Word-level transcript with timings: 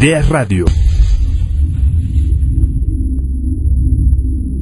Ideas 0.00 0.28
Radio. 0.28 0.64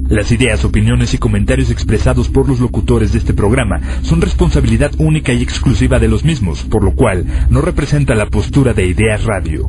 Las 0.08 0.32
ideas, 0.32 0.64
opiniones 0.64 1.12
y 1.12 1.18
comentarios 1.18 1.70
expresados 1.70 2.30
por 2.30 2.48
los 2.48 2.58
locutores 2.58 3.12
de 3.12 3.18
este 3.18 3.34
programa 3.34 3.82
son 4.00 4.22
responsabilidad 4.22 4.92
única 4.96 5.34
y 5.34 5.42
exclusiva 5.42 5.98
de 5.98 6.08
los 6.08 6.24
mismos, 6.24 6.62
por 6.62 6.82
lo 6.82 6.94
cual 6.94 7.26
no 7.50 7.60
representa 7.60 8.14
la 8.14 8.30
postura 8.30 8.72
de 8.72 8.86
Ideas 8.86 9.24
Radio. 9.24 9.68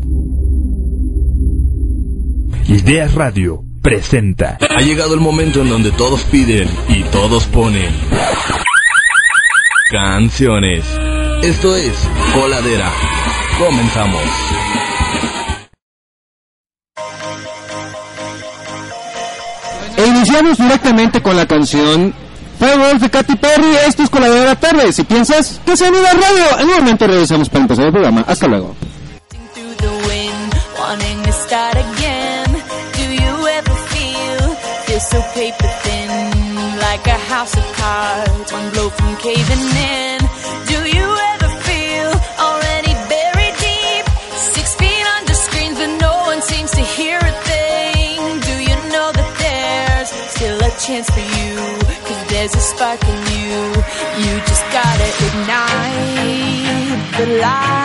Ideas 2.69 3.13
Radio 3.13 3.61
presenta. 3.81 4.59
Ha 4.73 4.81
llegado 4.81 5.15
el 5.15 5.19
momento 5.19 5.61
en 5.61 5.67
donde 5.67 5.91
todos 5.91 6.23
piden 6.23 6.69
y 6.87 7.03
todos 7.11 7.45
ponen 7.47 7.91
canciones. 9.91 10.85
Esto 11.43 11.75
es 11.75 12.09
Coladera. 12.33 12.89
Comenzamos. 13.59 14.76
iniciamos 20.17 20.57
directamente 20.57 21.21
con 21.21 21.37
la 21.37 21.45
canción 21.45 22.13
Fue 22.57 22.75
Wolf 22.75 23.01
de 23.01 23.09
Katy 23.09 23.35
Perry, 23.35 23.75
esto 23.87 24.03
es 24.03 24.09
Coladera 24.09 24.55
Tarde. 24.55 24.91
Si 24.91 25.03
piensas 25.03 25.61
que 25.63 25.77
se 25.77 25.85
anida 25.85 26.11
radio, 26.11 26.59
en 26.59 26.69
un 26.69 26.75
momento 26.77 27.05
regresamos 27.05 27.49
para 27.49 27.61
empezar 27.61 27.85
el 27.85 27.91
programa. 27.91 28.23
Hasta 28.27 28.47
luego. 28.47 28.75
alive. 57.39 57.76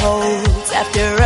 holds 0.00 0.70
after 0.70 1.17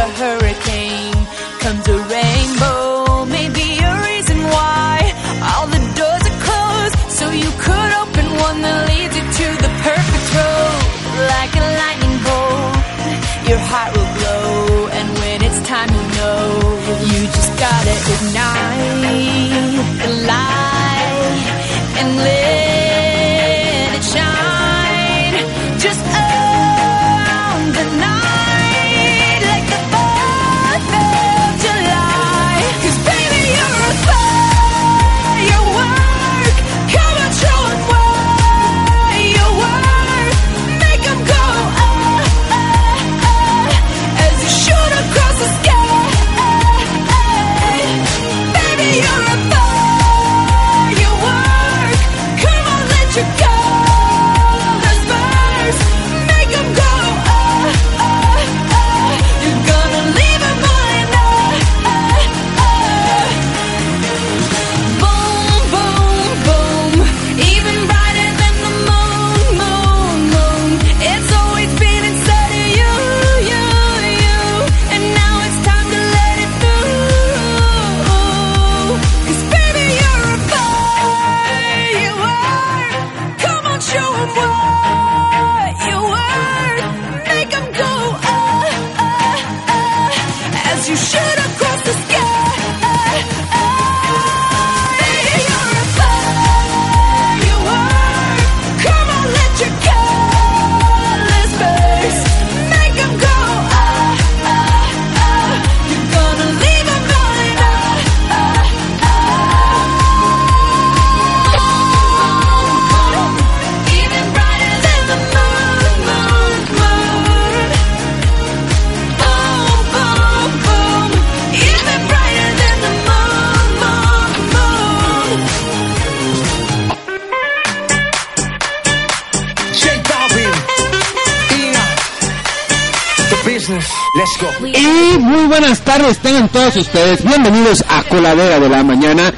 muy 135.19 135.47
buenas 135.47 135.81
tardes, 135.81 136.19
tengan 136.19 136.49
todos 136.49 136.77
ustedes. 136.77 137.25
Bienvenidos 137.25 137.85
a 137.89 138.03
Coladera 138.05 138.61
de 138.61 138.69
la 138.69 138.83
Mañana. 138.85 139.33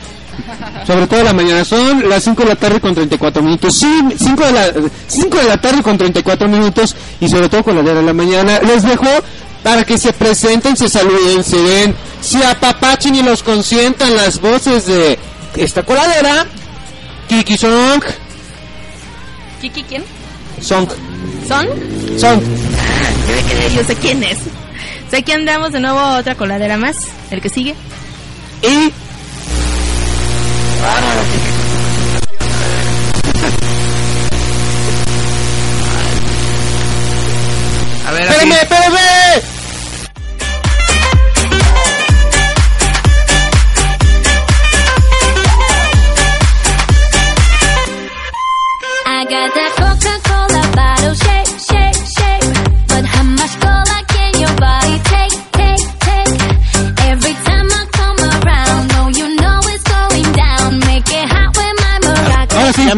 Sobre 0.87 1.07
todo 1.07 1.23
la 1.23 1.33
mañana, 1.33 1.65
son 1.65 2.09
las 2.09 2.25
5 2.25 2.43
de 2.43 2.49
la 2.49 2.57
tarde 2.57 2.81
con 2.81 2.95
34 2.95 3.43
minutos. 3.43 3.79
Sí, 3.79 4.03
5 4.19 4.45
de 4.45 4.53
la, 4.53 4.73
5 5.07 5.39
de 5.39 5.45
la 5.45 5.57
tarde 5.57 5.83
con 5.83 5.97
34 5.97 6.49
minutos. 6.49 6.95
Y 7.21 7.29
sobre 7.29 7.49
todo 7.49 7.65
Coladera 7.65 8.01
de 8.01 8.03
la 8.03 8.13
Mañana. 8.13 8.61
Les 8.61 8.83
dejo 8.83 9.07
para 9.63 9.85
que 9.85 9.97
se 9.97 10.13
presenten, 10.13 10.77
se 10.77 10.89
saluden, 10.89 11.43
se 11.43 11.57
den, 11.57 11.95
se 12.21 12.45
apapachen 12.45 13.15
y 13.15 13.23
los 13.23 13.43
consientan 13.43 14.15
las 14.17 14.41
voces 14.41 14.87
de 14.87 15.19
esta 15.57 15.83
coladera. 15.83 16.47
Kiki 17.29 17.57
Song. 17.57 18.03
¿Kiki 19.63 19.83
quién? 19.85 20.05
Song. 20.61 20.89
¿Son? 21.49 21.67
Song. 22.19 22.41
Yo 23.75 23.85
sé 23.85 23.95
quién 23.97 24.23
es. 24.23 24.39
Sé 25.15 25.23
que 25.23 25.33
andamos 25.33 25.71
de 25.71 25.79
nuevo 25.79 26.01
a 26.01 26.19
otra 26.19 26.35
coladera 26.35 26.77
más. 26.77 26.97
El 27.31 27.41
que 27.41 27.49
sigue. 27.49 27.77
Y 28.63 28.93
A 38.09 38.11
ver, 38.11 38.23
¡Espérame, 38.23 38.53
espérame! 38.55 39.54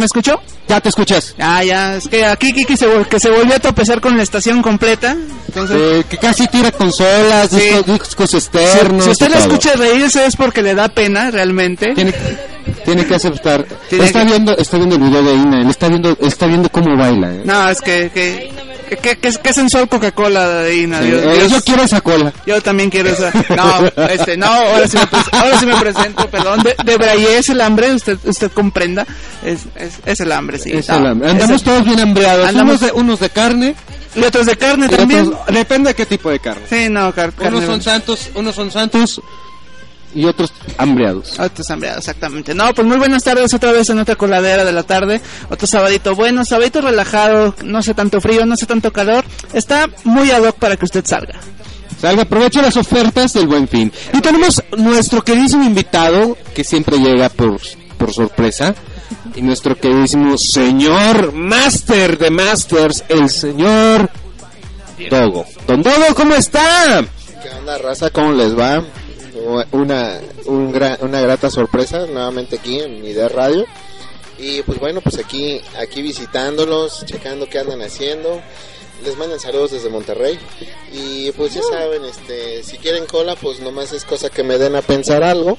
Escuchó? 0.06 0.45
Ya 0.68 0.80
te 0.80 0.88
escuchas. 0.88 1.34
Ah, 1.38 1.62
ya, 1.64 1.96
es 1.96 2.08
que 2.08 2.24
aquí 2.26 2.52
Kiki 2.52 2.76
se, 2.76 2.86
que 3.08 3.20
se 3.20 3.30
volvió 3.30 3.54
a 3.56 3.58
tropezar 3.58 4.00
con 4.00 4.16
la 4.16 4.22
estación 4.22 4.62
completa. 4.62 5.16
Entonces, 5.48 5.76
Eh, 5.80 6.04
que 6.08 6.18
casi 6.18 6.46
tira 6.48 6.70
consolas, 6.72 7.50
Sí. 7.50 7.56
discos, 7.60 7.86
discos 7.86 8.30
si, 8.30 8.36
externos. 8.36 9.04
si 9.04 9.10
usted 9.10 9.26
y 9.26 9.28
le 9.30 9.34
todo. 9.36 9.46
escucha 9.46 9.72
reírse 9.76 10.26
es 10.26 10.36
porque 10.36 10.62
le 10.62 10.74
da 10.74 10.88
pena, 10.88 11.30
realmente. 11.30 11.94
tiene, 11.94 12.12
tiene 12.84 13.06
que 13.06 13.14
aceptar. 13.14 13.64
Tiene 13.88 14.04
está 14.06 14.20
que- 14.20 14.26
viendo, 14.26 14.56
está 14.56 14.76
viendo 14.76 14.96
el 14.96 15.02
video 15.02 15.22
de 15.22 15.34
Ina, 15.34 15.60
él 15.62 15.68
está 15.70 15.88
viendo, 15.88 16.16
está 16.20 16.46
viendo 16.46 16.68
cómo 16.68 16.96
baila. 16.96 17.32
eh. 17.32 17.42
No, 17.44 17.68
es 17.70 17.80
que, 17.80 18.10
que, 18.12 18.50
que, 18.88 18.96
que, 18.98 19.16
que, 19.18 19.30
que 19.32 19.52
sensual 19.52 19.88
Coca-Cola 19.88 20.48
de 20.62 20.76
Ina. 20.76 21.00
Sí, 21.00 21.06
Dios- 21.06 21.22
eh, 21.24 21.32
Dios- 21.38 21.52
yo 21.52 21.62
quiero 21.62 21.82
esa 21.84 22.00
cola. 22.00 22.32
Yo 22.46 22.60
también 22.60 22.90
quiero 22.90 23.08
esa. 23.10 23.32
No, 23.56 24.04
este, 24.08 24.36
no, 24.36 24.46
ahora 24.46 24.86
sí 24.88 24.96
me, 24.98 25.38
ahora 25.38 25.58
sí 25.58 25.66
me 25.66 25.76
presento, 25.76 26.28
perdón. 26.28 26.62
De, 26.62 26.74
de 26.84 26.96
Braille 26.96 27.38
es 27.38 27.48
el 27.48 27.60
hambre, 27.60 27.92
usted, 27.94 28.18
usted 28.24 28.50
comprenda. 28.52 29.06
Es, 29.44 29.60
es, 29.76 29.94
es 30.04 30.20
el 30.20 30.30
hambre, 30.32 30.55
sí. 30.58 30.70
Es 30.72 30.88
el 30.88 31.06
hambre. 31.06 31.30
Andamos 31.30 31.56
es 31.56 31.62
el- 31.62 31.64
todos 31.64 31.84
bien 31.84 32.00
hambreados. 32.00 32.48
Andamos- 32.48 32.78
Unos, 32.78 32.80
de, 32.80 32.92
unos 32.92 33.20
de 33.20 33.30
carne, 33.30 33.74
Y 34.14 34.22
otros 34.24 34.46
de 34.46 34.56
carne 34.56 34.88
también. 34.88 35.28
otros- 35.28 35.46
depende 35.54 35.90
de 35.90 35.94
qué 35.94 36.06
tipo 36.06 36.30
de 36.30 36.38
carne. 36.38 36.62
Sí, 36.68 36.88
no, 36.88 37.12
car 37.14 37.32
carne. 37.32 37.56
Unos 37.58 37.68
son 37.68 37.82
santos, 37.82 38.30
unos 38.34 38.54
son 38.54 38.70
santos 38.70 39.20
y 40.14 40.24
otros 40.24 40.52
hambreados. 40.78 41.38
Otros 41.38 41.70
hambreados, 41.70 41.98
exactamente. 41.98 42.54
No, 42.54 42.72
pues 42.72 42.86
muy 42.86 42.96
buenas 42.96 43.22
tardes 43.22 43.52
otra 43.52 43.72
vez 43.72 43.90
en 43.90 43.98
otra 43.98 44.16
coladera 44.16 44.64
de 44.64 44.72
la 44.72 44.82
tarde. 44.82 45.20
Otro 45.50 45.66
sabadito 45.66 46.14
bueno, 46.14 46.44
sabadito 46.44 46.80
relajado, 46.80 47.54
no 47.64 47.78
hace 47.78 47.92
tanto 47.92 48.20
frío, 48.20 48.46
no 48.46 48.54
hace 48.54 48.64
tanto 48.66 48.92
calor. 48.92 49.24
Está 49.52 49.86
muy 50.04 50.30
ad 50.30 50.42
hoc 50.42 50.56
para 50.56 50.76
que 50.76 50.86
usted 50.86 51.04
salga. 51.04 51.38
Salga, 52.00 52.22
aproveche 52.22 52.60
las 52.62 52.76
ofertas 52.76 53.32
del 53.32 53.46
Buen 53.46 53.68
Fin. 53.68 53.90
Y 54.12 54.20
tenemos 54.20 54.62
nuestro 54.76 55.22
queridísimo 55.22 55.64
invitado, 55.64 56.36
que 56.54 56.62
siempre 56.64 56.98
llega 56.98 57.28
por, 57.30 57.58
por 57.98 58.12
sorpresa. 58.12 58.74
Y 59.34 59.42
nuestro 59.42 59.76
queridísimo 59.76 60.38
señor 60.38 61.32
Master 61.32 62.18
de 62.18 62.30
Masters, 62.30 63.04
el 63.08 63.28
señor 63.28 64.10
Dogo. 65.10 65.44
Don 65.66 65.82
Dogo, 65.82 66.14
¿cómo 66.14 66.34
está? 66.34 67.04
¿Qué 67.42 67.50
onda, 67.50 67.78
raza? 67.78 68.10
¿Cómo 68.10 68.32
les 68.32 68.58
va? 68.58 68.82
Una, 69.72 70.18
una 70.46 71.20
grata 71.20 71.50
sorpresa 71.50 72.06
nuevamente 72.06 72.56
aquí 72.56 72.80
en 72.80 73.04
Idea 73.04 73.28
Radio. 73.28 73.66
Y 74.38 74.62
pues 74.62 74.78
bueno, 74.78 75.00
pues 75.00 75.18
aquí, 75.18 75.60
aquí 75.78 76.02
visitándolos, 76.02 77.04
checando 77.06 77.48
qué 77.48 77.58
andan 77.58 77.80
haciendo. 77.82 78.40
Les 79.04 79.16
mandan 79.16 79.38
saludos 79.38 79.72
desde 79.72 79.88
Monterrey. 79.88 80.38
Y 80.92 81.30
pues 81.32 81.54
ya 81.54 81.62
saben, 81.62 82.04
este, 82.04 82.62
si 82.62 82.78
quieren 82.78 83.06
cola, 83.06 83.36
pues 83.36 83.60
nomás 83.60 83.92
es 83.92 84.04
cosa 84.04 84.30
que 84.30 84.42
me 84.42 84.58
den 84.58 84.74
a 84.74 84.82
pensar 84.82 85.22
algo. 85.22 85.58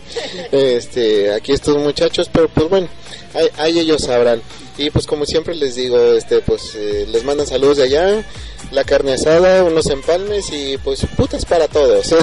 Este, 0.52 1.34
aquí 1.34 1.54
estos 1.54 1.78
muchachos, 1.78 2.30
pero 2.32 2.50
pues 2.50 2.70
bueno, 2.70 2.88
ahí, 3.34 3.48
ahí 3.58 3.80
ellos 3.80 4.02
sabrán. 4.04 4.42
Y 4.78 4.90
pues 4.90 5.08
como 5.08 5.26
siempre 5.26 5.56
les 5.56 5.76
digo, 5.76 6.14
este, 6.14 6.40
pues 6.42 6.76
eh, 6.76 7.06
les 7.10 7.24
mandan 7.24 7.48
saludos 7.48 7.78
de 7.78 7.84
allá, 7.84 8.24
la 8.72 8.84
carne 8.84 9.14
asada, 9.14 9.64
unos 9.64 9.88
empalmes 9.88 10.52
y 10.52 10.78
pues 10.78 11.06
putas 11.16 11.46
para 11.46 11.68
todos. 11.68 12.14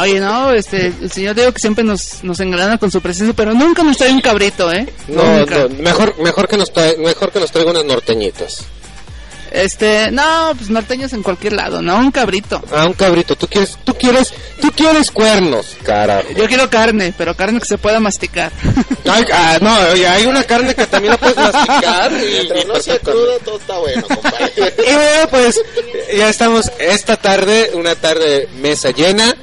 Oye, 0.00 0.20
no, 0.20 0.52
este, 0.52 0.86
el 0.86 1.10
señor 1.10 1.34
Diego 1.34 1.52
que 1.52 1.60
siempre 1.60 1.84
nos, 1.84 2.22
nos 2.24 2.40
engalana 2.40 2.78
con 2.78 2.90
su 2.90 3.00
presencia, 3.00 3.34
pero 3.34 3.54
nunca 3.54 3.82
nos 3.82 3.96
trae 3.96 4.12
un 4.12 4.20
cabrito, 4.20 4.72
¿eh? 4.72 4.86
No, 5.08 5.38
nunca. 5.38 5.68
no, 5.68 5.68
mejor, 5.82 6.18
mejor 6.18 6.48
que 6.48 6.56
nos 6.56 6.72
trae, 6.72 6.96
mejor 6.96 7.30
que 7.30 7.40
nos 7.40 7.50
traiga 7.50 7.70
unas 7.70 7.84
norteñitas. 7.84 8.64
Este, 9.50 10.10
no, 10.12 10.52
pues 10.56 10.70
norteños 10.70 11.12
en 11.12 11.22
cualquier 11.22 11.54
lado, 11.54 11.82
¿no? 11.82 11.96
Un 11.98 12.12
cabrito. 12.12 12.62
Ah, 12.72 12.86
un 12.86 12.92
cabrito, 12.92 13.34
tú 13.34 13.48
quieres, 13.48 13.76
tú 13.84 13.94
quieres, 13.94 14.32
tú 14.60 14.70
quieres 14.70 15.10
cuernos, 15.10 15.76
carajo. 15.82 16.28
Yo 16.36 16.46
quiero 16.46 16.70
carne, 16.70 17.12
pero 17.16 17.34
carne 17.34 17.58
que 17.58 17.66
se 17.66 17.78
pueda 17.78 17.98
masticar. 17.98 18.52
Ay, 19.10 19.24
ah, 19.32 19.58
no, 19.60 19.76
oye, 19.92 20.06
hay 20.06 20.26
una 20.26 20.44
carne 20.44 20.74
que 20.74 20.86
también 20.86 21.12
la 21.12 21.18
puedes 21.18 21.36
masticar. 21.36 22.12
Y 22.12 22.30
mientras 22.30 22.66
no 22.66 22.76
sea 22.76 22.98
cruda, 23.00 23.38
todo 23.44 23.58
está 23.58 23.78
bueno, 23.78 24.02
compadre. 24.06 24.50
Y 24.80 24.94
bueno, 24.94 25.28
pues 25.30 25.60
ya 26.16 26.28
estamos 26.28 26.70
esta 26.78 27.16
tarde, 27.16 27.70
una 27.74 27.94
tarde 27.94 28.48
mesa 28.60 28.90
llena, 28.90 29.34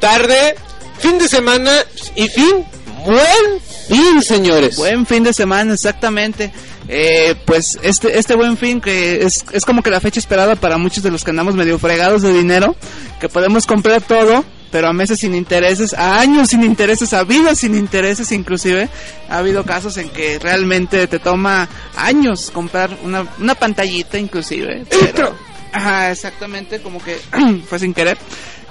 tarde, 0.00 0.54
fin 0.98 1.18
de 1.18 1.28
semana 1.28 1.72
y 2.14 2.28
fin, 2.28 2.64
buen 3.04 3.60
fin, 3.88 4.22
señores. 4.22 4.76
Buen 4.76 5.06
fin 5.06 5.24
de 5.24 5.32
semana, 5.32 5.74
exactamente. 5.74 6.52
Eh, 6.92 7.36
pues 7.44 7.78
este 7.82 8.18
este 8.18 8.34
buen 8.34 8.56
fin 8.56 8.80
que 8.80 9.24
es, 9.24 9.44
es 9.52 9.64
como 9.64 9.80
que 9.80 9.90
la 9.90 10.00
fecha 10.00 10.18
esperada 10.18 10.56
para 10.56 10.76
muchos 10.76 11.04
de 11.04 11.12
los 11.12 11.22
que 11.22 11.30
andamos 11.30 11.54
medio 11.54 11.78
fregados 11.78 12.20
de 12.20 12.32
dinero, 12.32 12.74
que 13.20 13.28
podemos 13.28 13.64
comprar 13.64 14.02
todo, 14.02 14.44
pero 14.72 14.88
a 14.88 14.92
meses 14.92 15.20
sin 15.20 15.36
intereses, 15.36 15.94
a 15.94 16.18
años 16.18 16.48
sin 16.48 16.64
intereses, 16.64 17.12
a 17.12 17.22
vidas 17.22 17.58
sin 17.58 17.76
intereses 17.76 18.32
inclusive. 18.32 18.88
Ha 19.28 19.38
habido 19.38 19.64
casos 19.64 19.98
en 19.98 20.08
que 20.08 20.40
realmente 20.40 21.06
te 21.06 21.20
toma 21.20 21.68
años 21.94 22.50
comprar 22.50 22.90
una, 23.04 23.24
una 23.38 23.54
pantallita 23.54 24.18
inclusive. 24.18 24.84
Pero, 24.90 25.32
ajá, 25.72 26.10
exactamente, 26.10 26.80
como 26.82 27.00
que 27.00 27.20
fue 27.68 27.78
sin 27.78 27.94
querer. 27.94 28.18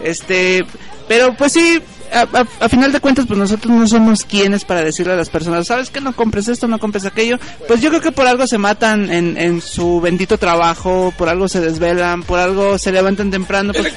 Este, 0.01 0.65
pero 1.07 1.33
pues 1.33 1.53
sí, 1.53 1.81
a, 2.11 2.69
final 2.69 2.91
de 2.91 2.99
cuentas, 2.99 3.25
pues 3.27 3.37
nosotros 3.37 3.73
no 3.73 3.87
somos 3.87 4.23
quienes 4.23 4.65
para 4.65 4.83
decirle 4.83 5.13
a 5.13 5.15
las 5.15 5.29
personas, 5.29 5.67
¿sabes 5.67 5.89
que 5.89 6.01
No 6.01 6.15
compres 6.15 6.47
esto, 6.47 6.67
no 6.67 6.79
compres 6.79 7.05
aquello. 7.05 7.39
Pues 7.67 7.81
yo 7.81 7.89
creo 7.89 8.01
que 8.01 8.11
por 8.11 8.27
algo 8.27 8.47
se 8.47 8.57
matan 8.57 9.11
en, 9.11 9.37
en 9.37 9.61
su 9.61 10.01
bendito 10.01 10.37
trabajo, 10.37 11.13
por 11.17 11.29
algo 11.29 11.47
se 11.47 11.61
desvelan, 11.61 12.23
por 12.23 12.39
algo 12.39 12.77
se 12.77 12.91
levantan 12.91 13.31
temprano. 13.31 13.73
pues, 13.73 13.93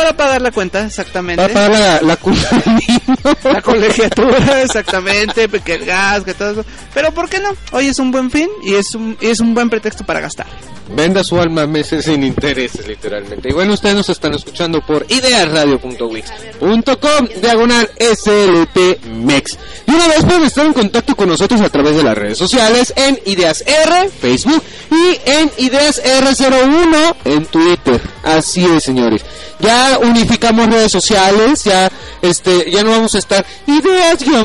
para 0.00 0.16
pagar 0.16 0.42
la 0.42 0.50
cuenta, 0.50 0.86
exactamente. 0.86 1.42
Va 1.42 1.50
a 1.50 1.52
pagar 1.52 2.02
la, 2.02 2.10
la 2.14 2.18
niño. 2.66 3.00
La 3.44 3.60
colegiatura, 3.60 4.62
exactamente, 4.62 5.46
que 5.48 5.74
el 5.74 5.84
gas, 5.84 6.24
que 6.24 6.32
todo 6.32 6.52
eso. 6.52 6.64
Pero 6.94 7.12
¿por 7.12 7.28
qué 7.28 7.38
no? 7.40 7.50
Hoy 7.72 7.88
es 7.88 7.98
un 7.98 8.10
buen 8.10 8.30
fin 8.30 8.48
y 8.62 8.72
es 8.74 8.94
un, 8.94 9.18
y 9.20 9.26
es 9.26 9.40
un 9.40 9.52
buen 9.54 9.68
pretexto 9.68 10.04
para 10.04 10.20
gastar. 10.20 10.46
Venda 10.94 11.22
su 11.22 11.38
alma 11.40 11.66
meses 11.66 12.06
sin 12.06 12.24
intereses, 12.24 12.86
literalmente. 12.86 13.48
Y 13.48 13.52
bueno, 13.52 13.74
ustedes 13.74 13.94
nos 13.94 14.08
están 14.08 14.34
escuchando 14.34 14.80
por 14.80 15.06
ideasradio.wix.com, 15.08 17.28
diagonal 17.40 17.88
SLT 17.98 19.04
Mex. 19.06 19.56
Y 19.86 19.92
una 19.92 20.08
vez 20.08 20.24
pueden 20.24 20.42
estar 20.44 20.66
en 20.66 20.72
contacto 20.72 21.14
con 21.14 21.28
nosotros 21.28 21.60
a 21.60 21.68
través 21.68 21.94
de 21.96 22.02
las 22.02 22.18
redes 22.18 22.38
sociales 22.38 22.92
en 22.96 23.20
Ideas 23.26 23.62
R, 23.66 24.08
Facebook, 24.08 24.62
y 24.90 25.20
en 25.30 25.52
Ideas 25.58 26.02
R01 26.02 27.14
en 27.24 27.46
Twitter. 27.46 28.00
Así 28.24 28.64
es, 28.64 28.82
señores. 28.82 29.24
Ya 29.60 29.98
unificamos 29.98 30.68
redes 30.68 30.92
sociales, 30.92 31.64
ya 31.64 31.90
este, 32.22 32.70
ya 32.70 32.82
no 32.82 32.90
vamos 32.90 33.14
a 33.14 33.18
estar 33.18 33.44
Ideas-radio 33.66 34.40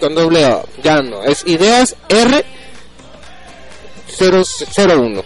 con 0.00 0.14
doble 0.14 0.46
O. 0.46 0.64
Ya 0.82 1.00
no, 1.02 1.22
es 1.22 1.44
Ideas 1.46 1.94
R 2.08 2.44
001. 4.18 5.22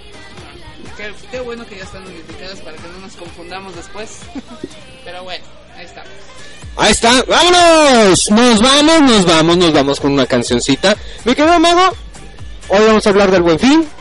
Qué, 0.97 1.15
qué 1.31 1.41
bueno 1.41 1.67
que 1.67 1.77
ya 1.77 1.85
están 1.85 2.07
unificadas 2.07 2.61
para 2.61 2.77
que 2.77 2.89
no 2.89 2.99
nos 3.01 3.17
confundamos 3.17 3.75
después. 3.77 4.19
Pero 5.05 5.25
bueno, 5.25 5.45
ahí 5.77 5.85
estamos. 5.85 6.11
Ahí 6.77 6.93
está, 6.93 7.23
vámonos, 7.25 8.31
nos 8.31 8.63
vamos, 8.63 9.01
nos 9.03 9.25
vamos, 9.25 9.57
nos 9.57 9.73
vamos 9.73 10.01
con 10.01 10.13
una 10.13 10.27
cancioncita. 10.27 10.97
Mi 11.25 11.35
querido 11.35 11.59
Mago, 11.59 11.93
hoy 12.69 12.87
vamos 12.87 13.05
a 13.07 13.11
hablar 13.11 13.31
del 13.31 13.43
Buen 13.43 13.59
Fin 13.59 13.98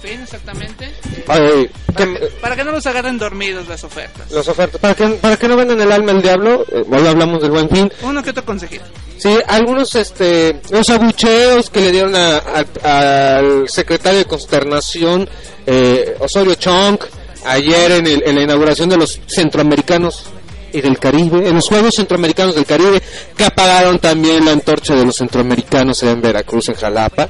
fin, 0.00 0.20
exactamente. 0.22 0.90
Para, 1.26 1.48
que, 1.96 2.06
para, 2.40 2.56
que, 2.56 2.64
no 2.64 2.72
los 2.72 2.86
agarren 2.86 3.18
dormidos 3.18 3.68
las 3.68 3.84
ofertas. 3.84 4.30
Las 4.30 4.48
ofertas. 4.48 4.80
Para 4.80 4.94
que, 4.94 5.08
para 5.08 5.36
que 5.36 5.48
no 5.48 5.56
vendan 5.56 5.80
el 5.80 5.92
alma 5.92 6.12
al 6.12 6.22
diablo, 6.22 6.64
eh, 6.72 6.84
hoy 6.90 7.06
hablamos 7.06 7.42
del 7.42 7.50
buen 7.50 7.68
fin. 7.68 7.92
Uno 8.02 8.22
que 8.22 8.30
otro 8.30 8.44
consejito. 8.44 8.84
Sí, 9.18 9.36
algunos 9.46 9.94
este, 9.94 10.60
los 10.70 10.88
abucheos 10.90 11.70
que 11.70 11.80
le 11.80 11.92
dieron 11.92 12.14
a, 12.14 12.38
a, 12.82 13.36
al 13.38 13.68
secretario 13.68 14.20
de 14.20 14.24
consternación, 14.24 15.28
eh, 15.66 16.16
Osorio 16.20 16.54
Chong, 16.54 16.98
ayer 17.44 17.92
en, 17.92 18.06
el, 18.06 18.22
en 18.24 18.34
la 18.34 18.42
inauguración 18.42 18.88
de 18.88 18.96
los 18.96 19.20
centroamericanos 19.26 20.24
y 20.72 20.80
del 20.80 20.98
Caribe, 20.98 21.48
en 21.48 21.54
los 21.54 21.68
Juegos 21.68 21.96
Centroamericanos 21.96 22.54
del 22.54 22.64
Caribe, 22.64 23.02
que 23.36 23.44
apagaron 23.44 23.98
también 23.98 24.44
la 24.44 24.52
antorcha 24.52 24.94
de 24.94 25.04
los 25.04 25.16
centroamericanos 25.16 26.02
en 26.02 26.20
Veracruz, 26.20 26.68
en 26.68 26.76
Jalapa. 26.76 27.28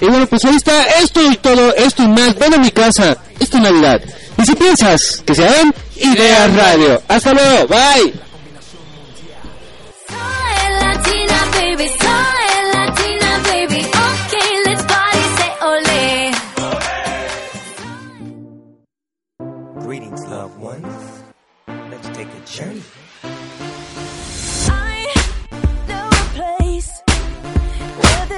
Y 0.00 0.06
bueno, 0.06 0.26
pues 0.26 0.44
ahí 0.44 0.56
está 0.56 0.84
esto 1.00 1.20
y 1.22 1.36
todo, 1.36 1.74
esto 1.76 2.02
y 2.02 2.08
más. 2.08 2.36
Ven 2.36 2.54
a 2.54 2.58
mi 2.58 2.70
casa 2.70 3.16
esta 3.38 3.60
Navidad. 3.60 4.00
Y 4.38 4.46
si 4.46 4.54
piensas 4.54 5.22
que 5.24 5.34
se 5.34 5.46
harán, 5.46 5.74
Ideas 5.96 6.54
Radio. 6.54 7.02
Hasta 7.08 7.32
luego, 7.32 7.68
bye. 7.68 8.31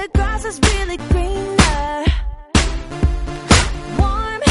the 0.05 0.11
grass 0.17 0.45
is 0.45 0.59
really 0.59 0.97
greener. 0.97 2.05
Warm, 3.97 4.41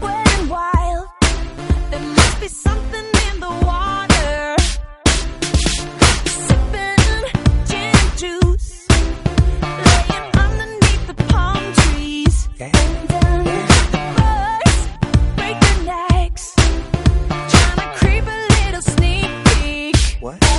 wet 0.00 0.28
and 0.38 0.50
wild. 0.50 1.08
There 1.90 2.00
must 2.00 2.40
be 2.40 2.48
something 2.48 3.06
in 3.26 3.40
the 3.40 3.52
water. 3.68 4.56
Sipping 6.46 7.22
gin 7.68 7.94
and 8.02 8.18
juice, 8.22 8.86
laying 9.88 10.26
underneath 10.44 11.06
the 11.06 11.16
palm 11.28 11.64
trees. 11.80 12.48
Yeah. 12.58 12.72
The 13.92 14.00
birds 14.16 14.78
break 15.36 15.56
their 15.64 15.80
necks, 15.84 16.54
trying 17.52 17.78
to 17.82 17.86
creep 17.98 18.24
a 18.26 18.38
little 18.56 18.82
sneak 18.82 19.30
peek. 19.44 19.96
What? 20.20 20.57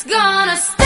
It's 0.00 0.04
gonna 0.04 0.77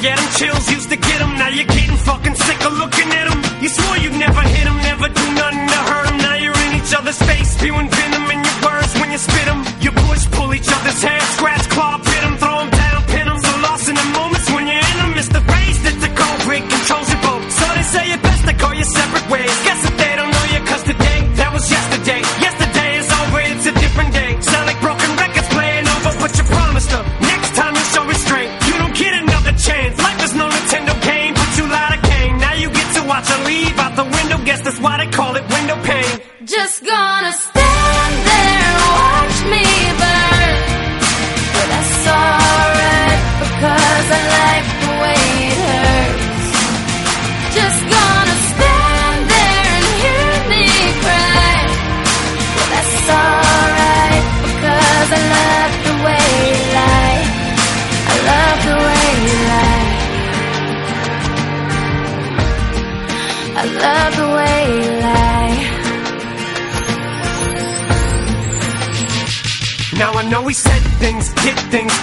him, 0.00 0.16
get 0.16 0.18
chills, 0.36 0.70
used 0.70 0.90
to 0.90 0.96
get 0.96 1.18
them. 1.18 1.36
Now 1.36 1.48
you're 1.48 1.66
getting 1.66 1.96
fucking 1.96 2.34
sick 2.34 2.64
of 2.64 2.72
looking 2.74 3.08
at 3.12 3.28
them. 3.28 3.62
You 3.62 3.68
swore 3.68 3.96
you'd 3.98 4.18
never 4.18 4.40
hit 4.40 4.64
them, 4.64 4.76
never 4.78 5.08
do 5.08 5.26
nothing 5.34 5.66
to 5.68 5.80
hurt 5.90 6.06
them. 6.06 6.18
Now 6.18 6.34
you're 6.34 6.58
in 6.66 6.80
each 6.80 6.94
other's 6.94 7.18
face, 7.18 7.56
spewing 7.56 7.88
venom 7.88 8.30
in 8.30 8.38
your 8.44 8.58
words 8.64 8.92
when 9.00 9.10
you 9.12 9.18
spit 9.18 9.46
him. 9.48 9.60
Your 9.80 9.92
pull 10.32 10.54
each 10.54 10.68
other's 10.68 11.02
hair, 11.02 11.20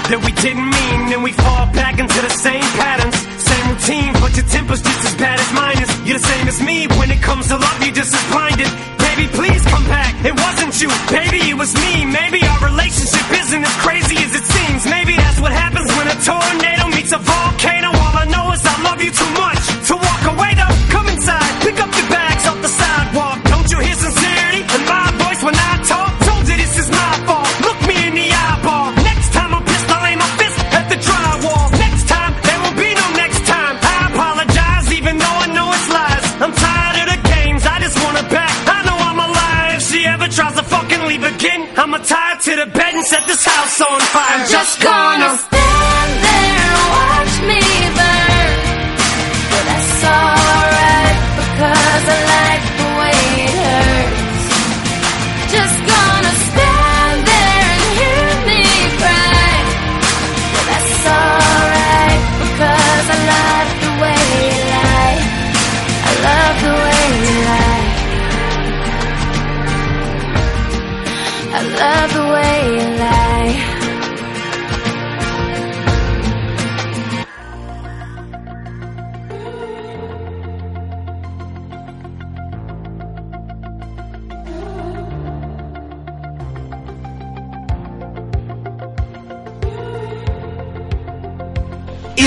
that 0.10 0.24
we 0.24 0.32
didn't 0.32 0.67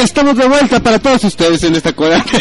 estamos 0.02 0.36
de 0.36 0.48
vuelta 0.48 0.80
para 0.80 0.98
todos 0.98 1.24
ustedes 1.24 1.62
en 1.64 1.76
esta 1.76 1.92
cuadra. 1.92 2.24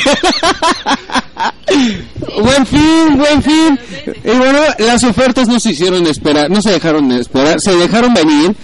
buen 2.42 2.66
fin, 2.66 3.18
buen 3.18 3.44
fin. 3.44 3.80
Y 4.24 4.32
bueno, 4.32 4.60
las 4.80 5.04
ofertas 5.04 5.48
no 5.48 5.60
se 5.60 5.72
hicieron 5.72 6.06
esperar, 6.08 6.50
no 6.50 6.62
se 6.62 6.72
dejaron 6.72 7.12
esperar, 7.12 7.60
se 7.60 7.76
dejaron 7.76 8.14
venir, 8.14 8.56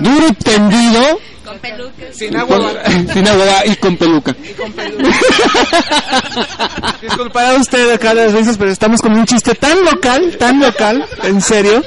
duro 0.00 0.28
y 0.28 0.32
tendido. 0.34 1.20
Con 1.44 1.58
peluca. 1.58 1.92
Sin 2.12 2.36
agua. 2.36 2.72
sin 3.12 3.28
agua 3.28 3.66
y 3.66 3.76
con 3.76 3.96
peluca. 3.96 4.34
Y 4.42 4.52
con 4.54 4.72
peluca. 4.72 5.04
Disculpará 7.02 7.54
usted 7.54 7.92
acá 7.92 8.14
las 8.14 8.32
risas, 8.32 8.56
pero 8.56 8.70
estamos 8.70 9.02
con 9.02 9.12
un 9.12 9.26
chiste 9.26 9.54
tan 9.54 9.84
local, 9.84 10.36
tan 10.38 10.60
local, 10.60 11.04
en 11.24 11.40
serio, 11.40 11.82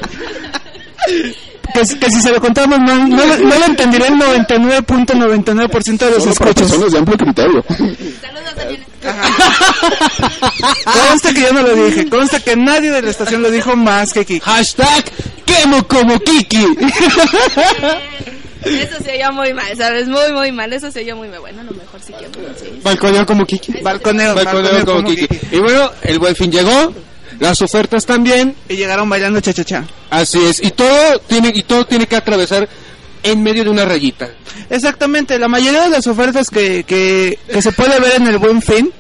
que, 1.76 2.10
si 2.10 2.22
se 2.22 2.32
lo 2.32 2.40
contamos 2.40 2.80
no, 2.80 3.08
no, 3.08 3.26
no 3.26 3.60
lo 3.60 3.66
entenderá 3.66 4.08
el 4.08 4.14
99.99% 4.14 4.86
.99 4.86 5.98
de 5.98 6.12
los 6.12 6.26
escuchos. 6.28 6.70
Son 6.70 6.82
los 6.82 6.92
de 6.92 7.00
amplio 7.00 7.18
criterio. 7.18 7.64
consta 11.10 11.34
que 11.34 11.42
yo 11.42 11.54
no 11.54 11.62
lo 11.62 11.76
dije, 11.76 12.10
consta 12.10 12.40
que 12.40 12.56
nadie 12.56 12.92
de 12.92 13.02
la 13.02 13.10
estación 13.10 13.42
lo 13.42 13.52
dijo 13.52 13.76
más 13.76 14.14
que 14.14 14.26
Kiki. 14.26 14.40
Hashtag 14.40 15.04
quemo 15.46 15.86
como 15.88 16.20
Kiki. 16.20 16.66
Eh, 18.68 18.82
eso 18.82 19.04
se 19.04 19.12
oyó 19.16 19.32
muy 19.32 19.54
mal, 19.54 19.78
¿sabes? 19.78 20.08
Muy, 20.08 20.34
muy 20.34 20.52
mal. 20.52 20.74
Eso 20.74 20.90
se 20.92 21.02
oyó 21.02 21.16
muy 21.16 21.28
mal. 21.28 21.40
Bueno, 21.40 21.62
a 21.62 21.66
lo 21.66 21.72
mejor 21.72 22.02
sí 22.02 22.14
que. 22.14 22.28
Balconeo 22.82 23.24
como 23.26 23.46
Kiki. 23.46 23.74
Balconeo, 23.84 24.34
balconeo, 24.34 24.86
como, 24.86 25.04
Kiki. 25.04 25.28
Kiki. 25.28 25.56
Y 25.56 25.60
bueno, 25.60 25.92
el 26.02 26.18
buen 26.18 26.36
fin 26.36 26.52
llegó 26.52 26.92
las 27.40 27.62
ofertas 27.62 28.06
también, 28.06 28.56
Y 28.70 28.76
llegaron 28.76 29.10
bailando 29.10 29.40
cha-cha-cha. 29.40 29.86
así 30.10 30.40
es, 30.40 30.64
y 30.64 30.72
todo 30.72 31.20
tiene, 31.28 31.52
y 31.54 31.64
todo 31.64 31.86
tiene 31.86 32.08
que 32.08 32.16
atravesar 32.16 32.68
en 33.24 33.44
medio 33.44 33.64
de 33.64 33.70
una 33.70 33.86
rayita. 33.86 34.30
Exactamente, 34.70 35.38
la 35.40 35.48
mayoría 35.48 35.84
de 35.84 35.90
las 35.90 36.08
ofertas 36.08 36.50
que, 36.50 36.84
que, 36.84 37.40
que 37.52 37.62
se 37.62 37.72
puede 37.72 38.00
ver 38.00 38.16
en 38.16 38.28
el 38.28 38.38
Buen 38.38 38.62
Fin, 38.62 38.92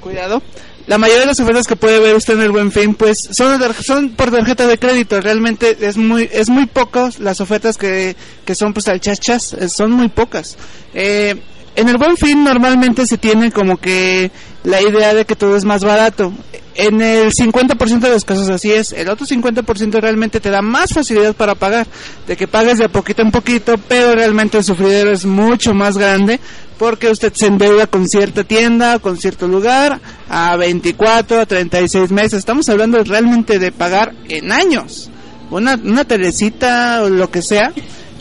cuidado, 0.00 0.42
la 0.86 0.98
mayoría 0.98 1.20
de 1.20 1.26
las 1.26 1.38
ofertas 1.38 1.68
que 1.68 1.76
puede 1.76 2.00
ver 2.00 2.16
usted 2.16 2.34
en 2.34 2.42
el 2.42 2.50
Buen 2.50 2.72
Fin, 2.72 2.94
pues 2.94 3.28
son, 3.30 3.60
son 3.82 4.10
por 4.10 4.30
tarjeta 4.32 4.66
de 4.66 4.78
crédito, 4.78 5.20
realmente 5.20 5.76
es 5.80 5.96
muy 5.96 6.28
es 6.32 6.48
muy 6.48 6.66
pocas 6.66 7.20
las 7.20 7.40
ofertas 7.40 7.76
que, 7.76 8.16
que 8.44 8.54
son 8.56 8.72
pues 8.72 8.88
al 8.88 9.00
chachas, 9.00 9.56
son 9.68 9.92
muy 9.92 10.08
pocas. 10.08 10.56
Eh, 10.92 11.36
en 11.76 11.88
el 11.88 11.96
Buen 11.96 12.16
Fin 12.16 12.44
normalmente 12.44 13.06
se 13.06 13.18
tiene 13.18 13.52
como 13.52 13.76
que 13.76 14.30
la 14.64 14.82
idea 14.82 15.14
de 15.14 15.24
que 15.24 15.36
todo 15.36 15.56
es 15.56 15.64
más 15.64 15.82
barato. 15.84 16.32
En 16.74 17.00
el 17.00 17.32
50% 17.32 18.00
de 18.00 18.10
los 18.10 18.24
casos 18.24 18.48
así 18.48 18.72
es. 18.72 18.92
El 18.92 19.08
otro 19.08 19.26
50% 19.26 20.00
realmente 20.00 20.40
te 20.40 20.50
da 20.50 20.62
más 20.62 20.92
facilidad 20.92 21.34
para 21.34 21.54
pagar. 21.54 21.86
De 22.26 22.36
que 22.36 22.48
pagues 22.48 22.78
de 22.78 22.88
poquito 22.88 23.22
en 23.22 23.30
poquito, 23.30 23.76
pero 23.88 24.14
realmente 24.14 24.58
el 24.58 24.64
sufridero 24.64 25.10
es 25.10 25.24
mucho 25.24 25.74
más 25.74 25.96
grande 25.96 26.40
porque 26.78 27.10
usted 27.10 27.32
se 27.34 27.46
endeuda 27.46 27.86
con 27.86 28.08
cierta 28.08 28.42
tienda, 28.42 28.98
con 28.98 29.18
cierto 29.18 29.46
lugar, 29.46 30.00
a 30.30 30.56
24, 30.56 31.40
a 31.40 31.46
36 31.46 32.10
meses. 32.10 32.38
Estamos 32.38 32.68
hablando 32.70 33.02
realmente 33.04 33.58
de 33.58 33.70
pagar 33.70 34.14
en 34.28 34.50
años. 34.50 35.10
Una, 35.50 35.74
una 35.74 36.04
telecita 36.04 37.02
o 37.02 37.10
lo 37.10 37.30
que 37.30 37.42
sea, 37.42 37.72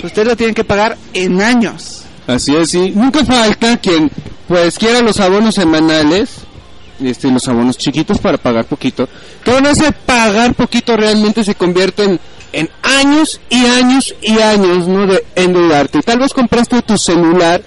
usted 0.03 0.25
lo 0.25 0.35
tiene 0.35 0.53
que 0.53 0.65
pagar 0.65 0.97
en 1.13 1.41
años. 1.41 2.03
Así 2.33 2.55
es, 2.55 2.73
nunca 2.95 3.25
falta 3.25 3.77
quien 3.77 4.11
pues 4.47 4.77
quiera 4.77 5.01
los 5.01 5.19
abonos 5.19 5.55
semanales, 5.55 6.29
este, 7.03 7.29
los 7.31 7.47
abonos 7.47 7.77
chiquitos 7.77 8.17
para 8.19 8.37
pagar 8.37 8.65
poquito. 8.65 9.07
Que 9.43 9.51
bueno, 9.51 9.69
ese 9.69 9.91
pagar 9.91 10.53
poquito 10.53 10.95
realmente 10.95 11.43
se 11.43 11.55
convierte 11.55 12.03
en, 12.03 12.19
en 12.53 12.69
años 12.83 13.39
y 13.49 13.65
años 13.65 14.13
y 14.21 14.39
años, 14.39 14.87
¿no? 14.87 15.07
De 15.07 15.23
endeudarte. 15.35 16.01
Tal 16.01 16.19
vez 16.19 16.33
compraste 16.33 16.81
tu 16.83 16.97
celular, 16.97 17.61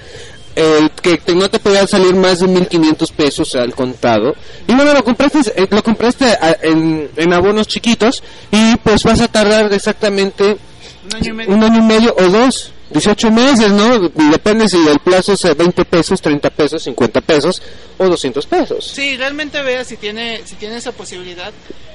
eh, 0.55 0.89
que 1.01 1.17
te- 1.19 1.35
no 1.35 1.49
te 1.49 1.59
podía 1.59 1.87
salir 1.87 2.15
más 2.15 2.41
de 2.41 2.47
1500 2.49 3.11
pesos 3.13 3.55
al 3.55 3.75
contado. 3.75 4.35
Y 4.69 4.75
bueno, 4.75 4.93
lo 4.93 5.03
compraste, 5.03 5.41
eh, 5.57 5.67
lo 5.71 5.83
compraste 5.83 6.27
a- 6.27 6.57
en, 6.63 7.09
en 7.17 7.33
abonos 7.33 7.67
chiquitos 7.67 8.23
y 8.51 8.77
pues 8.77 9.03
vas 9.05 9.21
a 9.21 9.29
tardar 9.29 9.73
exactamente 9.73 10.57
Un 11.05 11.15
año 11.17 11.31
y 11.31 11.33
medio. 11.33 11.55
un 11.55 11.63
año 11.65 11.79
y 11.79 11.83
medio 11.87 12.15
o 12.19 12.25
dos, 12.29 12.73
18 12.93 13.31
meses, 13.31 13.71
¿no? 13.73 13.99
Depende 14.09 14.69
si 14.69 14.77
el 14.87 14.99
plazo 15.01 15.33
es 15.33 15.45
eh, 15.45 15.55
20 15.55 15.85
pesos, 15.85 16.21
30 16.21 16.51
pesos, 16.51 16.83
50 16.85 17.21
pesos 17.23 17.63
o 17.99 18.05
200 18.09 18.47
pesos. 18.47 18.87
Sí, 18.87 19.17
realmente 19.17 19.63
vea 19.63 19.85
si 19.85 19.97
tiene 19.97 20.43
si 20.45 20.57
tiene 20.57 20.77
esa 20.77 20.93
posibilidad. 20.93 21.53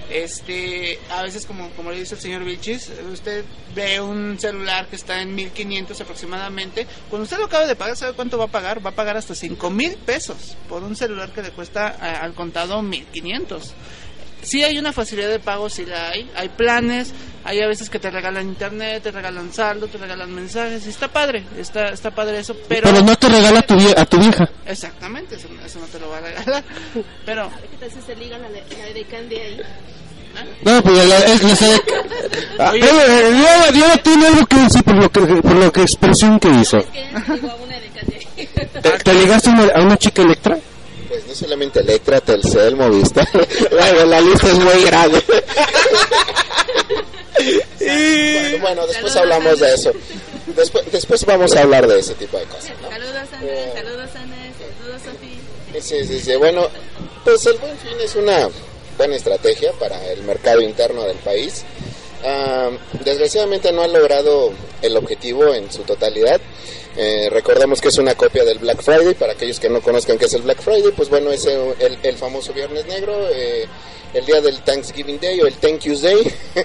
Este, 0.09 0.99
a 1.09 1.21
veces 1.23 1.45
como 1.45 1.69
como 1.71 1.91
le 1.91 1.99
dice 1.99 2.15
el 2.15 2.21
señor 2.21 2.43
Vilchis, 2.45 2.89
usted 3.11 3.43
ve 3.75 3.99
un 3.99 4.39
celular 4.39 4.87
que 4.87 4.95
está 4.95 5.21
en 5.21 5.35
1500 5.35 5.99
aproximadamente. 5.99 6.87
Cuando 7.09 7.23
usted 7.25 7.37
lo 7.37 7.45
acaba 7.45 7.67
de 7.67 7.75
pagar, 7.75 7.97
¿sabe 7.97 8.13
cuánto 8.13 8.37
va 8.37 8.45
a 8.45 8.47
pagar? 8.47 8.83
Va 8.85 8.91
a 8.91 8.95
pagar 8.95 9.17
hasta 9.17 9.35
5000 9.35 9.97
pesos 9.97 10.55
por 10.69 10.81
un 10.83 10.95
celular 10.95 11.29
que 11.31 11.41
le 11.41 11.51
cuesta 11.51 11.87
a- 11.99 12.21
al 12.23 12.33
contado 12.33 12.81
1500. 12.81 13.73
Sí 14.41 14.63
hay 14.63 14.77
una 14.79 14.93
facilidad 14.93 15.29
de 15.29 15.39
pago, 15.39 15.69
sí 15.69 15.85
la 15.85 16.09
hay. 16.09 16.29
Hay 16.35 16.47
planes, 16.49 17.11
hay 17.43 17.59
a 17.61 17.67
veces 17.67 17.89
que 17.89 17.99
te 17.99 18.09
regalan 18.09 18.47
internet, 18.47 19.03
te 19.03 19.11
regalan 19.11 19.51
saldo, 19.51 19.87
te 19.87 19.97
regalan 19.97 20.33
mensajes. 20.33 20.85
Y 20.85 20.89
está 20.89 21.07
padre, 21.09 21.43
está, 21.57 21.89
está 21.89 22.11
padre 22.11 22.39
eso. 22.39 22.55
Pero, 22.67 22.89
Pero 22.89 23.01
no 23.03 23.15
te 23.15 23.27
regala 23.29 23.59
a 23.59 23.61
tu, 23.63 23.73
vie- 23.75 23.97
a 23.97 24.05
tu 24.05 24.17
vieja. 24.19 24.47
Exactamente, 24.65 25.35
eso, 25.35 25.47
eso 25.65 25.79
no 25.79 25.85
te 25.87 25.99
lo 25.99 26.09
va 26.09 26.17
a 26.17 26.21
regalar. 26.21 26.63
Pero 27.25 27.49
¿Qué 27.71 27.77
tal 27.77 27.91
si 27.91 28.01
se 28.05 28.15
liga 28.15 28.37
la, 28.37 28.47
la 28.49 28.93
de 28.93 29.05
Candy 29.09 29.35
ahí? 29.35 29.61
No, 30.61 30.83
pues 30.83 31.07
la, 31.07 31.17
es 31.17 31.61
la 31.61 31.81
Ah, 32.59 32.71
Diana, 32.73 33.71
Diana 33.73 33.97
tiene 34.03 34.27
algo 34.27 34.45
que 34.45 34.55
decir 34.57 34.83
por 34.83 34.95
lo 34.95 35.09
que, 35.11 35.19
por 35.21 35.55
lo 35.55 35.71
que 35.71 35.81
expresión 35.81 36.39
que 36.39 36.49
hizo. 36.49 36.77
¿Te, 38.81 38.91
te 39.03 39.13
ligaste 39.13 39.49
a 39.49 39.53
una, 39.53 39.63
a 39.73 39.81
una 39.81 39.97
chica 39.97 40.21
Electra? 40.21 40.57
Pues 41.17 41.29
no 41.29 41.33
solamente 41.33 41.79
Electra, 41.79 42.21
Telcel, 42.21 42.75
Movistar. 42.75 43.27
la, 43.71 44.05
la 44.05 44.21
lista 44.21 44.51
es 44.51 44.59
muy 44.59 44.83
grande. 44.83 45.17
y 47.79 48.59
bueno, 48.59 48.85
después 48.85 49.15
hablamos 49.15 49.59
de 49.59 49.73
eso. 49.73 49.91
Después, 50.55 50.91
después 50.91 51.25
vamos 51.25 51.55
a 51.55 51.61
hablar 51.63 51.87
de 51.87 51.99
ese 52.01 52.13
tipo 52.13 52.37
de 52.37 52.43
cosas. 52.45 52.71
¿no? 52.83 52.89
Saludos, 52.91 53.15
Andrés. 53.33 53.73
Saludos, 53.73 54.09
Andrés. 54.15 54.53
Saludos, 54.79 55.01
Sofi. 55.01 55.81
Sí, 55.81 56.05
sí, 56.05 56.19
sí. 56.19 56.35
Bueno, 56.35 56.69
pues 57.23 57.43
el 57.47 57.57
buen 57.57 57.75
fin 57.79 57.97
es 57.99 58.15
una 58.15 58.49
buena 58.95 59.15
estrategia 59.15 59.71
para 59.79 60.05
el 60.11 60.21
mercado 60.21 60.61
interno 60.61 61.01
del 61.01 61.17
país. 61.17 61.65
Desgraciadamente 63.03 63.71
no 63.71 63.81
ha 63.83 63.87
logrado 63.87 64.51
el 64.81 64.97
objetivo 64.97 65.53
en 65.53 65.71
su 65.71 65.83
totalidad. 65.83 66.39
Eh, 66.95 67.29
recordemos 67.31 67.79
que 67.79 67.89
es 67.89 67.97
una 67.99 68.15
copia 68.15 68.43
del 68.43 68.57
Black 68.59 68.81
Friday. 68.81 69.13
Para 69.13 69.33
aquellos 69.33 69.59
que 69.59 69.69
no 69.69 69.81
conozcan 69.81 70.17
qué 70.17 70.25
es 70.25 70.33
el 70.33 70.41
Black 70.41 70.61
Friday, 70.61 70.91
pues 70.95 71.09
bueno, 71.09 71.31
es 71.31 71.45
el, 71.45 71.97
el- 72.01 72.15
famoso 72.17 72.53
Viernes 72.53 72.85
Negro, 72.87 73.15
eh, 73.31 73.65
el 74.13 74.25
día 74.25 74.41
del 74.41 74.61
Thanksgiving 74.61 75.19
Day 75.19 75.39
o 75.41 75.45
el 75.47 75.53
Thank 75.55 75.81
Yous 75.81 76.01
Day, 76.01 76.23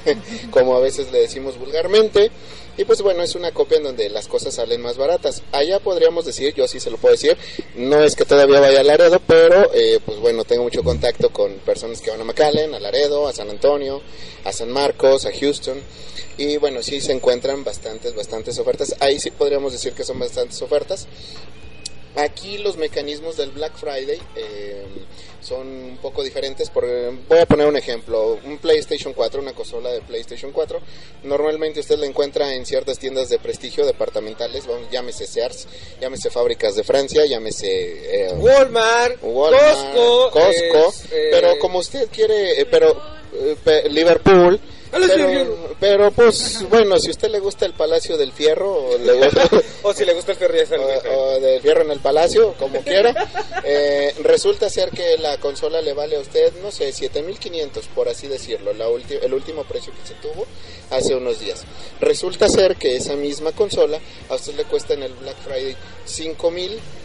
como 0.51 0.77
a 0.77 0.81
veces 0.81 1.13
le 1.13 1.21
decimos 1.21 1.59
vulgarmente. 1.59 2.31
Y 2.77 2.85
pues 2.85 3.03
bueno, 3.03 3.23
es 3.23 3.35
una 3.35 3.53
copia 3.53 3.77
en 3.77 3.85
donde 3.85 4.09
las 4.09 4.29
cosas 4.29 4.55
salen 4.55 4.81
más 4.81 4.97
baratas. 4.97 5.43
Allá 5.53 5.79
podríamos 5.79 6.25
decir, 6.25 6.55
yo 6.55 6.67
sí 6.67 6.81
se 6.81 6.91
lo 6.91 6.97
puedo 6.97 7.13
decir, 7.13 7.37
no 7.77 8.03
es 8.03 8.17
que 8.17 8.25
todavía 8.25 8.61
vaya 8.61 8.81
a 8.81 8.85
Laredo, 8.85 9.21
pero 9.27 9.71
eh, 9.75 10.01
pues 10.05 10.19
bueno, 10.21 10.45
tengo 10.45 10.63
mucho 10.63 10.83
contacto 10.83 11.31
con 11.31 11.53
personas 11.57 12.01
que 12.01 12.11
van 12.11 12.21
a 12.21 12.25
McAllen, 12.25 12.75
a 12.75 12.81
Laredo, 12.81 13.29
a 13.29 13.33
San 13.33 13.51
Antonio, 13.51 14.01
a 14.45 14.53
San 14.53 14.71
Marcos, 14.71 15.27
a 15.27 15.33
Houston. 15.33 15.81
Y 16.39 16.57
bueno, 16.57 16.83
sí 16.83 17.01
se 17.03 17.13
encuentran 17.13 17.63
bastantes, 17.63 18.15
bastantes 18.15 18.59
ofertas. 18.59 18.97
Ahí 19.01 19.21
sí 19.21 19.31
podríamos 19.31 19.73
decir 19.73 19.93
que 19.93 20.05
son 20.05 20.19
bastantes 20.19 20.61
ofertas. 20.63 21.07
Aquí 22.17 22.59
los 22.59 22.77
mecanismos 22.77 23.37
del 23.37 23.51
Black 23.53 23.75
Friday 23.77 24.21
eh, 24.37 24.85
son 25.41 25.67
un 25.67 25.99
poco 26.01 26.23
diferentes. 26.23 26.69
Por, 26.71 26.85
voy 27.29 27.39
a 27.39 27.47
poner 27.47 27.67
un 27.67 27.77
ejemplo. 27.77 28.39
Un 28.45 28.59
PlayStation 28.59 29.13
4, 29.13 29.41
una 29.41 29.53
consola 29.55 29.91
de 29.91 30.01
PlayStation 30.03 30.53
4, 30.53 30.81
normalmente 31.25 31.81
usted 31.81 31.99
la 31.99 32.07
encuentra 32.07 32.55
en 32.55 32.67
ciertas 32.67 32.99
tiendas 32.99 33.29
de 33.29 33.39
prestigio 33.39 33.87
departamentales, 33.87 34.67
vamos, 34.67 34.91
llámese 34.91 35.27
Sears, 35.27 35.67
llámese 36.01 36.31
Fábricas 36.31 36.75
de 36.77 36.85
Francia, 36.85 37.25
llámese... 37.25 38.27
eh, 38.27 38.33
Walmart, 38.35 39.19
Walmart, 39.23 39.95
Costco, 39.95 40.31
Costco, 40.31 40.89
es, 40.89 41.05
eh, 41.13 41.29
pero 41.31 41.59
como 41.59 41.79
usted 41.79 42.09
quiere, 42.11 42.61
eh, 42.61 42.67
pero 42.67 43.01
eh, 43.35 43.89
Liverpool, 43.91 44.61
pero, 44.93 45.69
pero, 45.81 46.11
pues 46.13 46.67
bueno, 46.69 46.99
si 46.99 47.09
a 47.09 47.11
usted 47.13 47.31
le 47.31 47.41
gusta 47.41 47.65
el 47.67 47.73
Palacio 47.73 48.17
del 48.17 48.33
Fierro 48.33 48.71
o, 48.73 48.99
le 48.99 49.15
gusta- 49.15 49.49
o 49.83 49.95
si 49.95 50.05
le 50.05 50.13
gusta 50.15 50.33
el 50.33 50.39
Luis. 50.39 50.69
o- 50.79 51.11
o 51.37 51.41
del 51.41 51.61
Fierro 51.63 51.83
en 51.83 51.91
el 51.91 52.01
Palacio, 52.01 52.55
como 52.59 52.81
quiera, 52.83 53.15
eh, 53.65 54.15
resulta 54.23 54.69
ser 54.69 54.91
que 54.91 55.17
la 55.19 55.39
consola 55.39 55.81
le 55.81 55.93
vale 55.95 56.17
a 56.17 56.21
usted, 56.21 56.53
no 56.63 56.71
sé, 56.71 56.93
7500 56.93 57.87
por 57.89 58.09
así 58.09 58.29
decirlo, 58.29 58.73
la 58.75 58.87
el 59.23 59.33
último 59.35 59.65
precio 59.65 59.93
que 59.93 60.07
se 60.07 60.15
tuvo 60.15 60.47
hace 60.91 61.15
unos 61.15 61.41
días. 61.41 61.65
Resulta 62.01 62.49
ser 62.49 62.77
que 62.77 62.97
esa 62.97 63.17
misma 63.17 63.53
consola 63.53 63.99
a 64.29 64.35
usted 64.35 64.55
le 64.55 64.65
cuesta 64.65 64.95
en 64.95 65.03
el 65.05 65.15
Black 65.15 65.37
Friday 65.43 65.75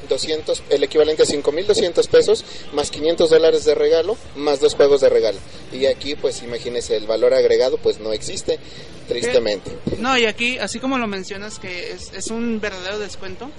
5200, 0.08 0.64
el 0.70 0.84
equivalente 0.84 1.24
a 1.24 1.26
5200 1.26 2.08
pesos, 2.08 2.46
más 2.74 2.92
500 2.92 3.30
dólares 3.30 3.66
de 3.66 3.76
regalo, 3.76 4.18
más 4.36 4.60
dos 4.60 4.76
juegos 4.76 5.02
de 5.02 5.10
regalo. 5.10 5.38
Y 5.72 5.86
aquí, 5.86 6.16
pues 6.16 6.42
imagínese, 6.44 6.96
el 6.96 7.06
valor 7.06 7.34
agregado, 7.34 7.78
pues 7.78 8.00
no 8.00 8.14
existe, 8.14 8.60
tristemente. 9.08 9.72
No, 10.00 10.18
y 10.18 10.26
aquí, 10.26 10.58
así 10.58 10.80
como 10.80 10.98
lo 10.98 11.08
mencionas, 11.08 11.60
que 11.60 11.92
es, 11.92 12.12
es 12.14 12.28
un 12.28 12.60
verdadero 12.60 13.00
descuento, 13.00 13.50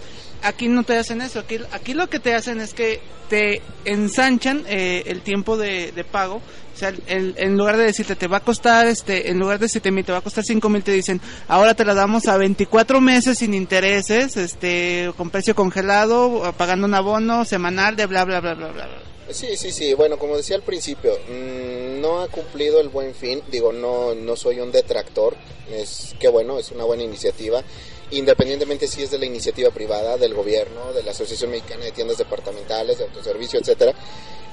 aquí 0.43 0.69
no 0.69 0.83
te 0.85 0.97
hacen 0.97 1.21
eso. 1.21 1.41
Aquí, 1.41 1.59
aquí 1.73 1.95
lo 1.95 2.09
que 2.09 2.19
te 2.21 2.35
hacen 2.35 2.61
es 2.61 2.75
que 2.75 3.01
te 3.29 3.61
ensanchan 3.85 4.65
eh, 4.69 5.03
el 5.07 5.21
tiempo 5.23 5.57
de, 5.57 5.93
pago. 6.11 6.37
O 6.37 6.79
sea, 6.79 6.93
el- 7.09 7.35
en 7.39 7.57
lugar 7.59 7.77
de 7.77 7.85
decirte 7.85 8.15
te 8.15 8.29
va 8.29 8.37
a 8.39 8.45
costar, 8.45 8.87
este, 8.87 9.31
en 9.31 9.39
lugar 9.39 9.59
de 9.59 9.69
7 9.69 9.91
mil, 9.91 10.05
te 10.05 10.13
va 10.13 10.19
a 10.19 10.23
costar 10.23 10.45
5 10.45 10.69
mil, 10.69 10.83
te 10.85 10.93
dicen, 10.93 11.21
ahora 11.49 11.75
te 11.75 11.85
la 11.85 11.93
damos 11.95 12.27
a 12.29 12.37
24 12.37 13.01
meses 13.01 13.39
sin 13.39 13.53
intereses, 13.53 14.37
este, 14.37 15.13
con 15.17 15.31
precio 15.31 15.55
congelado, 15.57 16.55
pagando 16.57 16.87
un 16.87 16.95
abono 16.95 17.45
semanal 17.45 17.97
de 17.97 18.07
bla, 18.07 18.25
bla, 18.25 18.41
bla, 18.41 18.55
bla, 18.55 18.69
bla. 18.69 18.87
bla. 18.87 18.99
Sí, 19.31 19.57
sí, 19.59 19.73
sí. 19.73 19.93
Bueno, 19.93 20.19
como 20.19 20.37
decía 20.39 20.57
al 20.57 20.63
principio, 20.63 21.13
mm, 21.29 22.01
no 22.01 22.21
ha 22.23 22.29
cumplido 22.29 22.81
el 22.81 22.89
buen 22.89 23.15
fin. 23.15 23.43
Digo, 23.51 23.73
no, 23.73 24.15
no 24.15 24.37
soy 24.37 24.61
un 24.61 24.73
detractor. 24.73 25.37
Es 25.71 26.15
que 26.19 26.29
bueno, 26.29 26.59
es 26.59 26.71
una 26.71 26.85
buena 26.85 27.03
iniciativa. 27.03 27.63
Independientemente 28.11 28.87
si 28.87 29.03
es 29.03 29.11
de 29.11 29.19
la 29.19 29.27
iniciativa 29.27 29.71
privada, 29.71 30.17
del 30.17 30.35
gobierno, 30.35 30.93
de 30.93 31.03
la 31.03 31.11
Asociación 31.11 31.51
Mexicana 31.51 31.85
de 31.85 31.93
Tiendas 31.93 32.19
Departamentales, 32.19 32.99
de 32.99 33.05
Autoservicio, 33.05 33.61
etcétera. 33.61 33.93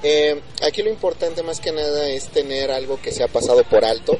Eh, 0.02 0.40
aquí 0.62 0.82
lo 0.82 0.90
importante 0.90 1.42
más 1.42 1.60
que 1.60 1.72
nada 1.72 2.08
es 2.08 2.28
tener 2.28 2.70
algo 2.70 3.00
que 3.00 3.12
se 3.12 3.24
ha 3.24 3.28
pasado 3.28 3.64
por 3.64 3.84
alto 3.84 4.18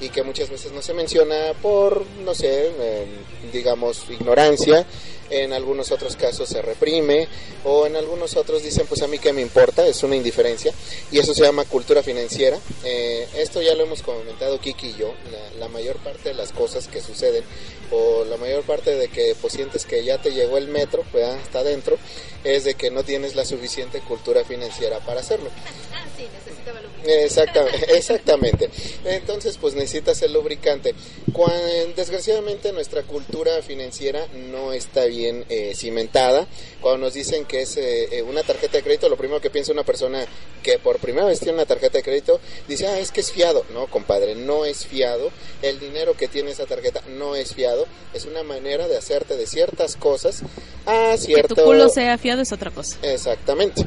y 0.00 0.08
que 0.08 0.22
muchas 0.22 0.48
veces 0.48 0.72
no 0.72 0.80
se 0.80 0.94
menciona 0.94 1.52
por, 1.60 2.04
no 2.24 2.34
sé, 2.34 2.72
eh, 2.78 3.06
digamos, 3.52 4.08
ignorancia. 4.08 4.86
En 5.30 5.52
algunos 5.52 5.92
otros 5.92 6.16
casos 6.16 6.48
se 6.48 6.60
reprime 6.60 7.28
o 7.64 7.86
en 7.86 7.96
algunos 7.96 8.36
otros 8.36 8.62
dicen 8.62 8.86
pues 8.86 9.02
a 9.02 9.06
mí 9.06 9.18
qué 9.18 9.32
me 9.32 9.42
importa, 9.42 9.86
es 9.86 10.02
una 10.02 10.16
indiferencia 10.16 10.72
y 11.12 11.18
eso 11.18 11.34
se 11.34 11.42
llama 11.42 11.64
cultura 11.64 12.02
financiera. 12.02 12.58
Eh, 12.84 13.28
esto 13.36 13.62
ya 13.62 13.74
lo 13.74 13.84
hemos 13.84 14.02
comentado 14.02 14.60
Kiki 14.60 14.88
y 14.88 14.96
yo, 14.96 15.14
la, 15.58 15.68
mayor 15.68 15.98
parte 15.98 16.30
de 16.30 16.34
las 16.34 16.50
cosas 16.50 16.88
que 16.88 17.00
suceden 17.00 17.44
o 17.92 18.24
la 18.24 18.36
mayor 18.36 18.64
parte 18.64 18.96
de 18.96 19.08
que 19.08 19.36
pues 19.40 19.52
sientes 19.52 19.86
que 19.86 20.04
ya 20.04 20.20
te 20.20 20.32
llegó 20.32 20.58
el 20.58 20.66
metro, 20.66 21.04
¿verdad? 21.12 21.38
está 21.38 21.62
dentro, 21.62 21.96
es 22.42 22.64
de 22.64 22.74
que 22.74 22.90
no 22.90 23.04
tienes 23.04 23.36
la 23.36 23.44
suficiente 23.44 24.00
cultura 24.00 24.44
financiera 24.44 24.98
para 25.00 25.20
hacerlo. 25.20 25.50
Ah, 25.94 26.04
sí, 26.16 26.26
necesitaba 26.32 26.79
Exactamente, 27.04 27.86
exactamente. 27.96 28.70
Entonces, 29.04 29.56
pues 29.58 29.74
necesitas 29.74 30.20
el 30.22 30.32
lubricante. 30.32 30.94
Cuan- 31.32 31.94
desgraciadamente, 31.96 32.72
nuestra 32.72 33.02
cultura 33.02 33.62
financiera 33.62 34.26
no 34.50 34.72
está 34.72 35.04
bien 35.06 35.44
eh, 35.48 35.72
cimentada. 35.74 36.46
Cuando 36.80 37.06
nos 37.06 37.14
dicen 37.14 37.44
que 37.44 37.62
es 37.62 37.76
eh, 37.76 38.08
eh, 38.18 38.22
una 38.22 38.42
tarjeta 38.42 38.78
de 38.78 38.82
crédito, 38.82 39.08
lo 39.08 39.16
primero 39.16 39.40
que 39.40 39.50
piensa 39.50 39.72
una 39.72 39.84
persona 39.84 40.24
que 40.62 40.78
por 40.78 40.98
primera 40.98 41.26
vez 41.26 41.38
tiene 41.40 41.54
una 41.54 41.66
tarjeta 41.66 41.98
de 41.98 42.04
crédito, 42.04 42.40
dice, 42.68 42.86
ah, 42.86 42.98
es 42.98 43.10
que 43.12 43.20
es 43.20 43.32
fiado. 43.32 43.64
No, 43.72 43.86
compadre, 43.86 44.34
no 44.34 44.64
es 44.64 44.86
fiado. 44.86 45.30
El 45.62 45.78
dinero 45.80 46.14
que 46.16 46.28
tiene 46.28 46.50
esa 46.50 46.66
tarjeta 46.66 47.02
no 47.08 47.34
es 47.36 47.54
fiado. 47.54 47.86
Es 48.14 48.24
una 48.24 48.42
manera 48.42 48.88
de 48.88 48.96
hacerte 48.96 49.36
de 49.36 49.46
ciertas 49.46 49.96
cosas 49.96 50.42
a 50.86 51.12
Que 51.12 51.18
cierto... 51.18 51.54
tu 51.54 51.62
culo 51.64 51.88
sea 51.88 52.18
fiado 52.18 52.42
es 52.42 52.52
otra 52.52 52.70
cosa. 52.70 52.96
Exactamente. 53.02 53.84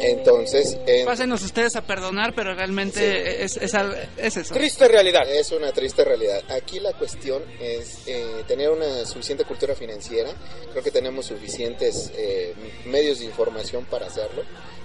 Entonces, 0.00 0.76
en- 0.86 1.06
Pásenos 1.06 1.42
ustedes 1.42 1.76
a 1.76 1.82
perdonar, 1.82 2.34
pero 2.34 2.54
realmente 2.54 3.42
es, 3.44 3.56
es, 3.56 3.74
es 4.16 4.36
eso. 4.36 4.54
realidad. 4.88 5.28
Es 5.28 5.50
una 5.52 5.72
triste 5.72 6.04
realidad. 6.04 6.42
Aquí 6.50 6.80
la 6.80 6.92
cuestión 6.92 7.42
es 7.60 7.98
eh, 8.06 8.44
tener 8.46 8.70
una 8.70 9.04
suficiente 9.06 9.44
cultura 9.44 9.74
financiera. 9.74 10.30
Creo 10.70 10.82
que 10.82 10.90
tenemos 10.90 11.26
suficientes 11.26 12.12
eh, 12.16 12.54
medios 12.86 13.18
de 13.20 13.24
información 13.26 13.84
para 13.86 14.06
hacerlo. 14.06 14.42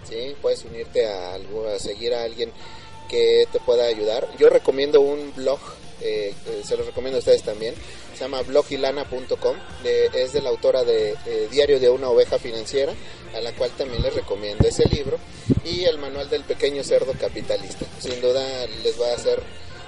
¿sí? 0.07 0.35
Puedes 0.41 0.63
unirte 0.65 1.05
a, 1.07 1.33
algo, 1.35 1.67
a 1.67 1.79
seguir 1.79 2.13
a 2.13 2.23
alguien 2.23 2.51
que 3.09 3.47
te 3.51 3.59
pueda 3.59 3.85
ayudar. 3.85 4.27
Yo 4.39 4.49
recomiendo 4.49 5.01
un 5.01 5.33
blog, 5.35 5.59
eh, 6.01 6.33
eh, 6.47 6.61
se 6.63 6.75
los 6.75 6.85
recomiendo 6.85 7.17
a 7.17 7.19
ustedes 7.19 7.43
también. 7.43 7.75
Se 8.13 8.19
llama 8.25 8.41
blogilana.com. 8.41 9.55
de- 9.83 10.09
es 10.13 10.33
de 10.33 10.41
la 10.41 10.49
autora 10.49 10.83
de 10.83 11.15
eh, 11.25 11.47
Diario 11.51 11.79
de 11.79 11.89
una 11.89 12.09
oveja 12.09 12.37
financiera, 12.39 12.93
a 13.35 13.41
la 13.41 13.51
cual 13.53 13.71
también 13.77 14.01
les 14.01 14.13
recomiendo 14.13 14.67
ese 14.67 14.83
libro. 14.89 15.17
Y 15.65 15.83
el 15.85 15.97
manual 15.97 16.29
del 16.29 16.43
pequeño 16.43 16.83
cerdo 16.83 17.13
capitalista. 17.19 17.85
Sin 17.99 18.19
duda 18.21 18.41
les 18.83 18.99
va 18.99 19.11
a 19.11 19.15
hacer 19.15 19.41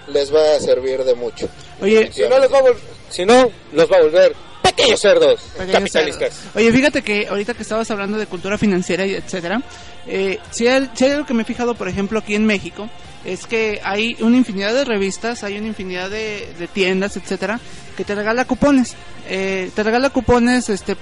les 0.08 0.32
va 0.34 0.56
a 0.56 0.60
servir 0.60 1.04
de 1.04 1.16
mucho. 1.16 1.50
Oye, 1.82 2.12
Si 2.14 2.22
no, 2.22 2.38
los 2.38 2.54
va 2.54 2.60
a 2.60 2.64
si 3.10 3.26
no, 3.26 3.52
los 3.74 3.92
va 3.92 3.98
a 3.98 4.02
volver 4.04 4.36
pequeños 4.62 5.00
cerdos 5.00 5.42
Pequeños 5.58 5.72
capitalistas. 5.72 6.34
cerdos. 6.36 6.56
Oye, 6.56 6.72
fíjate 6.72 7.02
que 7.02 7.28
ahorita 7.28 7.56
que 7.56 7.64
estabas 7.64 7.90
hablando 7.90 8.18
de 8.20 8.28
cultura 8.28 8.58
financiera 8.60 9.06
y 9.08 9.16
etcétera, 9.16 9.64
eh, 10.06 10.38
si, 10.52 10.68
hay, 10.68 10.92
si 10.94 11.06
hay 11.06 11.12
algo 11.12 11.26
que 11.26 11.34
me 11.34 11.42
he 11.42 11.46
fijado, 11.46 11.74
por 11.74 11.88
ejemplo, 11.88 12.20
aquí 12.20 12.36
en 12.36 12.46
México, 12.46 12.88
es 13.26 13.48
que 13.48 13.82
hay 13.84 14.16
una 14.20 14.38
infinidad 14.38 14.76
de 14.76 14.86
revistas, 14.86 15.44
hay 15.44 15.58
una 15.58 15.68
infinidad 15.68 16.12
de, 16.12 16.54
de 16.60 16.68
tiendas, 16.68 17.18
etcétera, 17.18 17.60
que 17.96 18.04
te 18.04 18.16
regala 18.16 18.46
cupones. 18.46 18.96
Eh, 19.28 19.72
te 19.74 19.84
regala 19.84 20.10
cupones, 20.10 20.70
este, 20.70 20.96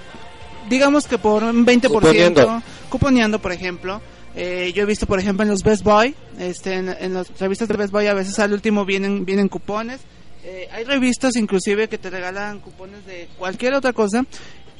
digamos 0.70 1.08
que 1.08 1.18
por 1.18 1.44
un 1.44 1.66
20%, 1.66 1.88
Cuponeando. 1.90 2.64
cuponeando, 2.90 3.40
por 3.40 3.52
ejemplo. 3.52 4.02
Eh, 4.36 4.72
yo 4.76 4.84
he 4.84 4.86
visto, 4.86 5.06
por 5.06 5.20
ejemplo, 5.20 5.44
en 5.44 5.50
los 5.50 5.62
Best 5.64 5.84
Buy, 5.84 6.16
este, 6.40 6.74
en, 6.76 6.90
en 6.90 7.14
las 7.14 7.38
revistas 7.40 7.68
de 7.68 7.78
Best 7.78 7.92
Buy 7.92 8.08
a 8.08 8.14
veces 8.16 8.40
al 8.40 8.54
último 8.54 8.84
vienen, 8.86 9.26
vienen 9.26 9.48
cupones. 9.48 10.02
Eh, 10.44 10.68
hay 10.74 10.84
revistas 10.84 11.36
inclusive 11.38 11.88
que 11.88 11.98
te 11.98 12.10
regalan 12.10 12.60
cupones 12.60 13.06
de 13.06 13.30
cualquier 13.38 13.74
otra 13.76 13.94
cosa. 13.94 14.26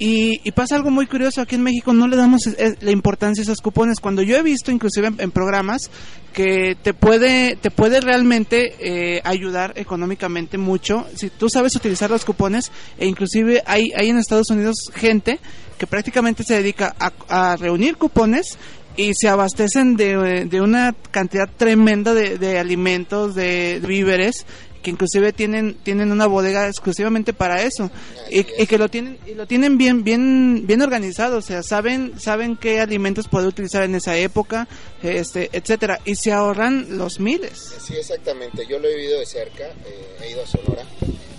Y, 0.06 0.42
y 0.44 0.52
pasa 0.52 0.76
algo 0.76 0.92
muy 0.92 1.08
curioso, 1.08 1.40
aquí 1.40 1.56
en 1.56 1.64
México 1.64 1.94
no 1.94 2.10
le 2.10 2.18
damos 2.18 2.50
la 2.82 2.92
importancia 2.92 3.42
a 3.42 3.44
esos 3.44 3.62
cupones. 3.62 4.02
Cuando 4.02 4.22
yo 4.22 4.36
he 4.36 4.44
visto 4.44 4.70
inclusive 4.70 5.14
en, 5.18 5.32
programas 5.32 5.90
que 6.34 6.76
te 6.76 6.94
puede, 6.94 7.56
te 7.56 7.72
puede 7.72 8.02
realmente 8.02 8.76
eh, 8.80 9.22
ayudar 9.24 9.72
económicamente 9.78 10.58
mucho, 10.58 11.08
si 11.16 11.30
tú 11.30 11.48
sabes 11.48 11.78
utilizar 11.78 12.10
los 12.10 12.26
cupones, 12.26 12.70
e 12.98 13.08
inclusive 13.08 13.64
hay, 13.66 13.94
hay 13.96 14.10
en 14.10 14.18
Estados 14.18 14.50
Unidos 14.50 14.92
gente 14.94 15.40
que 15.78 15.88
prácticamente 15.88 16.44
se 16.44 16.56
dedica 16.56 16.94
a, 17.00 17.54
a 17.54 17.56
reunir 17.56 17.96
cupones 17.96 18.58
y 18.98 19.14
se 19.14 19.30
abastecen 19.30 19.96
de, 19.96 20.48
de 20.50 20.60
una 20.60 20.94
cantidad 21.12 21.50
tremenda 21.56 22.14
de, 22.14 22.38
de 22.38 22.60
alimentos, 22.60 23.36
de 23.36 23.82
víveres 23.88 24.46
que 24.84 24.92
inclusive 24.92 25.34
tienen 25.34 25.74
tienen 25.84 26.12
una 26.12 26.28
bodega 26.28 26.68
exclusivamente 26.68 27.34
para 27.34 27.64
eso 27.64 27.90
y, 28.30 28.46
y 28.62 28.68
que 28.68 28.78
lo 28.78 28.90
tienen 28.90 29.18
y 29.26 29.34
lo 29.34 29.48
tienen 29.48 29.78
bien 29.80 30.04
bien 30.04 30.68
bien 30.68 30.82
organizado 30.84 31.38
o 31.38 31.42
sea 31.42 31.64
saben 31.64 32.20
saben 32.20 32.56
qué 32.58 32.80
alimentos 32.82 33.28
poder 33.28 33.48
utilizar 33.48 33.82
en 33.84 33.96
esa 33.96 34.16
época 34.18 34.68
este 35.02 35.50
etcétera 35.54 36.00
y 36.06 36.16
se 36.16 36.32
ahorran 36.32 36.98
los 36.98 37.20
miles 37.20 37.72
Sí, 37.84 37.96
exactamente. 37.96 38.66
Yo 38.68 38.78
lo 38.80 38.88
he 38.88 38.96
vivido 38.96 39.20
de 39.20 39.26
cerca. 39.26 39.66
eh, 39.86 40.18
he 40.22 40.32
ido 40.32 40.44
a 40.44 40.48
Sonora, 40.48 40.84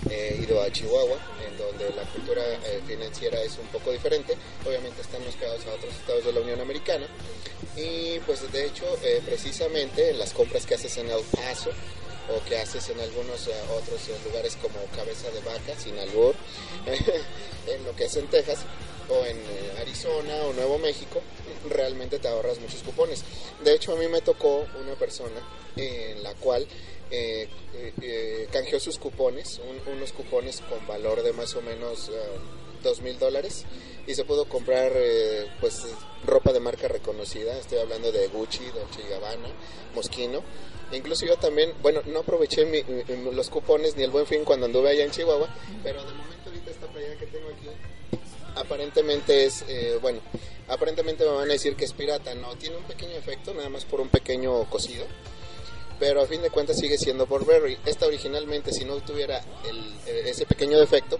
he 0.09 0.39
ido 0.43 0.61
a 0.61 0.69
Chihuahua, 0.71 1.17
en 1.49 1.57
donde 1.57 1.89
la 1.95 2.03
cultura 2.11 2.41
eh, 2.43 2.81
financiera 2.87 3.41
es 3.41 3.57
un 3.57 3.67
poco 3.67 3.91
diferente. 3.91 4.33
Obviamente 4.67 5.01
están 5.01 5.23
más 5.25 5.33
pegados 5.35 5.65
a 5.65 5.73
otros 5.73 5.93
estados 5.93 6.25
de 6.25 6.33
la 6.33 6.41
Unión 6.41 6.59
Americana. 6.61 7.05
Y 7.75 8.19
pues 8.25 8.49
de 8.51 8.65
hecho, 8.65 8.85
eh, 9.03 9.21
precisamente 9.25 10.11
en 10.11 10.19
las 10.19 10.33
compras 10.33 10.65
que 10.65 10.75
haces 10.75 10.97
en 10.97 11.07
El 11.07 11.21
Paso 11.31 11.69
o 12.29 12.43
que 12.47 12.57
haces 12.57 12.89
en 12.89 12.99
algunos 12.99 13.47
eh, 13.47 13.51
otros 13.77 14.07
eh, 14.09 14.17
lugares 14.25 14.55
como 14.61 14.75
Cabeza 14.95 15.29
de 15.31 15.39
Vaca, 15.41 15.77
sin 15.77 15.97
albur, 15.99 16.35
en 17.67 17.83
lo 17.85 17.95
que 17.95 18.05
es 18.05 18.15
en 18.15 18.27
Texas 18.27 18.59
o 19.09 19.25
en 19.25 19.37
eh, 19.37 19.73
Arizona 19.81 20.35
o 20.45 20.53
Nuevo 20.53 20.77
México, 20.79 21.21
realmente 21.69 22.19
te 22.19 22.27
ahorras 22.27 22.59
muchos 22.59 22.81
cupones. 22.83 23.23
De 23.63 23.73
hecho, 23.73 23.93
a 23.93 23.95
mí 23.97 24.07
me 24.07 24.21
tocó 24.21 24.65
una 24.81 24.95
persona 24.95 25.39
en 25.75 26.23
la 26.23 26.33
cual 26.35 26.67
eh, 27.11 27.47
eh, 28.01 28.47
canjeó 28.51 28.79
sus 28.79 28.97
cupones, 28.97 29.59
un- 29.59 29.93
unos 29.93 30.11
cupones 30.11 30.61
con 30.61 30.85
valor 30.87 31.21
de 31.21 31.33
más 31.33 31.53
o 31.55 31.61
menos 31.61 32.09
dos 32.81 33.01
mil 33.01 33.17
dólares 33.19 33.63
y 34.07 34.13
se 34.15 34.23
pudo 34.25 34.45
comprar 34.47 34.91
eh, 34.95 35.47
pues 35.59 35.83
ropa 36.25 36.51
de 36.53 36.59
marca 36.59 36.87
reconocida. 36.87 37.57
Estoy 37.57 37.79
hablando 37.79 38.11
de 38.11 38.27
Gucci, 38.27 38.63
Dolce 38.71 39.07
Gabbana, 39.09 39.49
Moschino. 39.93 40.43
Incluso 40.91 41.25
yo 41.25 41.35
también, 41.37 41.73
bueno, 41.81 42.01
no 42.05 42.19
aproveché 42.19 42.65
mi- 42.65 42.83
mi- 42.83 43.31
los 43.33 43.49
cupones 43.49 43.95
ni 43.97 44.03
el 44.03 44.11
buen 44.11 44.25
fin 44.25 44.43
cuando 44.45 44.65
anduve 44.67 44.89
allá 44.89 45.03
en 45.03 45.11
Chihuahua, 45.11 45.49
pero 45.83 46.03
de 46.03 46.13
momento 46.13 46.49
ahorita 46.49 46.71
esta 46.71 46.87
playera 46.87 47.15
que 47.17 47.25
tengo 47.27 47.49
aquí 47.49 47.67
aparentemente 48.55 49.45
es, 49.45 49.63
eh, 49.67 49.97
bueno, 50.01 50.19
aparentemente 50.67 51.25
me 51.25 51.31
van 51.31 51.49
a 51.49 51.53
decir 51.53 51.75
que 51.75 51.85
es 51.85 51.93
pirata, 51.93 52.33
no, 52.35 52.55
tiene 52.55 52.77
un 52.77 52.83
pequeño 52.83 53.15
efecto, 53.15 53.53
nada 53.53 53.69
más 53.69 53.85
por 53.85 53.99
un 53.99 54.09
pequeño 54.09 54.63
cosido, 54.69 55.05
pero 55.99 56.21
a 56.21 56.25
fin 56.27 56.41
de 56.41 56.49
cuentas 56.49 56.77
sigue 56.77 56.97
siendo 56.97 57.25
Burberry. 57.25 57.77
Esta 57.85 58.05
originalmente, 58.05 58.71
si 58.71 58.85
no 58.85 58.95
tuviera 58.97 59.41
el- 59.67 59.93
eh, 60.07 60.23
ese 60.29 60.45
pequeño 60.45 60.79
defecto, 60.79 61.19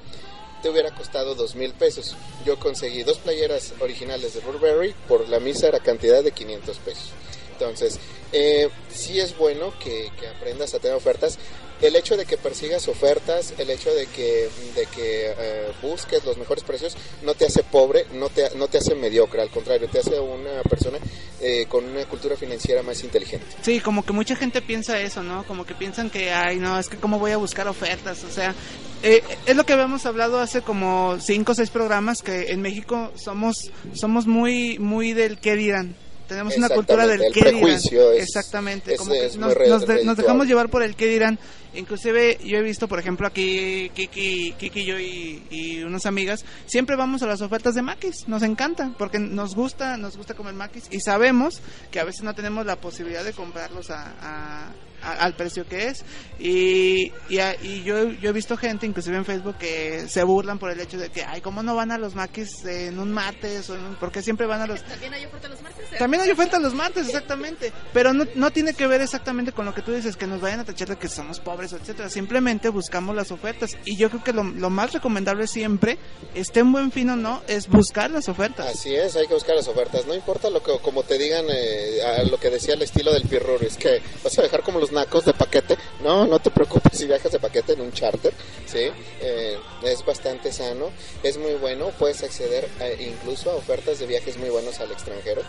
te 0.62 0.70
hubiera 0.70 0.96
costado 0.96 1.36
dos 1.36 1.56
mil 1.56 1.74
pesos. 1.74 2.16
Yo 2.46 2.58
conseguí 2.60 3.04
dos 3.04 3.20
playeras 3.20 3.74
originales 3.82 4.34
de 4.34 4.40
Burberry 4.40 4.96
por 5.08 5.28
la 5.30 5.40
mísera 5.40 5.80
cantidad 5.80 6.24
de 6.24 6.32
500 6.32 6.78
pesos. 6.80 7.12
Entonces, 7.60 8.00
eh, 8.32 8.70
sí 8.90 9.20
es 9.20 9.38
bueno 9.38 9.74
que, 9.80 10.12
aprendas 10.38 10.74
a 10.74 10.80
tener 10.80 10.96
ofertas. 10.96 11.38
El 11.82 11.96
hecho 11.98 12.16
de 12.16 12.26
que 12.26 12.38
persigas 12.38 12.88
ofertas, 12.88 13.54
el 13.58 13.70
hecho 13.70 13.94
de 13.94 14.08
que, 14.08 14.50
de 14.76 14.86
que 14.86 15.34
eh, 15.38 15.72
busques 15.82 16.24
los 16.24 16.38
mejores 16.38 16.64
precios, 16.64 16.96
no 17.22 17.34
te 17.34 17.46
hace 17.46 17.64
pobre, 17.64 18.06
no 18.14 18.30
te, 18.30 18.56
no 18.56 18.70
te 18.70 18.78
hace 18.78 18.96
mediocre, 18.96 19.42
al 19.42 19.50
contrario, 19.50 19.90
te 19.90 20.00
hace 20.00 20.18
una 20.18 20.64
persona 20.64 21.00
eh, 21.42 21.66
con 21.68 21.84
una 21.84 22.06
cultura 22.06 22.38
financiera 22.38 22.82
más 22.82 23.04
inteligente. 23.04 23.46
Sí, 23.62 23.82
como 23.82 24.06
que 24.06 24.14
mucha 24.14 24.38
gente 24.38 24.62
piensa 24.62 25.00
eso, 25.02 25.22
¿no? 25.22 25.46
Como 25.46 25.66
que 25.66 25.76
piensan 25.76 26.10
que, 26.10 26.32
ay, 26.32 26.60
no, 26.60 26.80
es 26.80 26.88
que 26.88 26.96
cómo 26.96 27.20
voy 27.20 27.32
a 27.32 27.38
buscar 27.38 27.68
ofertas, 27.68 28.24
o 28.24 28.32
sea, 28.32 28.56
eh, 29.04 29.22
es 29.46 29.56
lo 29.56 29.66
que 29.66 29.74
habíamos 29.74 30.06
hablado 30.06 30.40
hace 30.40 30.62
como 30.62 31.20
cinco 31.20 31.52
o 31.52 31.56
seis 31.56 31.70
programas, 31.70 32.22
que 32.22 32.52
en 32.54 32.62
México 32.62 33.12
somos, 33.16 33.70
somos 33.94 34.28
muy, 34.28 34.80
muy 34.80 35.14
del 35.14 35.38
qué 35.38 35.56
dirán. 35.56 35.96
Tenemos 36.28 36.54
una 36.58 36.68
cultura 36.76 37.04
del 37.08 37.20
qué 37.34 37.40
dirán. 37.52 37.70
es- 37.76 37.84
Exactamente, 38.22 38.94
es- 38.94 39.00
como 39.00 39.12
que 39.12 39.38
nos, 39.38 39.54
re- 39.54 39.68
nos 39.70 39.82
de- 39.88 40.04
nos 40.06 40.18
dejamos 40.18 40.48
llevar 40.48 40.70
por 40.70 40.84
el 40.84 40.96
qué 40.96 41.08
dirán. 41.08 41.40
Inclusive 41.76 42.38
yo 42.44 42.58
he 42.58 42.62
visto, 42.62 42.88
por 42.88 43.00
ejemplo, 43.00 43.28
aquí 43.28 43.92
Kiki, 43.94 44.54
Kiki 44.58 44.80
y 44.80 44.86
yo 44.86 44.98
y, 45.00 45.44
y 45.50 45.84
unas 45.84 46.06
amigas, 46.06 46.46
siempre 46.66 46.96
vamos 46.96 47.22
a 47.22 47.28
las 47.28 47.42
ofertas 47.42 47.76
de 47.76 47.82
maquis, 47.82 48.28
nos 48.30 48.44
encanta, 48.44 48.94
porque 48.98 49.20
nos 49.20 49.56
gusta, 49.56 49.98
nos 49.98 50.16
gusta 50.16 50.36
comer 50.36 50.54
maquis 50.54 50.86
y 50.90 51.02
sabemos 51.02 51.62
que 51.92 52.00
a 52.00 52.06
veces 52.06 52.24
no 52.24 52.34
tenemos 52.34 52.66
la 52.66 52.78
posibilidad 52.78 53.24
de 53.26 53.34
comprarlos 53.34 53.90
a, 53.90 54.14
a, 54.22 54.72
a- 55.06 55.24
al 55.24 55.36
precio 55.36 55.68
que 55.68 55.88
es. 55.88 56.04
Y, 56.40 57.12
y, 57.30 57.40
y 57.64 57.84
yo, 57.84 58.10
yo 58.12 58.30
he 58.30 58.34
visto 58.34 58.58
gente, 58.58 58.86
inclusive 58.86 59.16
en 59.18 59.26
Facebook, 59.26 59.58
que 59.58 60.08
se 60.10 60.24
burlan 60.24 60.60
por 60.60 60.72
el 60.72 60.80
hecho 60.80 60.98
de 60.98 61.10
que, 61.10 61.24
ay, 61.24 61.42
¿cómo 61.42 61.64
no 61.64 61.76
van 61.76 61.92
a 61.92 61.98
los 61.98 62.16
maquis 62.16 62.66
en 62.66 63.00
un 63.00 63.12
martes? 63.12 63.70
O 63.70 63.76
en 63.76 63.82
un- 63.84 63.96
porque 63.96 64.22
siempre 64.22 64.46
van 64.46 64.62
a 64.62 64.68
los... 64.68 64.84
También 64.84 65.14
hay 65.14 65.26
oferta 65.26 65.48
los 65.48 65.62
martes. 65.62 65.86
¿eh? 65.94 65.96
También 65.98 66.24
hay 66.24 66.32
oferta 66.32 66.60
los 66.60 66.74
martes, 66.74 67.08
exactamente. 67.08 67.72
Pero 67.94 68.14
no, 68.14 68.26
no 68.36 68.52
tiene 68.52 68.74
que 68.74 68.88
ver 68.88 69.02
exactamente 69.02 69.52
con 69.54 69.66
lo 69.66 69.74
que 69.74 69.82
tú 69.82 69.94
dices, 69.94 70.18
que 70.18 70.28
nos 70.28 70.42
vayan 70.42 70.60
a 70.60 70.66
tachar 70.66 70.90
de 70.90 70.98
que 70.98 71.08
somos 71.08 71.40
pobres, 71.40 71.72
etcétera. 71.74 72.10
Simplemente 72.10 72.70
buscamos 72.70 73.16
las 73.16 73.32
ofertas. 73.32 73.72
Y 73.86 73.96
yo 73.96 74.10
creo 74.10 74.24
que 74.24 74.34
lo, 74.34 74.44
lo 74.44 74.70
más 74.70 74.94
recomendable 74.94 75.48
siempre, 75.48 75.98
esté 76.34 76.60
en 76.62 76.72
buen 76.72 76.92
fin 76.92 77.10
o 77.12 77.16
no, 77.16 77.42
es 77.48 77.68
buscar 77.68 78.12
las 78.12 78.28
ofertas. 78.30 78.68
Así 78.76 78.94
es, 78.94 79.16
hay 79.16 79.28
que 79.28 79.34
buscar 79.34 79.56
las 79.56 79.68
ofertas. 79.68 80.06
No 80.06 80.14
importa 80.14 80.50
lo 80.50 80.62
que, 80.62 80.78
como 80.80 81.04
te 81.04 81.18
digan, 81.18 81.46
eh, 81.50 82.00
a 82.04 82.24
lo 82.24 82.38
que 82.40 82.50
decía 82.50 82.74
el 82.74 82.82
estilo 82.82 83.14
del 83.14 83.24
pirrur, 83.24 83.64
es 83.64 83.78
que 83.78 84.02
vas 84.24 84.38
a 84.38 84.42
dejar 84.42 84.62
como 84.62 84.80
los 84.80 84.92
nacos 84.96 85.26
de 85.26 85.34
paquete. 85.34 85.78
No, 86.02 86.26
no 86.26 86.40
te 86.40 86.50
preocupes 86.50 86.92
si 86.98 87.06
viajas 87.06 87.32
de 87.32 87.40
paquete 87.40 87.74
en 87.74 87.82
un 87.82 87.92
charter, 87.92 88.34
¿sí? 88.66 88.90
Eh, 89.22 89.58
es 89.84 90.04
bastante 90.04 90.52
sano, 90.52 90.90
es 91.22 91.38
muy 91.38 91.54
bueno. 91.54 91.92
Puedes 92.00 92.24
acceder 92.24 92.68
incluso 93.00 93.52
a 93.52 93.56
ofertas 93.56 94.00
de 94.00 94.08
viajes 94.08 94.38
muy 94.38 94.50
buenos 94.50 94.80
al 94.80 94.92
extranjero. 94.92 95.42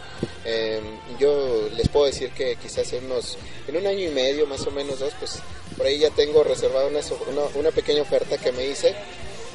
Eh, 0.44 0.80
yo 1.18 1.68
les 1.74 1.88
puedo 1.88 2.06
decir 2.06 2.30
que 2.32 2.56
quizás 2.56 2.92
en, 2.92 3.06
unos, 3.06 3.38
en 3.66 3.76
un 3.76 3.86
año 3.86 4.00
y 4.06 4.08
medio, 4.10 4.46
más 4.46 4.66
o 4.66 4.70
menos 4.70 4.98
dos, 4.98 5.12
pues 5.18 5.38
por 5.76 5.86
ahí 5.86 5.98
ya 5.98 6.10
tengo 6.10 6.44
reservada 6.44 6.86
una, 6.86 7.00
una, 7.54 7.70
pequeña 7.70 8.02
oferta 8.02 8.38
que 8.38 8.52
me 8.52 8.64
hice 8.66 8.94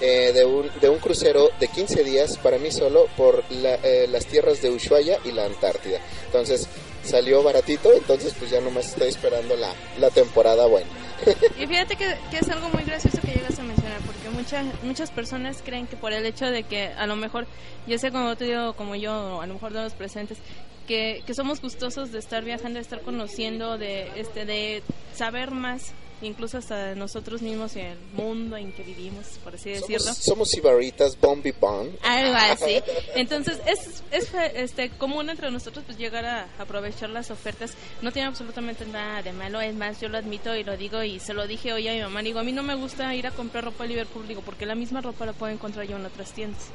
eh, 0.01 0.31
de, 0.33 0.43
un, 0.45 0.69
de 0.81 0.89
un 0.89 0.99
crucero 0.99 1.49
de 1.59 1.67
15 1.67 2.03
días 2.03 2.37
para 2.37 2.57
mí 2.57 2.71
solo 2.71 3.07
por 3.17 3.43
la- 3.51 3.79
las 4.07 4.25
tierras 4.25 4.61
de 4.61 4.69
Ushuaia 4.69 5.19
y 5.25 5.31
la 5.31 5.45
Antártida. 5.45 5.99
Entonces 6.25 6.67
salió 7.03 7.43
baratito, 7.43 7.91
entonces 7.93 8.33
pues 8.37 8.51
ya 8.51 8.61
nomás 8.61 8.87
estoy 8.87 9.09
esperando 9.09 9.55
la, 9.55 9.73
la 9.99 10.09
temporada 10.09 10.65
buena. 10.67 10.89
Y 11.59 11.67
fíjate 11.67 11.95
que, 11.95 12.15
que 12.31 12.37
es 12.39 12.49
algo 12.49 12.69
muy 12.69 12.83
gracioso 12.83 13.19
que 13.21 13.33
llegas 13.33 13.59
a 13.59 13.63
mencionar, 13.63 13.99
porque 14.01 14.29
muchas 14.29 14.65
muchas 14.83 15.11
personas 15.11 15.61
creen 15.63 15.85
que 15.85 15.95
por 15.95 16.13
el 16.13 16.25
hecho 16.25 16.45
de 16.45 16.63
que 16.63 16.87
a 16.87 17.05
lo 17.05 17.15
mejor, 17.15 17.45
ya 17.87 17.97
sea 17.99 18.11
como 18.11 18.35
tú 18.35 18.45
digo, 18.45 18.73
como 18.73 18.95
yo, 18.95 19.37
o 19.37 19.41
a 19.41 19.45
lo 19.45 19.53
mejor 19.53 19.73
de 19.73 19.83
los 19.83 19.93
presentes, 19.93 20.39
que, 20.87 21.23
que 21.25 21.33
somos 21.33 21.61
gustosos 21.61 22.11
de 22.11 22.19
estar 22.19 22.43
viajando, 22.43 22.77
de 22.77 22.81
estar 22.81 23.01
conociendo, 23.01 23.77
de, 23.77 24.09
este, 24.19 24.45
de 24.45 24.83
saber 25.13 25.51
más, 25.51 25.93
incluso 26.22 26.57
hasta 26.57 26.95
nosotros 26.95 27.41
mismos 27.41 27.76
y 27.76 27.82
el 27.82 27.97
mundo 28.13 28.57
en 28.57 28.72
que 28.72 28.84
vivimos, 28.84 29.26
por 29.43 29.55
así 29.55 29.72
decirlo. 29.72 29.99
Somos, 29.99 30.17
somos 30.17 30.49
sibaritas, 30.49 31.19
bombi 31.19 31.51
bon. 31.51 31.89
Algo 32.03 32.36
así. 32.36 32.82
Entonces, 33.15 33.59
es, 33.65 34.03
es 34.11 34.32
este, 34.55 34.89
común 34.89 35.30
entre 35.30 35.51
nosotros 35.51 35.84
pues 35.86 35.97
llegar 35.97 36.26
a 36.26 36.47
aprovechar 36.59 37.09
las 37.09 37.32
ofertas. 37.32 37.74
No 38.01 38.11
tiene 38.11 38.28
absolutamente 38.28 38.86
nada 38.86 39.22
de 39.22 39.34
malo. 39.34 39.61
Es 39.61 39.76
más, 39.76 39.99
yo 39.99 40.09
lo 40.09 40.17
admito 40.17 40.55
y 40.55 40.63
lo 40.63 40.78
digo 40.78 41.03
y 41.03 41.19
se 41.19 41.34
lo 41.34 41.47
dije 41.47 41.74
hoy 41.74 41.88
a 41.88 41.93
mi 41.93 42.01
mamá. 42.01 42.22
Digo, 42.22 42.39
a 42.39 42.43
mí 42.43 42.51
no 42.51 42.63
me 42.63 42.76
gusta 42.76 43.13
ir 43.15 43.28
a 43.28 43.32
comprar 43.32 43.65
ropa 43.65 43.84
a 43.84 43.88
Liverpool, 43.88 44.28
digo, 44.28 44.41
porque 44.41 44.65
la 44.65 44.76
misma 44.76 45.01
ropa 45.01 45.26
la 45.26 45.34
puedo 45.34 45.51
encontrar 45.51 45.88
yo 45.88 45.97
en 45.97 46.05
otras 46.05 46.32
tiendas. 46.32 46.69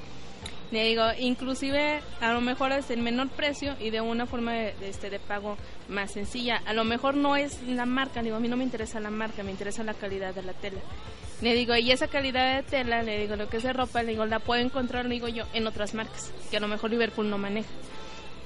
Le 0.73 0.85
digo, 0.85 1.05
inclusive 1.19 2.01
a 2.21 2.33
lo 2.33 2.41
mejor 2.41 2.73
es 2.73 2.91
en 2.91 3.03
menor 3.03 3.29
precio 3.29 3.77
y 3.79 3.91
de 3.91 4.01
una 4.01 4.27
forma 4.27 4.53
de, 4.53 4.75
de, 4.75 4.89
este, 4.89 5.11
de 5.11 5.21
pago 5.21 5.57
más 5.89 6.13
sencilla. 6.13 6.61
A 6.67 6.73
lo 6.73 6.85
mejor 6.85 7.15
no 7.15 7.37
es 7.37 7.63
la 7.63 7.87
marca, 7.87 8.21
le 8.21 8.27
digo, 8.27 8.37
a 8.37 8.41
mí 8.41 8.49
no 8.49 8.57
me 8.57 8.65
interesa 8.65 8.99
la 8.99 9.11
marca, 9.11 9.45
me 9.45 9.53
interesa 9.53 9.85
la 9.85 9.95
calidad 9.95 10.35
de 10.35 10.43
la 10.43 10.55
tela. 10.55 10.81
Le 11.41 11.55
digo, 11.55 11.77
y 11.77 11.93
esa 11.93 12.09
calidad 12.09 12.57
de 12.57 12.63
tela, 12.63 13.03
le 13.03 13.21
digo, 13.21 13.37
lo 13.37 13.49
que 13.49 13.59
es 13.59 13.63
de 13.63 13.73
ropa, 13.73 14.03
le 14.03 14.13
digo, 14.13 14.25
la 14.25 14.39
puedo 14.41 14.61
encontrar, 14.61 15.05
le 15.05 15.15
digo 15.15 15.29
yo, 15.29 15.45
en 15.53 15.67
otras 15.67 15.95
marcas, 15.95 16.33
que 16.51 16.57
a 16.57 16.61
lo 16.61 16.69
mejor 16.69 16.91
Liverpool 16.91 17.29
no 17.29 17.39
maneja. 17.39 17.69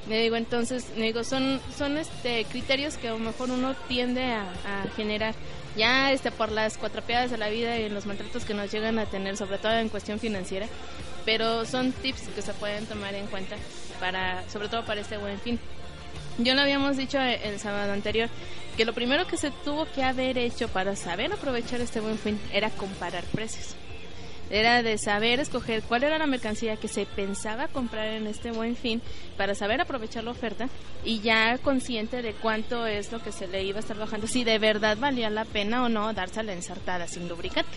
Le 0.08 0.22
digo, 0.22 0.36
entonces, 0.36 0.90
le 0.96 1.06
digo, 1.06 1.22
son, 1.24 1.60
son 1.76 1.98
este 1.98 2.44
criterios 2.46 2.96
que 2.96 3.08
a 3.08 3.12
lo 3.12 3.18
mejor 3.18 3.50
uno 3.50 3.74
tiende 3.86 4.24
a, 4.24 4.42
a 4.42 4.88
generar 4.96 5.34
ya 5.76 6.10
este 6.10 6.30
por 6.30 6.50
las 6.50 6.78
cuatrapeadas 6.78 7.30
de 7.30 7.38
la 7.38 7.48
vida 7.48 7.78
y 7.78 7.88
los 7.88 8.06
maltratos 8.06 8.44
que 8.44 8.54
nos 8.54 8.72
llegan 8.72 8.98
a 8.98 9.06
tener, 9.06 9.36
sobre 9.36 9.58
todo 9.58 9.72
en 9.72 9.88
cuestión 9.88 10.18
financiera, 10.18 10.66
pero 11.30 11.64
son 11.64 11.92
tips 11.92 12.22
que 12.34 12.42
se 12.42 12.52
pueden 12.54 12.86
tomar 12.86 13.14
en 13.14 13.28
cuenta 13.28 13.54
para, 14.00 14.42
sobre 14.48 14.68
todo 14.68 14.84
para 14.84 15.00
este 15.00 15.16
buen 15.16 15.38
fin. 15.38 15.60
Yo 16.38 16.56
lo 16.56 16.60
habíamos 16.60 16.96
dicho 16.96 17.20
el 17.20 17.60
sábado 17.60 17.92
anterior, 17.92 18.28
que 18.76 18.84
lo 18.84 18.94
primero 18.94 19.28
que 19.28 19.36
se 19.36 19.52
tuvo 19.64 19.86
que 19.94 20.02
haber 20.02 20.38
hecho 20.38 20.66
para 20.66 20.96
saber 20.96 21.32
aprovechar 21.32 21.80
este 21.80 22.00
buen 22.00 22.18
fin 22.18 22.36
era 22.52 22.68
comparar 22.70 23.22
precios. 23.26 23.76
Era 24.50 24.82
de 24.82 24.98
saber 24.98 25.38
escoger 25.38 25.84
cuál 25.84 26.02
era 26.02 26.18
la 26.18 26.26
mercancía 26.26 26.76
que 26.78 26.88
se 26.88 27.06
pensaba 27.06 27.68
comprar 27.68 28.08
en 28.08 28.26
este 28.26 28.50
buen 28.50 28.74
fin 28.74 29.00
para 29.36 29.54
saber 29.54 29.80
aprovechar 29.80 30.24
la 30.24 30.32
oferta 30.32 30.68
y 31.04 31.20
ya 31.20 31.58
consciente 31.58 32.22
de 32.22 32.32
cuánto 32.32 32.88
es 32.88 33.12
lo 33.12 33.22
que 33.22 33.30
se 33.30 33.46
le 33.46 33.62
iba 33.62 33.76
a 33.76 33.80
estar 33.82 33.96
bajando, 33.96 34.26
si 34.26 34.42
de 34.42 34.58
verdad 34.58 34.98
valía 34.98 35.30
la 35.30 35.44
pena 35.44 35.84
o 35.84 35.88
no 35.88 36.12
darse 36.12 36.42
la 36.42 36.54
ensartada 36.54 37.06
sin 37.06 37.28
lubricante. 37.28 37.70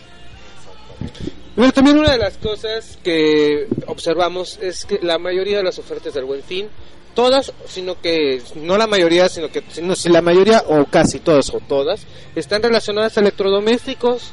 Bueno, 1.56 1.72
también 1.72 2.00
una 2.00 2.12
de 2.12 2.18
las 2.18 2.38
cosas 2.38 2.98
que 3.04 3.68
observamos 3.86 4.58
es 4.62 4.86
que 4.86 5.00
la 5.04 5.20
mayoría 5.20 5.58
de 5.58 5.64
las 5.64 5.78
ofertas 5.78 6.14
del 6.14 6.26
Buen 6.26 6.42
Fin, 6.42 6.68
todas, 7.14 7.54
sino 7.68 8.02
que 8.02 8.42
no 8.56 8.76
la 8.78 8.88
mayoría, 8.88 9.30
sino 9.30 9.50
que 9.50 9.64
sino 9.72 9.96
si 9.96 10.10
la 10.10 10.22
mayoría 10.24 10.64
o 10.68 10.86
casi 10.86 11.20
todas 11.20 11.54
o 11.54 11.60
todas 11.60 12.08
están 12.36 12.64
relacionadas 12.64 13.18
a 13.18 13.22
electrodomésticos, 13.22 14.32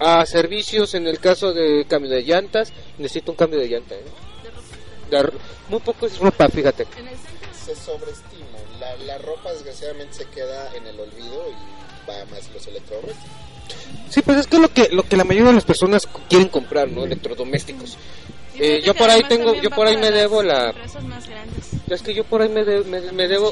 a 0.00 0.24
servicios 0.24 0.94
en 0.94 1.06
el 1.06 1.18
caso 1.20 1.52
de 1.52 1.84
cambio 1.86 2.10
de 2.10 2.22
llantas, 2.22 2.72
necesito 2.96 3.32
un 3.32 3.36
cambio 3.36 3.60
de 3.60 3.68
llanta, 3.68 3.94
¿eh? 3.94 4.04
De 5.10 5.22
ro- 5.22 5.32
muy 5.68 5.80
poco 5.80 6.06
es 6.06 6.18
ropa, 6.18 6.48
fíjate. 6.48 6.86
Se 7.64 7.76
sobreestima. 7.76 8.58
La, 8.80 8.96
la 9.04 9.18
ropa 9.18 9.52
desgraciadamente 9.52 10.14
se 10.14 10.24
queda 10.26 10.74
en 10.74 10.86
el 10.86 10.98
olvido 10.98 11.44
y 11.50 12.10
va 12.10 12.24
más 12.30 12.50
los 12.52 12.66
electrodomésticos. 12.66 13.30
Sí, 14.10 14.22
pues 14.22 14.38
es 14.38 14.46
que 14.46 14.58
lo 14.58 14.72
que 14.72 14.88
lo 14.92 15.02
que 15.02 15.16
la 15.16 15.24
mayoría 15.24 15.48
de 15.48 15.54
las 15.56 15.64
personas 15.64 16.08
quieren 16.28 16.48
comprar, 16.48 16.88
¿no? 16.90 17.04
Electrodomésticos. 17.04 17.96
Eh, 18.58 18.80
yo 18.84 18.94
por 18.94 19.10
ahí 19.10 19.22
tengo, 19.28 19.54
yo 19.60 19.68
por 19.70 19.86
ahí 19.86 19.96
me 19.98 20.10
debo 20.10 20.42
la 20.42 20.72
es 21.90 22.02
que 22.02 22.14
yo 22.14 22.24
por 22.24 22.40
ahí 22.42 22.48
me, 22.48 22.64
de- 22.64 22.84
me, 22.84 23.00
me 23.12 23.28
debo 23.28 23.50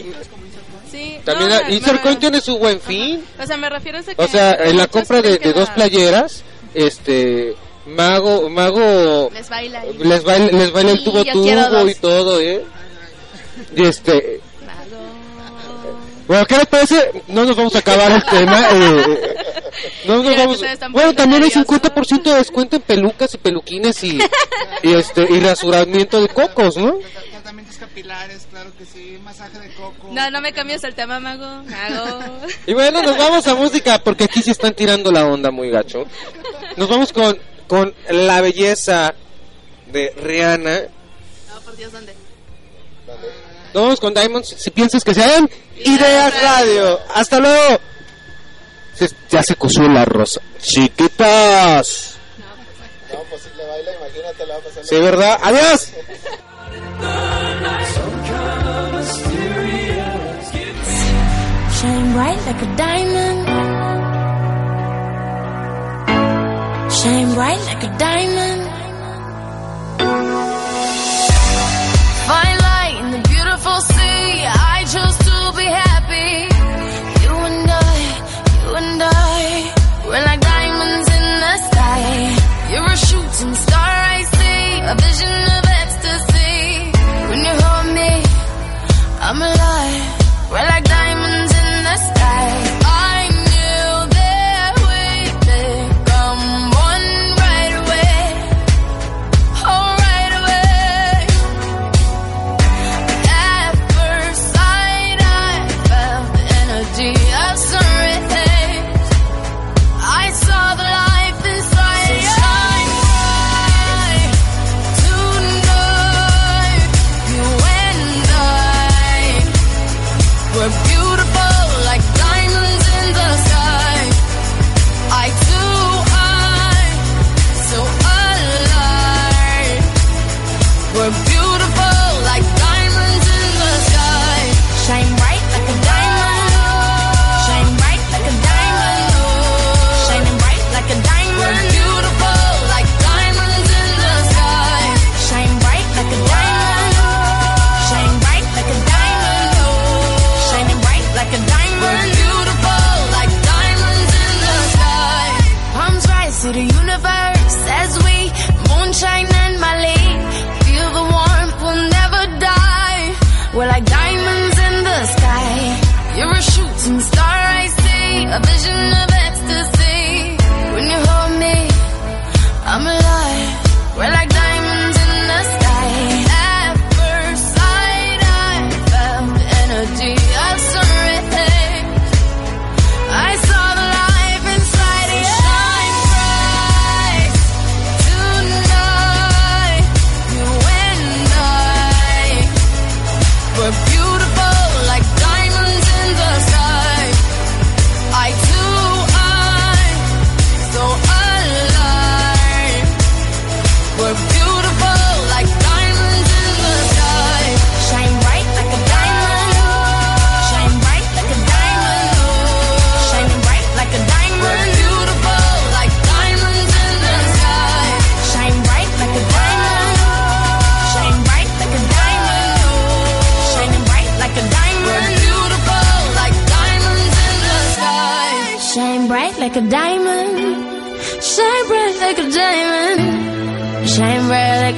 Sí, 0.91 1.19
también 1.25 1.51
no, 1.51 1.61
la- 1.61 1.71
Intercoin 1.71 2.15
me- 2.15 2.21
tiene 2.21 2.41
su 2.41 2.57
buen 2.59 2.81
fin. 2.81 3.23
O 3.43 3.47
sea, 3.47 3.57
me 3.57 3.69
refiero 3.69 3.99
a 3.99 4.01
ese 4.01 4.15
que 4.15 4.23
o 4.23 4.29
sea 4.29 4.53
en 4.53 4.77
la 4.79 4.87
compra 4.87 5.21
de, 5.21 5.39
dos 5.53 5.69
la- 5.69 5.75
playeras 5.75 6.43
este 6.73 7.55
mago 7.87 8.49
mago 8.49 9.29
Les 9.35 9.49
baila 9.51 9.81
ahí. 9.81 9.99
les 9.99 10.25
baila, 10.25 10.47
les 10.59 10.73
baila 10.73 10.91
el 10.93 11.05
tubo 11.05 11.23
tubo 11.25 11.89
y 11.89 11.95
todo 11.97 12.41
eh 12.41 12.65
y 13.77 13.83
este 13.85 14.41
bueno 16.27 16.47
qué 16.47 16.57
les 16.57 16.67
parece 16.67 17.23
no 17.29 17.45
nos 17.45 17.55
vamos 17.57 17.75
a 17.75 17.79
acabar 17.81 18.11
el 18.13 18.25
tema 18.25 18.67
eh, 18.73 19.54
no 20.07 20.17
nos 20.17 20.25
Mira, 20.27 20.45
vamos 20.45 20.61
bueno 20.91 21.15
también 21.15 21.43
hay 21.43 21.51
nerviosos. 21.51 21.81
50% 21.83 22.23
de 22.23 22.35
descuento 22.35 22.77
en 22.77 22.83
pelucas 22.83 23.35
y 23.35 23.39
peluquines 23.39 24.03
y, 24.05 24.19
y 24.83 24.93
este 24.95 25.27
y 25.31 25.41
rasuramiento 25.41 26.21
de 26.21 26.29
cocos 26.29 26.77
no 26.77 26.99
Tratamientos 27.45 27.77
capilares, 27.77 28.47
claro 28.51 28.71
que 28.79 28.87
sí. 28.87 29.19
Masaje 29.23 29.59
de 29.59 29.69
coco. 29.75 30.09
No, 30.11 30.31
no 30.31 30.41
me 30.41 30.55
cambies 30.55 30.83
el 30.83 30.95
tema, 30.95 31.21
mago. 31.21 31.63
Mago. 31.65 32.41
Y 32.67 32.73
bueno, 32.73 33.03
nos 33.03 33.19
vamos 33.19 33.47
a 33.47 33.55
música 33.55 33.99
porque 34.03 34.25
aquí 34.25 34.41
se 34.41 34.53
están 34.53 34.73
tirando 34.73 35.13
la 35.13 35.27
onda 35.27 35.51
muy 35.51 35.69
gacho. 35.69 36.07
Nos 36.77 36.89
vamos 36.89 37.13
con, 37.13 37.39
con 37.69 37.95
la 38.09 38.41
belleza 38.41 39.15
de 39.93 40.11
Rihanna. 40.17 40.85
No, 41.55 41.61
por 41.61 41.77
Dios, 41.77 41.93
¿dónde? 41.93 42.15
Nos 43.75 43.83
vamos 43.83 44.01
con 44.01 44.15
Diamonds. 44.15 44.55
Si 44.57 44.71
piensas 44.71 45.05
que 45.05 45.13
sean 45.13 45.51
Ideas 45.85 46.43
Radio. 46.43 46.99
Hasta 47.15 47.41
luego. 47.41 47.79
Se- 48.95 49.11
ya 49.31 49.43
se 49.43 49.57
coció 49.57 49.89
la 49.89 50.05
rosa. 50.05 50.41
Chiquitas. 50.61 52.17
No, 53.13 53.19
pues 53.31 53.43
si 53.43 53.49
le 53.57 53.67
baila, 53.67 53.91
imagínate, 53.97 54.47
la 54.47 54.55
va 54.55 54.61
a 54.61 54.65
pasar. 54.65 54.85
Sí, 54.85 54.97
¿verdad? 54.97 55.39
Adiós. 55.43 55.91
Shine 61.77 62.13
bright 62.15 62.41
like 62.47 62.63
a 62.63 62.71
diamond. 62.77 63.41
Shine 66.99 67.35
bright 67.35 67.61
like 67.71 67.83
a 67.85 67.93
diamond. 67.99 68.63
Fine 72.31 72.59
light 72.69 72.97
in 73.03 73.09
the 73.17 73.23
beautiful 73.29 73.79
sea. 73.93 74.47
I 74.47 74.85
chose 74.95 75.17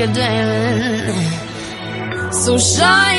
a 0.07 0.13
diamond. 0.13 1.15
So 2.35 2.59
shine 2.59 3.16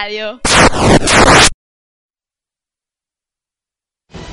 Radio. 0.00 0.40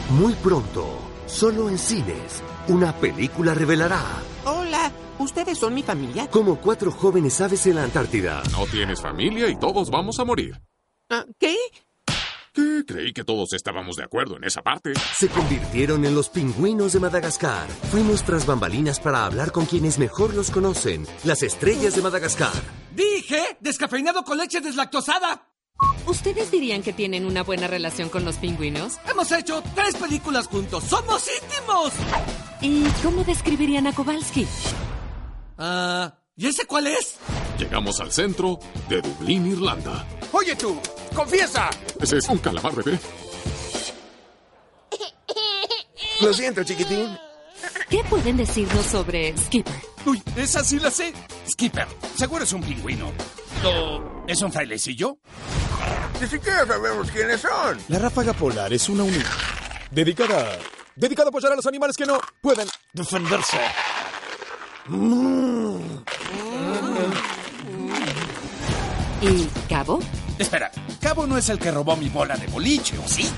Muy 0.09 0.33
pronto, 0.35 0.99
solo 1.25 1.69
en 1.69 1.79
cines, 1.79 2.43
una 2.67 2.93
película 2.93 3.55
revelará 3.55 3.99
Hola, 4.45 4.91
¿ustedes 5.17 5.57
son 5.57 5.73
mi 5.73 5.81
familia? 5.81 6.27
cómo 6.29 6.61
cuatro 6.61 6.91
jóvenes 6.91 7.41
aves 7.41 7.65
en 7.65 7.75
la 7.77 7.83
Antártida 7.83 8.43
No 8.51 8.67
tienes 8.67 9.01
familia 9.01 9.49
y 9.49 9.57
todos 9.57 9.89
vamos 9.89 10.19
a 10.19 10.25
morir. 10.25 10.61
Ah, 11.09 11.25
¿Qué? 11.39 11.55
¿Qué? 12.53 12.83
Creí 12.85 13.11
que 13.11 13.23
todos 13.23 13.51
estábamos 13.53 13.95
de 13.95 14.03
acuerdo 14.03 14.37
en 14.37 14.43
esa 14.43 14.61
parte. 14.61 14.93
se 15.17 15.29
convirtieron 15.29 16.05
en 16.05 16.13
los 16.13 16.29
pingüinos 16.29 16.93
de 16.93 16.99
Madagascar. 16.99 17.67
Fuimos 17.91 18.21
tras 18.23 18.45
bambalinas 18.45 18.99
para 18.99 19.25
hablar 19.25 19.51
con 19.51 19.65
quienes 19.65 19.97
mejor 19.97 20.35
los 20.35 20.51
conocen, 20.51 21.07
las 21.23 21.41
estrellas 21.41 21.95
de 21.95 22.03
Madagascar. 22.03 22.53
Dije, 22.93 23.57
descafeinado 23.59 24.23
con 24.23 24.37
leche 24.37 24.61
deslactosada. 24.61 25.54
¿Ustedes 26.07 26.51
dirían 26.51 26.83
que 26.83 26.93
tienen 26.93 27.25
una 27.25 27.43
buena 27.43 27.67
relación 27.67 28.09
con 28.09 28.25
los 28.25 28.35
pingüinos? 28.37 28.99
Hemos 29.09 29.31
hecho 29.31 29.63
tres 29.73 29.95
películas 29.95 30.47
juntos. 30.47 30.83
¡Somos 30.83 31.25
íntimos! 31.41 31.93
¿Y 32.61 32.83
cómo 33.03 33.23
describirían 33.23 33.87
a 33.87 33.93
Kowalski? 33.93 34.45
Ah, 35.57 36.13
¿y 36.35 36.47
ese 36.47 36.65
cuál 36.65 36.87
es? 36.87 37.15
Llegamos 37.57 37.99
al 38.01 38.11
centro 38.11 38.59
de 38.87 39.01
Dublín, 39.01 39.47
Irlanda. 39.47 40.05
Oye 40.31 40.55
tú, 40.55 40.79
confiesa. 41.15 41.69
Ese 41.99 42.17
es 42.17 42.29
un 42.29 42.37
calamar, 42.37 42.75
bebé. 42.75 42.99
Lo 46.21 46.33
siento, 46.33 46.63
chiquitín. 46.63 47.17
¿Qué 47.89 48.03
pueden 48.09 48.37
decirnos 48.37 48.85
sobre 48.85 49.35
Skipper? 49.37 49.81
Uy, 50.05 50.21
esa 50.35 50.63
sí 50.63 50.79
la 50.79 50.91
sé. 50.91 51.13
Skipper, 51.49 51.87
seguro 52.15 52.43
es 52.43 52.53
un 52.53 52.61
pingüino. 52.61 53.11
¿O 53.63 54.23
es 54.27 54.41
un 54.41 54.51
frailecillo? 54.51 55.17
Ni 56.25 56.31
siquiera 56.31 56.65
sabemos 56.65 57.11
quiénes 57.11 57.39
son. 57.39 57.77
La 57.87 57.99
ráfaga 57.99 58.33
polar 58.33 58.73
es 58.73 58.89
una 58.89 59.03
unidad 59.03 59.29
dedicada, 59.91 60.57
dedicada 60.95 61.27
a 61.27 61.29
apoyar 61.29 61.51
a 61.51 61.55
los 61.55 61.67
animales 61.67 61.95
que 61.95 62.07
no 62.07 62.19
pueden 62.41 62.67
defenderse. 62.93 63.59
¿Y 69.21 69.45
Cabo? 69.69 69.99
Espera, 70.39 70.71
Cabo 70.99 71.27
no 71.27 71.37
es 71.37 71.47
el 71.49 71.59
que 71.59 71.69
robó 71.69 71.95
mi 71.95 72.09
bola 72.09 72.35
de 72.37 72.47
boliche, 72.47 72.97
¿o 72.97 73.07
sí? 73.07 73.31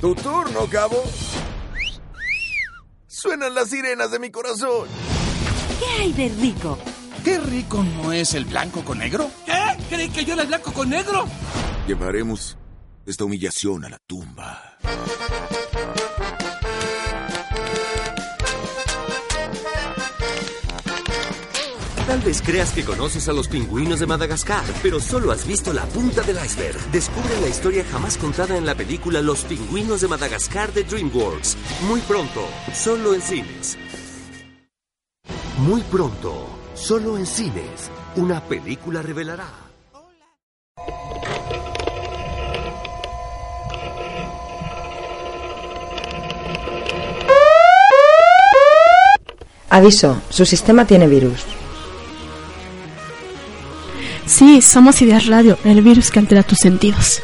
Tu 0.00 0.12
turno, 0.16 0.66
cabo. 0.68 1.04
Suenan 3.06 3.54
las 3.54 3.70
sirenas 3.70 4.10
de 4.10 4.18
mi 4.18 4.32
corazón. 4.32 4.88
¿Qué 5.78 6.02
hay 6.02 6.12
de 6.14 6.28
rico? 6.30 6.76
¿Qué 7.24 7.38
rico 7.38 7.82
no 7.82 8.12
es 8.12 8.34
el 8.34 8.46
blanco 8.46 8.82
con 8.82 8.98
negro? 8.98 9.30
¿Qué? 9.44 9.52
¿Creí 9.88 10.08
que 10.08 10.24
yo 10.24 10.32
era 10.34 10.42
el 10.42 10.48
blanco 10.48 10.72
con 10.72 10.88
negro? 10.88 11.26
Llevaremos 11.86 12.56
esta 13.04 13.24
humillación 13.24 13.84
a 13.84 13.90
la 13.90 13.98
tumba. 14.06 14.78
Tal 22.06 22.20
vez 22.22 22.42
creas 22.42 22.72
que 22.72 22.84
conoces 22.84 23.28
a 23.28 23.32
los 23.32 23.46
pingüinos 23.46 24.00
de 24.00 24.06
Madagascar, 24.06 24.64
pero 24.82 24.98
solo 24.98 25.30
has 25.30 25.46
visto 25.46 25.72
la 25.72 25.84
punta 25.86 26.22
del 26.22 26.44
iceberg. 26.44 26.76
Descubre 26.90 27.40
la 27.40 27.48
historia 27.48 27.84
jamás 27.84 28.16
contada 28.16 28.56
en 28.56 28.66
la 28.66 28.74
película 28.74 29.22
Los 29.22 29.44
pingüinos 29.44 30.00
de 30.00 30.08
Madagascar 30.08 30.72
de 30.72 30.82
DreamWorks. 30.82 31.56
Muy 31.86 32.00
pronto, 32.00 32.48
solo 32.74 33.14
en 33.14 33.22
cines. 33.22 33.78
Muy 35.58 35.82
pronto, 35.82 36.59
solo 36.80 37.18
en 37.18 37.26
cines, 37.26 37.90
una 38.16 38.40
película 38.40 39.02
revelará. 39.02 39.48
Aviso, 49.68 50.20
su 50.30 50.44
sistema 50.46 50.84
tiene 50.84 51.06
virus. 51.06 51.44
Sí, 54.26 54.62
somos 54.62 55.00
Ideas 55.02 55.26
Radio, 55.26 55.58
el 55.64 55.82
virus 55.82 56.10
que 56.10 56.18
altera 56.18 56.42
tus 56.42 56.58
sentidos. 56.58 57.22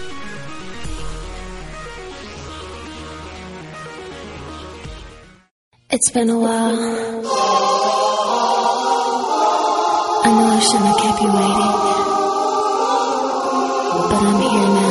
It's 5.90 6.12
been 6.12 6.30
a 6.30 6.36
while. 6.36 7.75
I 10.26 10.32
know 10.32 10.48
I 10.48 10.58
shouldn't 10.58 10.86
have 10.86 10.96
kept 10.96 11.22
you 11.22 11.28
waiting. 11.28 11.72
But 14.10 14.22
I'm 14.26 14.40
here 14.42 14.68
now. 14.74 14.85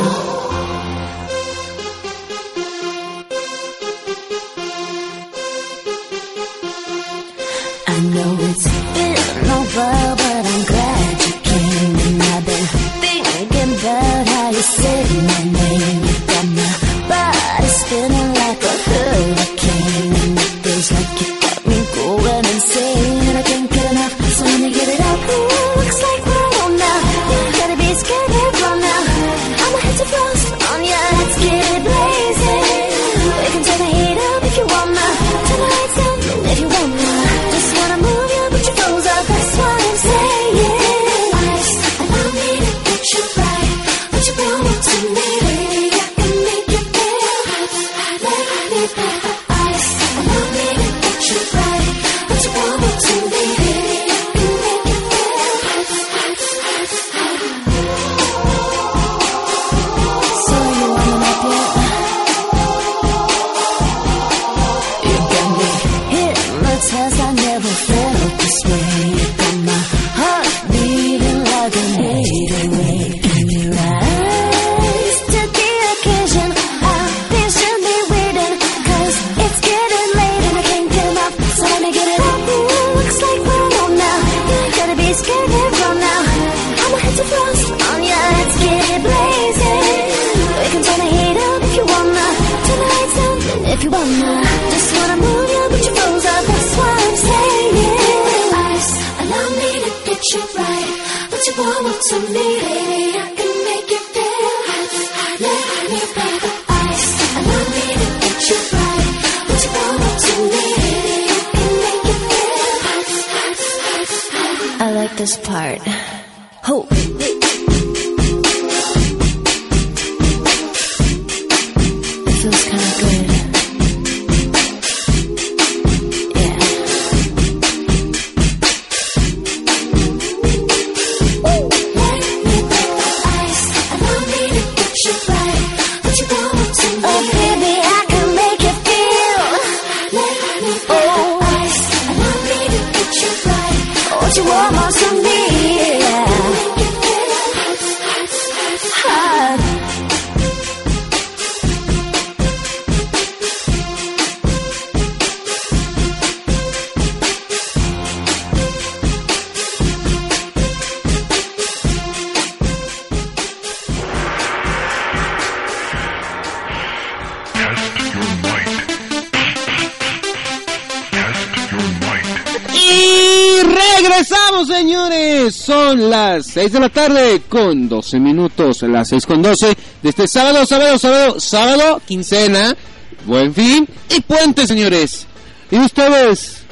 Son 175.96 176.10
las 176.10 176.44
6 176.48 176.72
de 176.72 176.80
la 176.80 176.88
tarde 176.90 177.42
con 177.48 177.88
12 177.88 178.20
minutos. 178.20 178.82
Las 178.82 179.08
6 179.08 179.24
con 179.24 179.40
12 179.40 179.66
de 180.02 180.08
este 180.10 180.28
sábado, 180.28 180.66
sábado, 180.66 180.98
sábado, 180.98 181.40
sábado, 181.40 182.02
quincena, 182.06 182.76
buen 183.24 183.54
fin 183.54 183.88
y 184.14 184.20
puente, 184.20 184.66
señores. 184.66 185.26
¿Y 185.70 185.78
ustedes 185.78 186.64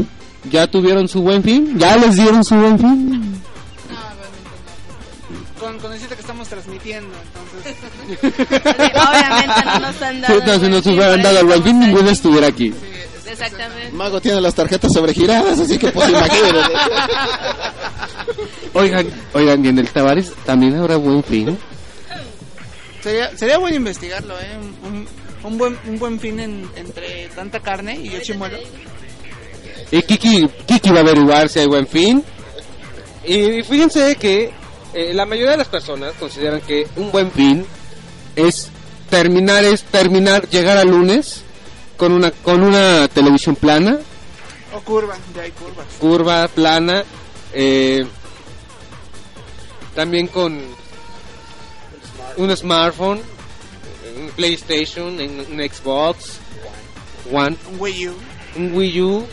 ya 0.50 0.66
tuvieron 0.66 1.08
su 1.08 1.22
buen 1.22 1.42
fin? 1.42 1.78
¿Ya 1.78 1.96
les 1.96 2.16
dieron 2.16 2.44
su 2.44 2.54
buen 2.54 2.78
fin? 2.78 3.42
Con, 5.58 5.78
con 5.78 5.90
decirte 5.92 6.16
que 6.16 6.20
estamos 6.20 6.46
transmitiendo, 6.46 7.14
entonces. 7.24 8.34
Obviamente 9.08 9.64
no 9.64 9.78
nos 9.80 10.02
han 10.02 10.20
dado. 10.20 10.44
no, 10.44 10.60
si 10.60 10.68
no 10.68 10.82
se 10.82 10.90
hubieran 10.90 11.22
dado 11.22 11.40
el 11.40 11.46
buen 11.46 11.62
fin, 11.62 11.80
ninguno 11.80 12.10
estuviera 12.10 12.48
aquí. 12.48 12.74
Exactamente. 13.26 13.90
Mago 13.92 14.20
tiene 14.20 14.40
las 14.42 14.54
tarjetas 14.54 14.92
sobregiradas, 14.92 15.58
así 15.58 15.78
que 15.78 15.90
pues 15.90 16.08
imagínense. 16.10 16.72
Oigan, 18.74 19.06
oigan, 19.32 19.64
y 19.64 19.68
en 19.68 19.78
el 19.78 19.88
Tavares 19.90 20.32
también 20.44 20.74
habrá 20.76 20.96
buen 20.96 21.22
fin. 21.22 21.56
Sería, 23.02 23.36
sería 23.36 23.58
bueno 23.58 23.76
investigarlo, 23.76 24.34
¿eh? 24.40 24.56
Un, 24.84 25.06
un- 25.44 25.58
buen, 25.58 25.78
un 25.86 25.98
buen 25.98 26.18
fin 26.18 26.40
en- 26.40 26.68
entre 26.74 27.28
tanta 27.34 27.60
carne 27.60 27.96
y 28.00 28.08
yo 28.10 28.20
chimuelo. 28.20 28.58
Y 29.90 30.02
Kiki, 30.02 30.48
Kiki 30.66 30.90
va 30.90 30.98
a 30.98 31.02
averiguar 31.02 31.48
si 31.48 31.60
hay 31.60 31.66
buen 31.66 31.86
fin. 31.86 32.24
Y 33.26 33.62
fíjense 33.62 34.16
que 34.16 34.50
eh, 34.94 35.12
la 35.14 35.26
mayoría 35.26 35.52
de 35.52 35.56
las 35.58 35.68
personas 35.68 36.14
consideran 36.18 36.60
que 36.62 36.86
un 36.96 37.12
buen 37.12 37.30
fin 37.30 37.64
es 38.36 38.70
terminar, 39.10 39.64
es 39.64 39.82
terminar, 39.84 40.48
llegar 40.48 40.78
al 40.78 40.88
lunes 40.88 41.42
con 41.96 42.12
una, 42.12 42.30
con 42.30 42.62
una 42.62 43.06
televisión 43.08 43.54
plana, 43.54 43.98
O 44.74 44.80
curva, 44.80 45.16
ya 45.36 45.42
hay 45.42 45.50
curvas. 45.52 45.86
curva, 46.00 46.48
plana, 46.48 47.04
eh, 47.52 48.04
también 49.95 50.26
con 50.26 50.61
un 52.36 52.57
smartphone, 52.57 53.20
un 54.16 54.30
PlayStation, 54.30 55.18
un, 55.18 55.59
Xbox 55.59 56.38
One, 57.32 57.57
Un 57.72 57.80
Wii 57.80 58.09
U. 58.09 58.14
un 58.57 58.74
Wii 58.74 59.01
U, 59.03 59.26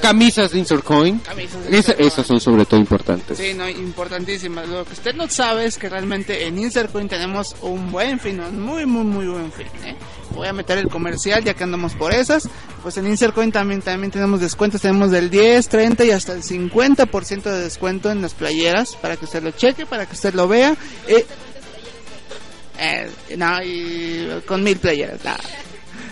camisas 0.00 0.50
de 0.52 0.58
Insert 0.58 0.84
Coin. 0.84 1.18
Camisas 1.20 1.62
de 1.64 1.68
Esa- 1.68 1.76
Insert 1.76 1.96
Coin. 1.98 2.08
esas 2.08 2.26
son 2.26 2.40
sobre 2.40 2.64
todo 2.66 2.80
importantes. 2.80 3.38
Sí, 3.38 3.54
no, 3.54 3.68
importantísimas. 3.68 4.68
Lo 4.68 4.84
que 4.84 4.92
usted 4.94 5.14
no 5.14 5.28
sabe 5.28 5.66
es 5.66 5.78
que 5.78 5.88
realmente 5.88 6.46
en 6.46 6.58
Insercoin 6.58 7.08
tenemos 7.08 7.56
un 7.62 7.90
buen 7.92 8.18
fin, 8.20 8.40
un 8.40 8.60
muy, 8.60 8.86
muy, 8.86 9.04
muy 9.04 9.26
buen 9.26 9.52
fin. 9.52 9.66
¿eh? 9.84 9.94
Voy 10.34 10.46
a 10.46 10.52
meter 10.52 10.78
el 10.78 10.88
comercial 10.88 11.42
ya 11.44 11.54
que 11.54 11.64
andamos 11.64 11.94
por 11.94 12.12
esas. 12.14 12.48
Pues 12.82 12.96
en 12.96 13.06
Insercoin 13.06 13.50
también, 13.50 13.82
también 13.82 14.10
tenemos 14.10 14.40
descuentos. 14.40 14.80
Tenemos 14.80 15.10
del 15.10 15.30
10, 15.30 15.68
30 15.68 16.04
y 16.04 16.10
hasta 16.12 16.32
el 16.32 16.42
50% 16.42 17.42
de 17.42 17.58
descuento 17.60 18.10
en 18.10 18.22
las 18.22 18.34
playeras 18.34 18.94
para 18.96 19.16
que 19.16 19.24
usted 19.24 19.42
lo 19.42 19.50
cheque, 19.50 19.84
para 19.86 20.06
que 20.06 20.14
usted 20.14 20.34
lo 20.34 20.46
vea. 20.48 20.76
Eh, 21.08 21.26
eh, 22.78 23.10
no, 23.36 23.62
y 23.62 24.28
con 24.46 24.62
mil 24.62 24.76
playeras. 24.78 25.24
no. 25.24 25.32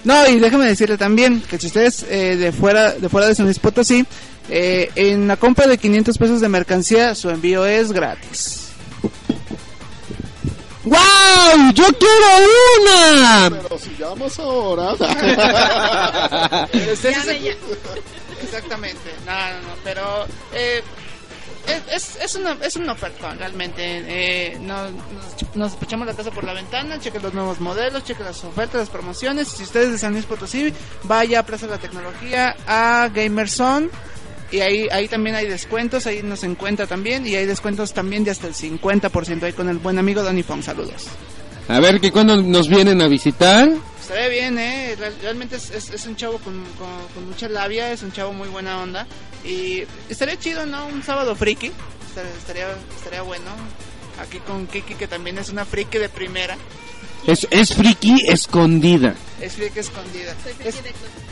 No, 0.06 0.26
y 0.28 0.38
déjame 0.38 0.66
decirle 0.66 0.96
también 0.96 1.42
que 1.42 1.58
si 1.58 1.66
ustedes 1.66 2.06
eh, 2.08 2.36
de 2.36 2.52
fuera 2.52 2.92
de 2.92 3.08
fuera 3.08 3.26
de 3.26 3.34
San 3.34 3.46
Luis 3.46 3.58
Potosí, 3.58 4.06
eh, 4.48 4.88
en 4.94 5.26
la 5.26 5.36
compra 5.36 5.66
de 5.66 5.78
500 5.78 6.16
pesos 6.16 6.40
de 6.40 6.48
mercancía, 6.48 7.16
su 7.16 7.28
envío 7.28 7.66
es 7.66 7.90
gratis. 7.90 8.68
¡Wow! 10.84 11.72
¡Yo 11.74 11.86
quiero 11.86 12.26
una! 12.80 13.50
Pero 13.50 13.78
si 13.80 13.96
llamas 13.98 14.38
ahora. 14.38 14.92
Exactamente, 18.42 19.10
no, 19.26 19.32
no, 19.32 19.60
no, 19.62 19.74
pero 19.82 20.24
eh, 20.54 20.84
es, 21.92 22.16
es, 22.22 22.34
una, 22.36 22.56
es 22.62 22.76
una 22.76 22.92
oferta 22.92 23.34
realmente. 23.34 23.82
Eh, 23.82 24.58
no- 24.60 24.90
nos, 24.90 25.54
nos 25.54 25.82
echamos 25.82 26.06
la 26.06 26.14
casa 26.14 26.30
por 26.30 26.44
la 26.44 26.52
ventana, 26.52 26.98
cheque 27.00 27.18
los 27.20 27.34
nuevos 27.34 27.60
modelos, 27.60 28.04
cheque 28.04 28.22
las 28.22 28.42
ofertas, 28.44 28.80
las 28.82 28.90
promociones. 28.90 29.48
Si 29.48 29.62
ustedes 29.62 29.92
de 29.92 29.98
San 29.98 30.12
Luis 30.12 30.24
Potosí, 30.24 30.72
vaya 31.04 31.40
a 31.40 31.42
Plaza 31.46 31.66
de 31.66 31.72
la 31.72 31.78
Tecnología, 31.78 32.54
a 32.66 33.08
Gamerson. 33.14 33.90
Y 34.52 34.60
ahí, 34.60 34.86
ahí 34.92 35.08
también 35.08 35.34
hay 35.34 35.46
descuentos, 35.48 36.06
ahí 36.06 36.22
nos 36.22 36.44
encuentra 36.44 36.86
también. 36.86 37.26
Y 37.26 37.34
hay 37.34 37.46
descuentos 37.46 37.92
también 37.92 38.22
de 38.24 38.30
hasta 38.30 38.46
el 38.46 38.54
50% 38.54 39.42
ahí 39.42 39.52
con 39.52 39.68
el 39.68 39.78
buen 39.78 39.98
amigo 39.98 40.22
Donny 40.22 40.42
Fong. 40.44 40.62
Saludos. 40.62 41.06
A 41.68 41.80
ver, 41.80 42.00
que 42.00 42.12
cuando 42.12 42.40
nos 42.40 42.68
vienen 42.68 43.02
a 43.02 43.08
visitar. 43.08 43.68
Estaría 44.00 44.28
bien, 44.28 44.56
¿eh? 44.56 44.94
Real- 44.96 45.16
Realmente 45.20 45.56
es, 45.56 45.70
es, 45.72 45.90
es 45.90 46.06
un 46.06 46.14
chavo 46.14 46.38
con, 46.38 46.54
con, 46.78 46.86
con 47.12 47.26
mucha 47.28 47.48
labia, 47.48 47.90
es 47.90 48.02
un 48.04 48.12
chavo 48.12 48.32
muy 48.32 48.46
buena 48.46 48.80
onda. 48.80 49.04
Y 49.46 49.84
estaría 50.08 50.38
chido, 50.38 50.66
¿no? 50.66 50.86
Un 50.86 51.02
sábado 51.02 51.36
friki. 51.36 51.70
Estaría, 52.08 52.32
estaría, 52.36 52.66
estaría 52.96 53.22
bueno. 53.22 53.50
Aquí 54.20 54.38
con 54.40 54.66
Kiki, 54.66 54.94
que 54.94 55.06
también 55.06 55.38
es 55.38 55.50
una 55.50 55.64
friki 55.64 55.98
de 55.98 56.08
primera. 56.08 56.56
Es, 57.26 57.46
es 57.50 57.74
friki 57.74 58.24
escondida. 58.28 59.14
Es 59.40 59.54
friki 59.54 59.78
escondida. 59.78 60.34
Es, 60.64 60.76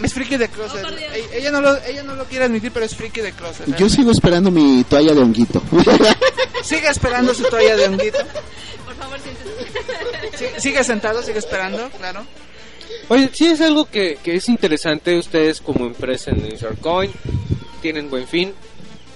es 0.02 0.14
friki 0.14 0.36
de 0.36 0.48
closet. 0.48 0.84
Ella, 0.86 1.26
ella 1.34 1.50
no 1.50 1.60
lo, 1.60 1.76
ella 1.84 2.02
no 2.02 2.14
lo 2.14 2.24
quiere 2.26 2.44
admitir, 2.44 2.72
pero 2.72 2.84
es 2.84 2.94
friki 2.94 3.20
de 3.20 3.32
closet. 3.32 3.76
Yo 3.76 3.88
sigo 3.88 4.10
esperando 4.10 4.50
mi 4.50 4.84
toalla 4.84 5.14
de 5.14 5.20
honguito. 5.20 5.62
Sigue 6.62 6.88
esperando 6.88 7.34
su 7.34 7.44
toalla 7.44 7.76
de 7.76 7.86
honguito. 7.86 8.18
Por 8.84 8.94
favor, 8.94 9.18
Sí, 10.38 10.46
sigue 10.58 10.82
sentado, 10.82 11.22
sigue 11.22 11.38
esperando, 11.38 11.88
claro. 11.90 12.24
Oye, 13.08 13.30
sí 13.32 13.46
es 13.46 13.60
algo 13.60 13.84
que, 13.84 14.18
que 14.22 14.36
es 14.36 14.48
interesante. 14.48 15.16
Ustedes 15.16 15.60
como 15.60 15.86
empresa 15.86 16.30
en 16.30 16.44
Insert 16.46 16.80
Coin 16.80 17.12
tienen 17.84 18.08
buen 18.08 18.26
fin. 18.26 18.54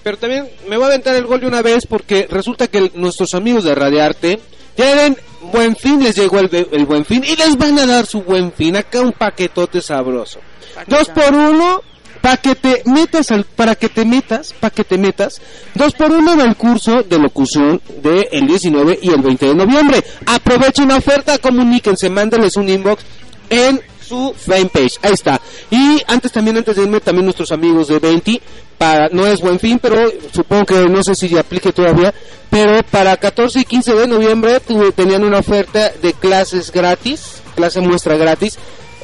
Pero 0.02 0.18
también 0.18 0.46
me 0.68 0.76
voy 0.76 0.84
a 0.84 0.88
aventar 0.88 1.14
el 1.14 1.24
gol 1.24 1.40
de 1.40 1.46
una 1.46 1.62
vez 1.62 1.86
porque 1.86 2.26
resulta 2.30 2.66
que 2.66 2.78
el- 2.78 2.92
nuestros 2.96 3.32
amigos 3.34 3.64
de 3.64 3.74
Radiarte 3.74 4.38
tienen 4.76 5.16
buen 5.40 5.74
fin, 5.74 6.02
les 6.04 6.14
llegó 6.16 6.38
el, 6.38 6.84
buen 6.86 7.06
fin 7.06 7.24
y 7.24 7.34
les 7.34 7.56
van 7.56 7.78
a 7.78 7.86
dar 7.86 8.04
su 8.04 8.20
buen 8.22 8.52
fin. 8.52 8.76
Acá 8.76 9.00
un 9.00 9.12
paquetote 9.12 9.80
sabroso. 9.80 10.40
Dos 10.86 11.08
por 11.08 11.32
uno 11.32 11.82
para 12.20 12.36
que 12.36 12.54
te 12.56 12.82
metas 12.84 13.30
al, 13.30 13.44
para 13.44 13.74
que 13.74 13.88
te 13.88 14.04
metas, 14.04 14.52
para 14.60 14.74
que 14.74 14.84
te 14.84 14.98
metas, 14.98 15.40
dos 15.74 15.94
por 15.94 16.10
uno 16.10 16.34
en 16.34 16.40
el 16.40 16.56
curso 16.56 17.02
de 17.04 17.18
locución 17.18 17.80
del 18.02 18.28
el 18.30 18.46
19 18.46 18.98
y 19.00 19.08
el 19.10 19.22
20 19.22 19.46
de 19.46 19.54
noviembre. 19.54 20.04
Aprovechen 20.26 20.88
la 20.88 20.96
oferta, 20.96 21.38
comuníquense, 21.38 22.10
mándenles 22.10 22.56
un 22.56 22.68
inbox 22.68 23.02
en 23.50 23.80
su 24.09 24.34
fanpage. 24.36 24.98
Ahí 25.02 25.12
está. 25.12 25.40
Y 25.70 26.02
antes 26.06 26.32
también, 26.32 26.56
antes 26.56 26.76
de 26.76 26.82
irme, 26.82 27.00
también 27.00 27.24
nuestros 27.26 27.52
amigos 27.52 27.88
de 27.88 27.98
20, 27.98 28.40
para, 28.78 29.09
no 29.11 29.26
es 29.26 29.40
buen 29.40 29.59
fin, 29.59 29.78
pero 29.80 30.11
supongo 30.32 30.64
que 30.66 30.88
no 30.88 31.02
sé 31.02 31.14
si 31.14 31.36
aplique 31.36 31.72
todavía, 31.72 32.14
pero 32.50 32.82
para 32.84 33.16
14 33.16 33.61
y 33.61 33.64
15 33.64 33.94
de 33.94 34.06
noviembre 34.06 34.61
tuve- 34.61 34.92
tenían 34.92 35.24
una 35.24 35.38
oferta 35.38 35.92
de 36.00 36.12
clases 36.14 36.70
gratis, 36.72 37.42
clase 37.56 37.80
muestra 37.80 38.16
gratis, 38.16 38.59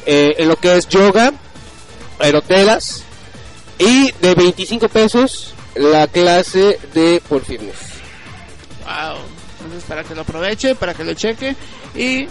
eh, 0.05 0.35
en 0.37 0.47
lo 0.47 0.55
que 0.55 0.75
es 0.77 0.87
yoga, 0.87 1.33
aerotelas 2.19 3.03
y 3.77 4.11
de 4.21 4.33
25 4.35 4.87
pesos 4.89 5.53
la 5.75 6.07
clase 6.07 6.79
de 6.93 7.21
fitness. 7.45 7.75
Wow. 8.85 9.17
Entonces, 9.61 9.83
para 9.89 10.03
que 10.03 10.15
lo 10.15 10.21
aproveche, 10.21 10.75
para 10.75 10.93
que 10.93 11.03
lo 11.03 11.13
cheque. 11.15 11.55
Y. 11.95 12.27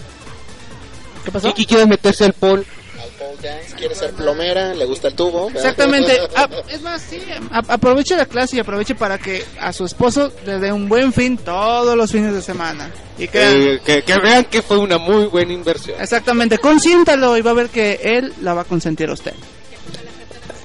¿Qué 1.25 1.31
pasó? 1.31 1.47
Kiki 1.49 1.65
quiere 1.65 1.85
meterse 1.85 2.23
al 2.25 2.33
pole. 2.33 2.63
Al 3.01 3.09
pole 3.09 3.35
dance, 3.41 3.75
quiere 3.75 3.93
ser 3.95 4.11
plomera, 4.11 4.73
le 4.73 4.85
gusta 4.85 5.07
el 5.09 5.15
tubo. 5.15 5.47
¿verdad? 5.47 5.61
Exactamente. 5.61 6.19
Ah, 6.35 6.47
es 6.69 6.81
más, 6.81 7.01
sí, 7.01 7.19
a- 7.51 7.73
aproveche 7.73 8.15
la 8.15 8.25
clase 8.25 8.55
y 8.55 8.59
aproveche 8.59 8.95
para 8.95 9.17
que 9.17 9.43
a 9.59 9.73
su 9.73 9.85
esposo 9.85 10.31
le 10.45 10.59
dé 10.59 10.71
un 10.71 10.87
buen 10.87 11.11
fin 11.11 11.37
todos 11.37 11.97
los 11.97 12.11
fines 12.11 12.33
de 12.33 12.41
semana. 12.41 12.89
Y 13.17 13.27
que, 13.27 13.73
Eh, 13.75 13.81
que, 13.85 14.03
que 14.03 14.17
vean 14.19 14.45
que 14.45 14.61
fue 14.61 14.77
una 14.77 14.97
muy 14.97 15.25
buena 15.25 15.51
inversión. 15.53 15.99
exactamente, 15.99 16.57
consiéntalo 16.57 17.35
y 17.37 17.41
va 17.41 17.51
a 17.51 17.55
ver 17.55 17.69
que 17.69 17.99
él 18.03 18.33
la 18.41 18.53
va 18.53 18.61
a 18.61 18.65
consentir 18.65 19.09
a 19.09 19.13
usted. 19.13 19.33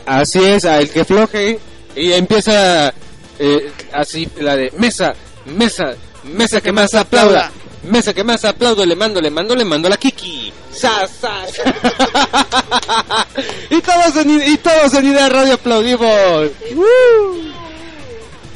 Así 0.07 0.43
es, 0.45 0.65
al 0.65 0.89
que 0.91 1.05
floje 1.05 1.59
y 1.95 2.13
empieza 2.13 2.93
eh, 3.39 3.71
así 3.93 4.29
la 4.41 4.57
de 4.57 4.73
mesa, 4.77 5.15
mesa, 5.47 5.93
mesa 6.25 6.61
que 6.61 6.73
más 6.73 6.95
aplauda, 6.95 7.51
mesa 7.85 8.15
que 8.15 8.25
más 8.25 8.45
aplaudo, 8.45 8.85
le 8.85 8.97
mando, 8.97 9.21
le 9.21 9.31
mando, 9.31 9.55
le 9.55 9.65
mando 9.65 9.89
a 9.89 9.91
la 9.91 9.97
Kiki. 9.97 10.53
Y 13.71 13.81
todos 13.81 14.17
en, 14.17 14.53
y 14.53 14.57
todos 14.59 14.95
en 14.95 15.07
Idea 15.07 15.29
Radio 15.29 15.55
aplaudimos. 15.55 16.51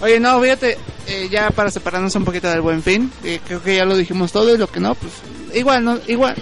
Oye, 0.00 0.20
no, 0.20 0.40
fíjate, 0.40 0.78
eh, 1.06 1.28
ya 1.30 1.50
para 1.50 1.70
separarnos 1.70 2.14
un 2.16 2.24
poquito 2.24 2.48
del 2.48 2.60
buen 2.60 2.82
fin, 2.82 3.10
eh, 3.22 3.40
creo 3.46 3.62
que 3.62 3.76
ya 3.76 3.84
lo 3.84 3.96
dijimos 3.96 4.32
todo 4.32 4.54
y 4.54 4.58
lo 4.58 4.70
que 4.70 4.80
no, 4.80 4.94
pues 4.94 5.12
igual, 5.54 5.84
no, 5.84 5.98
igual. 6.06 6.34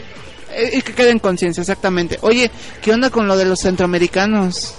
Eh, 0.54 0.70
y 0.74 0.82
que 0.82 0.94
quede 0.94 1.10
en 1.10 1.18
conciencia, 1.18 1.60
exactamente. 1.60 2.18
Oye, 2.22 2.50
¿qué 2.82 2.92
onda 2.92 3.10
con 3.10 3.26
lo 3.26 3.36
de 3.36 3.44
los 3.44 3.60
centroamericanos? 3.60 4.74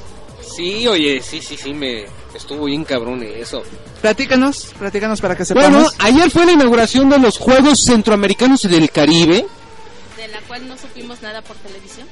Sí, 0.56 0.88
oye, 0.88 1.22
sí, 1.22 1.42
sí, 1.42 1.58
sí, 1.58 1.74
me 1.74 2.06
estuvo 2.36 2.66
bien 2.66 2.84
cabrón 2.84 3.24
eso. 3.24 3.64
Platícanos, 4.02 4.74
platícanos 4.78 5.22
para 5.22 5.36
que 5.36 5.46
sepamos. 5.46 5.72
Bueno, 5.84 5.90
ayer 6.00 6.30
fue 6.32 6.46
la 6.46 6.52
inauguración 6.54 7.10
de 7.10 7.20
los 7.20 7.38
Juegos 7.38 7.84
Centroamericanos 7.84 8.64
y 8.66 8.68
del 8.68 8.90
Caribe. 8.92 9.46
De 10.18 10.28
la 10.30 10.40
cual 10.48 10.68
no 10.68 10.78
supimos 10.78 11.22
nada 11.22 11.42
por 11.42 11.56
televisión. 11.58 12.08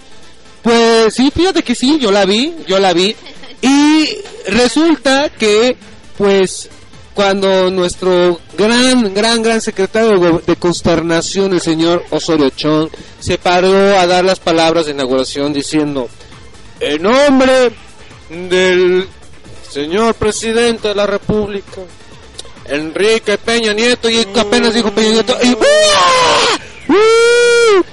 Pues 0.61 1.13
sí, 1.15 1.31
fíjate 1.35 1.63
que 1.63 1.73
sí, 1.75 1.97
yo 1.99 2.11
la 2.11 2.25
vi, 2.25 2.55
yo 2.67 2.79
la 2.79 2.93
vi. 2.93 3.15
Y 3.63 4.07
resulta 4.47 5.29
que, 5.29 5.77
pues, 6.17 6.67
cuando 7.13 7.69
nuestro 7.69 8.39
gran, 8.57 9.13
gran, 9.13 9.43
gran 9.43 9.61
secretario 9.61 10.17
de- 10.19 10.39
de 10.47 10.55
consternación, 10.55 11.53
el 11.53 11.61
señor 11.61 12.03
Osorio 12.09 12.49
Chong, 12.49 12.89
se 13.19 13.37
paró 13.37 13.99
a 13.99 14.07
dar 14.07 14.25
las 14.25 14.39
palabras 14.39 14.85
de 14.87 14.93
inauguración 14.93 15.53
diciendo, 15.53 16.09
en 16.79 17.03
nombre 17.03 17.71
del 18.29 19.07
señor 19.71 20.15
presidente 20.15 20.89
de 20.89 20.95
la 20.95 21.07
República, 21.07 21.81
Enrique 22.65 23.37
Peña 23.37 23.73
Nieto, 23.73 24.09
y 24.09 24.27
apenas 24.37 24.73
dijo 24.73 24.91
Peña 24.91 25.11
Nieto, 25.11 25.37
y 25.41 25.53
¡Uh! 25.53 27.83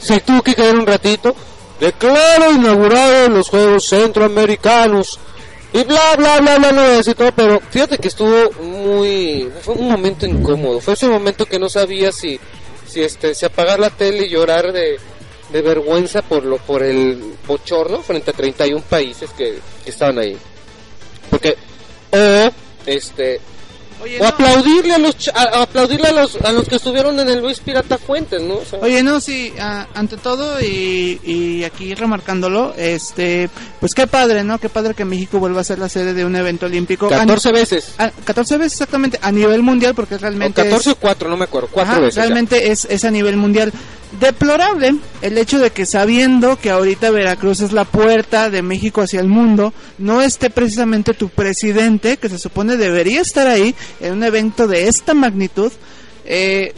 se 0.00 0.20
tuvo 0.20 0.42
que 0.42 0.54
caer 0.54 0.76
un 0.76 0.86
ratito. 0.86 1.36
Declaro 1.78 2.52
inaugurado 2.52 3.28
los 3.28 3.50
Juegos 3.50 3.86
Centroamericanos. 3.86 5.20
Y 5.74 5.84
bla, 5.84 6.16
bla, 6.16 6.40
bla, 6.40 6.58
bla, 6.58 6.72
no 6.72 6.82
decir 6.82 7.14
todo, 7.14 7.32
pero 7.32 7.60
fíjate 7.70 7.98
que 7.98 8.08
estuvo 8.08 8.50
muy... 8.62 9.50
Fue 9.60 9.74
un 9.74 9.90
momento 9.90 10.24
incómodo. 10.24 10.80
Fue 10.80 10.94
ese 10.94 11.06
momento 11.06 11.44
que 11.44 11.58
no 11.58 11.68
sabía 11.68 12.12
si, 12.12 12.40
si, 12.86 13.02
este, 13.02 13.34
si 13.34 13.44
apagar 13.44 13.78
la 13.78 13.90
tele 13.90 14.24
y 14.24 14.30
llorar 14.30 14.72
de, 14.72 14.98
de 15.52 15.62
vergüenza 15.62 16.22
por, 16.22 16.44
lo, 16.44 16.56
por 16.56 16.82
el 16.82 17.34
bochorno 17.46 18.00
frente 18.00 18.30
a 18.30 18.34
31 18.34 18.82
países 18.88 19.30
que, 19.32 19.58
que 19.84 19.90
estaban 19.90 20.18
ahí. 20.18 20.38
Porque... 21.30 21.56
O, 22.12 22.50
este... 22.86 23.40
Oye, 24.02 24.18
o 24.20 24.24
no. 24.24 24.28
aplaudirle 24.28 24.92
a 24.92 24.98
los 24.98 25.16
a, 25.34 25.40
a 25.42 25.62
aplaudirle 25.62 26.08
a 26.08 26.12
los 26.12 26.36
a 26.36 26.52
los 26.52 26.68
que 26.68 26.76
estuvieron 26.76 27.18
en 27.18 27.30
el 27.30 27.40
Luis 27.40 27.60
Pirata 27.60 27.96
Fuentes, 27.96 28.42
¿no? 28.42 28.56
O 28.56 28.64
sea, 28.64 28.78
Oye, 28.80 29.02
no, 29.02 29.22
sí, 29.22 29.54
ah, 29.58 29.86
ante 29.94 30.18
todo 30.18 30.60
y, 30.60 31.18
y 31.24 31.64
aquí 31.64 31.94
remarcándolo, 31.94 32.74
este, 32.76 33.48
pues 33.80 33.94
qué 33.94 34.06
padre, 34.06 34.44
¿no? 34.44 34.58
Qué 34.58 34.68
padre 34.68 34.92
que 34.92 35.06
México 35.06 35.38
vuelva 35.38 35.62
a 35.62 35.64
ser 35.64 35.78
la 35.78 35.88
sede 35.88 36.12
de 36.12 36.26
un 36.26 36.36
evento 36.36 36.66
olímpico. 36.66 37.08
14 37.08 37.48
A- 37.48 37.52
veces. 37.52 37.94
a- 37.96 38.10
14 38.10 38.58
veces 38.58 38.72
exactamente, 38.74 39.18
a 39.22 39.32
nivel 39.32 39.62
mundial, 39.62 39.94
porque 39.94 40.18
realmente... 40.18 40.60
O 40.60 40.64
14 40.64 40.90
es- 40.90 40.96
o 40.96 41.00
4, 41.00 41.30
no 41.30 41.36
me 41.38 41.44
acuerdo. 41.44 41.70
4 41.72 41.90
Ajá, 41.90 42.00
veces. 42.00 42.16
ya. 42.16 42.22
realmente 42.22 42.70
es, 42.70 42.84
es 42.84 43.02
a 43.02 43.10
nivel 43.10 43.38
mundial. 43.38 43.72
Deplorable 44.12 44.94
el 45.20 45.36
hecho 45.36 45.58
de 45.58 45.70
que 45.70 45.84
sabiendo 45.84 46.56
que 46.56 46.70
ahorita 46.70 47.10
Veracruz 47.10 47.60
es 47.60 47.72
la 47.72 47.84
puerta 47.84 48.50
de 48.50 48.62
México 48.62 49.02
hacia 49.02 49.20
el 49.20 49.26
mundo, 49.26 49.74
no 49.98 50.22
esté 50.22 50.48
precisamente 50.48 51.12
tu 51.12 51.28
presidente, 51.28 52.16
que 52.16 52.28
se 52.28 52.38
supone 52.38 52.76
debería 52.76 53.20
estar 53.20 53.46
ahí 53.46 53.74
en 54.00 54.14
un 54.14 54.24
evento 54.24 54.68
de 54.68 54.88
esta 54.88 55.12
magnitud. 55.12 55.72
Eh, 56.24 56.72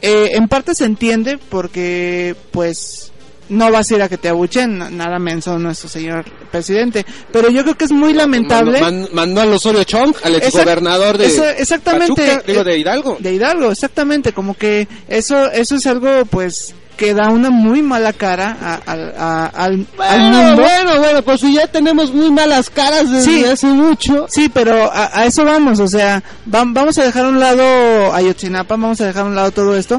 eh, 0.00 0.30
en 0.32 0.48
parte 0.48 0.74
se 0.74 0.84
entiende 0.84 1.38
porque 1.38 2.34
pues 2.52 3.12
no 3.50 3.70
vas 3.70 3.90
a 3.90 3.94
ir 3.96 4.02
a 4.02 4.08
que 4.08 4.16
te 4.18 4.28
abuchen, 4.28 4.78
na- 4.78 4.90
nada 4.90 5.18
menso 5.18 5.58
nuestro 5.58 5.88
señor 5.88 6.24
presidente, 6.50 7.04
pero 7.32 7.50
yo 7.50 7.62
creo 7.62 7.76
que 7.76 7.84
es 7.84 7.92
muy 7.92 8.12
lamentable. 8.14 8.80
Mandó, 8.80 9.00
man- 9.02 9.08
mandó 9.12 9.40
al 9.42 9.52
Osorio 9.52 9.84
Chong, 9.84 10.14
al 10.24 10.34
exgobernador 10.36 11.18
de 11.18 11.26
exactamente 11.58 12.26
Pachuca, 12.26 12.42
digo, 12.46 12.64
de 12.64 12.78
Hidalgo. 12.78 13.16
de 13.20 13.34
Hidalgo 13.34 13.70
exactamente 13.70 14.32
como 14.32 14.54
que 14.54 14.88
eso 15.08 15.50
eso 15.52 15.76
es 15.76 15.86
algo 15.86 16.24
pues 16.26 16.74
que 16.96 17.14
da 17.14 17.30
una 17.30 17.48
muy 17.48 17.80
mala 17.80 18.12
cara 18.12 18.56
a- 18.60 18.80
a- 18.86 19.12
a- 19.18 19.46
al, 19.46 19.72
al 19.72 19.86
Bueno, 19.96 20.30
mundo 20.48 20.62
bueno, 20.62 20.98
bueno, 20.98 21.22
pues 21.22 21.40
si 21.40 21.54
ya 21.54 21.66
tenemos 21.66 22.12
muy 22.12 22.30
malas 22.30 22.68
caras 22.68 23.10
desde 23.10 23.24
Sí. 23.38 23.44
hace 23.46 23.66
mucho. 23.68 24.26
Sí, 24.28 24.50
pero 24.52 24.90
a, 24.92 25.24
eso 25.24 25.42
vamos, 25.46 25.80
o 25.80 25.88
sea, 25.88 26.22
vam- 26.46 26.74
vamos 26.74 26.98
a 26.98 27.04
dejar 27.04 27.24
a 27.24 27.28
un 27.30 27.40
lado 27.40 28.12
Ayotzinapa, 28.14 28.74
vamos 28.76 29.00
a 29.00 29.06
dejar 29.06 29.22
a 29.22 29.26
un 29.28 29.34
lado 29.34 29.50
todo 29.50 29.76
esto. 29.78 29.98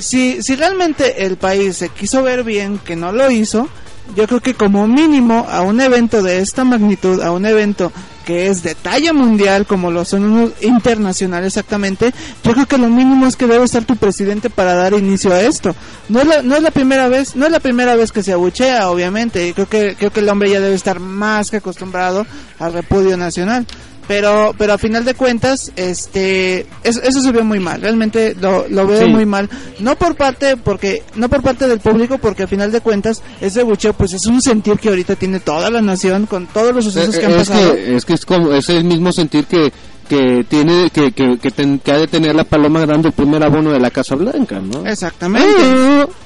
Si, 0.00 0.42
si 0.42 0.56
realmente 0.56 1.26
el 1.26 1.36
país 1.36 1.76
se 1.76 1.88
quiso 1.88 2.22
ver 2.22 2.44
bien 2.44 2.78
que 2.78 2.96
no 2.96 3.12
lo 3.12 3.30
hizo, 3.30 3.68
yo 4.14 4.26
creo 4.26 4.40
que 4.40 4.54
como 4.54 4.86
mínimo 4.86 5.46
a 5.50 5.62
un 5.62 5.80
evento 5.80 6.22
de 6.22 6.38
esta 6.38 6.64
magnitud, 6.64 7.20
a 7.22 7.32
un 7.32 7.44
evento 7.46 7.92
que 8.24 8.48
es 8.48 8.62
de 8.64 8.74
talla 8.74 9.12
mundial 9.12 9.66
como 9.66 9.90
lo 9.92 10.04
son 10.04 10.24
unos 10.24 10.50
internacionales 10.60 11.48
exactamente, 11.48 12.12
yo 12.42 12.52
creo 12.52 12.66
que 12.66 12.76
lo 12.76 12.88
mínimo 12.88 13.26
es 13.26 13.36
que 13.36 13.46
debe 13.46 13.64
estar 13.64 13.84
tu 13.84 13.96
presidente 13.96 14.50
para 14.50 14.74
dar 14.74 14.94
inicio 14.94 15.32
a 15.32 15.40
esto. 15.40 15.74
No 16.08 16.20
es 16.20 16.26
la, 16.26 16.42
no 16.42 16.56
es 16.56 16.62
la 16.62 16.72
primera 16.72 17.08
vez, 17.08 17.36
no 17.36 17.46
es 17.46 17.52
la 17.52 17.60
primera 17.60 17.94
vez 17.94 18.10
que 18.10 18.24
se 18.24 18.32
abuchea, 18.32 18.90
obviamente, 18.90 19.46
y 19.48 19.52
creo 19.52 19.68
que 19.68 19.94
creo 19.96 20.12
que 20.12 20.20
el 20.20 20.28
hombre 20.28 20.50
ya 20.50 20.60
debe 20.60 20.74
estar 20.74 20.98
más 20.98 21.50
que 21.50 21.58
acostumbrado 21.58 22.26
al 22.58 22.72
repudio 22.72 23.16
nacional. 23.16 23.64
Pero, 24.08 24.54
pero 24.56 24.74
a 24.74 24.78
final 24.78 25.04
de 25.04 25.14
cuentas, 25.14 25.72
este, 25.74 26.64
eso, 26.84 27.02
eso 27.02 27.20
se 27.20 27.32
ve 27.32 27.42
muy 27.42 27.58
mal, 27.58 27.80
realmente 27.80 28.36
lo, 28.40 28.66
lo 28.68 28.86
veo 28.86 29.02
Sí. 29.04 29.08
muy 29.10 29.26
mal. 29.26 29.48
No 29.80 29.96
por 29.96 30.14
parte, 30.14 30.56
porque, 30.56 31.02
no 31.16 31.28
por 31.28 31.42
parte 31.42 31.66
del 31.66 31.80
público, 31.80 32.18
porque 32.18 32.44
a 32.44 32.46
final 32.46 32.70
de 32.70 32.80
cuentas, 32.80 33.22
ese 33.40 33.62
bucheo, 33.64 33.94
pues 33.94 34.12
es 34.12 34.26
un 34.26 34.40
sentir 34.40 34.78
que 34.78 34.90
ahorita 34.90 35.16
tiene 35.16 35.40
toda 35.40 35.70
la 35.70 35.82
nación 35.82 36.26
con 36.26 36.46
todos 36.46 36.74
los 36.74 36.84
sucesos 36.84 37.16
que 37.18 37.26
han 37.26 37.32
Eh, 37.32 37.40
es 37.40 37.48
pasado. 37.48 37.74
que 37.74 37.96
es 37.96 38.04
que 38.04 38.12
es 38.14 38.24
como 38.24 38.52
es 38.52 38.68
el 38.68 38.84
mismo 38.84 39.10
sentir 39.12 39.44
que 39.46 39.72
que 40.08 40.46
tiene 40.48 40.88
que 40.90 41.10
que, 41.10 41.36
que, 41.36 41.50
ten- 41.50 41.80
que 41.80 41.90
ha 41.90 41.98
de 41.98 42.06
tener 42.06 42.32
la 42.32 42.44
paloma 42.44 42.86
dando 42.86 43.08
el 43.08 43.14
primer 43.14 43.42
abono 43.42 43.72
de 43.72 43.80
la 43.80 43.90
Casa 43.90 44.14
Blanca, 44.14 44.60
¿no? 44.60 44.86
Exactamente. 44.86 45.50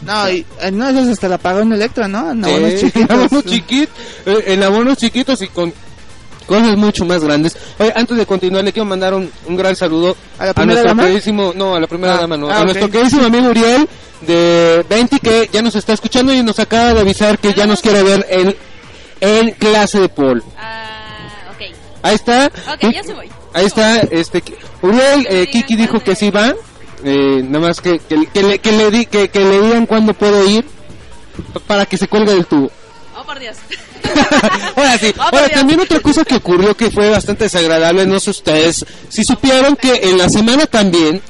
No, 0.04 0.30
y, 0.30 0.44
eh, 0.60 0.70
no, 0.70 0.86
eso 0.90 1.00
hasta 1.10 1.28
la 1.30 1.38
pagó 1.38 1.60
en 1.60 1.72
Electra, 1.72 2.06
¿no? 2.06 2.30
Sí, 2.32 2.38
bueno, 2.50 2.68
chiquitos. 2.78 3.10
abonos 3.10 3.44
chiquitos, 3.46 3.94
eh, 4.26 4.44
en 4.48 4.62
abonos 4.62 4.98
chiquitos 4.98 5.40
y 5.40 5.48
con 5.48 5.72
cosas 6.50 6.76
mucho 6.76 7.04
más 7.04 7.22
grandes. 7.22 7.56
Oye, 7.78 7.92
antes 7.94 8.16
de 8.16 8.26
continuar, 8.26 8.64
le 8.64 8.72
quiero 8.72 8.84
mandar 8.86 9.14
un, 9.14 9.30
un 9.46 9.56
gran 9.56 9.76
saludo 9.76 10.16
¿A 10.38 10.46
la 10.46 10.52
primera 10.54 10.72
nuestro 10.74 10.88
dama? 10.90 11.02
queridísimo, 11.04 11.52
no, 11.54 11.76
a 11.76 11.80
la 11.80 11.86
primera 11.86 12.14
Ah, 12.16 12.20
dama, 12.22 12.36
no, 12.36 12.50
ah, 12.50 12.56
a 12.56 12.58
ok. 12.58 12.64
nuestro 12.64 12.90
queridísimo 12.90 13.24
amigo 13.26 13.48
Uriel 13.50 13.88
de 14.22 14.84
20 14.90 15.18
que 15.20 15.48
ya 15.52 15.62
nos 15.62 15.76
está 15.76 15.92
escuchando 15.92 16.32
y 16.34 16.42
nos 16.42 16.58
acaba 16.58 16.92
de 16.94 17.00
avisar 17.00 17.38
que 17.38 17.54
ya 17.54 17.66
nos 17.66 17.80
quiere 17.80 18.02
ver 18.02 18.26
en, 18.28 18.56
en 19.20 19.50
clase 19.52 20.00
de 20.00 20.08
Paul. 20.08 20.42
Ah, 20.58 21.52
ok. 21.54 21.74
Ahí 22.02 22.14
está. 22.16 22.46
Ok, 22.74 22.92
ya 22.92 23.02
se 23.04 23.14
voy. 23.14 23.28
Ahí 23.52 23.66
está, 23.66 24.00
este, 24.00 24.42
Uriel, 24.82 25.26
eh, 25.28 25.46
Kiki 25.50 25.74
dijo 25.76 26.00
que 26.00 26.14
sí 26.14 26.30
va, 26.30 26.54
eh, 27.04 27.42
nada 27.44 27.66
más 27.68 27.80
que, 27.80 27.98
que, 28.00 28.26
que 28.26 28.42
le, 28.42 28.58
que 28.58 28.72
le 28.72 28.90
di, 28.90 29.06
que, 29.06 29.28
que 29.28 29.40
le 29.40 29.60
digan 29.60 29.86
cuándo 29.86 30.14
puedo 30.14 30.44
ir 30.48 30.64
pa- 31.54 31.60
para 31.60 31.86
que 31.86 31.96
se 31.96 32.06
cuelgue 32.08 32.32
del 32.34 32.46
tubo. 32.46 32.70
Oh, 33.30 33.32
por 33.32 33.38
Dios. 33.38 33.56
Ahora 34.76 34.98
sí, 34.98 35.14
Oh, 35.18 35.22
ahora 35.22 35.38
Dios. 35.46 35.52
también 35.52 35.80
otra 35.80 36.00
cosa 36.00 36.24
que 36.24 36.34
ocurrió 36.36 36.76
que 36.76 36.90
fue 36.90 37.08
bastante 37.10 37.44
desagradable, 37.44 38.06
no 38.06 38.18
sé 38.18 38.30
ustedes, 38.30 38.84
si 39.08 39.22
supieron 39.24 39.76
que 39.76 39.94
en 40.10 40.18
la 40.18 40.28
semana 40.28 40.66
también, 40.66 41.22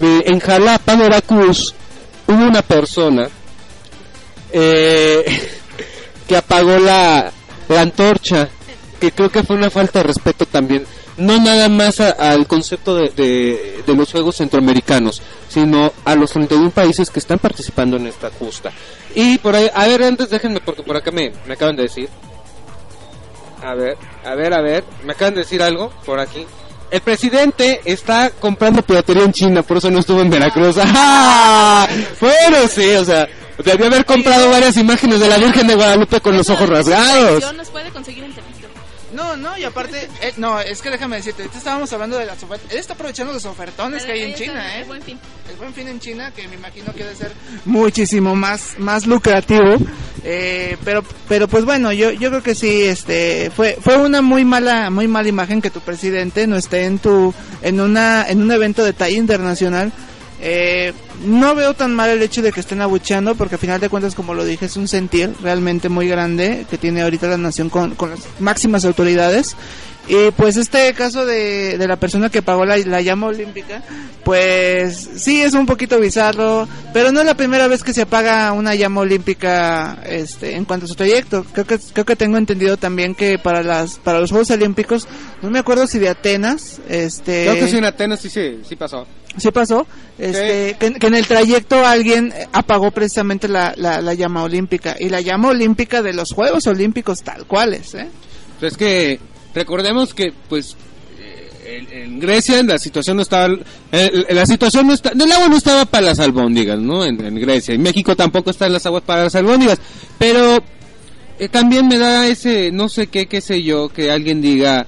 eh, 0.00 0.22
en 0.26 0.38
Jalapa, 0.38 0.94
Veracruz, 0.96 1.74
hubo 2.26 2.44
una 2.44 2.62
persona 2.62 3.28
eh, 4.52 5.24
que 6.28 6.36
apagó 6.36 6.78
la, 6.78 7.32
la 7.68 7.80
antorcha, 7.80 8.48
que 9.00 9.12
creo 9.12 9.30
que 9.30 9.42
fue 9.42 9.56
una 9.56 9.70
falta 9.70 9.98
de 10.00 10.04
respeto 10.04 10.46
también, 10.46 10.84
no 11.18 11.38
nada 11.38 11.68
más 11.68 12.00
a- 12.00 12.10
al 12.32 12.46
concepto 12.46 12.94
de, 12.96 13.10
de, 13.10 13.82
de 13.86 13.94
los 13.94 14.10
Juegos 14.10 14.36
Centroamericanos, 14.36 15.20
sino 15.48 15.92
a 16.04 16.14
los 16.14 16.30
31 16.32 16.70
países 16.70 17.10
que 17.10 17.18
están 17.18 17.38
participando 17.38 17.96
en 17.96 18.06
esta 18.06 18.30
justa. 18.30 18.72
Y 19.14 19.38
por 19.38 19.54
ahí, 19.54 19.70
a 19.74 19.86
ver, 19.86 20.02
antes 20.04 20.30
déjenme, 20.30 20.60
porque 20.60 20.82
por 20.82 20.96
acá 20.96 21.10
me, 21.10 21.32
me 21.46 21.54
acaban 21.54 21.76
de 21.76 21.82
decir 21.84 22.08
A 23.62 23.74
ver, 23.74 23.96
a 24.24 24.34
ver, 24.34 24.54
a 24.54 24.60
ver. 24.62 24.84
Me 25.04 25.12
acaban 25.12 25.34
de 25.34 25.40
decir 25.40 25.62
algo 25.62 25.90
por 26.06 26.20
aquí. 26.20 26.46
El 26.90 27.00
presidente 27.02 27.80
está 27.84 28.30
comprando 28.30 28.80
piratería 28.82 29.24
en 29.24 29.32
China, 29.32 29.62
por 29.62 29.76
eso 29.76 29.90
no 29.90 29.98
estuvo 29.98 30.20
en 30.22 30.30
Veracruz. 30.30 30.76
¡Ah! 30.80 31.86
Bueno, 32.20 32.66
sí, 32.68 32.90
o 32.94 33.04
sea, 33.04 33.28
debió 33.64 33.86
haber 33.86 34.04
comprado 34.06 34.48
varias 34.50 34.76
imágenes 34.76 35.20
de 35.20 35.28
la 35.28 35.36
Virgen 35.38 35.66
de 35.66 35.74
Guadalupe 35.74 36.20
con 36.20 36.36
los 36.36 36.48
ojos 36.48 36.68
rasgados. 36.68 37.52
Nos 37.54 37.68
puede 37.68 37.90
conseguir 37.90 38.24
en. 38.24 38.47
No, 39.12 39.36
no, 39.36 39.56
y 39.56 39.64
aparte, 39.64 40.08
eh, 40.20 40.32
no, 40.36 40.60
es 40.60 40.82
que 40.82 40.90
déjame 40.90 41.16
decirte, 41.16 41.42
ahorita 41.42 41.58
estábamos 41.58 41.92
hablando 41.92 42.18
de 42.18 42.26
las 42.26 42.42
ofertas. 42.42 42.70
Él 42.70 42.78
está 42.78 42.92
aprovechando 42.92 43.32
los 43.32 43.44
ofertones 43.46 44.04
que 44.04 44.12
hay 44.12 44.22
en 44.22 44.34
China, 44.34 44.76
¿eh? 44.76 44.80
El 44.80 44.84
buen 44.86 45.02
fin. 45.02 45.18
El 45.48 45.56
buen 45.56 45.72
fin 45.72 45.88
en 45.88 45.98
China, 45.98 46.30
que 46.34 46.46
me 46.46 46.56
imagino 46.56 46.92
que 46.92 47.04
debe 47.04 47.16
ser 47.16 47.32
muchísimo 47.64 48.36
más, 48.36 48.74
más 48.78 49.06
lucrativo. 49.06 49.76
Eh, 50.24 50.76
pero, 50.84 51.02
pero 51.28 51.48
pues 51.48 51.64
bueno, 51.64 51.92
yo, 51.92 52.10
yo 52.10 52.28
creo 52.28 52.42
que 52.42 52.54
sí, 52.54 52.84
este, 52.84 53.50
fue, 53.54 53.78
fue 53.80 53.96
una 53.96 54.20
muy 54.20 54.44
mala, 54.44 54.90
muy 54.90 55.08
mala 55.08 55.28
imagen 55.28 55.62
que 55.62 55.70
tu 55.70 55.80
presidente 55.80 56.46
no 56.46 56.56
esté 56.56 56.84
en 56.84 56.98
tu, 56.98 57.32
en 57.62 57.80
una, 57.80 58.28
en 58.28 58.42
un 58.42 58.52
evento 58.52 58.84
de 58.84 58.92
talla 58.92 59.16
internacional. 59.16 59.92
Eh, 60.40 60.92
no 61.24 61.54
veo 61.54 61.74
tan 61.74 61.94
mal 61.94 62.10
el 62.10 62.22
hecho 62.22 62.42
de 62.42 62.52
que 62.52 62.60
estén 62.60 62.80
abucheando, 62.80 63.34
porque 63.34 63.56
al 63.56 63.60
final 63.60 63.80
de 63.80 63.88
cuentas, 63.88 64.14
como 64.14 64.34
lo 64.34 64.44
dije, 64.44 64.66
es 64.66 64.76
un 64.76 64.86
sentir 64.86 65.34
realmente 65.42 65.88
muy 65.88 66.06
grande 66.06 66.64
que 66.70 66.78
tiene 66.78 67.02
ahorita 67.02 67.26
la 67.26 67.38
nación 67.38 67.70
con, 67.70 67.94
con 67.94 68.10
las 68.10 68.20
máximas 68.38 68.84
autoridades. 68.84 69.56
Y 70.08 70.30
pues 70.30 70.56
este 70.56 70.92
caso 70.94 71.26
de, 71.26 71.76
de 71.76 71.86
la 71.86 71.96
persona 71.96 72.30
que 72.30 72.40
pagó 72.40 72.64
la, 72.64 72.78
la 72.78 73.02
llama 73.02 73.26
olímpica, 73.26 73.82
pues 74.24 75.08
sí 75.16 75.42
es 75.42 75.52
un 75.52 75.66
poquito 75.66 76.00
bizarro, 76.00 76.66
pero 76.94 77.12
no 77.12 77.20
es 77.20 77.26
la 77.26 77.36
primera 77.36 77.68
vez 77.68 77.84
que 77.84 77.92
se 77.92 78.02
apaga 78.02 78.52
una 78.52 78.74
llama 78.74 79.02
olímpica 79.02 79.98
este, 80.06 80.56
en 80.56 80.64
cuanto 80.64 80.86
a 80.86 80.88
su 80.88 80.94
trayecto. 80.94 81.44
Creo 81.52 81.66
que, 81.66 81.78
creo 81.92 82.06
que 82.06 82.16
tengo 82.16 82.38
entendido 82.38 82.78
también 82.78 83.14
que 83.14 83.38
para 83.38 83.62
las 83.62 83.98
para 83.98 84.18
los 84.18 84.30
Juegos 84.30 84.50
Olímpicos, 84.50 85.06
no 85.42 85.50
me 85.50 85.58
acuerdo 85.58 85.86
si 85.86 85.98
de 85.98 86.08
Atenas, 86.08 86.80
este... 86.88 87.44
Creo 87.44 87.54
que 87.56 87.68
sí 87.68 87.76
en 87.76 87.84
Atenas 87.84 88.20
sí, 88.20 88.30
sí, 88.30 88.60
sí 88.66 88.76
pasó. 88.76 89.06
Sí 89.36 89.50
pasó, 89.52 89.86
este, 90.18 90.76
que, 90.80 90.94
que 90.94 91.06
en 91.06 91.14
el 91.14 91.26
trayecto 91.26 91.86
alguien 91.86 92.32
apagó 92.52 92.90
precisamente 92.90 93.46
la, 93.46 93.74
la, 93.76 94.00
la 94.00 94.14
llama 94.14 94.42
olímpica 94.42 94.96
y 94.98 95.10
la 95.10 95.20
llama 95.20 95.50
olímpica 95.50 96.02
de 96.02 96.14
los 96.14 96.32
Juegos 96.32 96.66
Olímpicos 96.66 97.22
tal 97.22 97.46
cuales, 97.46 97.94
¿eh? 97.94 98.08
Pues 98.58 98.72
es 98.72 98.78
que 98.78 99.20
recordemos 99.54 100.14
que 100.14 100.32
pues 100.48 100.76
eh, 101.18 101.50
en, 101.92 102.02
en 102.02 102.20
Grecia 102.20 102.62
la 102.62 102.78
situación 102.78 103.16
no 103.16 103.22
estaba 103.22 103.54
eh, 103.92 104.26
la 104.30 104.46
situación 104.46 104.86
no 104.86 104.94
está 104.94 105.10
el 105.10 105.32
agua 105.32 105.48
no 105.48 105.56
estaba 105.56 105.84
para 105.84 106.06
las 106.06 106.18
albóndigas 106.18 106.78
no 106.78 107.04
en, 107.04 107.24
en 107.24 107.34
Grecia. 107.36 107.74
Y 107.74 107.78
México 107.78 108.16
tampoco 108.16 108.50
está 108.50 108.66
en 108.66 108.74
las 108.74 108.86
aguas 108.86 109.02
para 109.04 109.24
las 109.24 109.34
albóndigas. 109.34 109.80
Pero 110.18 110.58
eh, 111.38 111.48
también 111.48 111.86
me 111.86 111.98
da 111.98 112.26
ese 112.26 112.70
no 112.72 112.88
sé 112.88 113.06
qué 113.08 113.26
qué 113.26 113.40
sé 113.40 113.62
yo 113.62 113.88
que 113.88 114.10
alguien 114.10 114.40
diga 114.40 114.86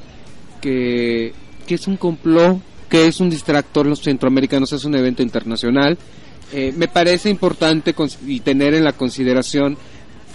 que 0.61 1.33
que 1.67 1.75
es 1.75 1.87
un 1.87 1.97
complot 1.97 2.61
que 2.89 3.07
es 3.07 3.21
un 3.21 3.31
distractor 3.31 3.87
los 3.87 4.03
centroamericanos 4.03 4.73
es 4.73 4.85
un 4.85 4.95
evento 4.97 5.23
internacional. 5.23 5.97
Eh, 6.53 6.75
me 6.77 6.89
parece 6.89 7.31
importante 7.31 7.95
y 8.27 8.41
tener 8.41 8.75
en 8.75 8.83
la 8.83 8.93
consideración 8.93 9.79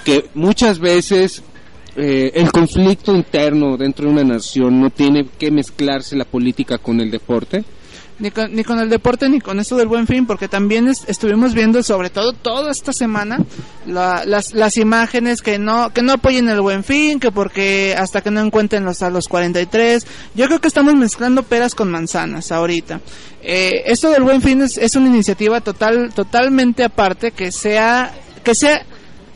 que 0.06 0.30
muchas 0.34 0.80
veces 0.80 1.44
eh, 1.96 2.32
el 2.36 2.52
conflicto 2.52 3.16
interno 3.16 3.78
dentro 3.78 4.06
de 4.06 4.12
una 4.12 4.24
nación 4.24 4.80
no 4.82 4.90
tiene 4.90 5.28
que 5.38 5.52
mezclarse 5.52 6.16
la 6.16 6.26
política 6.26 6.78
con 6.78 7.00
el 7.02 7.10
deporte. 7.12 7.64
Ni 8.18 8.32
con, 8.32 8.56
ni 8.56 8.64
con 8.64 8.80
el 8.80 8.90
deporte 8.90 9.28
ni 9.28 9.42
con 9.42 9.60
esto 9.60 9.76
del 9.76 9.90
buen 9.90 10.08
fin, 10.08 10.26
porque 10.26 10.48
también 10.48 10.88
es- 10.88 11.04
estuvimos 11.10 11.54
viendo, 11.54 11.84
sobre 11.84 12.10
todo 12.10 12.32
toda 12.32 12.72
esta 12.72 12.94
semana, 12.94 13.40
la- 13.86 14.24
las, 14.26 14.54
las 14.54 14.78
imágenes 14.78 15.42
que 15.42 15.60
no 15.60 15.90
que 15.90 16.02
no 16.02 16.14
apoyen 16.14 16.48
el 16.48 16.62
buen 16.62 16.86
fin, 16.86 17.20
que 17.20 17.32
porque 17.32 17.94
hasta 17.98 18.22
que 18.22 18.32
no 18.32 18.40
encuentren 18.40 18.86
los 18.86 19.02
a 19.02 19.10
los 19.10 19.28
43. 19.28 20.08
Yo 20.34 20.46
creo 20.48 20.62
que 20.62 20.70
estamos 20.70 20.96
mezclando 20.96 21.44
peras 21.44 21.76
con 21.76 21.92
manzanas 21.92 22.54
ahorita. 22.54 23.02
Eh, 23.44 23.84
esto 23.86 24.10
del 24.10 24.24
buen 24.24 24.42
fin 24.42 24.62
es, 24.62 24.78
es 24.78 24.96
una 24.96 25.08
iniciativa 25.08 25.60
total 25.60 26.14
totalmente 26.14 26.86
aparte 26.86 27.32
que 27.32 27.52
sea 27.52 28.14
que 28.46 28.56
sea 28.56 28.86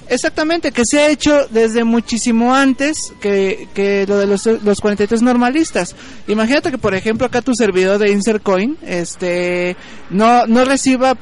Exactamente, 0.09 0.71
que 0.71 0.85
se 0.85 0.99
ha 0.99 1.09
hecho 1.09 1.47
desde 1.51 1.83
muchísimo 1.83 2.55
antes 2.55 3.13
que, 3.21 3.67
que 3.75 4.07
lo 4.07 4.17
de 4.17 4.25
los, 4.25 4.43
los 4.47 4.81
43 4.81 5.21
normalistas. 5.21 5.95
Imagínate 6.27 6.71
que, 6.71 6.79
por 6.79 6.95
ejemplo, 6.95 7.27
acá 7.27 7.43
tu 7.43 7.53
servidor 7.53 7.99
de 7.99 8.11
Insert 8.11 8.41
Coin, 8.41 8.75
este, 8.83 9.75
no, 10.09 10.47
no 10.47 10.65
reciba 10.65 11.15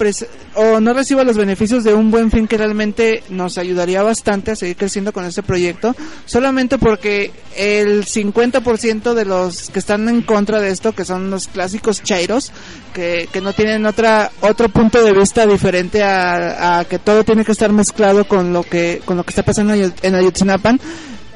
o 0.56 0.80
no 0.80 0.94
reciba 0.94 1.26
los 1.26 1.36
beneficios 1.36 1.84
de 1.84 1.94
un 1.94 2.12
buen 2.12 2.32
fin 2.32 2.48
que 2.48 2.58
realmente 2.58 3.24
nos 3.30 3.58
ayudaría 3.58 4.02
bastante 4.04 4.52
a 4.52 4.56
seguir 4.56 4.78
creciendo 4.78 5.12
con 5.12 5.26
este 5.26 5.44
proyecto, 5.44 5.94
solamente 6.26 6.78
porque 6.78 7.32
el 7.58 8.06
50% 8.06 9.14
de 9.14 9.26
los 9.26 9.70
que 9.70 9.80
están 9.80 10.08
en 10.08 10.22
contra 10.22 10.62
de 10.62 10.70
esto, 10.70 10.94
que 10.94 11.04
son 11.04 11.30
los 11.30 11.48
clásicos 11.48 12.04
chairos, 12.04 12.54
que, 12.94 13.28
que 13.34 13.42
no 13.42 13.52
tienen 13.52 13.86
otra, 13.86 14.32
otro 14.42 14.70
punto 14.70 15.04
de 15.04 15.12
vista 15.12 15.46
diferente 15.46 16.04
a, 16.04 16.80
a 16.80 16.86
que 16.86 17.00
todo 17.00 17.26
tiene 17.26 17.44
que 17.44 17.52
estar 17.52 17.72
mezclado 17.72 18.26
con 18.28 18.54
lo 18.54 18.64
que, 18.64 18.77
con 19.06 19.18
lo 19.18 19.24
que 19.24 19.32
está 19.32 19.44
pasando 19.44 19.74
en 19.74 19.82
Ayot- 19.86 20.00
en 20.04 20.16
Ayotzinapa, 20.16 20.76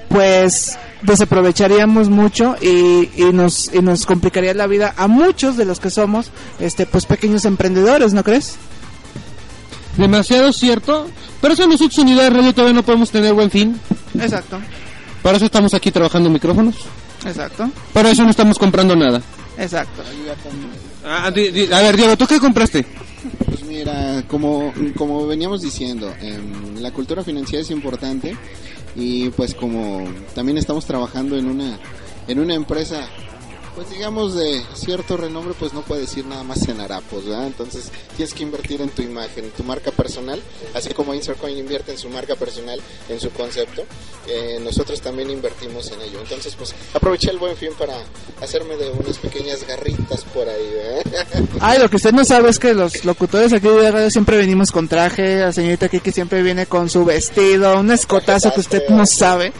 pues 0.09 0.77
desaprovecharíamos 1.03 2.09
mucho 2.09 2.55
y, 2.61 3.09
y 3.15 3.31
nos 3.33 3.73
y 3.73 3.79
nos 3.81 4.05
complicaría 4.05 4.53
la 4.53 4.67
vida 4.67 4.93
a 4.97 5.07
muchos 5.07 5.57
de 5.57 5.65
los 5.65 5.79
que 5.79 5.89
somos 5.89 6.29
este 6.59 6.85
pues 6.85 7.05
pequeños 7.07 7.45
emprendedores 7.45 8.13
no 8.13 8.23
crees 8.23 8.55
Demasiado 9.97 10.53
cierto, 10.53 11.09
pero 11.41 11.53
eso 11.53 11.67
nosotros 11.67 11.97
Unidad 11.97 12.23
de 12.23 12.29
Radio 12.29 12.53
todavía 12.53 12.73
no 12.75 12.83
podemos 12.83 13.11
tener 13.11 13.33
buen 13.33 13.51
fin. 13.51 13.79
exacto 14.19 14.59
Para 15.21 15.37
eso 15.37 15.45
estamos 15.45 15.73
aquí 15.73 15.91
trabajando 15.91 16.29
micrófonos. 16.29 16.75
exacto 17.25 17.69
Para 17.93 18.11
eso 18.11 18.23
no 18.23 18.29
estamos 18.29 18.57
comprando 18.57 18.95
nada. 18.95 19.21
exacto 19.57 20.01
Ah, 21.05 21.31
di- 21.31 21.49
di- 21.49 21.73
a 21.73 21.81
ver, 21.81 21.97
Diego, 21.97 22.15
¿tú 22.15 22.27
qué 22.27 22.39
compraste? 22.39 22.85
Mira, 23.81 24.23
como, 24.27 24.71
como 24.95 25.25
veníamos 25.25 25.63
diciendo, 25.63 26.13
em, 26.21 26.75
la 26.79 26.91
cultura 26.91 27.23
financiera 27.23 27.63
es 27.63 27.71
importante 27.71 28.37
y 28.95 29.29
pues 29.29 29.55
como 29.55 30.07
también 30.35 30.59
estamos 30.59 30.85
trabajando 30.85 31.35
en 31.35 31.47
una 31.47 31.79
en 32.27 32.39
una 32.39 32.53
empresa 32.53 33.07
pues 33.81 33.93
digamos 33.93 34.35
de 34.35 34.61
cierto 34.75 35.17
renombre 35.17 35.55
pues 35.57 35.73
no 35.73 35.81
puedes 35.81 36.15
ir 36.15 36.23
nada 36.25 36.43
más 36.43 36.67
en 36.67 36.79
harapos 36.79 37.25
¿verdad? 37.25 37.47
entonces 37.47 37.91
tienes 38.15 38.31
que 38.35 38.43
invertir 38.43 38.79
en 38.79 38.89
tu 38.89 39.01
imagen 39.01 39.45
en 39.45 39.51
tu 39.51 39.63
marca 39.63 39.89
personal 39.89 40.39
así 40.75 40.93
como 40.93 41.15
Insercoin 41.15 41.57
invierte 41.57 41.91
en 41.91 41.97
su 41.97 42.07
marca 42.09 42.35
personal 42.35 42.79
en 43.09 43.19
su 43.19 43.31
concepto 43.31 43.83
eh, 44.27 44.59
nosotros 44.63 45.01
también 45.01 45.31
invertimos 45.31 45.91
en 45.91 46.01
ello 46.01 46.19
entonces 46.21 46.53
pues 46.55 46.75
aproveché 46.93 47.31
el 47.31 47.39
buen 47.39 47.57
fin 47.57 47.71
para 47.75 47.95
hacerme 48.39 48.77
de 48.77 48.91
unas 48.91 49.17
pequeñas 49.17 49.65
garritas 49.65 50.25
por 50.25 50.47
ahí 50.47 50.69
¿verdad? 50.73 51.43
Ay, 51.59 51.79
lo 51.79 51.89
que 51.89 51.95
usted 51.95 52.11
no 52.11 52.23
sabe 52.23 52.51
es 52.51 52.59
que 52.59 52.75
los 52.75 53.03
locutores 53.03 53.51
aquí 53.51 53.67
de 53.67 53.89
radio 53.89 54.11
siempre 54.11 54.37
venimos 54.37 54.71
con 54.71 54.87
traje, 54.87 55.39
la 55.39 55.53
señorita 55.53 55.89
Kiki 55.89 56.11
siempre 56.11 56.43
viene 56.43 56.67
con 56.67 56.87
su 56.87 57.03
vestido, 57.03 57.79
un 57.79 57.89
escotazo 57.91 58.53
que 58.53 58.59
usted 58.59 58.89
no 58.89 59.07
sabe. 59.07 59.51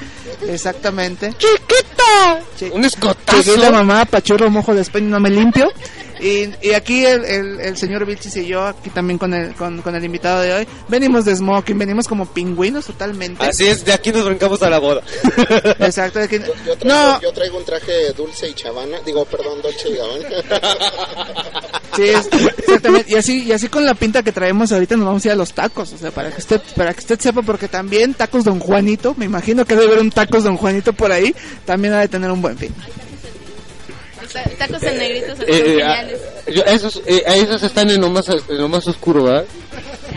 Exactamente. 0.48 1.34
¡Chiquita! 1.38 2.72
Un 2.74 2.86
escotazo. 2.86 3.44
Chiquita 3.44 3.72
mamá, 3.72 4.06
pachurro, 4.12 4.50
mojo 4.52 4.76
de 4.76 4.82
espejo, 4.82 5.06
no 5.06 5.20
me 5.20 5.30
limpio. 5.32 5.72
Y, 6.20 6.50
y 6.62 6.74
aquí 6.76 7.04
el, 7.04 7.26
el, 7.26 7.60
el 7.62 7.78
señor 7.78 8.06
Vilchis 8.06 8.36
y 8.38 8.46
yo, 8.46 8.64
aquí 8.68 8.92
también 8.92 9.18
con 9.18 9.34
el, 9.34 9.56
con, 9.56 9.82
con 9.82 9.96
el 9.96 10.04
invitado 10.06 10.42
de 10.42 10.54
hoy, 10.54 10.68
venimos 10.88 11.26
de 11.26 11.36
smoking, 11.36 11.80
venimos 11.80 12.08
como 12.08 12.28
pingüinos 12.28 12.86
totalmente. 12.86 13.44
Así 13.44 13.66
es, 13.66 13.84
de 13.84 13.92
aquí 13.94 14.12
nos 14.12 14.26
brincamos 14.26 14.62
a 14.62 14.70
la 14.70 14.78
boda. 14.78 15.02
Exacto. 15.80 16.20
de 16.20 16.26
aquí- 16.26 16.38
Yo 16.68 16.76
traigo, 16.78 17.22
yo 17.22 17.34
traigo 17.34 17.58
un 17.58 17.66
traje 17.66 18.14
dulce 18.16 18.50
y 18.50 18.54
chavana, 18.54 19.00
digo, 19.04 19.26
perdón, 19.26 19.64
dolce 19.64 19.90
y 19.90 19.96
gabbana. 19.96 21.32
Sí, 21.96 22.04
es- 22.04 22.30
exactamente. 22.60 23.12
Y 23.12 23.16
así, 23.16 23.44
y 23.44 23.52
así 23.52 23.68
con 23.68 23.84
la 23.86 23.94
pinta 23.96 24.24
que 24.24 24.32
traemos 24.32 24.72
ahorita 24.72 24.96
nos 24.96 25.06
vamos 25.08 25.26
a 25.26 25.28
ir 25.28 25.32
a 25.34 25.36
los 25.36 25.52
tacos. 25.52 25.92
O 25.92 25.98
sea, 25.98 26.10
para 26.12 26.32
que 26.32 26.38
usted, 26.40 26.62
para 26.76 26.94
que 26.94 27.00
usted 27.02 27.20
sepa, 27.20 27.42
porque 27.42 27.68
también 27.68 28.14
tacos 28.14 28.46
Don 28.46 28.60
Juanito, 28.62 29.14
me 29.18 29.26
imagino 29.26 29.66
que 29.66 29.76
debe 29.76 29.88
haber 29.88 30.00
un 30.00 30.10
tacos 30.10 30.46
Don 30.46 30.56
Juanito 30.56 30.94
por 30.94 31.12
ahí, 31.12 31.36
también 31.66 31.94
ha 31.94 32.00
de 32.00 32.08
tener 32.08 32.32
un 32.32 32.42
buen 32.42 32.58
fin. 32.58 32.74
Ta- 34.34 34.44
Tacos 34.58 34.84
en 34.84 34.98
negritos 34.98 35.38
son 35.38 35.48
Eh, 35.48 35.52
eh, 35.52 35.64
geniales. 35.78 36.20
ah, 36.48 36.70
esos, 36.72 37.02
eh, 37.06 37.24
esos 37.28 37.64
están 37.64 37.90
en 37.90 38.02
lo 38.02 38.10
más, 38.10 38.28
en 38.30 38.58
lo 38.58 38.68
más 38.70 38.88
oscuro, 38.88 39.24
¿verdad? 39.24 39.46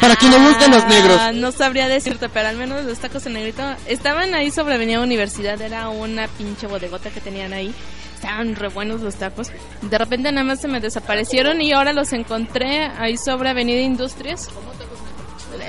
Para 0.01 0.17
quien 0.17 0.33
le 0.33 0.39
gustan 0.39 0.71
los 0.73 0.85
negros. 0.87 1.17
Ah, 1.21 1.33
no 1.33 1.53
sabría 1.53 1.89
decirte, 1.89 2.29
pero 2.29 2.49
al 2.49 2.57
menos 2.57 2.85
los 2.85 2.99
tacos 2.99 3.25
en 3.27 3.35
negrito 3.35 3.63
estaban 3.87 4.35
ahí 4.35 4.51
sobre 4.51 4.75
Avenida 4.75 5.01
Universidad. 5.01 5.61
Era 5.63 5.89
una 5.89 6.27
pinche 6.29 6.67
bodegota 6.67 7.11
que 7.11 7.21
tenían 7.21 7.53
ahí. 7.53 7.73
Estaban 8.17 8.57
re 8.57 8.69
buenos 8.69 9.01
los 9.03 9.15
tacos. 9.17 9.49
De 9.83 9.99
repente 9.99 10.33
nada 10.33 10.45
más 10.45 10.61
se 10.61 10.67
me 10.69 10.81
desaparecieron 10.81 11.61
y 11.61 11.73
ahora 11.73 11.93
los 11.93 12.13
encontré 12.13 12.87
ahí 12.99 13.17
sobre 13.17 13.51
Avenida 13.51 13.81
Industrias. 13.81 14.49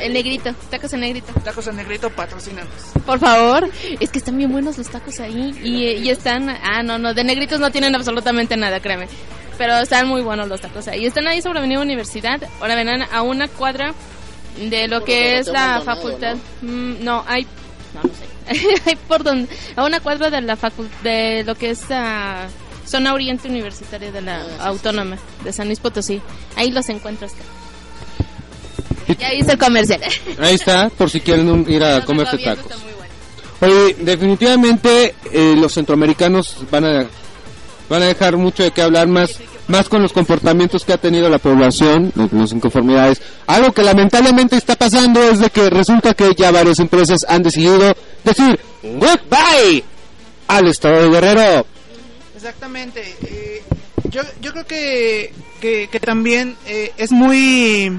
El 0.02 0.14
negrito, 0.14 0.54
tacos 0.70 0.94
en 0.94 1.02
negrito. 1.02 1.32
Tacos 1.44 1.68
en 1.68 1.76
negrito 1.78 2.10
patrocinados. 2.10 2.70
Por 3.06 3.20
favor, 3.20 3.70
es 4.00 4.10
que 4.10 4.18
están 4.18 4.38
bien 4.38 4.52
buenos 4.52 4.78
los 4.78 4.90
tacos 4.90 5.20
ahí 5.20 5.54
y, 5.64 5.84
y 6.04 6.10
están, 6.10 6.50
ah 6.50 6.84
no, 6.84 6.98
no, 6.98 7.14
de 7.14 7.24
negritos 7.24 7.60
no 7.60 7.72
tienen 7.72 7.96
absolutamente 7.96 8.58
nada, 8.58 8.80
créeme. 8.80 9.08
Pero 9.58 9.78
están 9.78 10.08
muy 10.08 10.22
buenos 10.22 10.48
los 10.48 10.60
tacos 10.60 10.88
ahí. 10.88 11.06
Están 11.06 11.28
ahí 11.28 11.42
sobre 11.42 11.60
Avenida 11.60 11.80
Universidad. 11.80 12.42
Ahora 12.60 12.76
ven 12.76 12.90
a 12.90 13.22
una 13.22 13.48
cuadra 13.48 13.94
de 14.70 14.88
lo 14.88 15.04
que 15.04 15.38
es 15.40 15.48
la 15.48 15.82
facultad. 15.82 16.36
Mm, 16.62 17.04
No, 17.04 17.24
hay, 17.28 17.44
no, 17.94 18.02
no 18.04 18.10
sé. 18.10 18.96
por 19.08 19.24
donde, 19.24 19.48
a 19.76 19.86
una 19.86 20.00
cuadra 20.02 20.30
de 20.30 20.42
la 20.42 20.56
facul 20.56 20.90
de 21.04 21.44
lo 21.46 21.56
que 21.56 21.70
es 21.72 21.90
la 21.90 22.48
zona 22.86 23.14
oriente 23.14 23.48
universitaria 23.48 24.12
de 24.12 24.22
la 24.22 24.44
autónoma 24.60 25.18
de 25.44 25.52
San 25.54 25.68
Luis 25.68 25.80
Potosí. 25.80 26.22
Ahí 26.56 26.72
los 26.72 26.88
encuentras. 26.90 27.34
Ya 29.20 29.34
hice 29.34 29.52
el 29.54 29.58
comercial. 29.58 30.02
Ahí 30.40 30.56
está, 30.56 30.90
por 30.90 31.10
si 31.10 31.20
quieren 31.22 31.50
un- 31.50 31.70
ir 31.72 31.84
a 31.84 32.00
No, 32.00 32.06
comerse 32.06 32.38
todavía 32.38 32.56
tacos. 32.64 32.78
Oye, 33.62 33.96
definitivamente 34.00 35.16
eh, 35.32 35.56
los 35.58 35.74
centroamericanos 35.74 36.58
van 36.72 36.86
a 36.86 37.06
van 37.88 38.02
a 38.02 38.06
dejar 38.06 38.36
mucho 38.36 38.64
de 38.64 38.72
qué 38.72 38.82
hablar 38.82 39.08
más 39.08 39.40
más 39.68 39.90
con 39.90 40.02
los 40.02 40.12
comportamientos 40.14 40.84
que 40.86 40.94
ha 40.94 40.98
tenido 40.98 41.28
la 41.30 41.40
población, 41.40 42.12
las 42.32 42.52
inconformidades. 42.52 43.22
Algo 43.48 43.72
que 43.72 43.82
lamentablemente 43.84 44.58
está 44.58 44.76
pasando 44.76 45.24
es 45.24 45.40
de 45.40 45.50
que 45.50 45.70
resulta 45.72 46.14
que 46.14 46.34
ya 46.36 46.52
varias 46.52 46.80
empresas 46.80 47.26
han 47.28 47.42
decidido 47.44 47.96
decir 48.24 48.60
goodbye 48.84 49.84
al 50.48 50.68
estado 50.68 51.02
de 51.04 51.10
Guerrero. 51.10 51.66
Exactamente. 52.36 53.16
eh, 53.24 53.64
yo, 54.10 54.22
yo 54.42 54.52
creo 54.52 54.66
que, 54.68 55.34
que, 55.60 55.90
que 55.92 56.00
también 56.00 56.56
eh, 56.68 56.92
es 56.98 57.12
muy, 57.12 57.92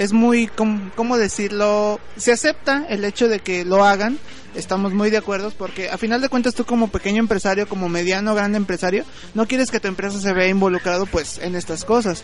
es 0.00 0.14
muy, 0.14 0.46
com- 0.46 0.90
¿cómo 0.96 1.18
decirlo? 1.18 2.00
Se 2.16 2.32
acepta 2.32 2.86
el 2.88 3.04
hecho 3.04 3.28
de 3.28 3.40
que 3.40 3.66
lo 3.66 3.84
hagan. 3.84 4.18
Estamos 4.54 4.94
muy 4.94 5.10
de 5.10 5.18
acuerdo 5.18 5.52
porque 5.56 5.90
a 5.90 5.98
final 5.98 6.22
de 6.22 6.30
cuentas 6.30 6.54
tú 6.54 6.64
como 6.64 6.88
pequeño 6.88 7.18
empresario, 7.18 7.68
como 7.68 7.90
mediano, 7.90 8.34
grande 8.34 8.56
empresario, 8.56 9.04
no 9.34 9.46
quieres 9.46 9.70
que 9.70 9.78
tu 9.78 9.88
empresa 9.88 10.18
se 10.18 10.32
vea 10.32 10.48
involucrado 10.48 11.04
pues 11.04 11.36
en 11.38 11.54
estas 11.54 11.84
cosas. 11.84 12.22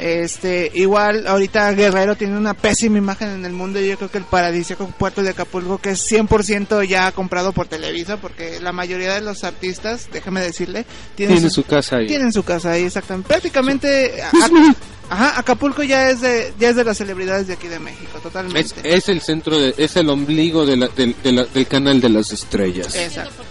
Este, 0.00 0.70
igual 0.74 1.26
ahorita 1.26 1.70
Guerrero 1.72 2.16
tiene 2.16 2.36
una 2.36 2.54
pésima 2.54 2.96
imagen 2.98 3.28
en 3.30 3.44
el 3.44 3.52
mundo 3.52 3.78
y 3.80 3.86
yo 3.88 3.96
creo 3.98 4.10
que 4.10 4.16
el 4.18 4.24
paradisíaco 4.24 4.86
puerto 4.98 5.22
de 5.22 5.30
Acapulco 5.30 5.76
que 5.78 5.90
es 5.90 6.10
100% 6.10 6.84
ya 6.88 7.12
comprado 7.12 7.52
por 7.52 7.68
Televisa 7.68 8.16
porque 8.16 8.60
la 8.60 8.72
mayoría 8.72 9.14
de 9.14 9.20
los 9.20 9.44
artistas, 9.44 10.08
déjame 10.12 10.40
decirle, 10.40 10.86
tienen, 11.16 11.36
Tiene 11.36 11.50
su 11.50 11.64
casa 11.64 11.96
ahí. 11.96 12.06
Tienen 12.06 12.32
su 12.32 12.42
casa 12.42 12.72
ahí, 12.72 12.84
exactamente. 12.84 13.28
Prácticamente 13.28 14.22
a- 14.22 14.30
ajá, 15.10 15.38
Acapulco 15.38 15.82
ya 15.82 16.08
es 16.10 16.20
de 16.22 16.54
ya 16.58 16.70
es 16.70 16.76
de 16.76 16.84
las 16.84 16.96
celebridades 16.96 17.46
de 17.46 17.52
aquí 17.54 17.68
de 17.68 17.78
México, 17.78 18.18
totalmente. 18.22 18.60
Es, 18.60 18.74
es 18.84 19.08
el 19.10 19.20
centro, 19.20 19.58
de, 19.58 19.74
es 19.76 19.96
el 19.96 20.08
ombligo 20.08 20.64
de 20.64 20.76
la- 20.78 20.88
del- 20.88 21.14
de 21.22 21.32
la- 21.32 21.44
del 21.44 21.66
canal 21.66 22.00
de 22.00 22.08
las 22.08 22.32
estrellas. 22.32 22.94
Exacto. 22.96 23.42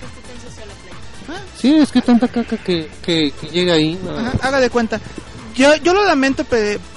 Sí, 1.62 1.76
es 1.76 1.92
que 1.92 2.02
tanta 2.02 2.28
caca 2.30 2.58
que, 2.58 2.90
que, 3.06 3.32
que 3.40 3.48
llega 3.48 3.74
ahí. 3.74 4.00
no. 4.04 4.18
Ajá, 4.18 4.32
haga 4.42 4.60
de 4.62 4.70
cuenta. 4.70 5.00
Yo, 5.60 5.76
yo 5.76 5.94
lo 5.94 6.06
lamento 6.06 6.46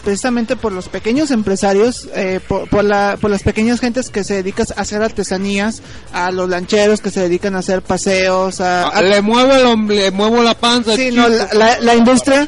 precisamente 0.05 0.57
por 0.57 0.73
los 0.73 0.89
pequeños 0.89 1.31
empresarios, 1.31 2.09
eh, 2.15 2.41
por, 2.47 2.69
por, 2.69 2.85
la, 2.85 3.17
por 3.21 3.31
las 3.31 3.43
pequeñas 3.43 3.81
gentes 3.81 4.11
que 4.11 4.25
se 4.25 4.35
dedican 4.35 4.67
a 4.77 4.81
hacer 4.81 5.03
artesanías, 5.03 5.83
a 6.13 6.31
los 6.31 6.49
lancheros 6.49 7.01
que 7.01 7.11
se 7.11 7.21
dedican 7.21 7.55
a 7.55 7.61
hacer 7.61 7.83
paseos, 7.83 8.61
a... 8.61 8.85
Ah, 8.87 8.89
a- 8.95 9.03
le 9.03 9.23
muevo 9.23 9.53
el 9.53 9.87
le 9.89 10.11
muevo 10.11 10.43
la 10.43 10.55
panza. 10.55 10.97
Sí, 10.97 11.11
chico. 11.11 11.23
no, 11.23 11.29
la, 11.29 11.49
la- 11.53 11.81
la 11.81 11.95
industria... 11.95 12.47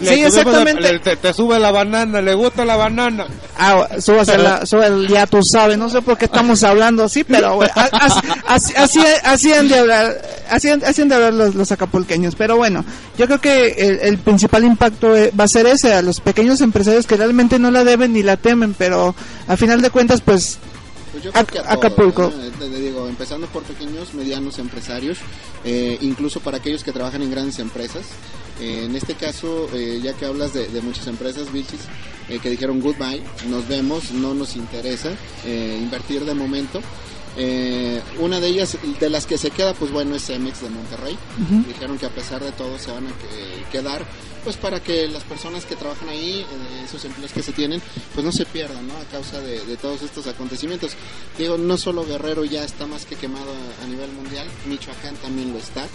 Le 0.00 0.14
Sí, 0.14 0.22
exactamente. 0.24 0.82
la- 0.82 0.92
le- 0.92 0.98
te, 0.98 1.16
te 1.16 1.32
sube 1.32 1.58
la 1.60 1.70
banana, 1.70 2.20
le 2.20 2.34
gusta 2.34 2.64
la 2.64 2.74
banana. 2.76 3.26
Ah, 3.56 3.86
súbase 4.00 4.36
la, 4.38 4.66
sube 4.66 4.86
el- 4.86 5.06
ya 5.08 5.26
tú 5.26 5.40
sabes, 5.44 5.78
no 5.78 5.88
sé 5.88 6.02
por 6.02 6.18
qué 6.18 6.24
estamos 6.24 6.62
hablando 6.64 7.04
así, 7.04 7.22
pero 7.22 7.54
bueno, 7.56 7.72
así, 7.76 8.20
así, 8.46 8.72
así, 8.76 9.00
así 9.22 9.52
han 9.52 9.68
de 9.68 9.78
hablar, 9.78 10.20
así, 10.50 10.68
han- 10.70 10.82
así 10.84 11.02
han 11.02 11.08
de 11.08 11.14
hablar 11.14 11.34
los, 11.34 11.54
los 11.54 11.70
acapulqueños, 11.70 12.34
pero 12.34 12.56
bueno, 12.56 12.84
yo 13.16 13.26
creo 13.26 13.40
que 13.40 13.68
el, 13.78 14.00
el 14.00 14.18
principal 14.18 14.64
impacto 14.64 15.16
eh, 15.16 15.30
va 15.38 15.44
a 15.44 15.48
ser 15.48 15.66
ese, 15.66 15.94
a 15.94 16.02
los 16.02 16.18
pequeños 16.20 16.60
empresarios 16.60 16.71
que 17.06 17.16
realmente 17.16 17.58
no 17.58 17.70
la 17.70 17.84
deben 17.84 18.12
ni 18.12 18.22
la 18.22 18.36
temen, 18.36 18.74
pero 18.74 19.14
a 19.46 19.56
final 19.56 19.80
de 19.82 19.90
cuentas 19.90 20.20
pues, 20.20 20.58
Pues 21.12 21.24
yo 21.24 21.32
creo 21.32 21.46
que 21.46 21.58
a 21.58 21.62
todos, 21.62 21.76
Acapulco. 21.76 22.32
te 22.58 22.68
digo, 22.68 23.08
empezando 23.08 23.46
por 23.48 23.62
pequeños, 23.64 24.14
medianos 24.14 24.58
empresarios, 24.58 25.18
eh, 25.64 25.98
incluso 26.00 26.40
para 26.40 26.56
aquellos 26.58 26.82
que 26.82 26.92
trabajan 26.92 27.22
en 27.22 27.30
grandes 27.30 27.58
empresas. 27.58 28.04
Eh, 28.60 28.84
en 28.84 28.94
este 28.96 29.14
caso, 29.14 29.68
eh, 29.74 30.00
ya 30.02 30.12
que 30.14 30.24
hablas 30.26 30.52
de, 30.52 30.68
de 30.68 30.80
muchas 30.82 31.06
empresas, 31.06 31.52
Vilchis, 31.52 31.80
eh, 32.28 32.38
que 32.38 32.50
dijeron 32.50 32.80
goodbye, 32.80 33.22
nos 33.48 33.66
vemos, 33.66 34.12
no 34.12 34.34
nos 34.34 34.56
interesa 34.56 35.10
eh, 35.44 35.78
invertir 35.80 36.24
de 36.24 36.34
momento. 36.34 36.80
Eh, 37.36 38.00
una 38.20 38.40
de 38.40 38.48
ellas, 38.48 38.76
de 39.00 39.10
las 39.10 39.26
que 39.26 39.38
se 39.38 39.50
queda, 39.50 39.72
pues 39.74 39.90
bueno, 39.90 40.14
es 40.14 40.26
Cemex 40.26 40.60
de 40.62 40.68
Monterrey. 40.68 41.16
Dijeron 41.66 41.98
que 41.98 42.06
a 42.06 42.10
pesar 42.10 42.42
de 42.44 42.52
todo 42.52 42.78
se 42.78 42.90
van 42.90 43.06
a 43.06 43.10
que- 43.10 43.64
quedar, 43.72 44.04
pues 44.44 44.56
para 44.56 44.82
que 44.82 45.08
las 45.08 45.22
personas 45.22 45.64
que 45.64 45.76
trabajan 45.76 46.08
ahí, 46.10 46.40
eh, 46.40 46.84
esos 46.84 47.04
empleos 47.04 47.32
que 47.32 47.42
se 47.42 47.52
tienen, 47.52 47.80
pues 48.14 48.24
no 48.24 48.32
se 48.32 48.44
pierdan, 48.44 48.86
¿no? 48.86 48.94
A 48.96 49.04
causa 49.04 49.40
de, 49.40 49.64
de 49.64 49.76
todos 49.76 50.02
estos 50.02 50.26
acontecimientos. 50.26 50.92
Digo, 51.38 51.56
no 51.56 51.78
solo 51.78 52.04
Guerrero 52.04 52.44
ya 52.44 52.64
está 52.64 52.86
más 52.86 53.06
que 53.06 53.16
quemado 53.16 53.50
a, 53.80 53.84
a 53.84 53.86
nivel 53.86 54.10
mundial, 54.12 54.46
Michoacán 54.66 55.14
también 55.16 55.52
lo 55.52 55.58
está. 55.58 55.86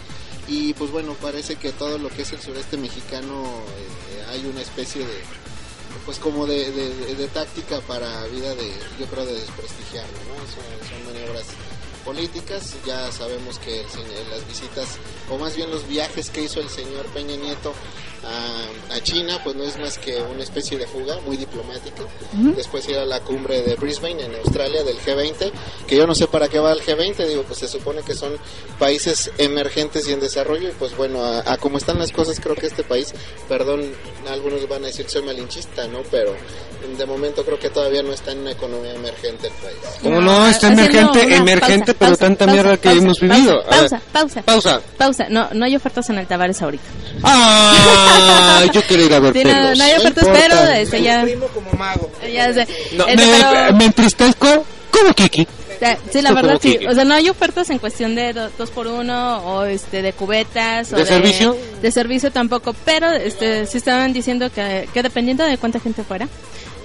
Y 0.48 0.74
pues 0.74 0.92
bueno, 0.92 1.14
parece 1.22 1.58
que 1.58 1.72
todo 1.74 1.98
lo 1.98 2.08
que 2.10 2.22
es 2.22 2.32
el 2.32 2.40
sureste 2.40 2.78
mexicano 2.78 3.44
eh, 3.44 4.24
hay 4.32 4.46
una 4.46 4.62
especie 4.62 5.02
de, 5.06 5.14
pues 6.06 6.20
como 6.20 6.45
de, 6.45 6.72
de- 6.72 6.93
de- 6.95 7.16
táctica 7.28 7.80
para 7.82 8.24
vida 8.28 8.54
de, 8.56 8.72
yo 9.00 9.06
creo, 9.08 9.26
de 9.26 9.34
desprestigiarlo, 9.34 10.18
¿no? 10.30 10.36
Son, 10.52 10.89
maniobras 11.06 11.45
políticas, 12.06 12.76
ya 12.86 13.12
sabemos 13.12 13.60
que 13.60 13.82
el 13.82 14.30
las 14.30 14.48
visitas, 14.48 14.88
o 15.30 15.38
más 15.38 15.56
bien 15.56 15.70
los 15.72 15.88
viajes 15.88 16.30
que 16.30 16.43
hizo 16.43 16.60
el 16.62 16.70
señor 16.70 17.06
Peña 17.08 17.36
Nieto 17.36 17.74
a, 18.24 18.95
a 18.95 19.01
China, 19.01 19.39
pues 19.43 19.55
no 19.55 19.63
es 19.63 19.78
más 19.80 19.97
que 19.97 20.22
una 20.22 20.43
especie 20.43 20.78
de 20.78 20.88
fuga 20.88 21.20
muy 21.26 21.38
diplomática. 21.38 22.03
Después 22.55 22.88
ir 22.89 22.97
a 22.97 23.05
la 23.05 23.20
cumbre 23.22 23.61
de 23.61 23.76
Brisbane 23.76 24.24
en 24.24 24.36
Australia 24.36 24.84
del 24.84 24.97
G20, 24.99 25.51
que 25.88 25.95
yo 25.95 26.07
no 26.07 26.15
sé 26.15 26.28
para 26.28 26.47
qué 26.47 26.59
va 26.59 26.72
el 26.72 26.82
G20, 26.82 27.28
digo, 27.28 27.43
pues 27.43 27.59
se 27.59 27.68
supone 27.68 28.01
que 28.01 28.13
son 28.13 28.34
países 28.80 29.32
emergentes 29.38 30.07
y 30.07 30.13
en 30.13 30.20
desarrollo, 30.20 30.70
y 30.70 30.74
pues 30.74 30.95
bueno, 30.97 31.24
a, 31.24 31.51
a 31.51 31.57
como 31.57 31.78
están 31.78 31.99
las 31.99 32.11
cosas, 32.11 32.39
creo 32.39 32.55
que 32.55 32.68
este 32.68 32.84
país, 32.84 33.13
perdón, 33.47 33.82
algunos 34.30 34.68
van 34.68 34.84
a 34.84 34.88
decir 34.88 35.05
que 35.05 35.11
soy 35.11 35.24
malinchista, 35.24 35.88
¿no? 35.88 36.01
Pero 36.11 36.36
de 36.97 37.05
momento 37.05 37.43
creo 37.43 37.59
que 37.59 37.70
todavía 37.70 38.01
no 38.01 38.13
está 38.13 38.32
en 38.32 38.39
una 38.39 38.51
economía 38.51 38.93
emergente 38.93 39.47
el 39.47 39.53
país. 39.53 39.78
Como 40.01 40.22
no, 40.22 40.47
está 40.47 40.68
Haciendo 40.68 40.84
emergente, 40.84 41.36
emergente, 41.36 41.93
pausa, 41.93 41.99
pero 41.99 42.09
pausa, 42.09 42.26
tanta 42.26 42.45
pausa, 42.45 42.53
mierda 42.53 42.78
que 42.78 42.89
pausa, 42.89 43.03
hemos 43.03 43.20
vivido. 43.20 43.63
Pausa, 43.63 44.01
pausa. 44.11 44.41
Pausa. 44.43 44.82
Pausa. 44.97 45.26
No, 45.30 45.49
no 45.53 45.65
hay 45.65 45.76
ofertas 45.76 46.09
en 46.09 46.20
el 46.20 46.28
Tavares 46.28 46.61
ahorita. 46.61 46.86
Ah, 47.24 48.07
yo 48.74 48.82
quiero 48.84 49.03
ir 49.03 49.14
a 49.14 49.20
ver 49.20 49.34
Sí, 49.34 49.39
no, 49.43 49.49
pelos. 49.51 49.78
no 49.78 49.84
hay 49.84 49.91
ofertas, 49.93 50.24
importa. 50.24 50.47
pero 50.49 50.72
este, 50.72 51.01
ya. 51.01 51.26
como 51.53 51.72
mago. 51.78 52.12
Ya 52.34 52.53
sé. 52.53 52.68
No, 52.93 53.08
Este, 53.08 53.26
me, 53.26 53.32
pero- 53.39 53.74
me 53.76 53.86
entristezco 53.86 54.66
como 54.91 55.14
Kiki. 55.14 55.47
Sí, 56.11 56.21
la 56.21 56.34
verdad 56.34 56.59
sí. 56.61 56.80
O 56.88 56.93
sea, 56.93 57.03
no 57.05 57.13
hay 57.13 57.30
ofertas 57.30 57.69
en 57.69 57.80
cuestión 57.80 58.15
de 58.15 58.34
do- 58.34 58.49
dos 58.57 58.69
por 58.71 58.88
uno 58.88 59.38
o 59.45 59.65
este 59.65 60.01
de 60.01 60.13
cubetas 60.13 60.91
o 60.93 60.95
¿De 60.97 61.05
servicio? 61.05 61.55
De 61.82 61.91
servicio 61.91 62.32
tampoco, 62.32 62.75
pero 62.86 63.11
este 63.11 63.65
sí 63.65 63.78
estaban 63.78 64.13
diciendo 64.13 64.49
que, 64.51 64.88
que 64.93 65.03
dependiendo 65.03 65.43
de 65.43 65.57
cuánta 65.57 65.80
gente 65.80 66.03
fuera, 66.03 66.28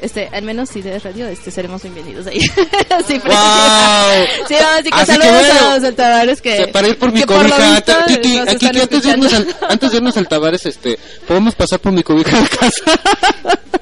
este 0.03 0.29
al 0.33 0.43
menos 0.43 0.69
si 0.69 0.83
de 0.83 0.99
radio 0.99 1.29
este 1.29 1.51
seremos 1.51 1.83
bienvenidos 1.83 2.27
ahí. 2.27 2.41
sí, 3.07 3.19
Wow. 3.25 3.25
sí, 4.49 4.55
así 4.55 4.91
que 4.91 4.91
Así 4.91 4.91
que 4.91 5.07
saludos 5.07 5.47
bueno. 5.47 5.71
a 5.71 5.79
los 5.79 5.95
Tavares 5.97 6.43
que 6.43 6.67
para 6.69 6.89
ir 6.89 6.99
por 6.99 7.13
mi 7.13 7.23
cobija, 7.23 7.83
Kiki, 8.07 8.39
aquí, 8.39 8.67
antes, 8.67 9.03
de 9.03 9.09
irnos 9.11 9.33
al, 9.33 9.57
antes 9.69 9.91
de 9.91 9.97
irnos 9.99 10.17
al 10.17 10.29
Tavares, 10.29 10.67
este, 10.67 10.99
podemos 11.27 11.55
pasar 11.55 11.79
por 11.81 11.93
mi 11.93 12.03
cobija 12.03 12.41
de 12.41 12.49
casa. 12.49 12.83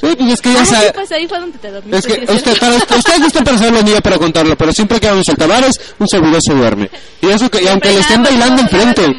sí, 0.00 0.16
pues 0.16 0.32
es 0.32 0.40
que 0.40 0.52
ya 0.52 0.60
Ah, 0.60 0.64
sí, 0.64 0.74
sabe. 0.74 0.92
pues 0.92 1.12
ahí 1.12 1.28
fue 1.28 1.38
donde 1.40 1.58
te 1.58 1.70
dormiste. 1.70 1.98
Es 1.98 2.06
que 2.06 2.26
sí, 2.26 2.50
es 2.50 2.58
para, 2.58 2.76
ustedes 2.76 3.18
no 3.20 3.26
están 3.26 3.44
para 3.44 3.58
saberlo 3.58 3.82
ni 3.82 3.90
yo 3.92 4.00
para 4.00 4.18
contarlo, 4.18 4.56
pero 4.56 4.72
siempre 4.72 4.98
que 5.00 5.08
vamos 5.08 5.28
al 5.28 5.36
Tavares, 5.36 5.80
un 5.98 6.08
servidor 6.08 6.42
se 6.42 6.52
duerme. 6.54 6.90
Y 7.22 7.28
eso 7.28 7.50
que, 7.50 7.62
y 7.62 7.68
aunque 7.68 7.90
le 7.92 8.00
estén 8.00 8.22
bailando 8.22 8.62
enfrente. 8.62 9.16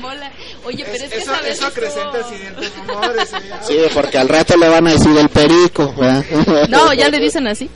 Oye, 0.63 0.85
pero 0.89 1.03
es 1.05 1.11
que 1.11 1.17
Eso, 1.17 1.25
sabes 1.33 1.53
eso 1.57 1.65
acrecenta 1.65 2.23
siguientes 2.29 2.71
rumores. 2.87 3.33
eh. 3.33 3.37
Sí, 3.67 3.77
porque 3.95 4.17
al 4.19 4.29
rato 4.29 4.55
le 4.55 4.69
van 4.69 4.87
a 4.87 4.91
decir 4.93 5.17
el 5.17 5.27
perico, 5.27 5.91
¿verdad? 5.97 6.23
No, 6.69 6.93
ya 6.93 7.09
le 7.09 7.19
dicen 7.19 7.47
así. 7.47 7.67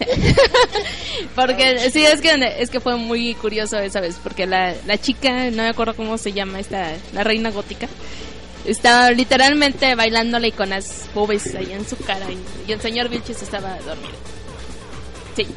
porque 1.36 1.90
sí, 1.92 2.06
es 2.06 2.22
que 2.22 2.32
es 2.60 2.70
que 2.70 2.80
fue 2.80 2.96
muy 2.96 3.34
curioso 3.36 3.78
esa 3.80 4.00
vez, 4.02 4.18
porque 4.22 4.46
la, 4.46 4.74
la 4.86 4.98
chica, 5.00 5.32
no 5.52 5.64
me 5.64 5.70
acuerdo 5.70 5.96
cómo 5.96 6.18
se 6.18 6.32
llama 6.34 6.60
esta, 6.60 6.92
la 7.14 7.24
reina 7.24 7.50
gótica, 7.50 7.88
estaba 8.66 9.12
literalmente 9.12 9.96
bailándole 9.96 10.52
con 10.52 10.70
las 10.70 11.08
boobies 11.14 11.56
ahí 11.56 11.72
en 11.72 11.88
su 11.88 11.98
cara 11.98 12.26
y 12.68 12.72
el 12.72 12.82
señor 12.82 13.10
Vilches 13.10 13.42
estaba 13.42 13.78
dormido. 13.80 14.16
Sí. 15.36 15.48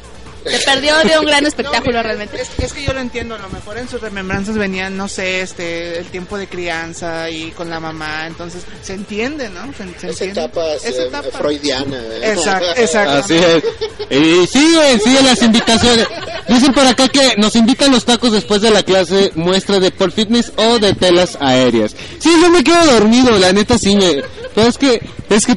Se 0.49 0.59
perdió 0.65 0.97
de 0.99 1.19
un 1.19 1.25
gran 1.25 1.45
espectáculo 1.45 2.01
realmente. 2.03 2.41
Es, 2.41 2.49
es 2.57 2.73
que 2.73 2.83
yo 2.83 2.93
lo 2.93 2.99
entiendo, 2.99 3.35
a 3.35 3.39
lo 3.39 3.49
mejor 3.49 3.77
en 3.77 3.87
sus 3.87 4.01
remembranzas 4.01 4.57
venían, 4.57 4.95
no 4.97 5.07
sé, 5.07 5.41
este, 5.41 5.99
el 5.99 6.05
tiempo 6.07 6.37
de 6.37 6.47
crianza 6.47 7.29
y 7.29 7.51
con 7.51 7.69
la 7.69 7.79
mamá, 7.79 8.27
entonces 8.27 8.63
se 8.81 8.93
entiende, 8.93 9.49
¿no? 9.49 9.71
Se, 9.73 9.77
se 9.77 10.09
Esa 10.09 10.25
entiende. 10.25 10.41
etapa, 10.41 10.73
Esa 10.75 10.87
eh, 11.03 11.07
etapa. 11.07 11.37
freudiana. 11.37 11.97
¿eh? 11.97 12.31
Exacto, 12.33 12.67
exacto. 12.77 13.11
Así 13.13 13.35
es. 13.35 13.63
Y 14.09 14.47
siguen, 14.47 14.99
siguen 15.01 15.25
las 15.25 15.41
invitaciones. 15.41 16.07
Dicen 16.47 16.73
por 16.73 16.85
acá 16.87 17.07
que 17.07 17.35
nos 17.37 17.55
invitan 17.55 17.91
los 17.91 18.05
tacos 18.05 18.31
después 18.31 18.61
de 18.61 18.71
la 18.71 18.81
clase 18.83 19.31
muestra 19.35 19.79
de 19.79 19.91
Pole 19.91 20.11
Fitness 20.11 20.51
o 20.55 20.79
de 20.79 20.93
telas 20.95 21.37
aéreas. 21.39 21.95
Sí, 22.19 22.29
yo 22.41 22.49
me 22.49 22.63
quedo 22.63 22.83
dormido, 22.85 23.37
la 23.37 23.53
neta 23.53 23.77
sí 23.77 23.95
me... 23.95 24.23
Pero 24.55 24.67
es 24.67 24.77
que, 24.77 24.99
es 25.29 25.45
que, 25.45 25.55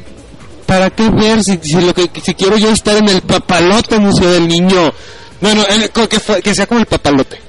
¿para 0.65 0.89
qué 0.89 1.09
ver 1.09 1.43
si, 1.43 1.57
si 1.61 1.79
lo 1.81 1.93
que 1.93 2.09
si 2.23 2.33
quiero 2.35 2.57
yo 2.57 2.69
estar 2.69 2.97
en 2.97 3.09
el 3.09 3.21
papalote 3.21 3.99
Museo 3.99 4.31
del 4.31 4.47
Niño? 4.47 4.93
Bueno, 5.41 5.63
el- 5.69 5.89
que, 5.89 6.19
fue- 6.19 6.41
que 6.41 6.55
sea 6.55 6.65
como 6.67 6.79
el 6.79 6.85
papalote. 6.85 7.39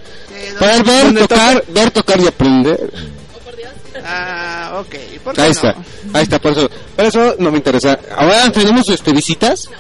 Poder 0.59 0.85
ver, 0.85 1.15
tocar, 1.19 1.65
ver, 1.69 1.91
tocar 1.91 2.21
y 2.21 2.27
aprender. 2.27 2.93
Ah, 4.05 4.81
ok. 4.81 4.95
¿Por 5.25 5.35
qué 5.35 5.41
Ahí 5.43 5.49
no? 5.49 5.53
está, 5.53 5.75
ahí 6.13 6.23
está, 6.25 6.39
por 6.39 6.53
eso, 6.53 6.71
por 6.97 7.05
eso 7.07 7.35
no 7.39 7.51
me 7.51 7.59
interesa. 7.59 7.99
Ahora 8.17 8.51
tenemos 8.53 8.89
este, 8.89 9.13
visitas. 9.13 9.69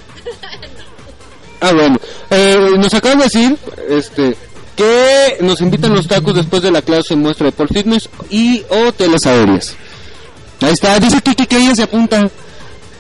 Ah, 1.60 1.72
bueno, 1.72 1.96
eh, 2.30 2.72
nos 2.76 2.92
acaban 2.92 3.16
de 3.18 3.24
decir, 3.24 3.56
este, 3.88 4.36
que 4.76 5.38
nos 5.40 5.62
invitan 5.62 5.94
los 5.94 6.06
tacos 6.06 6.34
después 6.34 6.60
de 6.60 6.70
la 6.70 6.82
clase 6.82 7.16
muestra 7.16 7.46
de 7.46 7.52
Paul 7.52 7.70
Fitness 7.70 8.10
y 8.28 8.62
o 8.68 8.92
telas 8.92 9.24
aéreas. 9.24 9.74
Ahí 10.60 10.72
está, 10.74 10.98
dice 11.00 11.22
Kiki 11.22 11.46
que 11.46 11.56
ella 11.56 11.74
se 11.74 11.84
apunta. 11.84 12.28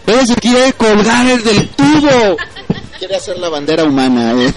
Ella 0.06 0.26
se 0.26 0.34
quiere 0.36 0.72
colgar 0.74 1.26
el 1.26 1.42
del 1.42 1.68
tubo. 1.70 2.36
Quiere 2.98 3.16
hacer 3.16 3.38
la 3.38 3.48
bandera 3.48 3.84
humana, 3.84 4.32
eh. 4.38 4.52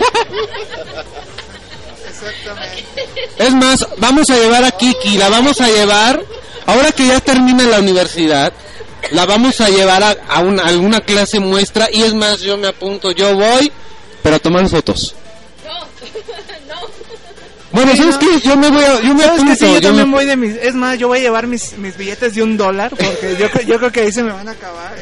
Es 3.37 3.53
más, 3.53 3.87
vamos 3.97 4.29
a 4.29 4.35
llevar 4.35 4.63
a 4.63 4.71
Kiki, 4.71 5.17
la 5.17 5.29
vamos 5.29 5.61
a 5.61 5.67
llevar, 5.67 6.21
ahora 6.65 6.91
que 6.91 7.07
ya 7.07 7.19
termina 7.19 7.63
la 7.63 7.79
universidad, 7.79 8.51
la 9.11 9.25
vamos 9.25 9.61
a 9.61 9.69
llevar 9.69 10.03
a, 10.03 10.17
a 10.27 10.39
una, 10.41 10.63
a 10.63 10.67
alguna 10.67 11.01
clase 11.01 11.39
muestra 11.39 11.87
y 11.91 12.03
es 12.03 12.13
más, 12.13 12.41
yo 12.41 12.57
me 12.57 12.67
apunto, 12.67 13.11
yo 13.11 13.35
voy, 13.35 13.71
pero 14.23 14.37
a 14.37 14.39
tomar 14.39 14.67
fotos. 14.67 15.15
Bueno, 17.71 17.95
¿sabes 17.95 18.17
qué? 18.17 18.39
Yo 18.47 18.55
me 18.55 18.69
voy 18.69 18.83
a, 18.83 19.01
yo 19.01 19.13
me 19.13 19.23
¿Sabes 19.23 19.43
que 19.43 19.55
sí? 19.57 19.65
Yo 19.65 19.73
yo 19.75 19.81
también 19.89 20.09
me- 20.09 20.15
voy 20.15 20.25
de 20.25 20.35
mis... 20.37 20.55
Es 20.55 20.73
más, 20.73 20.97
yo 20.97 21.09
voy 21.09 21.19
a 21.19 21.21
llevar 21.21 21.47
mis, 21.47 21.77
mis 21.77 21.97
billetes 21.97 22.33
de 22.35 22.41
un 22.43 22.55
dólar 22.55 22.91
porque 22.91 23.35
yo, 23.37 23.47
yo 23.67 23.77
creo 23.77 23.91
que 23.91 24.01
ahí 24.01 24.11
se 24.11 24.23
me 24.23 24.31
van 24.31 24.47
a 24.47 24.51
acabar. 24.51 24.95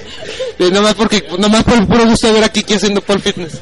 ¿eh? 0.60 0.72
nomás 0.72 0.96
porque, 0.96 1.24
nomás 1.38 1.64
por 1.64 1.76
el 1.76 1.86
puro 1.88 2.06
gusto 2.06 2.28
de 2.28 2.34
ver 2.34 2.44
a 2.44 2.50
Kiki 2.50 2.74
haciendo 2.74 3.02
pole 3.02 3.20
fitness. 3.22 3.60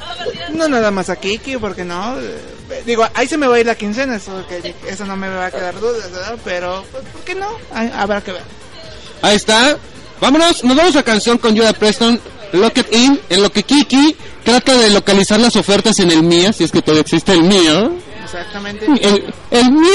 No 0.54 0.68
nada 0.70 0.90
más 0.90 1.10
aquí, 1.10 1.38
Kiki, 1.38 1.58
porque 1.58 1.84
no. 1.84 2.18
Eh, 2.20 2.40
Digo, 2.86 3.06
ahí 3.14 3.28
se 3.28 3.38
me 3.38 3.46
va 3.48 3.58
a 3.58 3.60
ir 3.60 3.66
la 3.66 3.76
quincena, 3.76 4.16
eso, 4.16 4.46
que, 4.48 4.74
eso 4.88 5.06
no 5.06 5.16
me 5.16 5.28
va 5.30 5.48
a 5.48 5.52
quedar 5.52 5.80
dudas, 5.80 6.10
¿verdad? 6.12 6.38
Pero, 6.44 6.84
pues, 6.92 7.04
¿por 7.12 7.22
qué 7.24 7.36
no? 7.36 7.48
Ahí 7.74 7.92
habrá 7.96 8.22
que 8.22 8.32
ver. 8.32 8.42
Ahí 9.22 9.36
está. 9.36 9.78
Vámonos, 10.22 10.64
nos 10.64 10.76
vamos 10.78 10.96
a 10.96 11.04
canción 11.04 11.38
con 11.38 11.54
Yoda 11.56 11.74
Preston, 11.74 12.20
Lock 12.54 12.78
It 12.78 12.94
In, 12.96 13.20
en 13.30 13.44
lo 13.44 13.52
que 13.52 13.64
Kiki 13.64 14.16
trata 14.44 14.76
de 14.76 14.90
localizar 14.92 15.40
las 15.40 15.56
ofertas 15.56 16.00
en 16.00 16.10
el 16.12 16.24
MIA, 16.24 16.54
si 16.54 16.64
es 16.64 16.72
que 16.72 16.82
todavía 16.82 17.02
existe 17.02 17.34
el 17.34 17.44
MIA. 17.44 17.92
Exactamente. 18.34 18.86
El, 18.86 19.34
el 19.52 19.72
MIA. 19.72 19.92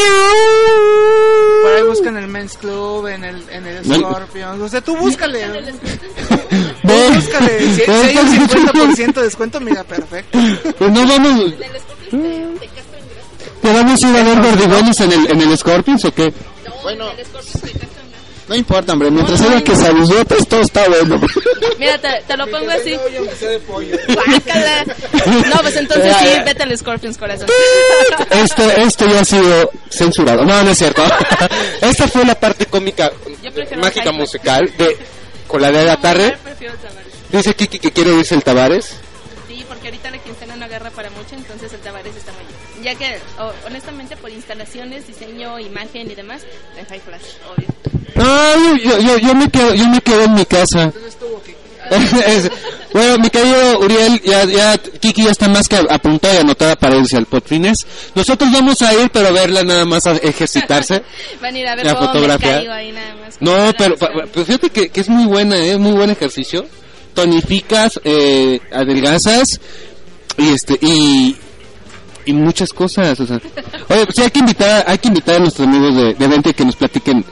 Por 1.63 1.73
ahí 1.73 1.83
buscan 1.83 2.17
el 2.17 2.29
Men's 2.29 2.57
Club, 2.57 3.07
en 3.09 3.25
el, 3.25 3.43
en 3.51 3.67
el 3.67 3.89
No. 3.89 3.95
Scorpion. 3.97 4.63
O 4.63 4.69
sea, 4.69 4.81
tú 4.81 4.97
búscale. 4.97 5.45
Ve. 6.85 7.11
búscale. 7.15 7.61
Si, 7.61 7.81
si 7.83 7.91
hay 7.91 8.17
un 8.17 8.49
50% 8.49 9.13
de 9.15 9.23
descuento, 9.23 9.61
mira, 9.61 9.83
perfecto. 9.83 10.39
Pues 10.79 10.91
no 10.93 11.07
vamos. 11.07 11.55
¿Te 13.61 13.73
vamos 13.73 14.05
a 14.05 14.09
ir 14.09 14.17
a 14.17 14.23
ver 14.23 14.41
gordigones 14.41 15.01
en 15.01 15.13
el, 15.13 15.31
en 15.33 15.41
el 15.41 15.59
Scorpions 15.59 16.05
o 16.05 16.15
qué? 16.15 16.33
Bueno, 16.83 17.07
no 18.49 18.55
importa, 18.55 18.95
hombre. 18.95 19.11
Mientras 19.11 19.41
haya 19.43 19.63
que 19.63 19.73
pues 19.73 20.49
todo 20.49 20.61
está 20.63 20.89
bueno. 20.89 21.21
Mira, 21.79 21.99
te, 21.99 22.09
te 22.27 22.37
lo 22.37 22.47
pongo 22.47 22.71
así. 22.71 22.99
No, 25.49 25.57
pues 25.61 25.77
entonces 25.77 26.17
sí, 26.21 26.29
vete 26.45 26.63
al 26.63 26.79
Scorpions 26.79 27.19
corazón. 27.19 27.49
Esto, 28.31 28.63
esto 28.71 29.07
ya 29.07 29.21
ha 29.21 29.25
sido 29.25 29.71
censurado. 29.91 30.45
No, 30.45 30.63
no 30.63 30.71
es 30.71 30.79
cierto. 30.79 31.03
Esta 31.81 32.09
fue 32.09 32.25
la 32.25 32.35
parte 32.35 32.67
cómica, 32.67 33.13
mágica 33.77 34.13
musical 34.13 34.73
de 34.79 34.97
con 35.47 35.61
la 35.63 35.71
de 35.71 35.85
la 35.85 36.01
tarde. 36.01 36.37
Prefiero 36.43 36.75
el 36.75 36.81
Tavares. 36.81 37.13
Dice 37.31 37.55
Kiki 37.55 37.79
que 37.79 37.93
quiere 37.93 38.13
oírse 38.13 38.35
el 38.35 38.43
Tavares. 38.43 38.95
Sí, 39.47 39.65
porque 39.69 39.89
ahorita 39.89 40.11
la 40.11 40.19
quincena 40.19 40.57
no 40.57 40.65
agarra 40.65 40.91
para 40.91 41.11
mucho, 41.11 41.35
entonces 41.35 41.73
el 41.73 41.81
Tavares 41.81 42.15
está. 42.17 42.33
Ya 42.83 42.95
que, 42.95 43.19
o- 43.39 43.53
honestamente, 43.67 44.17
por 44.17 44.31
instalaciones, 44.31 45.07
diseño, 45.07 45.59
imagen 45.59 46.11
y 46.11 46.15
demás, 46.15 46.43
en 46.79 46.87
High 46.87 47.01
Flash, 47.01 47.23
obvio. 47.57 47.69
No, 48.15 48.77
yo, 48.77 48.99
yo, 48.99 49.19
yo 49.19 49.35
me 49.35 49.49
quedo, 49.51 49.75
yo 49.75 49.87
me 49.89 50.01
quedo 50.01 50.23
en 50.25 50.35
mi 50.35 50.45
casa. 50.45 50.93
Bueno, 52.93 53.19
mi 53.19 53.29
querido 53.31 53.79
Uriel, 53.81 54.21
ya, 54.23 54.45
ya 54.45 54.79
Kiki 54.79 55.25
ya 55.25 55.31
está 55.31 55.47
más 55.49 55.69
que 55.69 55.77
apuntada 55.77 56.35
y 56.35 56.39
anotada 56.39 56.75
para 56.75 56.97
irse 56.97 57.17
al 57.19 57.27
Potfines. 57.27 57.87
Nosotros 58.15 58.51
vamos 58.51 58.81
a 58.83 58.95
ir, 58.95 59.11
pero 59.13 59.29
a 59.29 59.31
verla 59.31 59.63
nada 59.63 59.85
más 59.85 60.07
a 60.07 60.13
ejercitarse. 60.17 61.03
Van 61.41 61.55
a 61.55 61.59
ir 61.59 61.67
a 61.69 61.77
ver 61.77 61.85
La 61.87 61.95
cómo 61.95 62.07
fotografía. 62.07 62.49
me 62.49 62.55
caigo 62.57 62.73
ahí 62.73 62.93
nada 62.93 63.15
más. 63.17 63.37
No, 63.41 63.73
pero, 63.77 63.95
pero 64.33 64.45
fíjate 64.47 64.71
que, 64.71 64.89
que 64.89 65.01
es 65.03 65.09
muy 65.09 65.27
buena, 65.27 65.57
¿eh? 65.59 65.73
es 65.73 65.79
muy 65.79 65.93
buen 65.93 66.09
ejercicio. 66.11 66.67
Tonificas, 67.15 68.01
eh, 68.05 68.59
adelgazas 68.73 69.61
y 70.39 70.49
este 70.49 70.79
y 70.81 71.37
y 72.29 72.33
muchas 72.33 72.73
cosas, 72.73 73.19
o 73.21 73.27
sea. 73.27 73.37
Oye, 73.89 74.05
pues 74.05 74.15
sí 74.17 74.23
hay 74.23 74.31
que 74.31 74.39
invitar, 74.41 74.85
hay 74.87 74.99
que 74.99 75.09
invitar 75.09 75.37
a 75.37 75.39
nuestros 75.41 75.67
amigos 75.67 75.95
de, 75.97 76.15
de 76.15 76.27
Vente 76.29 76.53
que 76.55 76.65
nos 76.65 76.77
platiquen, 76.77 77.25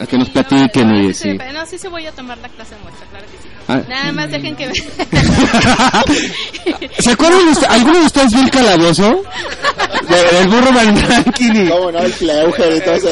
a 0.00 0.06
que 0.06 0.18
nos 0.18 0.28
platiquen, 0.30 0.90
oye, 0.90 1.14
Sí, 1.14 1.30
sí. 1.32 1.36
pero 1.38 1.52
no, 1.52 1.64
sí 1.66 1.78
se 1.78 1.88
voy 1.88 2.06
a 2.06 2.12
tomar 2.12 2.38
la 2.38 2.48
clase 2.48 2.74
de 2.74 2.80
muestra, 2.82 3.06
claro 3.10 3.24
que 3.26 3.38
sí. 3.42 3.48
Ah. 3.68 3.80
Nada 3.88 4.12
más 4.12 4.28
dejen 4.30 4.56
que 4.56 4.72
¿Se 6.98 7.12
acuerdan 7.12 7.44
de 7.46 7.52
usted- 7.52 7.66
alguno 7.68 8.00
de 8.00 8.06
ustedes 8.06 8.32
vio 8.32 8.42
el 8.42 8.50
calabozo? 8.50 9.22
De- 10.08 10.38
del 10.38 10.48
burro 10.48 10.72
Van 10.72 11.08
Rankin 11.08 11.66
y- 11.66 11.68
¿Cómo 11.68 11.92
no? 11.92 11.98
El 12.00 12.12
fleuger 12.12 12.76
y 12.76 12.80
todo 12.80 12.94
eso. 12.96 13.08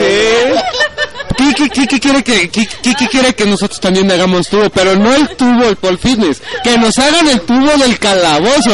Kiki, 1.41 1.69
Kiki 1.71 2.01
quiere 2.01 2.23
que 2.23 2.49
Kiki, 2.51 2.67
Kiki 2.83 3.07
quiere 3.09 3.35
que 3.35 3.47
nosotros 3.47 3.81
también 3.81 4.11
hagamos 4.11 4.49
tubo, 4.49 4.69
pero 4.71 4.95
no 4.97 5.15
el 5.15 5.29
tubo 5.37 5.65
del 5.65 5.77
Paul 5.77 5.99
Fitness, 5.99 6.43
que 6.62 6.77
nos 6.79 6.99
hagan 6.99 7.27
el 7.29 7.41
tubo 7.43 7.71
del 7.79 7.99
calabozo. 7.99 8.71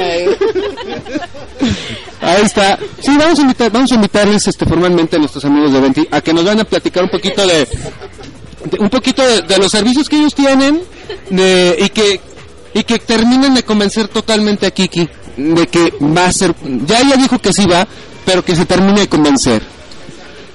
Ahí. 0.00 0.26
Ahí 2.20 2.42
está. 2.42 2.78
Sí, 3.00 3.16
vamos 3.18 3.38
a 3.38 3.42
invitar, 3.42 3.70
vamos 3.70 3.92
a 3.92 3.94
invitarles 3.96 4.46
este 4.46 4.64
formalmente 4.66 5.16
a 5.16 5.18
nuestros 5.18 5.44
amigos 5.44 5.72
de 5.72 5.80
Venti 5.80 6.08
a 6.10 6.20
que 6.20 6.32
nos 6.32 6.44
van 6.44 6.60
a 6.60 6.64
platicar 6.64 7.02
un 7.04 7.10
poquito 7.10 7.46
de, 7.46 7.66
de- 8.64 8.78
un 8.78 8.88
poquito 8.90 9.26
de, 9.26 9.42
de 9.42 9.58
los 9.58 9.70
servicios 9.70 10.08
que 10.08 10.16
ellos 10.16 10.34
tienen 10.34 10.82
de, 11.30 11.76
y 11.80 11.88
que 11.90 12.20
y 12.72 12.82
que 12.84 12.98
terminen 12.98 13.54
de 13.54 13.62
convencer 13.62 14.08
totalmente 14.08 14.66
a 14.66 14.70
Kiki 14.70 15.08
de 15.36 15.66
que 15.66 15.92
va 16.00 16.26
a 16.26 16.32
ser 16.32 16.54
ya 16.86 17.00
ella 17.00 17.16
dijo 17.16 17.38
que 17.38 17.52
sí 17.52 17.66
va, 17.66 17.86
pero 18.24 18.44
que 18.44 18.56
se 18.56 18.64
termine 18.64 19.00
de 19.00 19.08
convencer. 19.08 19.62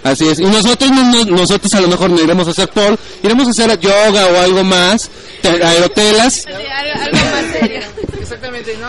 Así 0.04 0.28
es. 0.28 0.40
Y 0.40 0.46
nosotros 0.46 0.90
no- 0.92 1.04
no- 1.04 1.26
nosotros 1.26 1.74
a 1.74 1.82
lo 1.82 1.88
mejor 1.90 2.10
no 2.10 2.22
iremos 2.22 2.48
a 2.48 2.52
hacer 2.52 2.70
pole, 2.70 2.98
iremos 3.22 3.48
a 3.48 3.52
hacer 3.52 3.80
yoga 3.80 4.26
o 4.28 4.40
algo 4.42 4.64
más, 4.64 5.10
te- 5.42 5.64
aerotelas. 5.64 6.46
algo, 6.48 6.60
algo 7.04 7.18
más 7.32 7.46
serio. 7.60 7.82
Exactamente, 8.20 8.78
no. 8.78 8.88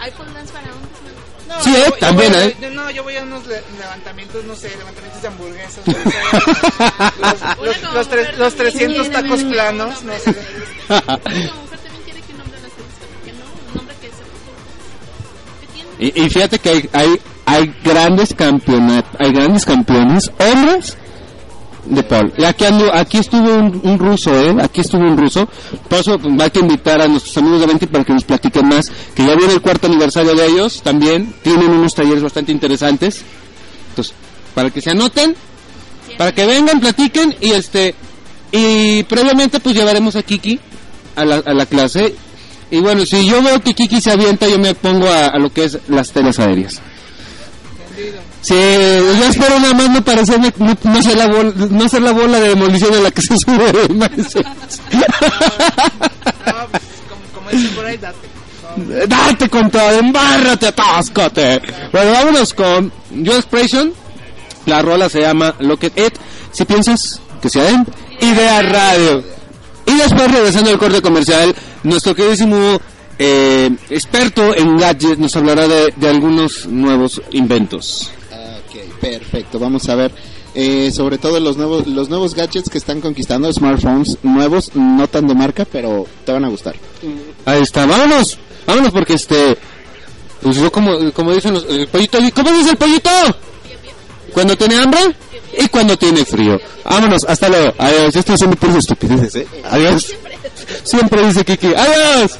¿Hay 0.00 0.10
pole 0.12 0.30
dance 0.32 0.52
para 0.52 0.66
hombres? 0.72 0.88
No, 1.48 1.62
Sí, 1.64 1.70
yo 1.72 1.78
eh, 1.78 1.80
voy- 1.80 1.90
yo 1.90 1.96
también, 1.98 2.32
voy 2.32 2.42
eh. 2.42 2.56
yo- 2.60 2.70
No, 2.70 2.90
yo 2.90 3.02
voy 3.02 3.16
a 3.16 3.22
unos 3.24 3.46
le- 3.46 3.62
levantamientos, 3.78 4.44
no 4.44 4.54
sé, 4.54 4.70
levantamientos 4.78 5.20
de 5.22 5.28
hamburguesas. 5.28 5.86
no 5.86 5.92
sé, 5.94 6.00
los, 7.62 7.82
los, 7.82 7.94
los, 7.94 8.08
tres- 8.08 8.38
los 8.38 8.54
300 8.54 9.10
tacos 9.10 9.42
planos, 9.44 10.02
no 10.04 10.12
sé. 10.18 10.34
Y, 15.98 16.22
y 16.24 16.30
fíjate 16.30 16.58
que 16.58 16.68
hay, 16.70 16.90
hay, 16.92 17.20
hay 17.46 17.74
grandes 17.84 18.34
campeonatos, 18.34 19.12
hay 19.18 19.32
grandes 19.32 19.64
campeones, 19.64 20.30
hombres 20.38 20.96
de 21.84 22.02
Paul. 22.02 22.32
Y 22.36 22.44
aquí, 22.44 22.64
aquí 22.92 23.18
estuvo 23.18 23.54
un, 23.54 23.98
ruso, 23.98 24.32
¿eh? 24.34 24.54
Aquí 24.62 24.80
estuvo 24.80 25.02
un 25.02 25.16
ruso. 25.16 25.48
Por 25.88 25.98
eso 26.00 26.18
pues, 26.18 26.40
hay 26.40 26.50
que 26.50 26.60
invitar 26.60 27.00
a 27.00 27.08
nuestros 27.08 27.36
amigos 27.38 27.60
de 27.60 27.66
Venti 27.66 27.86
para 27.86 28.04
que 28.04 28.12
nos 28.12 28.24
platiquen 28.24 28.68
más. 28.68 28.90
Que 29.14 29.26
ya 29.26 29.34
viene 29.34 29.52
el 29.52 29.60
cuarto 29.60 29.88
aniversario 29.88 30.34
de 30.34 30.46
ellos 30.46 30.82
también. 30.82 31.34
Tienen 31.42 31.70
unos 31.70 31.94
talleres 31.94 32.22
bastante 32.22 32.52
interesantes. 32.52 33.22
Entonces, 33.90 34.14
para 34.54 34.70
que 34.70 34.80
se 34.80 34.90
anoten, 34.90 35.34
para 36.16 36.32
que 36.32 36.46
vengan, 36.46 36.80
platiquen 36.80 37.34
y 37.40 37.50
este 37.50 37.94
y 38.52 39.02
previamente 39.04 39.60
pues 39.60 39.74
llevaremos 39.74 40.14
a 40.14 40.22
Kiki 40.22 40.60
a 41.16 41.24
la, 41.24 41.36
a 41.36 41.54
la 41.54 41.64
clase 41.64 42.14
y 42.70 42.80
bueno 42.80 43.06
si 43.06 43.26
yo 43.26 43.42
veo 43.42 43.62
que 43.62 43.72
Kiki 43.72 43.98
se 43.98 44.12
avienta 44.12 44.46
yo 44.46 44.58
me 44.58 44.74
pongo 44.74 45.06
a, 45.08 45.28
a 45.28 45.38
lo 45.38 45.50
que 45.50 45.64
es 45.64 45.78
las 45.88 46.12
telas 46.12 46.38
aéreas 46.38 46.82
Sí, 48.40 48.54
yo 48.54 49.24
espero 49.28 49.60
nada 49.60 49.74
más 49.74 49.90
no 49.90 50.04
parecerme, 50.04 50.52
no, 50.58 50.76
no 50.82 51.02
ser 51.02 51.16
la 51.16 51.26
bola, 51.26 51.52
no 51.70 51.88
ser 51.88 52.02
la 52.02 52.12
bola 52.12 52.40
de 52.40 52.48
demolición 52.48 52.92
de 52.92 53.02
la 53.02 53.10
que 53.10 53.22
se 53.22 53.38
sube 53.38 53.70
el 53.88 53.94
maestro. 53.94 54.42
Como 57.34 57.50
dicen 57.50 57.74
por 57.74 57.86
ahí, 57.86 57.96
date. 57.98 58.32
Date 59.06 59.48
con 59.48 59.70
todo, 59.70 59.90
embárrate, 59.98 60.68
atáscate. 60.68 61.60
Bueno, 61.92 62.12
vámonos 62.12 62.54
con 62.54 62.90
Your 63.10 63.36
Expression. 63.36 63.92
La 64.66 64.80
rola 64.80 65.08
se 65.08 65.20
llama 65.20 65.54
Look 65.60 65.80
at 65.84 65.98
It. 65.98 66.14
Si 66.52 66.64
piensas 66.64 67.20
que 67.40 67.50
sea 67.50 67.64
den, 67.64 67.86
Idea 68.20 68.62
Radio. 68.62 69.24
Y 69.86 69.94
después, 69.96 70.30
regresando 70.30 70.70
al 70.70 70.78
corte 70.78 71.02
comercial, 71.02 71.54
nuestro 71.82 72.14
queridísimo 72.14 72.80
eh, 73.24 73.70
experto 73.90 74.54
en 74.56 74.76
gadgets, 74.76 75.18
nos 75.18 75.36
hablará 75.36 75.68
de, 75.68 75.94
de 75.96 76.08
algunos 76.08 76.66
nuevos 76.66 77.22
inventos. 77.30 78.10
Ok, 78.66 79.00
perfecto, 79.00 79.60
vamos 79.60 79.88
a 79.88 79.94
ver. 79.94 80.12
Eh, 80.54 80.90
sobre 80.92 81.18
todo 81.18 81.38
los 81.38 81.56
nuevos, 81.56 81.86
los 81.86 82.08
nuevos 82.08 82.34
gadgets 82.34 82.68
que 82.68 82.78
están 82.78 83.00
conquistando, 83.00 83.50
smartphones 83.52 84.18
nuevos, 84.22 84.74
no 84.74 85.06
tan 85.08 85.28
de 85.28 85.34
marca, 85.34 85.64
pero 85.64 86.04
te 86.26 86.32
van 86.32 86.44
a 86.44 86.48
gustar. 86.48 86.74
Ahí 87.46 87.62
está, 87.62 87.86
vámonos, 87.86 88.38
vámonos 88.66 88.90
porque 88.90 89.14
este, 89.14 89.56
pues 90.42 90.56
yo 90.56 90.72
como, 90.72 91.12
como 91.12 91.32
dicen 91.32 91.54
los, 91.54 91.64
el 91.66 91.86
pollito, 91.86 92.18
¿cómo 92.34 92.50
dice 92.52 92.70
el 92.70 92.76
pollito? 92.76 93.10
Cuando 94.32 94.56
tiene 94.56 94.76
hambre 94.76 95.00
y 95.58 95.68
cuando 95.68 95.96
tiene 95.96 96.24
frío. 96.24 96.58
Vámonos, 96.84 97.24
hasta 97.24 97.48
luego. 97.48 97.72
Adiós, 97.78 98.14
yo 98.14 98.20
estoy 98.20 98.34
haciendo 98.34 98.56
puras 98.56 98.76
estupideces, 98.76 99.36
¿eh? 99.36 99.46
Adiós. 99.70 100.12
Siempre 100.82 101.24
dice 101.26 101.44
Kiki, 101.44 101.68
adiós. 101.68 102.38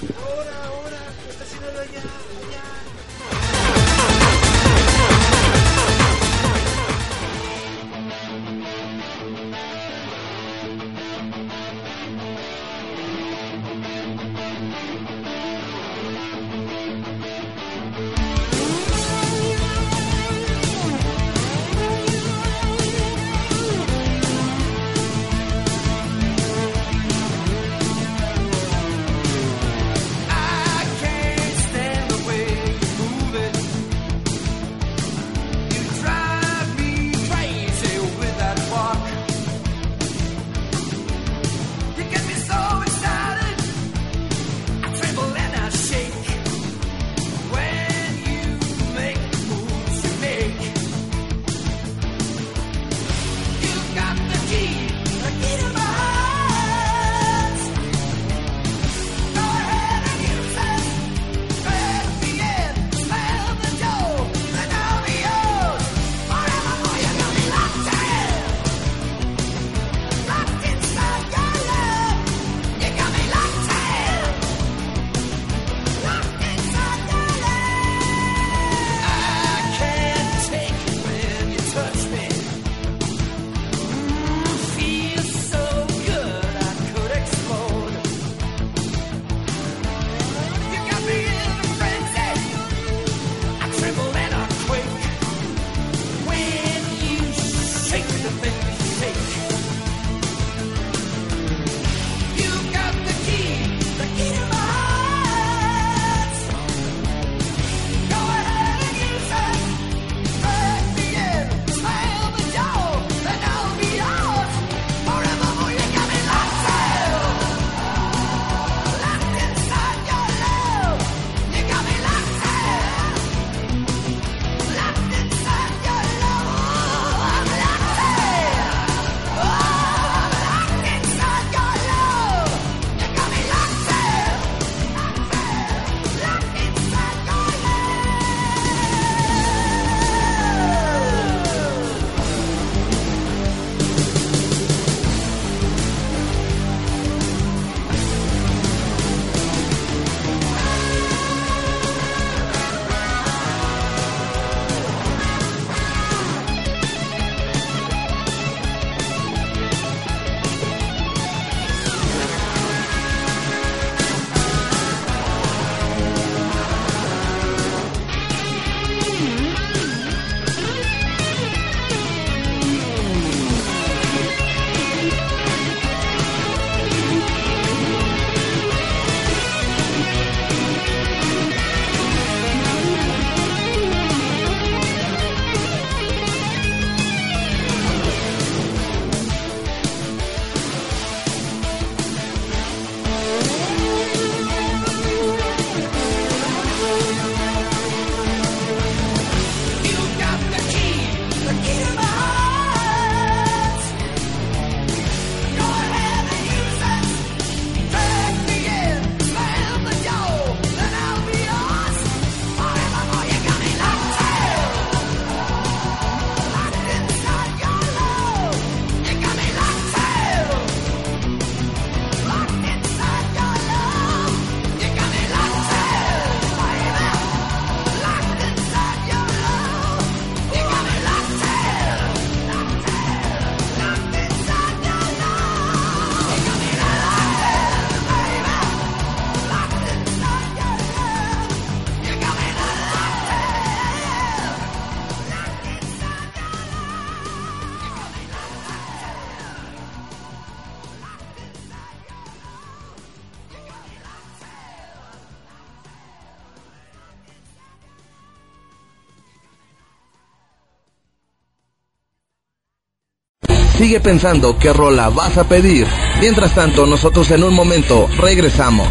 Sigue 263.93 264.05
pensando 264.05 264.59
qué 264.59 264.73
rola 264.73 265.11
vas 265.11 265.37
a 265.37 265.45
pedir. 265.45 265.87
Mientras 266.19 266.55
tanto, 266.55 266.87
nosotros 266.87 267.31
en 267.31 267.45
un 267.45 267.53
momento 267.53 268.09
regresamos. 268.17 268.89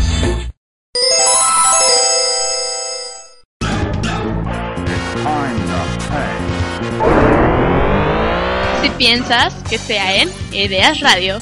Si 8.83 8.89
piensas 8.99 9.55
que 9.67 9.79
sea 9.79 10.21
en 10.21 10.29
Ideas 10.51 10.99
Radio. 10.99 11.39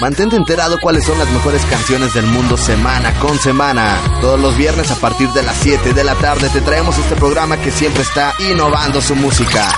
Mantente 0.00 0.36
enterado 0.36 0.78
cuáles 0.80 1.04
son 1.04 1.18
las 1.18 1.28
mejores 1.30 1.64
canciones 1.66 2.14
del 2.14 2.24
mundo 2.26 2.56
semana 2.56 3.12
con 3.18 3.36
semana. 3.36 3.98
Todos 4.20 4.38
los 4.38 4.56
viernes 4.56 4.92
a 4.92 4.94
partir 4.94 5.28
de 5.30 5.42
las 5.42 5.56
7 5.56 5.92
de 5.92 6.04
la 6.04 6.14
tarde 6.14 6.48
te 6.50 6.60
traemos 6.60 6.96
este 6.98 7.16
programa 7.16 7.56
que 7.56 7.72
siempre 7.72 8.02
está 8.02 8.32
innovando 8.38 9.00
su 9.00 9.16
música. 9.16 9.68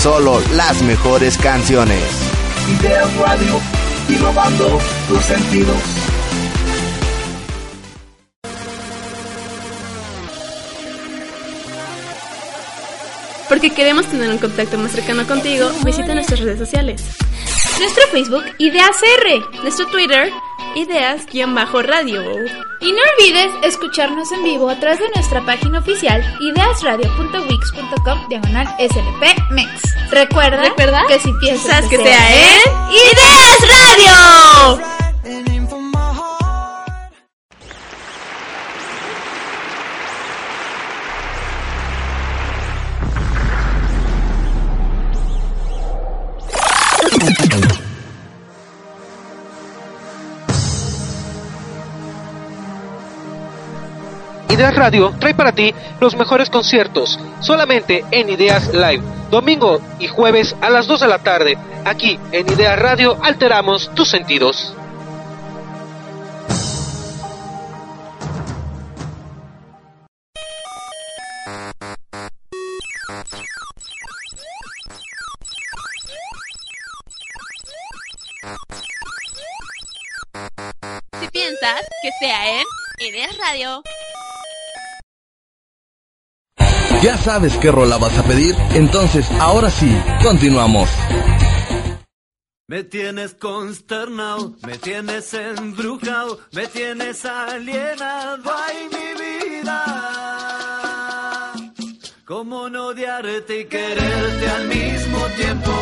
Solo 0.00 0.40
las 0.54 0.80
mejores 0.82 1.36
canciones. 1.36 2.02
Ideas 2.80 3.14
Radio, 3.18 3.60
innovando 4.08 4.78
tus 5.06 5.22
sentidos. 5.22 6.07
Porque 13.58 13.74
queremos 13.74 14.06
tener 14.06 14.30
un 14.30 14.38
contacto 14.38 14.78
más 14.78 14.92
cercano 14.92 15.26
contigo, 15.26 15.68
visita 15.84 16.14
nuestras 16.14 16.38
redes 16.38 16.60
sociales. 16.60 17.02
Nuestro 17.80 18.06
Facebook, 18.12 18.44
Ideas 18.58 18.96
R. 19.20 19.40
Nuestro 19.64 19.84
Twitter, 19.88 20.30
Ideas-Radio. 20.76 22.22
Y 22.80 22.92
no 22.92 22.98
olvides 23.18 23.50
escucharnos 23.64 24.30
en 24.30 24.44
vivo 24.44 24.70
a 24.70 24.78
través 24.78 25.00
de 25.00 25.08
nuestra 25.12 25.44
página 25.44 25.80
oficial 25.80 26.22
ideasradio.wix.com 26.38 28.28
diagonal 28.28 28.68
slpmex. 28.78 29.82
Recuerda, 30.12 30.62
Recuerda 30.62 31.02
que 31.08 31.18
si 31.18 31.32
piensas 31.40 31.84
que 31.86 31.96
sea 31.96 32.28
en 32.32 32.60
Ideas 32.92 33.58
Radio. 34.76 34.97
Radio 54.78 55.12
trae 55.18 55.34
para 55.34 55.50
ti 55.50 55.74
los 56.00 56.14
mejores 56.14 56.50
conciertos, 56.50 57.18
solamente 57.40 58.04
en 58.12 58.30
Ideas 58.30 58.72
Live, 58.72 59.02
domingo 59.28 59.80
y 59.98 60.06
jueves 60.06 60.54
a 60.60 60.70
las 60.70 60.86
2 60.86 61.00
de 61.00 61.08
la 61.08 61.18
tarde. 61.18 61.58
Aquí 61.84 62.16
en 62.30 62.48
Ideas 62.48 62.78
Radio 62.78 63.18
alteramos 63.20 63.92
tus 63.94 64.08
sentidos. 64.08 64.72
Si 81.20 81.28
piensas 81.32 81.80
que 82.00 82.10
sea 82.20 82.60
en 82.60 82.64
Ideas 83.00 83.36
Radio. 83.38 83.82
¿Ya 87.02 87.16
sabes 87.16 87.56
qué 87.58 87.70
rola 87.70 87.96
vas 87.96 88.18
a 88.18 88.24
pedir? 88.24 88.56
Entonces, 88.74 89.30
ahora 89.38 89.70
sí, 89.70 89.96
continuamos. 90.22 90.90
Me 92.66 92.82
tienes 92.82 93.34
consternado, 93.34 94.56
me 94.66 94.76
tienes 94.78 95.32
embrujado, 95.32 96.40
me 96.52 96.66
tienes 96.66 97.24
alienado, 97.24 98.42
ay 98.52 98.88
mi 98.92 99.14
vida. 99.22 99.84
¿Cómo 102.26 102.68
no 102.68 102.88
odiarte 102.88 103.60
y 103.60 103.64
quererte 103.66 104.48
al 104.50 104.68
mismo 104.68 105.18
tiempo? 105.36 105.72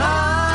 Ay. 0.00 0.47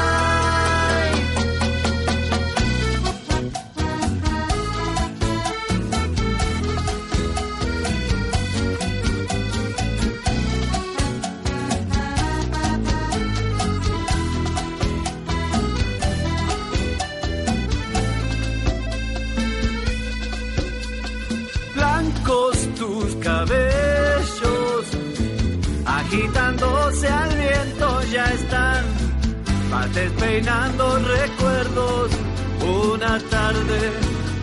Tarde 33.19 33.91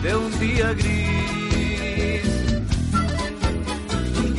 de 0.03 0.15
un 0.15 0.39
día 0.39 0.73
gris. 0.73 2.23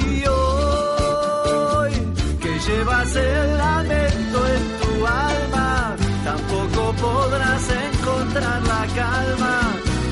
Y 0.09 0.25
hoy 0.27 1.93
que 2.41 2.59
llevas 2.67 3.17
el 3.17 3.59
lamento 3.59 4.39
en 4.55 4.65
tu 4.81 5.07
alma, 5.07 5.97
tampoco 6.25 6.93
podrás 6.95 7.65
encontrar 7.71 8.63
la 8.63 8.87
calma, 8.95 9.61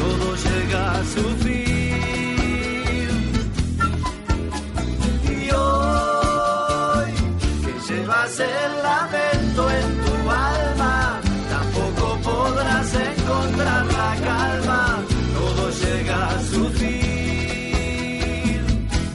todo 0.01 0.37
llega 0.37 0.93
a 0.93 1.05
su 1.05 1.25
fin. 1.45 1.71
Y 5.31 5.51
hoy 5.51 7.11
que 7.65 7.75
llevas 7.93 8.41
el 8.41 8.83
lamento 8.83 9.71
en 9.71 10.05
tu 10.05 10.10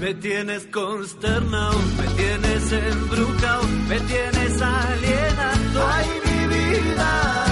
Me 0.05 0.13
tienes 0.13 0.67
consternado, 0.67 1.79
me 1.97 2.05
tienes 2.13 2.71
embrujado, 2.71 3.63
me 3.89 3.99
tienes 4.01 4.61
alienado, 4.61 5.87
ay 5.87 6.07
mi 6.25 6.45
vida. 6.55 7.45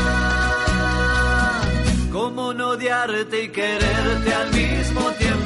¿Cómo 2.12 2.54
no 2.54 2.68
odiarte 2.74 3.46
y 3.46 3.50
quererte 3.50 4.34
al 4.36 4.52
mismo 4.52 5.02
tiempo? 5.14 5.43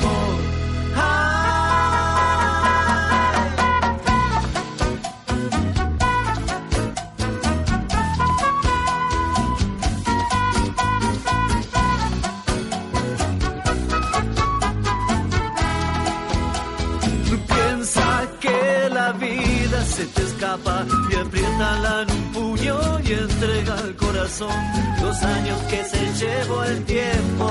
Se 19.97 20.05
te 20.05 20.21
escapa 20.21 20.85
y 21.09 21.15
apriétala 21.15 22.03
en 22.03 22.11
un 22.11 22.31
puño 22.31 22.77
y 23.03 23.13
entrega 23.13 23.73
al 23.79 23.95
corazón 23.95 24.57
los 25.01 25.23
años 25.23 25.59
que 25.71 25.83
se 25.85 26.03
llevó 26.19 26.63
el 26.65 26.85
tiempo. 26.85 27.47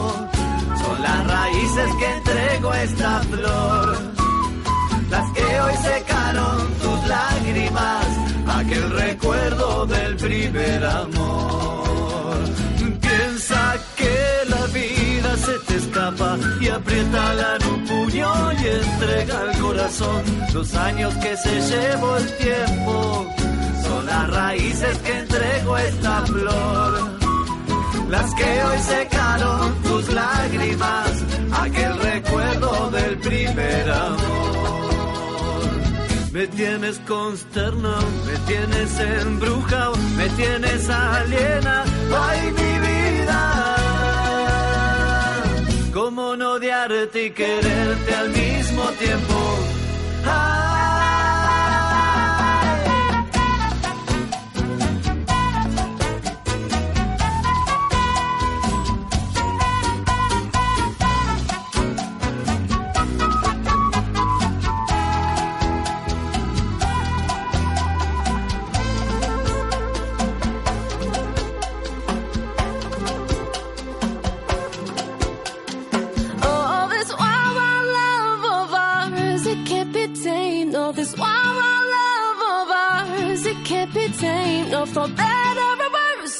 Son 0.80 1.02
las 1.02 1.26
raíces 1.26 1.88
que 1.98 2.08
entrego 2.18 2.70
a 2.70 2.82
esta 2.84 3.20
flor, 3.32 3.98
las 5.10 5.32
que 5.32 5.60
hoy 5.60 5.74
secaron 5.90 6.56
tus 6.82 7.08
lágrimas, 7.08 8.06
aquel 8.58 8.90
recuerdo 8.90 9.86
del 9.86 10.16
primer 10.16 10.84
amor. 10.84 12.38
Piensa 13.00 13.74
que 13.96 14.16
la 14.50 14.66
vida 14.66 14.95
se 15.46 15.58
te 15.60 15.76
escapa 15.76 16.36
y 16.60 16.68
apriétala 16.68 17.56
en 17.56 17.66
un 17.74 17.84
puño 17.84 18.52
y 18.52 18.66
entrega 18.66 19.40
al 19.40 19.58
corazón 19.58 20.22
los 20.52 20.74
años 20.74 21.14
que 21.14 21.36
se 21.36 21.60
llevó 21.60 22.16
el 22.16 22.36
tiempo. 22.36 23.26
Son 23.84 24.06
las 24.06 24.30
raíces 24.30 24.98
que 24.98 25.18
entrego 25.18 25.74
a 25.76 25.84
esta 25.84 26.26
flor 26.26 27.16
las 28.08 28.34
que 28.34 28.64
hoy 28.64 28.78
secaron 28.78 29.82
tus 29.82 30.12
lágrimas, 30.12 31.10
aquel 31.64 31.98
recuerdo 31.98 32.90
del 32.90 33.18
primer 33.18 33.90
amor. 33.90 34.46
Me 36.32 36.46
tienes 36.48 36.98
consternado, 37.00 38.06
me 38.26 38.36
tienes 38.46 39.00
embrujado, 39.00 39.96
me 40.16 40.28
tienes 40.30 40.88
aliena, 40.88 41.84
ay 42.12 42.42
mi 42.52 42.78
vida. 42.86 43.05
¿Cómo 45.96 46.36
no 46.36 46.52
odiarte 46.56 47.24
y 47.24 47.30
quererte 47.30 48.14
al 48.14 48.28
mismo 48.28 48.82
tiempo? 48.98 49.34
know 50.24 51.75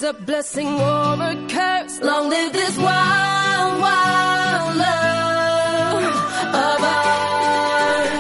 a 0.07 0.13
blessing 0.13 0.69
or 0.69 1.35
curse. 1.49 2.01
Long 2.01 2.31
live 2.31 2.53
this 2.53 2.77
wild, 2.79 3.81
wild 3.83 4.77
love 4.77 6.05
of. 6.55 6.77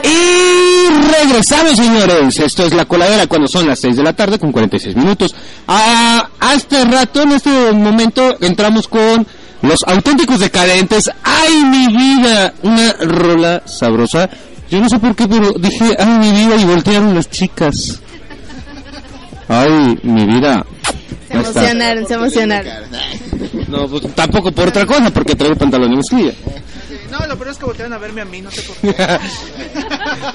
Y 0.02 0.88
regresamos, 1.12 1.76
señores. 1.76 2.40
Esto 2.40 2.64
es 2.64 2.74
La 2.74 2.86
Coladera 2.86 3.28
cuando 3.28 3.46
son 3.46 3.68
las 3.68 3.78
6 3.78 3.96
de 3.96 4.02
la 4.02 4.14
tarde 4.14 4.38
con 4.38 4.50
46 4.50 4.96
minutos. 4.96 5.34
A, 5.68 6.28
a 6.40 6.54
este 6.54 6.84
rato, 6.84 7.22
en 7.22 7.32
este 7.32 7.72
momento, 7.72 8.36
entramos 8.40 8.88
con 8.88 9.24
los 9.62 9.84
auténticos 9.86 10.40
decadentes. 10.40 11.08
¡Ay, 11.22 11.62
mi 11.64 11.86
vida! 11.86 12.52
Una 12.64 12.94
rola 12.94 13.62
sabrosa. 13.64 14.28
Yo 14.68 14.80
no 14.80 14.88
sé 14.88 14.98
por 14.98 15.14
qué, 15.14 15.28
pero 15.28 15.52
dije, 15.52 15.94
¡ay, 15.98 16.18
mi 16.18 16.32
vida! 16.32 16.56
Y 16.56 16.64
voltearon 16.64 17.14
las 17.14 17.30
chicas. 17.30 18.00
¡Ay, 19.48 20.00
mi 20.02 20.24
vida! 20.26 20.64
Se 21.28 21.34
emocionaron, 21.34 22.06
se 22.06 22.14
emocionaron. 22.14 22.72
No, 23.68 23.88
pues 23.88 24.14
tampoco 24.14 24.52
por 24.52 24.68
otra 24.68 24.86
cosa, 24.86 25.10
porque 25.10 25.34
traigo 25.34 25.56
pantalón 25.56 25.90
de 25.90 25.96
mezclilla. 25.96 26.32
No, 27.10 27.26
lo 27.26 27.36
peor 27.36 27.50
es 27.50 27.58
que 27.58 27.64
voltearon 27.64 27.92
a 27.94 27.98
verme 27.98 28.20
a 28.20 28.24
mí, 28.24 28.40
no 28.42 28.50
sé 28.50 28.62
por 28.62 28.76
qué. 28.76 29.18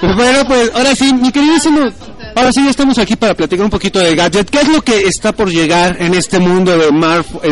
bueno, 0.15 0.45
pues 0.48 0.72
ahora 0.73 0.95
sí, 0.95 1.14
mi 1.14 1.31
queridísimo. 1.31 1.91
Ahora 2.35 2.52
sí, 2.53 2.64
ya 2.64 2.69
estamos 2.72 2.98
aquí 2.98 3.15
para 3.15 3.34
platicar 3.35 3.65
un 3.65 3.69
poquito 3.69 3.99
de 3.99 4.15
gadget. 4.15 4.49
¿Qué 4.49 4.61
es 4.61 4.68
lo 4.69 4.81
que 4.81 5.02
está 5.07 5.31
por 5.34 5.49
llegar 5.49 5.98
en 5.99 6.14
este 6.14 6.39
mundo 6.39 6.77
de 6.77 6.88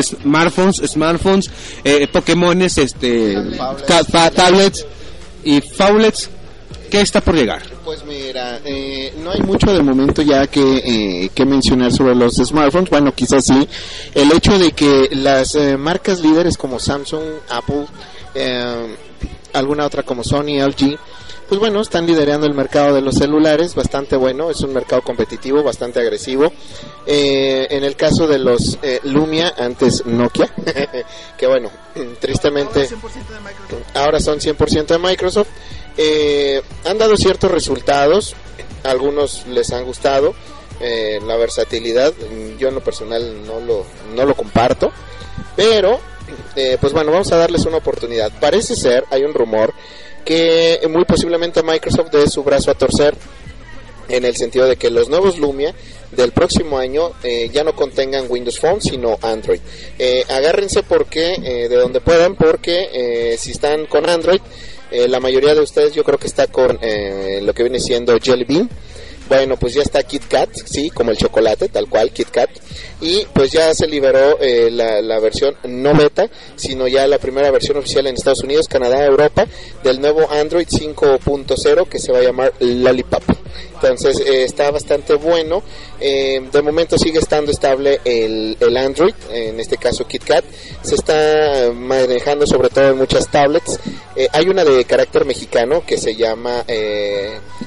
smartphones, 0.04 0.82
smartphones, 0.86 1.52
eh, 1.84 2.08
Pokémones, 2.12 2.78
este, 2.78 3.36
fa- 4.10 4.32
tablets 4.32 4.86
y 5.44 5.60
faulets? 5.62 6.30
¿Qué 6.90 7.02
está 7.02 7.22
por 7.22 7.36
llegar? 7.36 7.62
Pues 7.90 8.06
mira, 8.06 8.62
eh, 8.66 9.12
no 9.18 9.32
hay 9.32 9.42
mucho 9.42 9.74
de 9.74 9.82
momento 9.82 10.22
ya 10.22 10.46
que, 10.46 10.62
eh, 10.62 11.32
que 11.34 11.44
mencionar 11.44 11.92
sobre 11.92 12.14
los 12.14 12.36
smartphones. 12.36 12.92
Bueno, 12.92 13.16
quizás 13.16 13.46
sí. 13.46 13.68
El 14.14 14.32
hecho 14.32 14.60
de 14.60 14.74
que 14.74 15.10
las 15.14 15.56
eh, 15.56 15.76
marcas 15.76 16.20
líderes 16.20 16.56
como 16.56 16.78
Samsung, 16.78 17.24
Apple, 17.50 17.88
eh, 18.36 18.96
alguna 19.54 19.88
otra 19.88 20.04
como 20.04 20.24
Sony, 20.24 20.62
LG, 20.64 21.00
pues 21.50 21.60
bueno, 21.60 21.82
están 21.82 22.06
liderando 22.06 22.46
el 22.46 22.54
mercado 22.54 22.94
de 22.94 23.02
los 23.02 23.16
celulares, 23.16 23.74
bastante 23.74 24.16
bueno, 24.16 24.52
es 24.52 24.62
un 24.62 24.72
mercado 24.72 25.02
competitivo, 25.02 25.64
bastante 25.64 26.00
agresivo. 26.00 26.54
Eh, 27.08 27.66
en 27.72 27.84
el 27.84 27.96
caso 27.96 28.28
de 28.28 28.38
los 28.38 28.78
eh, 28.84 29.00
Lumia, 29.06 29.56
antes 29.58 30.06
Nokia, 30.06 30.48
que 31.38 31.48
bueno, 31.48 31.72
tristemente 32.22 32.88
ahora 33.96 34.20
son 34.20 34.38
100% 34.38 34.86
de 34.86 35.00
Microsoft, 35.00 35.50
eh, 36.02 36.62
han 36.86 36.98
dado 36.98 37.18
ciertos 37.18 37.52
resultados, 37.52 38.34
algunos 38.84 39.46
les 39.48 39.74
han 39.74 39.84
gustado, 39.84 40.34
eh, 40.80 41.20
la 41.28 41.36
versatilidad, 41.36 42.14
yo 42.58 42.70
en 42.70 42.76
lo 42.76 42.82
personal 42.82 43.46
no 43.46 43.60
lo, 43.60 43.86
no 44.16 44.24
lo 44.24 44.34
comparto, 44.34 44.94
pero 45.58 46.00
eh, 46.56 46.78
pues 46.80 46.94
bueno, 46.94 47.12
vamos 47.12 47.30
a 47.34 47.36
darles 47.36 47.66
una 47.66 47.78
oportunidad. 47.78 48.32
Parece 48.40 48.78
ser, 48.78 49.04
hay 49.10 49.24
un 49.24 49.34
rumor, 49.34 49.74
que 50.24 50.80
muy 50.90 51.04
posiblemente 51.04 51.64
Microsoft 51.64 52.12
dé 52.12 52.30
su 52.30 52.44
brazo 52.44 52.72
a 52.72 52.76
torcer 52.76 53.14
en 54.08 54.24
el 54.24 54.38
sentido 54.38 54.68
de 54.68 54.78
que 54.78 54.90
los 54.90 55.10
nuevos 55.10 55.38
Lumia 55.38 55.76
del 56.14 56.32
próximo 56.32 56.78
año 56.78 57.12
eh, 57.24 57.50
ya 57.52 57.66
no 57.66 57.76
contengan 57.76 58.26
Windows 58.30 58.58
Phone 58.58 58.82
sino 58.82 59.20
Android. 59.22 59.60
Eh, 59.98 60.24
agárrense 60.30 60.82
porque 60.82 61.38
de 61.70 61.76
donde 61.76 62.00
puedan 62.00 62.36
porque 62.36 63.36
si 63.38 63.52
están 63.52 63.86
con 63.86 64.10
Android 64.10 64.40
eh, 64.92 65.08
la 65.08 65.20
mayoría 65.20 65.56
de 65.56 65.62
ustedes 65.62 65.94
yo 65.94 66.04
creo 66.04 66.18
que 66.18 66.28
está 66.28 66.48
con 66.48 66.80
eh, 66.82 67.40
lo 67.42 67.54
que 67.54 67.64
viene 67.64 67.80
siendo 67.80 68.18
Jelly 68.20 68.46
Bean. 68.46 68.70
Bueno, 69.30 69.58
pues 69.58 69.76
ya 69.76 69.84
está 69.84 70.02
Kit 70.02 70.24
Kat, 70.28 70.50
sí, 70.66 70.90
como 70.90 71.12
el 71.12 71.18
chocolate, 71.18 71.70
tal 71.70 71.88
cual, 71.88 72.12
Kit 72.12 72.30
Kat. 72.30 72.50
Y 73.00 73.28
pues 73.32 73.52
ya 73.52 73.76
se 73.76 73.86
liberó 73.88 74.40
eh, 74.42 74.72
la, 74.72 75.02
la 75.02 75.20
versión 75.20 75.56
no 75.66 75.94
beta, 75.94 76.28
sino 76.56 76.88
ya 76.88 77.06
la 77.06 77.20
primera 77.20 77.52
versión 77.52 77.78
oficial 77.78 78.08
en 78.08 78.16
Estados 78.16 78.42
Unidos, 78.42 78.68
Canadá, 78.68 79.06
Europa, 79.06 79.46
del 79.84 80.02
nuevo 80.02 80.28
Android 80.32 80.68
5.0 80.68 81.88
que 81.88 82.00
se 82.00 82.12
va 82.12 82.18
a 82.18 82.24
llamar 82.24 82.54
Lollipop. 82.60 83.24
Entonces 83.82 84.20
eh, 84.20 84.44
está 84.44 84.70
bastante 84.72 85.14
bueno. 85.16 85.64
Eh, 86.00 86.42
de 86.52 86.62
momento 86.62 86.98
sigue 86.98 87.20
estando 87.20 87.52
estable 87.52 88.00
el, 88.06 88.58
Android, 88.78 89.14
en 89.32 89.60
este 89.60 89.78
caso 89.78 90.06
KitKat. 90.08 90.44
Se 90.82 90.96
está 90.96 91.72
manejando 91.74 92.46
sobre 92.46 92.70
todo 92.70 92.90
en 92.90 92.98
muchas 92.98 93.28
tablets. 93.30 93.80
Eh, 94.16 94.28
hay 94.34 94.48
una 94.50 94.64
de 94.64 94.84
carácter 94.86 95.26
mexicano 95.26 95.84
que 95.86 95.98
se 95.98 96.16
llama 96.16 96.64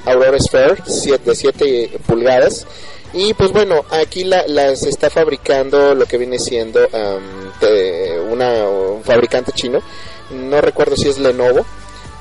Aurora 0.05 0.39
Sphere 0.39 0.77
siete- 0.85 1.29
de 1.31 1.35
7 1.35 1.89
pulgadas. 2.05 2.65
Y 3.13 3.33
pues 3.35 3.51
bueno, 3.51 3.85
aquí 3.91 4.23
la, 4.23 4.43
las 4.47 4.83
está 4.83 5.09
fabricando 5.09 5.93
lo 5.93 6.05
que 6.07 6.17
viene 6.17 6.39
siendo 6.39 6.79
am, 6.91 7.51
de 7.61 8.19
una, 8.29 8.67
un 8.67 9.03
fabricante 9.03 9.51
chino. 9.51 9.81
No 10.31 10.59
recuerdo 10.61 10.95
si 10.95 11.09
es 11.09 11.19
Lenovo 11.19 11.63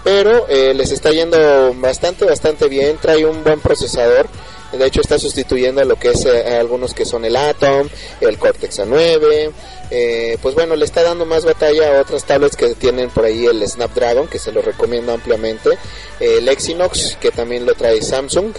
pero 0.05 0.47
eh, 0.49 0.74
les 0.74 0.91
está 0.91 1.11
yendo 1.11 1.74
bastante, 1.74 2.24
bastante 2.24 2.69
bien. 2.69 2.97
Trae 2.99 3.24
un 3.24 3.45
buen 3.45 3.61
procesador. 3.61 4.27
De 4.73 4.87
hecho, 4.87 5.03
está 5.03 5.19
sustituyendo 5.19 5.83
a 5.83 5.85
lo 5.85 5.97
que 5.97 6.11
es 6.11 6.24
eh, 6.24 6.57
algunos 6.57 6.95
que 6.95 7.05
son 7.05 7.24
el 7.24 7.37
Atom, 7.37 7.89
el 8.20 8.39
Cortex 8.39 8.81
A9. 8.81 9.53
Eh, 9.91 10.39
pues 10.41 10.55
bueno, 10.55 10.74
le 10.77 10.87
está 10.87 11.03
dando 11.03 11.27
más 11.27 11.45
batalla 11.45 11.99
a 11.99 12.01
otras 12.01 12.24
tablets 12.24 12.57
que 12.57 12.74
tienen 12.74 13.11
por 13.11 13.27
ahí 13.27 13.45
el 13.45 13.66
Snapdragon, 13.69 14.29
que 14.29 14.39
se 14.39 14.51
lo 14.51 14.62
recomiendo 14.62 15.12
ampliamente. 15.12 15.70
El 16.19 16.49
Exynos, 16.49 17.19
que 17.20 17.31
también 17.31 17.66
lo 17.66 17.74
trae 17.74 18.01
Samsung. 18.01 18.53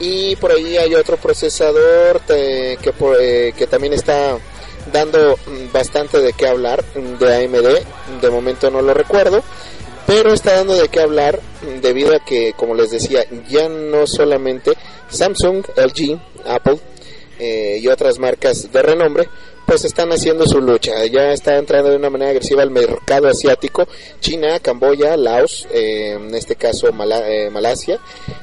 Y 0.00 0.36
por 0.36 0.52
ahí 0.52 0.78
hay 0.78 0.94
otro 0.94 1.16
procesador 1.16 2.20
que, 2.22 2.78
que 3.56 3.66
también 3.66 3.92
está 3.92 4.38
dando 4.92 5.36
mm, 5.36 5.72
bastante 5.72 6.18
de 6.20 6.32
qué 6.32 6.46
hablar 6.46 6.82
de 6.84 7.44
AMD. 7.44 8.20
De 8.22 8.30
momento 8.30 8.70
no 8.70 8.80
lo 8.80 8.94
recuerdo 8.94 9.42
pero 10.08 10.32
está 10.32 10.54
dando 10.56 10.74
de 10.74 10.88
qué 10.88 11.00
hablar 11.00 11.38
debido 11.82 12.16
a 12.16 12.24
que, 12.24 12.54
como 12.56 12.74
les 12.74 12.90
decía, 12.90 13.26
ya 13.48 13.68
no 13.68 14.06
solamente 14.06 14.72
Samsung, 15.10 15.64
LG, 15.76 16.18
Apple 16.46 16.78
eh, 17.38 17.78
y 17.82 17.86
otras 17.88 18.18
marcas 18.18 18.72
de 18.72 18.80
renombre, 18.82 19.28
pues 19.66 19.84
están 19.84 20.10
haciendo 20.10 20.46
su 20.46 20.62
lucha. 20.62 21.04
Ya 21.04 21.30
está 21.32 21.58
entrando 21.58 21.90
de 21.90 21.96
una 21.96 22.08
manera 22.08 22.30
agresiva 22.30 22.62
al 22.62 22.70
mercado 22.70 23.28
asiático, 23.28 23.86
China, 24.20 24.58
Camboya, 24.60 25.14
Laos, 25.18 25.68
eh, 25.70 26.14
en 26.18 26.34
este 26.34 26.56
caso 26.56 26.90
Mala- 26.90 27.28
eh, 27.28 27.50
Malasia, 27.50 28.00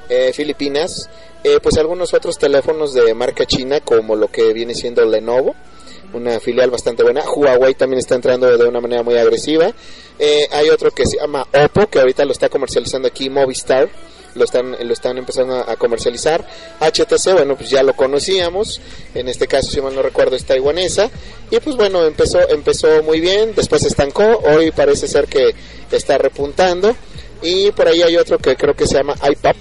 eh, 0.08 0.32
Filipinas, 0.34 1.10
eh, 1.44 1.58
pues 1.64 1.78
algunos 1.78 2.14
otros 2.14 2.38
teléfonos 2.38 2.94
de 2.94 3.12
marca 3.16 3.46
china 3.48 3.80
como 3.80 4.16
lo 4.16 4.28
que 4.28 4.54
viene 4.54 4.76
siendo 4.76 5.04
Lenovo 5.04 5.56
una 6.16 6.40
filial 6.40 6.72
bastante 6.72 7.04
buena. 7.04 7.24
Huawei 7.30 7.76
también 7.76 8.00
está 8.00 8.16
entrando 8.16 8.58
de 8.58 8.68
una 8.68 8.80
manera 8.80 9.04
muy 9.04 9.18
agresiva. 9.18 9.72
Eh, 10.18 10.48
hay 10.52 10.70
otro 10.70 10.92
que 10.92 11.06
se 11.06 11.18
llama 11.18 11.46
Oppo, 11.54 11.88
que 11.88 12.00
ahorita 12.00 12.26
lo 12.26 12.32
está 12.32 12.50
comercializando 12.50 13.08
aquí 13.08 13.30
Movistar. 13.30 13.90
Lo 14.36 14.44
están, 14.44 14.76
lo 14.86 14.92
están 14.94 15.18
empezando 15.18 15.56
a, 15.56 15.72
a 15.72 15.76
comercializar. 15.78 16.46
HTC, 16.82 17.34
bueno, 17.34 17.56
pues 17.56 17.70
ya 17.70 17.84
lo 17.84 17.94
conocíamos. 17.94 18.82
En 19.14 19.30
este 19.30 19.48
caso, 19.48 19.72
si 19.72 19.80
mal 19.80 19.96
no 19.96 20.02
recuerdo, 20.02 20.36
es 20.36 20.44
taiwanesa. 20.44 21.10
Y 21.52 21.60
pues 21.60 21.76
bueno, 21.78 22.06
empezó, 22.06 22.40
empezó 22.50 23.02
muy 23.04 23.22
bien. 23.22 23.54
Después 23.56 23.82
se 23.84 23.88
estancó. 23.88 24.42
Hoy 24.46 24.72
parece 24.72 25.08
ser 25.08 25.28
que 25.28 25.56
está 25.92 26.18
repuntando. 26.18 26.96
Y 27.42 27.72
por 27.72 27.88
ahí 27.88 28.02
hay 28.02 28.18
otro 28.18 28.38
que 28.38 28.56
creo 28.56 28.74
que 28.74 28.88
se 28.88 28.96
llama 28.96 29.16
iPop. 29.30 29.56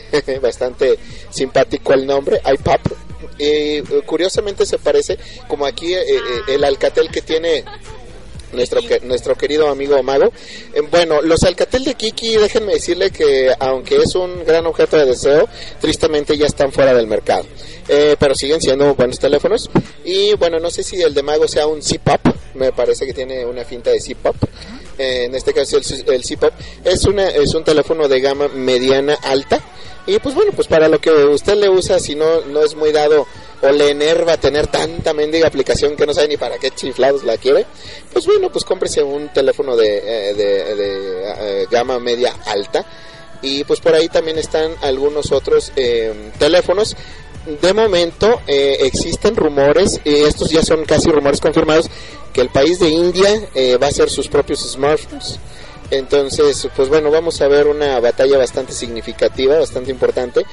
Bastante 0.42 0.98
simpático 1.30 1.92
el 1.92 2.06
nombre, 2.06 2.40
iPop. 2.52 3.09
Eh, 3.38 3.82
curiosamente 4.06 4.66
se 4.66 4.78
parece 4.78 5.18
como 5.48 5.66
aquí 5.66 5.94
eh, 5.94 6.02
eh, 6.08 6.20
el 6.48 6.64
Alcatel 6.64 7.10
que 7.10 7.22
tiene 7.22 7.64
nuestro 8.52 8.80
nuestro 9.02 9.36
querido 9.36 9.68
amigo 9.68 10.02
Mago. 10.02 10.32
Eh, 10.74 10.82
bueno, 10.90 11.22
los 11.22 11.42
Alcatel 11.44 11.84
de 11.84 11.94
Kiki, 11.94 12.36
déjenme 12.36 12.74
decirle 12.74 13.10
que 13.10 13.52
aunque 13.58 13.96
es 13.96 14.14
un 14.14 14.44
gran 14.44 14.66
objeto 14.66 14.96
de 14.96 15.06
deseo, 15.06 15.48
tristemente 15.80 16.36
ya 16.36 16.46
están 16.46 16.72
fuera 16.72 16.94
del 16.94 17.06
mercado. 17.06 17.44
Eh, 17.88 18.16
pero 18.18 18.34
siguen 18.34 18.60
siendo 18.60 18.94
buenos 18.94 19.18
teléfonos. 19.18 19.70
Y 20.04 20.34
bueno, 20.34 20.60
no 20.60 20.70
sé 20.70 20.82
si 20.82 21.00
el 21.02 21.14
de 21.14 21.22
Mago 21.22 21.48
sea 21.48 21.66
un 21.66 21.82
C-Pop, 21.82 22.20
me 22.54 22.72
parece 22.72 23.06
que 23.06 23.14
tiene 23.14 23.44
una 23.44 23.64
finta 23.64 23.90
de 23.90 24.00
C-Pop. 24.00 24.36
Eh, 24.98 25.24
en 25.24 25.34
este 25.34 25.52
caso 25.52 25.78
el, 25.78 25.84
el 26.14 26.24
C-Pop 26.24 26.52
es, 26.84 27.06
es 27.34 27.54
un 27.54 27.64
teléfono 27.64 28.06
de 28.06 28.20
gama 28.20 28.48
mediana 28.48 29.14
alta. 29.22 29.60
Y 30.06 30.18
pues 30.18 30.34
bueno, 30.34 30.52
pues 30.54 30.66
para 30.66 30.88
lo 30.88 31.00
que 31.00 31.10
usted 31.10 31.54
le 31.56 31.68
usa, 31.68 32.00
si 32.00 32.14
no, 32.14 32.40
no 32.42 32.64
es 32.64 32.74
muy 32.74 32.90
dado 32.90 33.26
o 33.62 33.68
le 33.70 33.90
enerva 33.90 34.38
tener 34.38 34.66
tanta 34.66 35.12
mendiga 35.12 35.46
aplicación 35.46 35.94
que 35.94 36.06
no 36.06 36.14
sabe 36.14 36.28
ni 36.28 36.36
para 36.36 36.58
qué 36.58 36.70
chiflados 36.70 37.24
la 37.24 37.36
quiere, 37.36 37.66
pues 38.12 38.26
bueno, 38.26 38.50
pues 38.50 38.64
cómprese 38.64 39.02
un 39.02 39.28
teléfono 39.32 39.76
de, 39.76 39.98
eh, 39.98 40.34
de, 40.34 40.74
de, 40.74 41.22
eh, 41.38 41.66
gama 41.70 41.98
media 41.98 42.34
alta. 42.46 42.84
Y 43.42 43.64
pues 43.64 43.80
por 43.80 43.94
ahí 43.94 44.08
también 44.08 44.38
están 44.38 44.72
algunos 44.82 45.32
otros 45.32 45.72
eh, 45.76 46.12
teléfonos. 46.38 46.96
De 47.62 47.72
momento 47.72 48.40
eh, 48.46 48.78
existen 48.82 49.34
rumores, 49.34 49.98
y 50.04 50.14
estos 50.24 50.50
ya 50.50 50.62
son 50.62 50.84
casi 50.84 51.10
rumores 51.10 51.40
confirmados, 51.40 51.86
que 52.34 52.42
el 52.42 52.50
país 52.50 52.78
de 52.78 52.88
India 52.88 53.48
eh, 53.54 53.78
va 53.78 53.86
a 53.86 53.88
hacer 53.90 54.10
sus 54.10 54.28
propios 54.28 54.60
smartphones. 54.60 55.38
Entonces, 55.90 56.68
pues 56.76 56.88
bueno, 56.88 57.10
vamos 57.10 57.40
a 57.40 57.48
ver 57.48 57.66
una 57.66 57.98
batalla 58.00 58.38
bastante 58.38 58.72
significativa, 58.72 59.58
bastante 59.58 59.90
importante. 59.90 60.44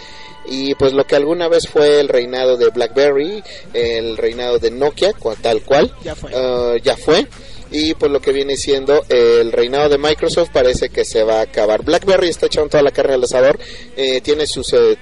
y 0.50 0.76
pues 0.76 0.94
lo 0.94 1.04
que 1.06 1.18
alguna 1.18 1.50
vez 1.50 1.68
fue 1.68 2.00
el 2.00 2.08
reinado 2.08 2.56
de 2.56 2.70
BlackBerry, 2.70 3.44
el 3.74 4.16
reinado 4.16 4.60
de 4.60 4.72
Nokia, 4.72 5.12
tal 5.42 5.62
cual, 5.62 5.94
Ya 6.02 6.16
fue. 6.16 6.32
eh, 6.34 6.80
ya 6.82 6.96
fue. 6.96 7.28
Y 7.70 7.96
pues 7.96 8.10
lo 8.14 8.22
que 8.22 8.32
viene 8.32 8.56
siendo 8.56 9.04
el 9.10 9.52
reinado 9.52 9.90
de 9.90 9.98
Microsoft 9.98 10.52
parece 10.54 10.88
que 10.88 11.04
se 11.04 11.22
va 11.24 11.40
a 11.40 11.42
acabar. 11.42 11.84
BlackBerry 11.84 12.30
está 12.30 12.46
echando 12.46 12.70
toda 12.70 12.82
la 12.84 12.92
carne 12.92 13.16
al 13.16 13.24
asador. 13.26 13.60
eh, 13.98 14.22
tiene 14.22 14.46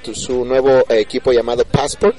tu- 0.03 0.15
su 0.15 0.43
nuevo 0.45 0.83
equipo 0.89 1.31
llamado 1.31 1.63
Passport. 1.63 2.15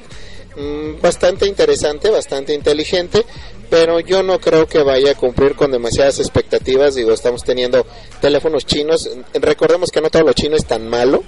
Mm, 0.55 1.01
bastante 1.03 1.47
interesante, 1.47 2.09
bastante 2.11 2.55
inteligente, 2.55 3.27
pero 3.69 4.01
yo 4.01 4.23
no 4.23 4.39
creo 4.41 4.67
que 4.67 4.83
vaya 4.83 5.13
a 5.13 5.15
cumplir 5.15 5.55
con 5.55 5.71
demasiadas 5.71 6.19
expectativas. 6.19 6.95
Digo, 6.95 7.13
estamos 7.13 7.43
teniendo 7.45 7.87
teléfonos 8.21 8.65
chinos. 8.67 9.11
Recordemos 9.35 9.91
que 9.91 10.01
no 10.01 10.11
todo 10.11 10.23
lo 10.25 10.33
chino 10.33 10.57
es 10.57 10.65
tan 10.67 10.89
malo. 10.89 11.23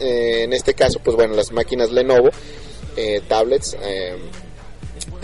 Eh, 0.00 0.42
en 0.44 0.52
este 0.52 0.74
caso, 0.74 1.00
pues 1.02 1.16
bueno, 1.16 1.34
las 1.34 1.52
máquinas 1.52 1.90
Lenovo, 1.90 2.30
eh, 2.96 3.20
tablets, 3.28 3.76
eh, 3.82 4.16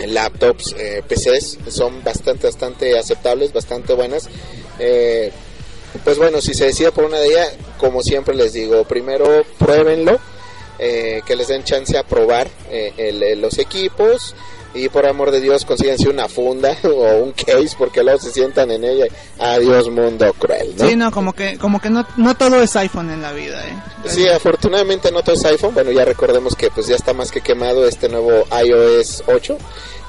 laptops, 0.07 0.75
eh, 0.77 1.01
PCs 1.07 1.59
son 1.69 2.03
bastante, 2.03 2.47
bastante 2.47 2.97
aceptables, 2.97 3.53
bastante 3.53 3.93
buenas. 3.93 4.29
Eh, 4.79 5.31
pues 6.03 6.17
bueno, 6.17 6.41
si 6.41 6.53
se 6.53 6.65
decide 6.65 6.91
por 6.91 7.05
una 7.05 7.17
de 7.19 7.27
ellas, 7.27 7.53
como 7.77 8.01
siempre 8.03 8.35
les 8.35 8.53
digo, 8.53 8.83
primero 8.85 9.45
pruébenlo, 9.57 10.19
eh, 10.77 11.21
que 11.25 11.35
les 11.37 11.47
den 11.47 11.63
chance 11.63 11.97
a 11.97 12.03
probar 12.03 12.49
eh, 12.69 12.91
el- 12.97 13.39
los 13.39 13.57
equipos 13.59 14.35
y 14.75 14.89
por 14.89 15.05
amor 15.05 15.31
de 15.31 15.41
Dios 15.41 15.65
consíganse 15.65 16.09
una 16.09 16.27
funda 16.27 16.77
o 16.83 17.23
un 17.23 17.31
case 17.31 17.75
porque 17.77 18.03
luego 18.03 18.19
se 18.19 18.31
sientan 18.31 18.69
en 18.71 18.83
ella. 18.83 19.05
Adiós 19.39 19.89
mundo 19.89 20.31
cruel, 20.37 20.75
¿no? 20.77 20.87
Sí, 20.87 20.95
no, 20.95 21.11
como 21.11 21.33
que, 21.33 21.57
como 21.57 21.79
que 21.79 21.89
no, 21.89 22.05
no 22.17 22.35
todo 22.35 22.61
es 22.61 22.75
iPhone 22.75 23.09
en 23.09 23.21
la 23.21 23.31
vida, 23.31 23.65
¿eh? 23.65 23.73
Sí, 24.07 24.27
afortunadamente 24.27 25.11
no 25.11 25.23
todo 25.23 25.35
es 25.35 25.45
iPhone. 25.45 25.73
Bueno, 25.73 25.91
ya 25.91 26.05
recordemos 26.05 26.55
que 26.55 26.69
pues 26.69 26.87
ya 26.87 26.95
está 26.95 27.13
más 27.13 27.31
que 27.31 27.41
quemado 27.41 27.87
este 27.87 28.09
nuevo 28.09 28.43
iOS 28.63 29.23
8 29.27 29.57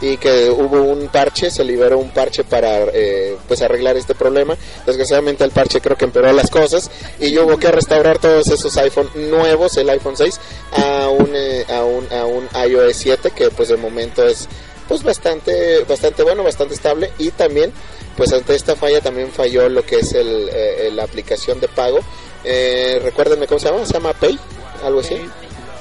y 0.00 0.16
que 0.18 0.50
hubo 0.50 0.82
un 0.82 1.08
parche, 1.08 1.50
se 1.50 1.64
liberó 1.64 1.98
un 1.98 2.10
parche 2.10 2.44
para 2.44 2.84
eh, 2.92 3.36
pues 3.48 3.62
arreglar 3.62 3.96
este 3.96 4.14
problema. 4.14 4.56
Desgraciadamente 4.84 5.44
el 5.44 5.50
parche 5.50 5.80
creo 5.80 5.96
que 5.96 6.04
empeoró 6.04 6.32
las 6.32 6.50
cosas 6.50 6.90
y 7.18 7.36
hubo 7.38 7.56
que 7.58 7.70
restaurar 7.70 8.18
todos 8.18 8.48
esos 8.48 8.76
iPhone 8.76 9.08
nuevos, 9.14 9.76
el 9.76 9.88
iPhone 9.88 10.16
6 10.16 10.40
a 10.72 11.08
un 11.08 11.30
eh, 11.34 11.64
a 11.68 11.84
un 11.84 12.06
a 12.12 12.26
un 12.26 12.48
iOS 12.68 12.96
7 12.96 13.30
que 13.30 13.50
pues 13.50 13.68
de 13.68 13.76
momento 13.76 14.26
es 14.26 14.48
pues 14.88 15.02
bastante 15.02 15.84
bastante 15.84 16.22
bueno, 16.22 16.42
bastante 16.42 16.74
estable 16.74 17.10
y 17.18 17.30
también 17.30 17.72
pues 18.16 18.32
ante 18.32 18.54
esta 18.54 18.76
falla 18.76 19.00
también 19.00 19.30
falló 19.30 19.68
lo 19.68 19.84
que 19.84 19.96
es 19.96 20.12
el, 20.14 20.48
eh, 20.52 20.90
la 20.92 21.04
aplicación 21.04 21.60
de 21.60 21.68
pago. 21.68 21.98
Eh, 22.44 23.00
recuérdenme 23.02 23.46
cómo 23.46 23.58
se 23.58 23.68
llama, 23.68 23.84
se 23.84 23.92
llama 23.92 24.12
Pay, 24.14 24.38
algo 24.84 25.00
así. 25.00 25.16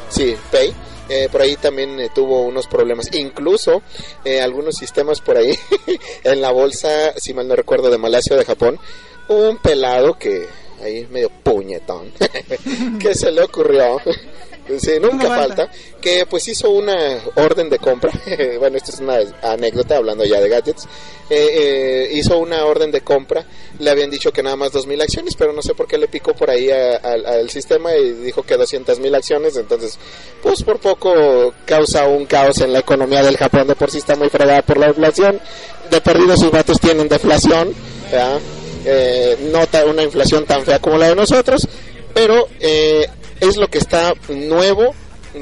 Sí, 0.09 0.35
Pay. 0.51 0.73
Eh, 1.07 1.29
por 1.31 1.41
ahí 1.41 1.55
también 1.55 1.99
eh, 1.99 2.09
tuvo 2.13 2.41
unos 2.41 2.67
problemas. 2.67 3.13
Incluso 3.13 3.83
eh, 4.23 4.41
algunos 4.41 4.75
sistemas 4.75 5.21
por 5.21 5.37
ahí 5.37 5.57
en 6.23 6.41
la 6.41 6.51
bolsa, 6.51 7.13
si 7.17 7.33
mal 7.33 7.47
no 7.47 7.55
recuerdo, 7.55 7.89
de 7.89 7.97
Malasia 7.97 8.35
o 8.35 8.39
de 8.39 8.45
Japón, 8.45 8.79
un 9.27 9.57
pelado 9.57 10.17
que 10.17 10.47
ahí 10.83 11.07
medio 11.09 11.29
puñetón 11.29 12.11
que 12.99 13.13
se 13.15 13.31
le 13.31 13.43
ocurrió. 13.43 14.01
Sí, 14.79 14.93
nunca 14.99 15.27
falta. 15.27 15.69
Que 16.01 16.25
pues 16.25 16.47
hizo 16.47 16.69
una 16.71 17.19
orden 17.35 17.69
de 17.69 17.77
compra. 17.77 18.11
bueno, 18.59 18.77
esto 18.77 18.91
es 18.91 18.99
una 18.99 19.17
anécdota 19.43 19.97
hablando 19.97 20.23
ya 20.25 20.39
de 20.41 20.49
gadgets. 20.49 20.85
Eh, 21.29 21.49
eh, 22.09 22.09
hizo 22.13 22.37
una 22.37 22.65
orden 22.65 22.91
de 22.91 23.01
compra. 23.01 23.45
Le 23.79 23.89
habían 23.91 24.09
dicho 24.09 24.31
que 24.31 24.41
nada 24.43 24.55
más 24.55 24.71
2.000 24.71 25.01
acciones, 25.01 25.35
pero 25.35 25.53
no 25.53 25.61
sé 25.61 25.73
por 25.75 25.87
qué 25.87 25.97
le 25.97 26.07
picó 26.07 26.33
por 26.33 26.49
ahí 26.49 26.69
a- 26.71 26.95
al- 26.97 27.49
sistema 27.49 27.95
y 27.95 28.11
dijo 28.13 28.43
que 28.43 28.57
200.000 28.57 29.15
acciones. 29.15 29.55
Entonces, 29.57 29.97
pues 30.41 30.63
por 30.63 30.79
poco 30.79 31.53
causa 31.65 32.07
un 32.07 32.25
caos 32.25 32.59
en 32.61 32.73
la 32.73 32.79
economía 32.79 33.21
del 33.23 33.37
Japón. 33.37 33.67
De 33.67 33.75
por 33.75 33.91
sí 33.91 33.99
está 33.99 34.15
muy 34.15 34.29
fregada 34.29 34.61
por 34.63 34.77
la 34.77 34.87
inflación. 34.87 35.39
De 35.91 36.01
perdido 36.01 36.35
sus 36.37 36.51
datos 36.51 36.79
tienen 36.79 37.07
deflación. 37.07 37.73
¿verdad? 38.11 38.39
Eh, 38.85 39.37
no 39.51 39.65
una 39.91 40.03
inflación 40.03 40.45
tan 40.45 40.63
fea 40.63 40.79
como 40.79 40.97
la 40.97 41.09
de 41.09 41.15
nosotros. 41.15 41.67
Pero 42.13 42.47
eh, 42.59 43.07
es 43.39 43.57
lo 43.57 43.67
que 43.67 43.77
está 43.77 44.13
nuevo. 44.29 44.93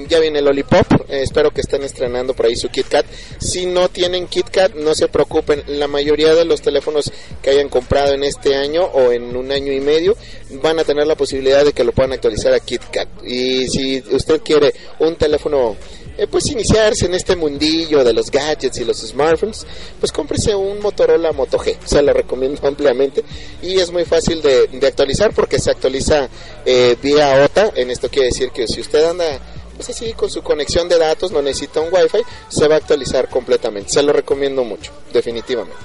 Ya 0.10 0.20
viene 0.20 0.40
el 0.40 0.46
Lollipop, 0.46 0.92
eh, 1.08 1.22
espero 1.22 1.52
que 1.52 1.62
estén 1.62 1.84
estrenando 1.84 2.34
por 2.34 2.48
ahí 2.48 2.56
su 2.56 2.70
KitKat. 2.70 3.06
Si 3.38 3.68
no 3.68 3.90
tienen 3.90 4.26
KitKat, 4.26 4.74
no 4.74 4.96
se 4.96 5.08
preocupen. 5.08 5.62
La 5.68 5.88
mayoría 5.88 6.34
de 6.34 6.46
los 6.46 6.64
teléfonos 6.64 7.12
que 7.44 7.52
hayan 7.52 7.70
comprado 7.70 8.16
en 8.16 8.24
este 8.24 8.56
año 8.56 8.86
o 8.86 9.12
en 9.12 9.36
un 9.36 9.52
año 9.52 9.72
y 9.72 9.80
medio 9.80 10.18
van 10.64 10.80
a 10.80 10.84
tener 10.84 11.06
la 11.06 11.16
posibilidad 11.16 11.64
de 11.64 11.74
que 11.74 11.84
lo 11.84 11.92
puedan 11.92 12.12
actualizar 12.12 12.56
a 12.56 12.60
KitKat. 12.60 13.08
Y 13.24 13.68
si 13.68 14.04
usted 14.12 14.42
quiere 14.42 14.74
un 14.98 15.16
teléfono, 15.16 15.76
eh, 16.18 16.28
pues 16.28 16.46
iniciarse 16.48 17.06
en 17.06 17.14
este 17.14 17.36
mundillo 17.36 18.04
de 18.04 18.14
los 18.14 18.30
gadgets 18.30 18.78
y 18.80 18.86
los 18.86 18.98
smartphones, 18.98 19.66
pues 20.00 20.12
cómprese 20.12 20.56
un 20.56 20.80
Motorola 20.80 21.32
Moto 21.32 21.58
G. 21.58 21.78
Se 21.86 22.02
lo 22.02 22.14
recomiendo 22.14 22.60
ampliamente. 22.68 23.24
Y 23.62 23.80
es 23.80 23.92
muy 23.92 24.06
fácil 24.06 24.42
de, 24.42 24.68
de 24.68 24.88
actualizar 24.88 25.34
porque 25.34 25.60
se 25.60 25.72
actualiza 25.72 26.30
eh, 26.66 26.96
vía 27.02 27.44
OTA. 27.44 27.72
En 27.76 27.90
esto 27.90 28.10
quiere 28.10 28.28
decir 28.28 28.52
que 28.52 28.68
si 28.68 28.82
usted 28.82 29.04
anda 29.04 29.40
pues 29.76 29.90
así 29.90 30.14
con 30.14 30.30
su 30.30 30.44
conexión 30.44 30.88
de 30.88 31.00
datos, 31.00 31.32
no 31.32 31.42
necesita 31.42 31.82
un 31.82 31.90
wifi, 31.92 32.20
se 32.48 32.68
va 32.68 32.76
a 32.76 32.78
actualizar 32.78 33.28
completamente. 33.30 33.90
Se 33.90 34.04
lo 34.04 34.14
recomiendo 34.14 34.64
mucho, 34.64 34.92
definitivamente. 35.12 35.76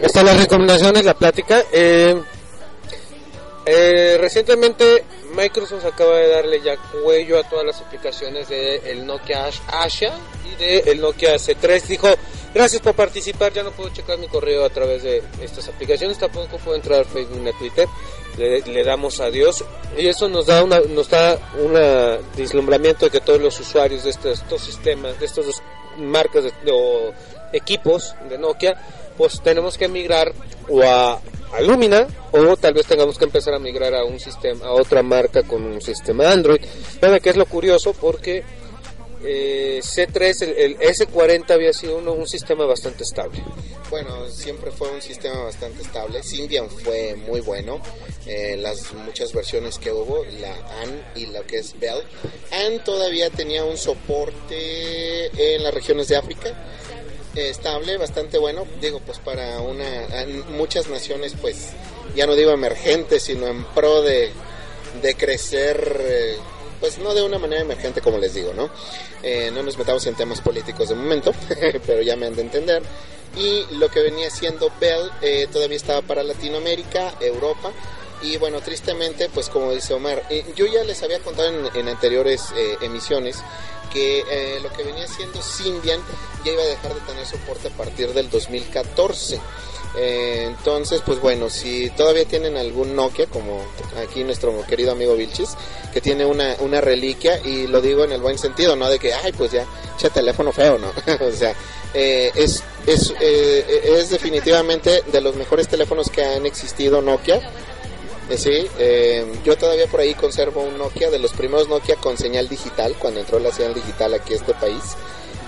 Están 0.00 0.26
las 0.26 0.38
recomendaciones, 0.38 1.04
la 1.04 1.14
plática. 1.14 1.62
Eh, 1.72 2.20
eh, 3.66 4.16
recientemente 4.20 5.04
Microsoft 5.34 5.84
acaba 5.84 6.16
de 6.16 6.28
darle 6.28 6.60
ya 6.62 6.76
cuello 6.76 7.38
a 7.38 7.42
todas 7.48 7.66
las 7.66 7.80
aplicaciones 7.80 8.48
del 8.48 8.80
el 8.86 9.06
Nokia 9.06 9.46
Ash- 9.48 9.60
Asha 9.68 10.12
y 10.44 10.64
del 10.82 11.00
Nokia 11.00 11.34
C3. 11.34 11.82
Dijo, 11.82 12.08
gracias 12.54 12.80
por 12.80 12.94
participar, 12.94 13.52
ya 13.52 13.62
no 13.64 13.72
puedo 13.72 13.90
checar 13.90 14.18
mi 14.18 14.28
correo 14.28 14.64
a 14.64 14.70
través 14.70 15.02
de 15.02 15.22
estas 15.42 15.68
aplicaciones, 15.68 16.16
tampoco 16.18 16.56
puedo 16.58 16.76
entrar 16.76 17.00
a 17.00 17.04
Facebook 17.04 17.40
ni 17.40 17.50
a 17.50 17.58
Twitter. 17.58 17.88
Le, 18.38 18.60
le 18.60 18.84
damos 18.84 19.18
adiós 19.20 19.64
y 19.96 20.06
eso 20.08 20.28
nos 20.28 20.46
da 20.46 20.62
una 20.62 20.78
nos 20.80 21.08
da 21.08 21.38
un 21.58 21.72
deslumbramiento 22.36 23.06
de 23.06 23.10
que 23.10 23.20
todos 23.20 23.40
los 23.40 23.58
usuarios 23.58 24.04
de 24.04 24.10
estos, 24.10 24.40
estos 24.40 24.62
sistemas, 24.62 25.18
de 25.18 25.24
estas 25.26 25.46
dos 25.46 25.62
marcas 25.98 26.44
de- 26.44 26.52
o 26.70 27.12
equipos 27.54 28.14
de 28.28 28.36
Nokia, 28.38 28.76
pues 29.16 29.40
tenemos 29.42 29.78
que 29.78 29.88
migrar 29.88 30.32
o 30.68 30.82
a, 30.82 31.18
a 31.52 31.60
o 32.32 32.56
tal 32.56 32.74
vez 32.74 32.86
tengamos 32.86 33.18
que 33.18 33.24
empezar 33.24 33.54
a 33.54 33.58
migrar 33.58 33.94
a 33.94 34.04
un 34.04 34.18
sistema 34.20 34.66
a 34.66 34.72
otra 34.72 35.02
marca 35.02 35.42
con 35.42 35.64
un 35.64 35.80
sistema 35.80 36.30
Android. 36.30 36.60
Vean 37.00 37.18
que 37.20 37.30
es 37.30 37.36
lo 37.36 37.46
curioso 37.46 37.92
porque 37.94 38.42
eh, 39.24 39.80
C3 39.82 40.42
el, 40.42 40.50
el 40.56 40.78
S40 40.78 41.50
había 41.50 41.72
sido 41.72 41.96
uno- 41.98 42.12
un 42.12 42.28
sistema 42.28 42.64
bastante 42.66 43.02
estable. 43.04 43.42
Bueno, 43.90 44.28
siempre 44.28 44.70
fue 44.70 44.90
un 44.90 45.00
sistema 45.00 45.44
bastante 45.44 45.82
estable. 45.82 46.22
Symbian 46.22 46.68
fue 46.68 47.14
muy 47.16 47.40
bueno. 47.40 47.80
eh, 48.28 48.56
las 48.56 48.92
muchas 48.92 49.32
versiones 49.32 49.78
que 49.78 49.92
hubo, 49.92 50.24
la 50.40 50.52
AN 50.82 51.00
y 51.14 51.26
la 51.26 51.42
que 51.42 51.58
es 51.58 51.78
Bell. 51.78 52.02
AN 52.50 52.82
todavía 52.84 53.30
tenía 53.30 53.64
un 53.64 53.76
soporte 53.76 55.54
en 55.54 55.62
las 55.62 55.72
regiones 55.72 56.08
de 56.08 56.16
África. 56.16 56.52
Eh, 57.36 57.50
estable, 57.50 57.96
bastante 57.98 58.38
bueno. 58.38 58.66
Digo, 58.80 59.00
pues 59.00 59.18
para 59.18 59.60
una 59.60 59.84
muchas 60.50 60.88
naciones, 60.88 61.34
pues 61.40 61.70
ya 62.16 62.26
no 62.26 62.34
digo 62.34 62.50
emergentes, 62.50 63.22
sino 63.24 63.46
en 63.46 63.64
pro 63.64 64.02
de, 64.02 64.32
de 65.02 65.14
crecer. 65.14 66.00
eh, 66.00 66.36
pues 66.80 66.98
no 66.98 67.14
de 67.14 67.22
una 67.22 67.38
manera 67.38 67.62
emergente 67.62 68.00
como 68.00 68.18
les 68.18 68.34
digo, 68.34 68.52
¿no? 68.54 68.70
Eh, 69.22 69.50
no 69.52 69.62
nos 69.62 69.78
metamos 69.78 70.06
en 70.06 70.14
temas 70.14 70.40
políticos 70.40 70.88
de 70.90 70.94
momento, 70.94 71.32
pero 71.86 72.02
ya 72.02 72.16
me 72.16 72.26
han 72.26 72.36
de 72.36 72.42
entender. 72.42 72.82
Y 73.36 73.66
lo 73.76 73.90
que 73.90 74.00
venía 74.00 74.30
siendo 74.30 74.70
Bell 74.80 75.10
eh, 75.20 75.46
todavía 75.52 75.76
estaba 75.76 76.02
para 76.02 76.22
Latinoamérica, 76.22 77.14
Europa. 77.20 77.72
Y 78.22 78.38
bueno, 78.38 78.60
tristemente, 78.60 79.28
pues 79.28 79.50
como 79.50 79.72
dice 79.72 79.92
Omar, 79.92 80.22
eh, 80.30 80.44
yo 80.56 80.66
ya 80.66 80.82
les 80.84 81.02
había 81.02 81.18
contado 81.20 81.48
en, 81.48 81.76
en 81.76 81.88
anteriores 81.88 82.46
eh, 82.56 82.78
emisiones 82.80 83.42
que 83.92 84.24
eh, 84.30 84.60
lo 84.62 84.72
que 84.72 84.84
venía 84.84 85.06
siendo 85.06 85.40
Symbian 85.42 86.00
ya 86.44 86.52
iba 86.52 86.62
a 86.62 86.66
dejar 86.66 86.94
de 86.94 87.00
tener 87.00 87.26
soporte 87.26 87.68
a 87.68 87.70
partir 87.70 88.12
del 88.12 88.30
2014. 88.30 89.40
Eh, 89.98 90.44
entonces, 90.46 91.00
pues 91.04 91.20
bueno, 91.20 91.48
si 91.48 91.88
todavía 91.90 92.26
tienen 92.26 92.56
algún 92.56 92.94
Nokia, 92.94 93.26
como 93.26 93.62
aquí 93.96 94.24
nuestro 94.24 94.60
querido 94.66 94.92
amigo 94.92 95.14
Vilchis, 95.14 95.56
que 95.92 96.02
tiene 96.02 96.26
una, 96.26 96.56
una 96.60 96.82
reliquia, 96.82 97.40
y 97.42 97.66
lo 97.66 97.80
digo 97.80 98.04
en 98.04 98.12
el 98.12 98.20
buen 98.20 98.38
sentido, 98.38 98.76
no 98.76 98.90
de 98.90 98.98
que, 98.98 99.14
ay, 99.14 99.32
pues 99.32 99.52
ya, 99.52 99.64
ya 99.98 100.10
teléfono 100.10 100.52
feo, 100.52 100.78
¿no? 100.78 100.92
o 101.26 101.32
sea, 101.32 101.54
eh, 101.94 102.30
es, 102.34 102.62
es, 102.86 103.14
eh, 103.20 103.94
es 103.98 104.10
definitivamente 104.10 105.02
de 105.10 105.20
los 105.22 105.34
mejores 105.34 105.66
teléfonos 105.66 106.10
que 106.10 106.22
han 106.22 106.44
existido 106.44 107.00
Nokia. 107.00 107.40
Eh, 108.28 108.38
Sí, 108.38 108.66
eh, 108.78 109.24
yo 109.44 109.56
todavía 109.56 109.86
por 109.86 110.00
ahí 110.00 110.14
conservo 110.14 110.62
un 110.62 110.78
Nokia 110.78 111.10
de 111.10 111.18
los 111.18 111.32
primeros 111.32 111.68
Nokia 111.68 111.96
con 111.96 112.16
señal 112.18 112.48
digital, 112.48 112.96
cuando 112.98 113.20
entró 113.20 113.38
la 113.38 113.52
señal 113.52 113.74
digital 113.74 114.14
aquí 114.14 114.32
a 114.32 114.36
este 114.36 114.54
país. 114.54 114.96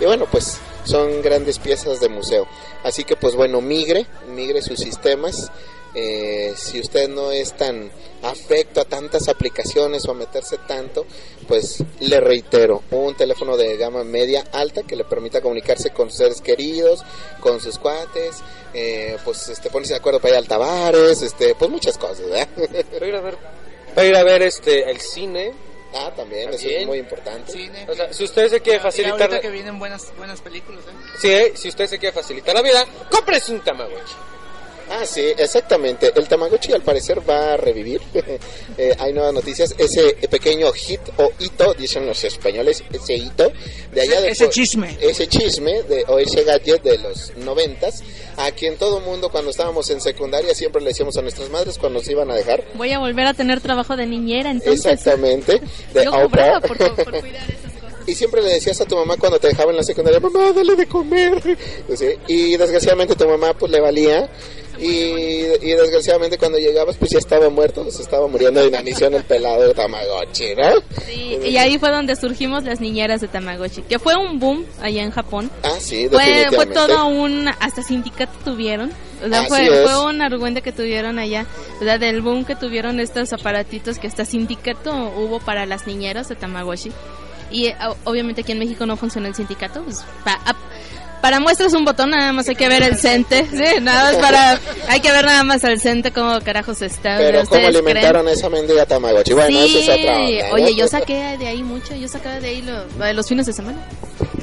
Y 0.00 0.04
bueno, 0.04 0.26
pues 0.30 0.58
son 0.84 1.22
grandes 1.22 1.58
piezas 1.58 2.00
de 2.00 2.08
museo. 2.08 2.46
Así 2.84 3.04
que 3.04 3.16
pues 3.16 3.34
bueno, 3.34 3.60
migre, 3.60 4.06
migre 4.28 4.62
sus 4.62 4.78
sistemas. 4.78 5.50
Eh, 5.94 6.52
si 6.56 6.80
usted 6.80 7.08
no 7.08 7.30
es 7.32 7.56
tan 7.56 7.90
afecto 8.22 8.80
a 8.80 8.84
tantas 8.84 9.28
aplicaciones 9.28 10.06
o 10.06 10.10
a 10.10 10.14
meterse 10.14 10.58
tanto, 10.66 11.06
pues 11.46 11.82
le 12.00 12.20
reitero, 12.20 12.82
un 12.90 13.16
teléfono 13.16 13.56
de 13.56 13.76
gama 13.76 14.04
media 14.04 14.44
alta 14.52 14.82
que 14.82 14.96
le 14.96 15.04
permita 15.04 15.40
comunicarse 15.40 15.90
con 15.90 16.10
sus 16.10 16.18
seres 16.18 16.40
queridos, 16.40 17.02
con 17.40 17.60
sus 17.60 17.78
cuates, 17.78 18.36
eh, 18.74 19.16
pues 19.24 19.48
este, 19.48 19.70
ponerse 19.70 19.94
de 19.94 19.98
acuerdo 19.98 20.20
para 20.20 20.34
ir 20.34 20.38
al 20.38 20.48
Tavares, 20.48 21.22
este, 21.22 21.54
pues 21.54 21.70
muchas 21.70 21.96
cosas, 21.96 22.20
¿verdad? 22.28 22.48
Va 23.00 23.04
a 23.04 23.08
ir 23.08 23.14
a 23.14 23.20
ver, 23.20 23.38
va 23.96 24.02
a 24.02 24.04
ir 24.04 24.16
a 24.16 24.24
ver 24.24 24.42
este, 24.42 24.90
el 24.90 25.00
cine. 25.00 25.52
Ah, 25.94 26.12
también, 26.14 26.52
eso 26.52 26.68
es 26.68 26.86
muy 26.86 26.98
importante. 26.98 27.70
O 27.88 27.94
sea, 27.94 28.12
si 28.12 28.24
usted 28.24 28.48
se 28.48 28.60
quiere 28.60 28.78
facilitar... 28.78 29.22
ahorita 29.22 29.40
que 29.40 29.48
vienen 29.48 29.78
buenas, 29.78 30.12
buenas 30.18 30.40
películas, 30.42 30.84
¿eh? 30.84 31.16
Sí, 31.18 31.30
eh, 31.30 31.52
si 31.54 31.68
usted 31.68 31.86
se 31.86 31.98
quiere 31.98 32.12
facilitar 32.12 32.54
la 32.54 32.60
vida, 32.60 32.84
cómprese 33.10 33.52
un 33.52 33.60
Tamagotchi. 33.62 34.14
Ah, 34.90 35.04
sí, 35.06 35.22
exactamente. 35.36 36.12
El 36.14 36.26
Tamagotchi 36.28 36.72
al 36.72 36.82
parecer 36.82 37.20
va 37.28 37.54
a 37.54 37.56
revivir. 37.56 38.00
Eh, 38.80 38.94
hay 39.00 39.12
nuevas 39.12 39.34
noticias. 39.34 39.74
Ese 39.76 40.14
pequeño 40.30 40.70
hit 40.72 41.00
o 41.16 41.32
hito, 41.40 41.74
dicen 41.74 42.06
los 42.06 42.22
españoles, 42.22 42.84
ese 42.92 43.14
hito 43.14 43.50
de 43.92 44.00
allá 44.02 44.20
de 44.20 44.28
Ese 44.30 44.48
chisme. 44.50 44.96
ese 45.00 45.26
chisme 45.26 45.82
de, 45.82 46.04
o 46.06 46.20
ese 46.20 46.44
gadget 46.44 46.80
de 46.84 46.96
los 46.98 47.32
noventas, 47.38 48.04
a 48.36 48.52
quien 48.52 48.76
todo 48.76 49.00
mundo 49.00 49.30
cuando 49.30 49.50
estábamos 49.50 49.90
en 49.90 50.00
secundaria 50.00 50.54
siempre 50.54 50.80
le 50.80 50.90
decíamos 50.90 51.16
a 51.16 51.22
nuestras 51.22 51.50
madres 51.50 51.76
cuando 51.76 51.98
nos 51.98 52.08
iban 52.08 52.30
a 52.30 52.36
dejar. 52.36 52.62
Voy 52.74 52.92
a 52.92 53.00
volver 53.00 53.26
a 53.26 53.34
tener 53.34 53.60
trabajo 53.60 53.96
de 53.96 54.06
niñera, 54.06 54.52
entonces. 54.52 54.84
Exactamente. 54.86 55.60
De 55.92 56.04
Yo 56.04 56.14
au 56.14 56.28
cobraba 56.28 56.60
pair. 56.60 56.78
por, 56.78 57.04
por 57.04 57.04
cuidar 57.20 57.42
esas 57.50 57.72
cosas. 57.72 57.98
Y 58.08 58.14
siempre 58.14 58.42
le 58.42 58.50
decías 58.50 58.80
a 58.80 58.84
tu 58.84 58.94
mamá 58.94 59.16
cuando 59.16 59.40
te 59.40 59.48
dejaba 59.48 59.72
en 59.72 59.78
la 59.78 59.82
secundaria, 59.82 60.20
mamá, 60.20 60.52
dale 60.52 60.76
de 60.76 60.86
comer. 60.86 61.58
Y 62.28 62.56
desgraciadamente 62.56 63.16
tu 63.16 63.26
mamá 63.28 63.54
pues 63.54 63.72
le 63.72 63.80
valía. 63.80 64.30
Y, 64.80 65.44
y 65.62 65.70
desgraciadamente 65.74 66.38
cuando 66.38 66.58
llegabas 66.58 66.96
pues 66.96 67.10
ya 67.10 67.18
estaba 67.18 67.48
muerto, 67.50 67.90
se 67.90 68.02
estaba 68.02 68.26
muriendo 68.28 68.60
de 68.60 68.68
inanición 68.68 69.14
el 69.14 69.24
pelado 69.24 69.62
de 69.68 69.74
Tamagotchi, 69.74 70.54
¿no? 70.54 70.70
Sí, 71.06 71.38
y 71.44 71.56
ahí 71.56 71.78
fue 71.78 71.90
donde 71.90 72.14
surgimos 72.16 72.64
las 72.64 72.80
niñeras 72.80 73.20
de 73.20 73.28
Tamagotchi, 73.28 73.82
que 73.82 73.98
fue 73.98 74.14
un 74.16 74.38
boom 74.38 74.64
allá 74.80 75.02
en 75.02 75.10
Japón. 75.10 75.50
Ah, 75.62 75.70
sí, 75.80 76.08
Fue, 76.08 76.18
definitivamente. 76.24 76.56
fue 76.56 76.66
todo 76.66 77.06
un, 77.06 77.48
hasta 77.60 77.82
sindicato 77.82 78.32
tuvieron. 78.44 78.92
O 79.24 79.28
sea, 79.28 79.44
fue, 79.44 79.66
fue 79.84 80.04
un 80.04 80.22
argüente 80.22 80.62
que 80.62 80.70
tuvieron 80.70 81.18
allá. 81.18 81.44
O 81.80 81.84
sea, 81.84 81.98
del 81.98 82.22
boom 82.22 82.44
que 82.44 82.54
tuvieron 82.54 83.00
estos 83.00 83.32
aparatitos 83.32 83.98
que 83.98 84.06
hasta 84.06 84.24
sindicato 84.24 84.92
hubo 85.16 85.40
para 85.40 85.66
las 85.66 85.88
niñeras 85.88 86.28
de 86.28 86.36
Tamagotchi. 86.36 86.92
Y 87.50 87.66
eh, 87.66 87.76
obviamente 88.04 88.42
aquí 88.42 88.52
en 88.52 88.58
México 88.60 88.86
no 88.86 88.96
funciona 88.96 89.26
el 89.26 89.34
sindicato. 89.34 89.82
Pues, 89.82 90.04
pa- 90.24 90.40
para 91.20 91.40
muestras 91.40 91.72
un 91.74 91.84
botón, 91.84 92.10
nada 92.10 92.32
más 92.32 92.48
hay 92.48 92.54
que 92.56 92.68
ver 92.68 92.82
el 92.82 92.96
CENTE. 92.96 93.46
Sí, 93.50 93.80
nada 93.80 94.12
más 94.12 94.16
para. 94.20 94.60
Hay 94.88 95.00
que 95.00 95.10
ver 95.12 95.24
nada 95.24 95.42
más 95.44 95.64
al 95.64 95.80
CENTE 95.80 96.12
cómo 96.12 96.40
carajos 96.40 96.82
está. 96.82 97.16
Pero 97.18 97.42
¿Ustedes 97.42 97.48
cómo 97.48 97.60
creen? 97.60 97.76
alimentaron 97.76 98.28
a 98.28 98.32
esa 98.32 98.48
mendiga 98.48 98.86
Tamagotchi. 98.86 99.32
Bueno, 99.34 99.58
sí, 99.60 99.78
eso 99.78 99.92
es 99.92 99.98
otra 100.00 100.18
onda, 100.18 100.48
¿no? 100.48 100.54
oye, 100.54 100.74
yo 100.74 100.88
saqué 100.88 101.36
de 101.38 101.46
ahí 101.46 101.62
mucho, 101.62 101.94
yo 101.94 102.08
sacaba 102.08 102.40
de 102.40 102.48
ahí 102.48 102.62
lo, 102.62 103.12
los 103.12 103.28
fines 103.28 103.46
de 103.46 103.52
semana. 103.52 103.78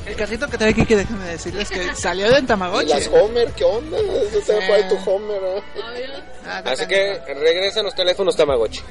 El 0.05 0.15
carrito 0.15 0.47
que 0.47 0.57
trae 0.57 0.69
aquí, 0.71 0.85
que 0.85 0.95
déjame 0.97 1.25
decirles 1.25 1.69
que 1.69 1.95
salió 1.95 2.29
del 2.31 2.43
¿Y 2.43 2.47
Tamagotchi. 2.47 2.89
las 2.89 3.07
Homer? 3.07 3.51
¿Qué 3.53 3.63
onda? 3.63 3.97
Por 3.97 4.75
ahí 4.75 4.83
tu 4.87 5.09
Homer, 5.09 5.41
¿no? 5.41 5.63
Ah, 6.47 6.61
Así 6.65 6.85
que 6.85 7.19
regresan 7.27 7.85
los 7.85 7.95
teléfonos 7.95 8.35
Tamagotchi. 8.35 8.81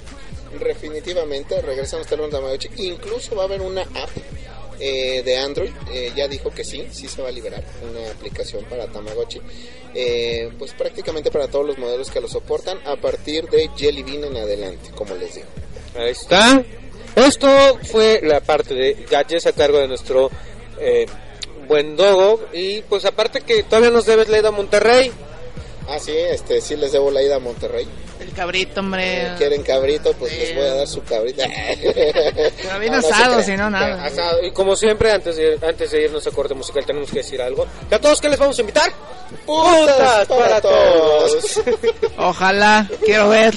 Definitivamente, 0.59 1.61
regresan 1.63 2.01
los 2.01 2.09
teléfonos 2.09 2.33
Tamagotchi. 2.35 2.69
Incluso 2.79 3.37
va 3.37 3.43
a 3.43 3.47
haber 3.47 3.61
una 3.61 3.83
app 3.83 4.11
eh, 4.81 5.23
de 5.25 5.37
Android. 5.39 5.71
eh, 5.93 6.13
ya 6.15 6.29
dijo 6.29 6.51
que 6.51 6.65
sí, 6.65 6.87
sí 6.91 7.09
se 7.09 7.23
va 7.23 7.29
a 7.29 7.33
liberar 7.33 7.63
una 7.83 8.11
aplicación 8.11 8.65
para 8.65 8.87
Tamagotchi. 8.87 9.41
Eh, 9.95 10.51
pues 10.59 10.73
prácticamente 10.73 11.31
para 11.31 11.49
todos 11.49 11.67
los 11.67 11.79
modelos 11.79 12.11
que 12.11 12.21
lo 12.21 12.29
soportan 12.29 12.79
a 12.85 12.97
partir 12.97 13.49
de 13.49 13.71
Jelly 13.77 14.03
Bean 14.03 14.25
en 14.25 14.37
adelante, 14.37 14.91
como 14.95 15.15
les 15.15 15.35
digo. 15.35 15.47
Ahí 15.97 16.11
está. 16.11 16.63
Esto 17.15 17.49
fue 17.85 18.21
la 18.23 18.41
parte 18.41 18.75
de 18.75 19.07
gadgets 19.09 19.47
a 19.47 19.53
cargo 19.53 19.79
de 19.79 19.87
nuestro 19.87 20.31
eh, 20.81 21.07
buen 21.69 21.97
Dogo. 21.97 22.41
Y 22.53 22.83
pues 22.83 23.05
aparte 23.05 23.41
que 23.43 23.63
todavía 23.63 23.91
nos 23.91 24.07
debes 24.07 24.29
ida 24.29 24.49
a 24.49 24.53
Monterrey. 24.53 25.13
Ah, 25.89 25.99
sí, 25.99 26.13
este, 26.17 26.61
sí 26.61 26.77
les 26.77 26.93
debo 26.93 27.11
la 27.11 27.23
ida 27.23 27.37
a 27.37 27.39
Monterrey. 27.39 27.87
El 28.21 28.33
cabrito, 28.33 28.81
hombre. 28.81 29.27
Eh, 29.27 29.35
¿Quieren 29.37 29.63
cabrito? 29.63 30.13
Pues 30.15 30.33
les 30.39 30.55
voy 30.55 30.65
a 30.65 30.75
dar 30.75 30.87
su 30.89 31.03
cabrito. 31.03 31.43
Pero 31.83 32.79
bien 32.81 32.93
No, 32.93 32.99
asado, 32.99 33.43
si 33.43 33.57
no, 33.57 33.69
nada. 33.69 34.03
Asado. 34.05 34.43
Y 34.43 34.51
como 34.53 34.77
siempre, 34.77 35.13
antes 35.13 35.37
de, 35.37 35.59
antes 35.67 35.91
de 35.91 36.05
irnos 36.05 36.27
a 36.27 36.31
corte 36.31 36.55
musical, 36.55 36.87
tenemos 36.87 37.11
que 37.11 37.19
decir 37.19 37.43
algo. 37.43 37.67
¿Y 37.91 37.95
a 37.95 38.01
todos 38.01 38.21
qué 38.21 38.29
les 38.31 38.39
vamos 38.39 38.57
a 38.57 38.61
invitar? 38.63 38.91
¡Putas 39.45 40.27
para 40.29 40.61
todos! 40.61 41.61
Ojalá, 42.17 42.89
quiero 43.05 43.29
ver. 43.29 43.55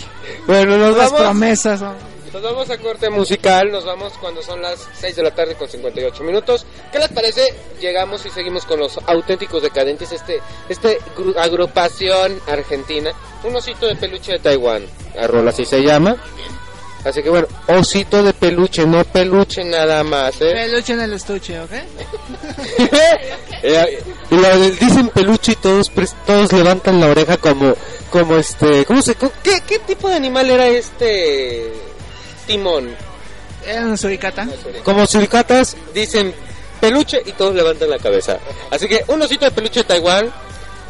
Bueno, 0.48 0.78
nos 0.78 0.98
Las 0.98 1.12
vamos. 1.12 1.22
promesas. 1.28 1.82
¿no? 1.82 1.94
Nos 2.34 2.42
vamos 2.44 2.70
a 2.70 2.78
corte 2.78 3.10
musical, 3.10 3.72
nos 3.72 3.86
vamos 3.86 4.14
cuando 4.20 4.42
son 4.44 4.62
las 4.62 4.88
6 5.00 5.16
de 5.16 5.24
la 5.24 5.32
tarde 5.32 5.56
con 5.56 5.68
58 5.70 6.24
minutos. 6.24 6.66
¿Qué 6.92 7.00
les 7.00 7.08
parece? 7.10 7.54
Llegamos 7.80 8.26
y 8.26 8.30
seguimos 8.30 8.66
con 8.66 8.80
los 8.80 8.98
auténticos 9.08 9.62
decadentes, 9.64 10.12
este, 10.12 10.42
este 10.70 11.00
gru- 11.18 11.36
agrupación 11.38 12.40
argentina, 12.48 13.12
un 13.44 13.56
osito 13.56 13.88
de 13.88 13.96
peluche 13.96 14.34
de 14.34 14.40
Taiwán, 14.40 14.86
la 15.16 15.26
rola 15.28 15.50
así 15.52 15.66
se 15.66 15.82
llama. 15.82 16.16
Así 17.06 17.24
que 17.24 17.30
bueno, 17.30 17.48
osito 17.68 18.22
de 18.22 18.34
peluche, 18.34 18.86
no 18.86 19.04
peluche 19.06 19.64
nada 19.64 20.04
más, 20.04 20.36
¿eh? 20.42 20.52
Peluche 20.54 20.94
en 20.94 21.02
el 21.02 21.14
estuche, 21.14 21.60
¿ok? 21.62 21.72
Eh, 23.64 24.04
y 24.30 24.36
lo 24.36 24.60
del- 24.60 24.78
dicen 24.78 25.10
peluche 25.10 25.54
y 25.54 25.56
todos 25.56 25.92
todos 26.28 26.52
levantan 26.54 27.00
la 27.02 27.08
oreja 27.08 27.38
como 27.38 27.74
como 28.12 28.36
este, 28.38 28.86
¿cómo 28.86 29.02
se 29.02 29.16
qué, 29.16 29.62
qué 29.68 29.80
tipo 29.80 30.08
de 30.10 30.16
animal 30.16 30.48
era 30.52 30.68
este 30.68 31.74
timón? 32.48 32.96
Era 33.66 33.86
una 33.86 33.98
suricata. 33.98 34.48
Como 34.84 35.06
suricatas 35.06 35.76
dicen 35.94 36.34
peluche 36.80 37.22
y 37.26 37.34
todos 37.34 37.54
levantan 37.54 37.90
la 37.90 38.00
cabeza. 38.00 38.40
Así 38.72 38.88
que 38.88 39.04
un 39.08 39.22
osito 39.22 39.46
de 39.46 39.52
peluche 39.52 39.82
de 39.82 39.86
Taiwán 39.86 40.32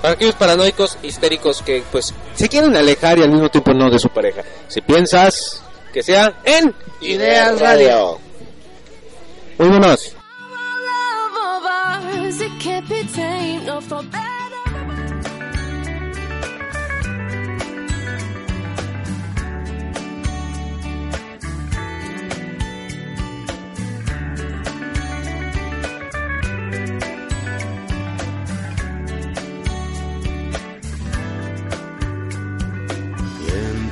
para 0.01 0.13
aquellos 0.13 0.35
paranoicos 0.35 0.97
histéricos 1.01 1.61
que 1.61 1.84
pues 1.91 2.13
se 2.35 2.47
quieren 2.47 2.75
alejar 2.75 3.17
y 3.17 3.23
al 3.23 3.31
mismo 3.31 3.49
tiempo 3.49 3.73
no 3.73 3.89
de 3.89 3.99
su 3.99 4.09
pareja. 4.09 4.43
Si 4.67 4.81
piensas 4.81 5.63
que 5.91 6.03
sea 6.03 6.39
en 6.43 6.73
Ideas 7.01 7.59
Radio. 7.59 8.19
Muy 9.57 9.69
buenos. 9.69 10.15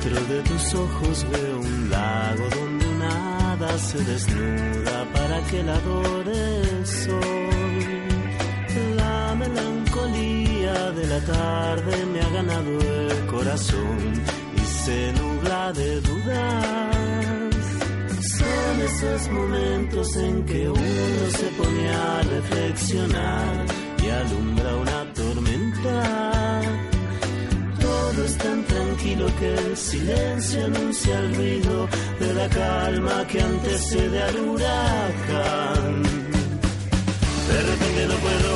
Dentro 0.06 0.24
de 0.26 0.42
tus 0.42 0.74
ojos 0.74 1.26
veo 1.32 1.58
un 1.58 1.90
lago 1.90 2.44
donde 2.54 2.88
una 2.90 3.52
hada 3.52 3.76
se 3.76 3.98
desnuda 4.04 5.04
para 5.12 5.42
que 5.48 5.62
la 5.64 5.74
adore 5.74 6.60
el 6.60 6.86
sol. 6.86 7.20
La 8.94 9.34
melancolía 9.34 10.92
de 10.92 11.06
la 11.08 11.20
tarde 11.22 12.06
me 12.06 12.20
ha 12.20 12.28
ganado 12.28 12.78
el 12.78 13.26
corazón 13.26 14.22
y 14.54 14.60
se 14.60 15.12
nubla 15.12 15.72
de 15.72 16.00
dudas. 16.00 17.56
Son 18.38 18.80
esos 18.84 19.28
momentos 19.32 20.16
en 20.18 20.44
que 20.44 20.68
uno 20.68 21.30
se 21.36 21.46
pone 21.58 21.88
a 21.88 22.22
reflexionar 22.22 23.66
y 24.04 24.08
alumbra 24.08 24.76
una 24.76 25.12
Es 28.24 28.38
tan 28.38 28.64
tranquilo 28.64 29.26
que 29.38 29.54
el 29.54 29.76
silencio 29.76 30.64
anuncia 30.64 31.18
el 31.18 31.34
ruido 31.34 31.88
de 32.18 32.34
la 32.34 32.48
calma 32.48 33.26
que 33.26 33.40
antecede 33.42 34.22
al 34.22 34.40
huracán. 34.40 36.02
De 37.48 37.62
repente 37.62 38.06
no 38.08 38.14
puedo 38.14 38.55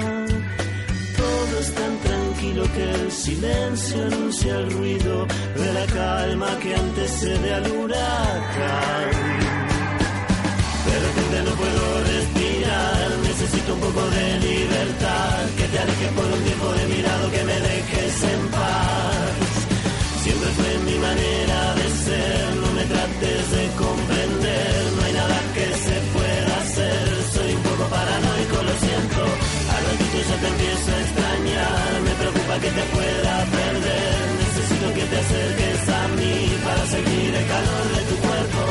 Es 1.61 1.71
tan 1.75 1.95
tranquilo 1.99 2.63
que 2.73 2.83
el 2.91 3.11
silencio 3.11 4.01
anuncia 4.01 4.57
el 4.57 4.71
ruido 4.71 5.27
de 5.55 5.73
la 5.73 5.85
calma 5.85 6.57
que 6.59 6.73
antecede 6.73 7.53
al 7.53 7.71
huracán. 7.71 9.09
De 10.89 10.95
repente 11.05 11.37
no 11.45 11.51
puedo 11.61 11.83
respirar, 12.13 13.09
necesito 13.29 13.75
un 13.75 13.79
poco 13.79 14.01
de 14.09 14.39
libertad, 14.39 15.37
que 15.55 15.65
te 15.71 15.77
alejes 15.77 16.11
por 16.17 16.25
un 16.25 16.41
tiempo 16.49 16.67
de 16.73 16.85
mi 16.87 17.01
lado, 17.03 17.29
que 17.29 17.43
me 17.43 17.57
dejes 17.69 18.23
en 18.33 18.41
paz. 18.57 19.33
Siempre 20.23 20.49
fue 20.57 20.71
mi 20.89 20.97
manera 20.97 21.75
de 21.75 21.87
ser, 22.05 22.55
no 22.61 22.69
me 22.73 22.83
trates 22.85 23.43
de 23.55 23.63
comprender, 23.77 24.77
no 24.95 25.03
hay 25.03 25.13
nada 25.13 25.37
que 25.53 25.67
se 25.85 25.95
pueda 26.15 26.53
hacer, 26.63 27.05
soy 27.35 27.53
un 27.53 27.63
poco 27.69 27.83
paranoico, 27.85 28.57
lo 28.65 28.75
siento, 28.81 29.21
al 29.75 29.83
ratito 29.89 30.17
ya 30.29 30.37
te 30.41 30.47
empiezo 30.47 30.89
a 30.89 31.10
preocupa 32.51 32.59
que 32.59 32.71
te 32.71 32.83
pueda 32.95 33.45
perder, 33.45 34.15
necesito 34.39 34.93
que 34.93 35.05
te 35.05 35.17
acerques 35.17 35.89
a 35.89 36.07
mí 36.09 36.57
para 36.63 36.85
sentir 36.87 37.35
el 37.35 37.47
calor 37.47 37.85
de 37.95 38.01
tu 38.09 38.15
cuerpo, 38.17 38.61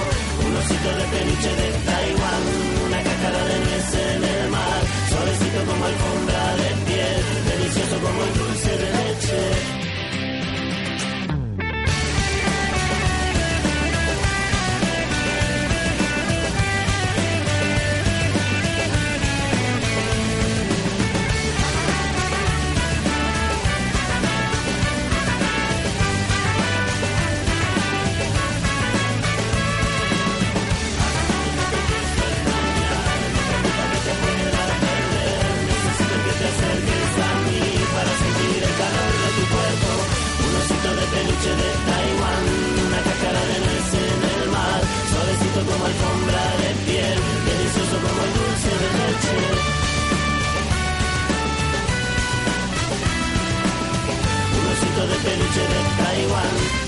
un 0.46 0.56
osito 0.56 0.88
de 0.98 1.04
peluche 1.04 1.50
de 1.60 1.68
Taiwán, 1.86 2.42
una 2.86 3.02
cáscara 3.02 3.44
de 3.44 3.58
nuez 3.60 3.94
en 3.94 4.24
el 4.24 4.50
mar, 4.50 4.80
suavecito 5.08 5.64
como 5.64 5.84
alfombra 5.84 6.39
peluche 55.22 55.60
de 55.60 55.80
Taiwán. 55.98 56.80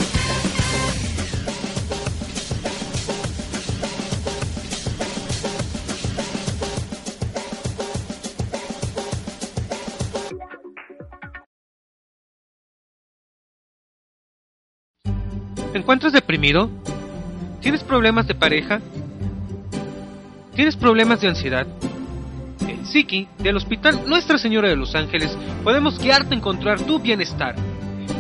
¿Te 15.73 15.79
encuentras 15.79 16.13
deprimido? 16.13 16.71
¿Tienes 17.63 17.83
problemas 17.83 18.27
de 18.27 18.35
pareja? 18.35 18.81
¿Tienes 20.55 20.77
problemas 20.77 21.23
de 21.23 21.29
ansiedad? 21.29 21.67
En 22.69 22.85
Psiqui, 22.85 23.27
del 23.39 23.57
Hospital 23.57 24.03
Nuestra 24.07 24.37
Señora 24.37 24.69
de 24.69 24.77
los 24.77 24.95
Ángeles, 24.95 25.37
podemos 25.65 25.99
guiarte 25.99 26.35
a 26.35 26.37
encontrar 26.37 26.81
tu 26.83 26.99
bienestar. 26.99 27.55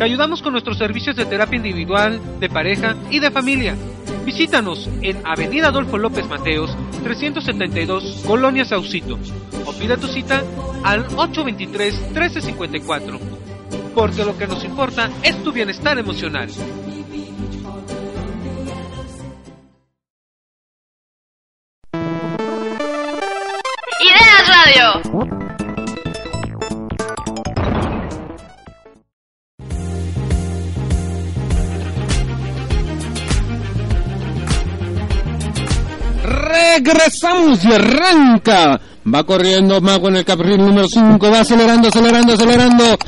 Te 0.03 0.07
ayudamos 0.07 0.43
con 0.43 0.51
nuestros 0.51 0.79
servicios 0.79 1.15
de 1.15 1.27
terapia 1.27 1.59
individual, 1.59 2.21
de 2.41 2.49
pareja 2.49 2.97
y 3.09 3.21
de 3.21 3.31
familia. 3.31 3.77
Visítanos 4.25 4.91
en 5.01 5.25
Avenida 5.25 5.69
Adolfo 5.69 5.97
López 5.97 6.27
Mateos, 6.27 6.77
372, 7.05 8.25
Colonia 8.27 8.65
Saucito. 8.65 9.17
O 9.65 9.73
pida 9.73 9.97
tu 9.97 10.09
cita 10.09 10.43
al 10.83 11.07
823-1354. 11.07 13.21
Porque 13.95 14.25
lo 14.25 14.37
que 14.37 14.49
nos 14.49 14.65
importa 14.65 15.09
es 15.23 15.41
tu 15.45 15.53
bienestar 15.53 15.97
emocional. 15.97 16.51
Ideas 24.01 24.49
Radio. 24.49 25.42
Regresamos 36.53 37.65
y 37.65 37.73
arranca. 37.73 38.81
Va 39.13 39.25
corriendo 39.25 39.81
Mago 39.81 40.09
en 40.09 40.17
el 40.17 40.25
carril 40.25 40.59
número 40.59 40.89
5. 40.89 41.31
Va 41.31 41.41
acelerando, 41.41 41.89
acelerando, 41.89 42.35
acelerando. 42.35 42.99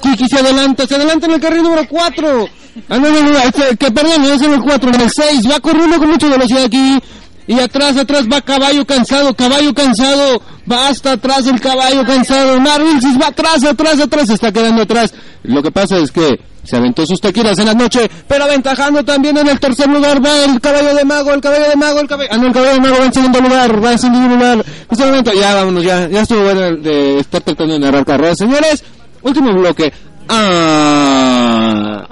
Kiki 0.00 0.28
se 0.28 0.38
adelanta, 0.38 0.86
se 0.86 0.94
adelanta 0.96 1.26
en 1.26 1.32
el 1.32 1.40
carril 1.40 1.62
número 1.62 1.86
4. 1.88 2.48
Ah, 2.88 2.98
no, 2.98 3.10
no, 3.10 3.22
no, 3.22 3.38
este, 3.38 3.76
que 3.76 3.90
perdón, 3.90 4.24
es 4.24 4.42
en 4.42 4.52
el 4.52 4.60
4, 4.60 4.90
en 4.90 5.00
el 5.00 5.10
6. 5.10 5.50
Va 5.50 5.60
corriendo 5.60 5.98
con 5.98 6.10
mucha 6.10 6.28
velocidad 6.28 6.64
aquí. 6.64 6.98
Y 7.46 7.58
atrás, 7.58 7.96
atrás 7.96 8.26
va 8.32 8.40
caballo 8.40 8.84
cansado, 8.86 9.34
caballo 9.34 9.74
cansado. 9.74 10.42
Va 10.70 10.88
hasta 10.88 11.12
atrás 11.12 11.46
el 11.46 11.60
caballo 11.60 12.04
cansado. 12.04 12.60
Marvilsis 12.60 13.20
va 13.20 13.28
atrás, 13.28 13.64
atrás, 13.64 14.00
atrás. 14.00 14.28
Se 14.28 14.34
está 14.34 14.52
quedando 14.52 14.82
atrás. 14.82 15.12
Lo 15.42 15.62
que 15.62 15.70
pasa 15.70 15.98
es 15.98 16.12
que 16.12 16.38
se 16.64 16.76
aventó 16.76 17.04
sus 17.04 17.20
tequilas 17.20 17.58
en 17.58 17.66
la 17.66 17.74
noche, 17.74 18.08
pero 18.28 18.44
aventajando 18.44 19.04
también 19.04 19.36
en 19.36 19.48
el 19.48 19.58
tercer 19.58 19.88
lugar 19.88 20.24
va 20.24 20.44
el 20.44 20.60
caballo 20.60 20.94
de 20.94 21.04
mago, 21.04 21.32
el 21.32 21.40
caballo 21.40 21.68
de 21.68 21.76
mago, 21.76 21.98
el 22.00 22.06
caballo... 22.06 22.28
Ah, 22.32 22.36
no, 22.36 22.46
el 22.46 22.52
caballo 22.52 22.74
de 22.74 22.80
mago 22.80 22.98
va 23.00 23.04
en 23.06 23.12
segundo 23.12 23.40
lugar, 23.40 23.84
va 23.84 23.92
en 23.92 23.98
segundo 23.98 24.36
lugar. 24.36 24.58
En 24.58 24.64
este 24.88 25.04
momento, 25.04 25.32
ya 25.32 25.54
vámonos, 25.54 25.82
ya, 25.82 26.08
ya 26.08 26.20
estuvo 26.20 26.42
bueno 26.44 26.76
de 26.76 27.18
estar 27.18 27.40
tratando 27.42 27.74
de 27.74 27.80
narrar 27.80 28.04
carreras. 28.04 28.38
Señores, 28.38 28.84
último 29.22 29.52
bloque. 29.52 29.92
Ah... 30.28 32.06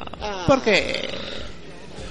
¿Por 0.46 0.62
qué? 0.62 1.08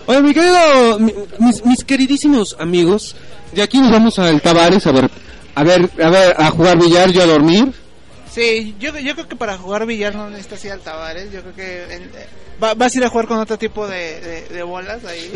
Oye, 0.10 0.22
mi 0.24 0.34
querido, 0.34 0.98
mi- 0.98 1.14
mis, 1.38 1.64
mis 1.64 1.84
queridísimos 1.84 2.56
amigos, 2.60 3.16
de 3.54 3.62
aquí 3.62 3.78
nos 3.80 3.92
vamos 3.92 4.18
al 4.18 4.42
Tavares 4.42 4.88
a 4.88 4.92
ver, 4.92 5.08
a 5.54 5.64
ver, 5.64 5.88
a 6.04 6.10
ver, 6.10 6.36
a 6.36 6.50
jugar 6.50 6.80
billar, 6.80 7.12
yo 7.12 7.22
a 7.22 7.26
dormir. 7.28 7.72
Sí, 8.32 8.76
yo, 8.80 8.98
yo 8.98 9.14
creo 9.14 9.28
que 9.28 9.36
para 9.36 9.56
jugar 9.60 9.86
billar 9.86 10.16
no 10.16 10.28
necesitas 10.32 10.66
ir 10.66 10.72
al 10.72 10.80
Tavares. 10.80 11.32
Yo 11.32 11.42
creo 11.44 11.54
que 11.56 11.94
en- 11.94 12.04
eh, 12.06 12.28
va- 12.64 12.74
vas 12.74 12.96
a 12.96 12.98
ir 12.98 13.04
a 13.04 13.10
jugar 13.10 13.28
con 13.28 13.38
otro 13.38 13.60
tipo 13.60 13.88
de, 13.88 14.20
de, 14.20 14.42
de 14.50 14.64
bolas 14.64 15.06
ahí. 15.06 15.32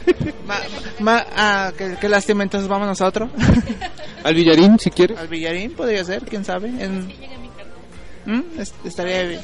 ma, 0.48 0.56
ma- 0.98 1.26
ah, 1.36 1.72
qué, 1.78 1.96
qué 2.00 2.08
lástima, 2.08 2.42
entonces 2.42 2.68
vámonos 2.68 3.00
a 3.00 3.06
otro. 3.06 3.30
Al 4.24 4.34
billarín, 4.34 4.80
si 4.80 4.90
quieres. 4.90 5.16
Al 5.16 5.28
billarín 5.28 5.74
podría 5.74 6.04
ser, 6.04 6.24
quién 6.24 6.44
sabe. 6.44 6.68
En... 6.80 7.06
¿Mm? 8.26 8.42
Es- 8.58 8.74
Estaría 8.84 9.22
bien. 9.22 9.40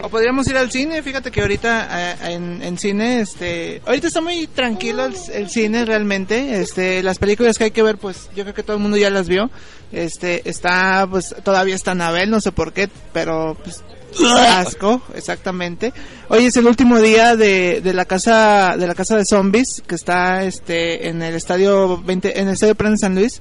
O 0.00 0.08
podríamos 0.08 0.46
ir 0.48 0.56
al 0.56 0.70
cine, 0.70 1.02
fíjate 1.02 1.30
que 1.30 1.40
ahorita 1.40 2.12
eh, 2.12 2.34
en, 2.34 2.62
en 2.62 2.78
cine, 2.78 3.20
este, 3.20 3.82
ahorita 3.86 4.08
está 4.08 4.20
muy 4.20 4.46
tranquilo 4.46 5.06
el, 5.06 5.50
cine 5.50 5.84
realmente, 5.84 6.60
este, 6.60 7.02
las 7.02 7.18
películas 7.18 7.58
que 7.58 7.64
hay 7.64 7.70
que 7.70 7.82
ver, 7.82 7.98
pues 7.98 8.28
yo 8.36 8.44
creo 8.44 8.54
que 8.54 8.62
todo 8.62 8.76
el 8.76 8.82
mundo 8.82 8.96
ya 8.96 9.10
las 9.10 9.28
vio, 9.28 9.50
este, 9.92 10.48
está, 10.48 11.06
pues 11.10 11.34
todavía 11.42 11.74
está 11.74 11.92
Anabel, 11.92 12.30
no 12.30 12.40
sé 12.40 12.52
por 12.52 12.72
qué, 12.72 12.88
pero 13.12 13.56
pues 13.62 13.82
asco, 14.24 15.02
exactamente. 15.14 15.92
Hoy 16.28 16.46
es 16.46 16.56
el 16.56 16.66
último 16.66 17.00
día 17.00 17.36
de, 17.36 17.80
de 17.82 17.92
la 17.92 18.04
casa, 18.04 18.76
de 18.78 18.86
la 18.86 18.94
casa 18.94 19.16
de 19.16 19.24
zombies 19.24 19.82
que 19.86 19.94
está, 19.94 20.44
este, 20.44 21.08
en 21.08 21.22
el 21.22 21.34
estadio 21.34 22.00
20, 22.02 22.40
en 22.40 22.48
el 22.48 22.54
estadio 22.54 22.74
Prende 22.74 22.98
San 22.98 23.14
Luis. 23.14 23.40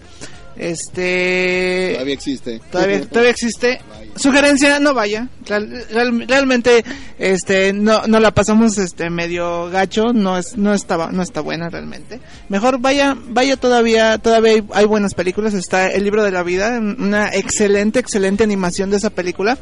Este 0.57 1.91
Todavía 1.93 2.13
existe. 2.13 2.61
todavía 2.71 3.01
todavía 3.07 3.31
existe. 3.31 3.79
Sugerencia 4.15 4.79
no 4.79 4.93
vaya. 4.95 5.27
Real- 5.45 5.85
real- 5.91 6.25
realmente 6.27 6.83
este 7.19 7.71
no 7.73 8.07
no 8.07 8.19
la 8.19 8.31
pasamos 8.31 8.77
este 8.77 9.09
medio 9.09 9.69
gacho. 9.69 10.13
No 10.13 10.37
es 10.37 10.57
no 10.57 10.73
estaba 10.73 11.11
no 11.11 11.21
está 11.21 11.41
buena 11.41 11.69
realmente. 11.69 12.19
Mejor 12.49 12.79
vaya 12.79 13.15
vaya 13.29 13.57
todavía 13.57 14.17
todavía 14.17 14.53
hay, 14.53 14.63
hay 14.73 14.85
buenas 14.85 15.13
películas. 15.13 15.53
Está 15.53 15.91
el 15.91 16.03
libro 16.03 16.23
de 16.23 16.31
la 16.31 16.43
vida 16.43 16.79
una 16.79 17.29
excelente 17.33 17.99
excelente 17.99 18.43
animación 18.43 18.89
de 18.89 18.97
esa 18.97 19.09
película. 19.11 19.57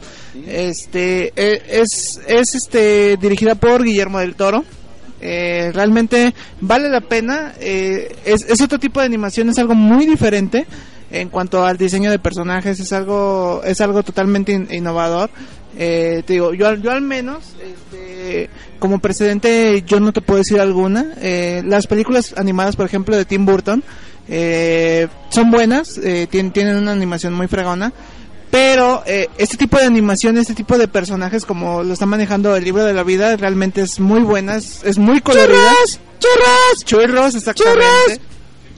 Este 0.48 1.34
eh, 1.36 1.62
es 1.70 2.20
es 2.28 2.56
este 2.56 3.18
dirigida 3.18 3.56
por 3.56 3.84
Guillermo 3.84 4.20
del 4.20 4.36
Toro 4.36 4.64
eh, 5.28 5.72
realmente 5.74 6.34
vale 6.62 6.90
la 6.90 7.02
pena. 7.02 7.54
eh, 7.60 8.16
es, 8.26 8.62
otro 8.62 8.78
tipo 8.80 9.00
de 9.00 9.06
animación, 9.08 9.50
es 9.50 9.58
algo 9.60 9.74
muy 9.76 10.06
diferente 10.06 10.66
en 11.12 11.30
cuanto 11.30 11.66
al 11.66 11.78
diseño 11.78 12.12
de 12.12 12.20
personajes, 12.20 12.80
es 12.80 12.92
algo, 12.94 13.62
es 13.64 13.80
algo 13.82 14.04
totalmente 14.04 14.52
in- 14.52 14.68
innovador. 14.72 15.30
Eh, 15.78 16.24
te 16.26 16.34
digo, 16.34 16.54
yo, 16.54 16.74
yo 16.76 16.92
al 16.92 17.02
menos, 17.02 17.54
este, 17.62 18.50
como 18.80 19.00
precedente, 19.00 19.84
yo 19.86 20.00
no 20.00 20.14
te 20.14 20.22
puedo 20.22 20.38
decir 20.40 20.60
alguna. 20.60 21.14
Eh, 21.22 21.62
las 21.66 21.88
películas 21.88 22.34
animadas, 22.38 22.76
por 22.76 22.86
ejemplo, 22.86 23.16
de 23.18 23.26
Tim 23.26 23.46
Burton, 23.46 23.84
eh, 24.28 25.08
son 25.30 25.52
buenas, 25.52 25.98
eh, 25.98 26.28
tien- 26.32 26.52
tienen 26.54 26.78
una 26.78 26.92
animación 26.94 27.34
muy 27.34 27.48
fregona. 27.48 27.92
Pero 28.56 29.04
eh, 29.06 29.28
este 29.38 29.58
tipo 29.58 29.78
de 29.78 29.84
animación, 29.86 30.38
este 30.38 30.54
tipo 30.56 30.78
de 30.78 30.88
personajes 30.88 31.44
como 31.46 31.84
lo 31.84 31.92
está 31.92 32.06
manejando 32.06 32.56
el 32.56 32.64
libro 32.64 32.86
de 32.86 32.94
la 32.94 33.04
vida, 33.04 33.36
realmente 33.36 33.82
es 33.82 34.00
muy 34.00 34.22
buena, 34.22 34.56
es, 34.56 34.82
es 34.86 34.98
muy 34.98 35.20
colorida. 35.20 35.58
¡Churros! 35.58 36.00
¡Churros! 36.86 36.86
¡Churros! 36.86 37.36
Exactamente. 37.36 38.22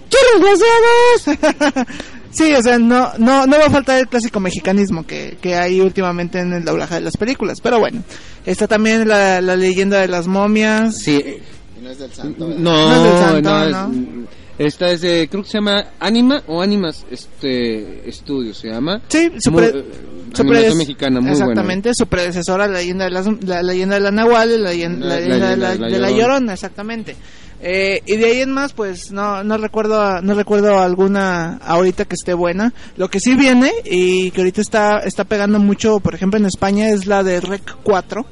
¡Churros 0.10 0.60
desgraciados! 0.60 1.88
sí, 2.32 2.54
o 2.56 2.62
sea, 2.64 2.80
no, 2.80 3.12
no, 3.20 3.46
no 3.46 3.60
va 3.60 3.66
a 3.66 3.70
faltar 3.70 4.00
el 4.00 4.08
clásico 4.08 4.40
mexicanismo 4.40 5.06
que, 5.06 5.38
que 5.40 5.56
hay 5.56 5.80
últimamente 5.80 6.40
en 6.40 6.54
el 6.54 6.66
doblaje 6.66 6.96
de 6.96 7.02
las 7.02 7.16
películas. 7.16 7.62
Pero 7.62 7.78
bueno, 7.80 8.02
está 8.48 8.68
también 8.68 9.08
la, 9.08 9.42
la 9.42 9.56
leyenda 9.56 10.00
de 10.02 10.08
las 10.08 10.26
momias. 10.28 10.98
Sí. 10.98 11.24
No 11.82 11.92
es 11.92 12.00
del 12.00 12.12
santo. 12.12 12.48
¿verdad? 12.48 12.60
No, 12.62 12.88
No 12.90 12.96
es 12.96 13.04
del 13.04 13.20
santo, 13.22 13.50
no, 13.50 13.64
es- 13.64 13.72
¿no? 13.72 14.27
Esta 14.58 14.90
es 14.92 15.02
de, 15.02 15.28
creo 15.30 15.44
que 15.44 15.50
se 15.50 15.58
llama 15.58 15.86
Anima 16.00 16.42
o 16.48 16.62
Animas 16.62 17.06
este 17.12 18.08
estudio 18.10 18.54
se 18.54 18.70
llama. 18.70 19.02
Sí, 19.08 19.32
su 19.40 19.52
Muy- 19.52 19.68
pre- 19.68 19.80
eh, 19.80 19.86
su 20.34 20.44
mexicana, 20.76 21.22
muy 21.22 21.32
Exactamente, 21.32 21.94
su 21.94 22.08
predecesora, 22.08 22.68
la 22.68 22.80
leyenda 22.80 23.06
de, 23.06 23.12
las, 23.12 23.28
la 23.44 23.62
leyenda 23.64 23.96
de 23.96 24.02
la 24.02 24.12
Nahual, 24.12 24.64
la, 24.64 24.72
leyen- 24.74 25.00
la 25.00 25.08
La- 25.08 25.16
la 25.16 25.20
leyenda 25.20 25.50
de 25.92 26.00
la, 26.00 26.08
de. 26.10 26.16
Llorona, 26.18 26.54
exactamente. 26.54 27.16
Eh, 27.60 28.04
y 28.06 28.18
de 28.18 28.26
ahí 28.26 28.42
en 28.42 28.52
más, 28.52 28.74
pues 28.74 29.12
no, 29.12 29.44
no 29.44 29.58
recuerdo, 29.58 30.22
no 30.22 30.36
recuerdo 30.36 30.78
alguna 30.80 31.58
ahorita 31.58 32.06
que 32.06 32.14
esté 32.14 32.36
buena. 32.36 32.72
Lo 32.98 33.10
que 33.10 33.20
sí 33.20 33.36
viene 33.36 33.72
y 33.84 34.30
que 34.32 34.42
ahorita 34.42 34.62
está, 34.62 35.00
está 35.00 35.24
pegando 35.24 35.58
mucho, 35.60 36.00
por 36.00 36.14
ejemplo 36.14 36.40
en 36.40 36.46
España 36.46 36.90
es 36.90 37.08
la 37.08 37.24
de 37.24 37.42
Rec 37.42 37.76
4, 37.82 38.26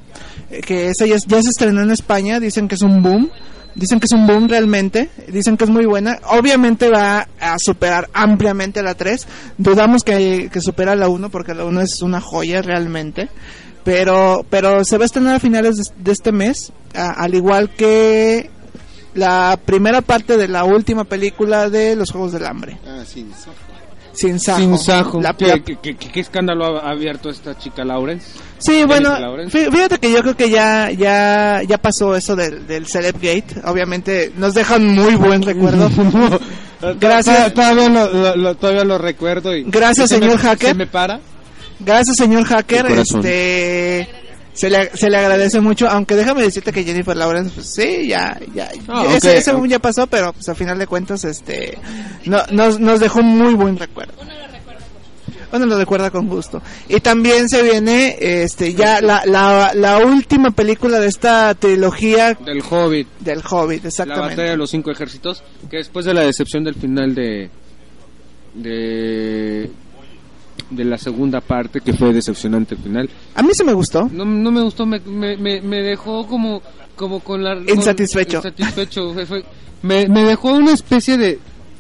eh, 0.52 0.62
que 0.62 0.90
esa 0.90 1.08
ya, 1.08 1.16
ya 1.26 1.42
se 1.42 1.50
estrenó 1.50 1.82
en 1.82 1.90
España, 1.90 2.40
dicen 2.40 2.68
que 2.68 2.76
es 2.76 2.82
un 2.84 3.02
boom. 3.02 3.32
Dicen 3.76 4.00
que 4.00 4.06
es 4.06 4.14
un 4.14 4.26
boom 4.26 4.48
realmente, 4.48 5.10
dicen 5.28 5.58
que 5.58 5.66
es 5.66 5.70
muy 5.70 5.86
buena. 5.86 6.20
Obviamente 6.30 6.90
va 6.90 7.28
a 7.40 7.60
superar 7.60 8.10
ampliamente 8.14 8.82
la 8.82 8.96
3. 8.96 9.28
Dudamos 9.58 10.04
que, 10.04 10.50
que 10.52 10.62
supera 10.62 10.96
la 10.96 11.10
1 11.10 11.30
porque 11.30 11.54
la 11.54 11.66
1 11.66 11.82
es 11.82 12.02
una 12.02 12.22
joya 12.22 12.62
realmente. 12.62 13.30
Pero, 13.84 14.46
pero 14.50 14.84
se 14.84 14.98
va 14.98 15.04
a 15.04 15.06
estrenar 15.06 15.36
a 15.36 15.40
finales 15.40 15.94
de, 15.96 16.12
este 16.12 16.32
mes, 16.32 16.74
al 16.94 17.36
igual 17.36 17.70
que 17.70 18.50
la 19.14 19.60
primera 19.64 20.02
parte 20.02 20.38
de 20.38 20.48
la 20.48 20.64
última 20.64 21.04
película 21.04 21.70
de 21.70 21.96
Los 21.96 22.12
Juegos 22.12 22.32
del 22.32 22.48
Hambre. 22.48 22.80
Ah, 22.88 23.04
sí. 23.06 23.28
Sin 24.16 24.40
Sajo. 24.40 24.60
Sin 24.60 24.78
Sajo. 24.78 25.22
La- 25.22 25.34
¿Qué, 25.36 25.48
la- 25.48 25.60
qué- 25.60 25.78
qué- 25.82 25.96
qué 25.96 26.20
escándalo 26.20 26.78
ha 26.80 26.90
abierto 26.90 27.30
esta 27.30 27.58
chica 27.58 27.84
Lawrence? 27.84 28.28
Sí, 28.58 28.84
bueno, 28.86 29.18
Lawrence. 29.20 29.58
fí- 29.58 29.72
fíjate 29.72 29.98
que 30.00 30.12
yo 30.12 30.22
creo 30.22 30.36
que 30.38 30.50
ya 30.50 30.90
ya 30.92 31.62
ya 31.68 31.78
pasó 31.78 32.16
eso 32.16 32.36
del, 32.36 32.66
del 32.66 32.88
Celeb 32.88 33.16
Gate. 33.16 33.62
Obviamente 33.66 34.32
nos 34.38 34.54
dejan 34.54 34.88
muy 34.88 35.16
buen 35.16 35.42
recuerdo. 35.44 35.90
Gracias. 37.00 37.54
Todavía 37.54 37.90
lo, 37.90 38.10
lo- 38.14 38.36
lo- 38.36 38.56
todavía 38.56 38.84
lo 38.84 38.98
recuerdo. 38.98 39.56
Y, 39.56 39.64
Gracias, 39.64 40.12
y 40.12 40.16
se 40.16 40.20
me- 40.20 40.26
señor 40.28 40.40
hacker. 40.40 40.70
Se 40.70 40.74
me 40.76 40.88
para. 40.88 41.20
Gracias, 41.80 42.16
señor 42.18 42.46
hacker. 42.46 42.86
Este 42.92 44.08
se 44.56 44.70
le, 44.72 44.90
se 44.98 45.10
le 45.12 45.18
agradece 45.18 45.60
mucho, 45.62 45.88
aunque 45.88 46.16
déjame 46.16 46.42
decirte 46.42 46.72
que 46.74 46.84
Jennifer 46.84 47.16
Lawrence, 47.16 47.52
pues 47.54 47.68
sí, 47.74 48.08
ya, 48.08 48.40
ya, 48.56 48.72
ya- 48.72 49.16
ese, 49.16 49.54
ya 49.68 49.78
pasó, 49.80 50.08
pero 50.08 50.34
pues 50.34 50.50
a 50.50 50.56
final 50.56 50.80
de 50.80 50.88
cuentas, 50.88 51.24
este, 51.26 51.78
no, 52.26 52.40
nos, 52.52 52.80
nos 52.80 53.00
dejó 53.00 53.20
un 53.20 53.38
muy 53.38 53.54
buen 53.54 53.78
recuerdo. 53.78 54.14
Uno 55.52 55.68
lo 55.68 55.78
recuerda 55.78 56.10
con 56.12 56.28
gusto. 56.28 56.62
Y 56.90 57.00
también 57.00 57.48
se 57.48 57.62
viene, 57.64 58.18
este, 58.20 58.74
ya 58.74 59.00
la, 59.00 59.22
la, 59.26 59.72
la 59.74 60.00
última 60.00 60.52
película 60.52 61.00
de 61.00 61.08
esta 61.08 61.54
trilogía 61.54 62.34
Del 62.34 62.62
Hobbit. 62.70 63.08
del 63.22 63.42
Hobbit, 63.50 63.84
La 63.84 63.88
exactamente. 63.90 64.30
batalla 64.36 64.50
de 64.52 64.58
los 64.58 64.70
cinco 64.70 64.92
ejércitos. 64.92 65.44
Que 65.70 65.78
después 65.78 66.06
de 66.06 66.14
la 66.14 66.22
decepción 66.22 66.64
del 66.66 66.76
final 66.76 67.16
de. 67.16 67.50
de. 68.54 69.70
De 70.76 70.86
la 70.86 70.98
segunda 70.98 71.42
parte, 71.42 71.82
que 71.82 71.94
fue 71.94 72.14
decepcionante 72.14 72.76
el 72.76 72.82
final. 72.82 73.10
A 73.36 73.42
mí 73.42 73.50
sí 73.54 73.64
me 73.64 73.74
gustó. 73.74 74.10
No, 74.12 74.26
no 74.26 74.52
me 74.52 74.62
gustó, 74.62 74.86
me, 74.86 75.00
me, 75.00 75.38
me, 75.62 75.82
dejó 75.82 76.28
como. 76.28 76.62
como 76.96 77.20
con 77.22 77.44
la. 77.44 77.56
con- 77.56 77.70
Insatisfecho. 77.70 78.38
insatisfecho. 78.38 79.14
Me, 79.82 80.08
me 80.08 80.24
dejó 80.24 80.54
una 80.54 80.74
especie 80.74 81.18
de. 81.18 81.40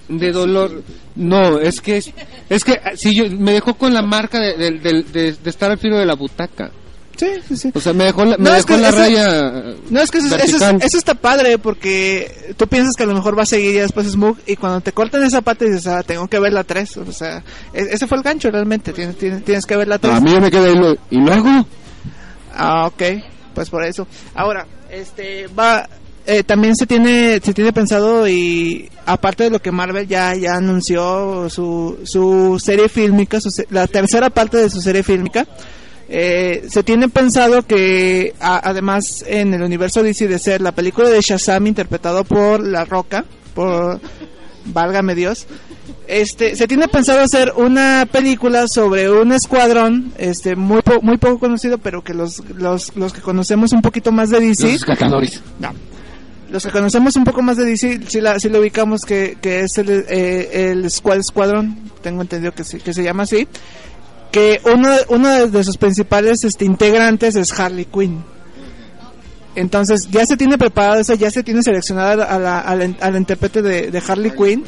de 0.09 0.31
dolor. 0.31 0.83
No, 1.15 1.59
es 1.59 1.81
que. 1.81 1.97
Es, 1.97 2.11
es 2.49 2.63
que. 2.63 2.79
Sí, 2.95 3.15
yo, 3.15 3.25
me 3.31 3.51
dejó 3.53 3.73
con 3.75 3.93
la 3.93 4.01
marca 4.01 4.39
de, 4.39 4.53
de, 4.57 4.71
de- 4.79 5.03
de- 5.03 5.31
de 5.33 5.49
estar 5.49 5.71
al 5.71 5.77
filo 5.77 5.97
de 5.97 6.05
la 6.05 6.15
butaca. 6.15 6.71
Sí, 7.17 7.27
sí, 7.47 7.55
sí. 7.57 7.71
O 7.73 7.79
sea, 7.79 7.93
me 7.93 8.05
dejó 8.05 8.25
la, 8.25 8.37
me 8.37 8.43
No, 8.49 8.55
es 8.55 8.65
dejó 8.65 8.77
que 8.77 8.81
la 8.81 8.89
eso- 8.89 8.97
raya. 8.97 9.51
No, 9.89 10.01
es 10.01 10.11
que 10.11 10.17
eso, 10.17 10.27
eso, 10.27 10.37
vertical. 10.37 10.79
eso 10.81 10.97
está 10.97 11.13
padre 11.15 11.57
porque 11.57 12.53
tú 12.57 12.67
piensas 12.67 12.95
que 12.95 13.03
a 13.03 13.05
lo 13.05 13.13
mejor 13.13 13.37
va 13.37 13.43
a 13.43 13.45
seguir 13.45 13.71
y 13.75 13.79
después 13.79 14.05
es 14.07 14.15
Moog 14.15 14.37
y 14.45 14.55
cuando 14.57 14.81
te 14.81 14.91
cortan 14.91 15.23
esa 15.23 15.41
parte 15.41 15.65
dices, 15.65 15.87
ah, 15.87 16.03
tengo 16.03 16.27
que 16.27 16.39
ver 16.39 16.51
la 16.53 16.63
3. 16.63 16.97
O 16.97 17.11
sea, 17.11 17.43
e- 17.73 17.87
ese 17.91 18.07
fue 18.07 18.17
el 18.17 18.23
gancho 18.23 18.51
realmente, 18.51 18.91
tienes, 18.93 19.17
tienes, 19.17 19.43
tienes 19.45 19.65
que 19.65 19.75
ver 19.77 19.87
la 19.87 19.97
3. 19.97 20.13
A 20.15 20.19
mí 20.19 20.31
yo 20.31 20.41
me 20.41 20.51
quedé 20.51 20.69
ahí, 20.69 20.75
lo- 20.75 20.97
y 21.09 21.17
luego. 21.17 21.65
Ah, 22.53 22.85
ok, 22.87 23.03
pues 23.53 23.69
por 23.69 23.83
eso. 23.83 24.07
Ahora, 24.33 24.65
este, 24.89 25.47
va, 25.47 25.87
eh, 26.25 26.43
también 26.43 26.75
se 26.75 26.85
tiene, 26.87 27.39
se 27.43 27.53
tiene 27.53 27.71
pensado 27.73 28.27
y 28.27 28.89
aparte 29.05 29.43
de 29.45 29.49
lo 29.51 29.61
que 29.61 29.71
Marvel 29.71 30.07
ya, 30.07 30.35
ya 30.35 30.55
anunció 30.55 31.49
su, 31.49 31.99
su 32.03 32.59
serie 32.63 32.89
fílmica, 32.89 33.39
su 33.39 33.49
la 33.69 33.87
tercera 33.87 34.29
parte 34.29 34.57
de 34.57 34.69
su 34.69 34.81
serie 34.81 35.03
fílmica, 35.03 35.45
eh, 36.09 36.63
se 36.69 36.83
tiene 36.83 37.09
pensado 37.09 37.63
que 37.63 38.33
a- 38.39 38.61
además 38.69 39.23
en 39.27 39.53
el 39.53 39.61
universo 39.63 40.03
DC 40.03 40.27
de 40.27 40.39
ser 40.39 40.61
la 40.61 40.71
película 40.71 41.09
de 41.09 41.21
Shazam 41.21 41.67
interpretado 41.67 42.23
por 42.23 42.61
La 42.65 42.85
Roca, 42.85 43.25
por 43.53 43.99
válgame 44.65 45.13
Dios, 45.15 45.45
este, 46.07 46.55
se 46.55 46.67
tiene 46.67 46.87
pensado 46.87 47.19
hacer 47.21 47.53
una 47.55 48.07
película 48.11 48.67
sobre 48.67 49.09
un 49.11 49.31
escuadrón, 49.31 50.11
este, 50.17 50.55
muy 50.55 50.81
po- 50.81 51.01
muy 51.01 51.17
poco 51.17 51.39
conocido, 51.39 51.77
pero 51.77 52.03
que 52.03 52.13
los, 52.13 52.43
los, 52.55 52.95
los 52.95 53.13
que 53.13 53.21
conocemos 53.21 53.71
un 53.73 53.81
poquito 53.81 54.11
más 54.11 54.29
de 54.29 54.39
DC, 54.39 54.67
Los 54.69 55.41
no. 55.59 55.73
Los 56.49 56.63
que 56.63 56.71
conocemos 56.71 57.15
un 57.15 57.23
poco 57.23 57.41
más 57.41 57.57
de 57.57 57.65
DC, 57.65 58.01
sí, 58.07 58.21
la, 58.21 58.39
sí 58.39 58.49
lo 58.49 58.59
ubicamos 58.59 59.01
que, 59.01 59.37
que 59.41 59.61
es 59.61 59.77
el, 59.79 60.05
eh, 60.07 60.69
el 60.71 60.89
Squad 60.91 61.21
Squadron, 61.23 61.75
tengo 62.03 62.21
entendido 62.21 62.51
que, 62.53 62.63
sí, 62.63 62.77
que 62.77 62.93
se 62.93 63.03
llama 63.03 63.23
así, 63.23 63.47
que 64.31 64.59
uno, 64.65 64.89
uno 65.09 65.47
de, 65.47 65.63
sus 65.63 65.77
principales 65.77 66.43
este, 66.43 66.65
integrantes 66.65 67.35
es 67.35 67.57
Harley 67.57 67.85
Quinn. 67.85 68.23
Entonces 69.55 70.09
ya 70.11 70.25
se 70.25 70.35
tiene 70.35 70.57
preparado 70.57 70.99
eso, 70.99 71.13
ya 71.13 71.31
se 71.31 71.43
tiene 71.43 71.63
seleccionada 71.63 72.25
a 72.25 72.37
la, 72.39 72.59
a 72.59 72.75
la, 72.75 72.93
a 72.99 73.11
la 73.11 73.17
intérprete 73.17 73.61
de, 73.61 73.91
de 73.91 74.03
Harley 74.05 74.31
Quinn. 74.31 74.63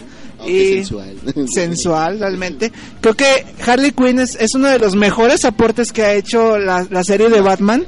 Y 0.45 0.75
sensual. 0.75 1.15
sensual 1.53 2.19
realmente. 2.19 2.71
Creo 3.01 3.15
que 3.15 3.45
Harley 3.65 3.91
Quinn 3.91 4.19
es, 4.19 4.35
es 4.35 4.55
uno 4.55 4.69
de 4.69 4.79
los 4.79 4.95
mejores 4.95 5.43
aportes 5.45 5.91
que 5.91 6.03
ha 6.03 6.13
hecho 6.13 6.57
la, 6.57 6.87
la 6.89 7.03
serie 7.03 7.29
de 7.29 7.41
Batman. 7.41 7.85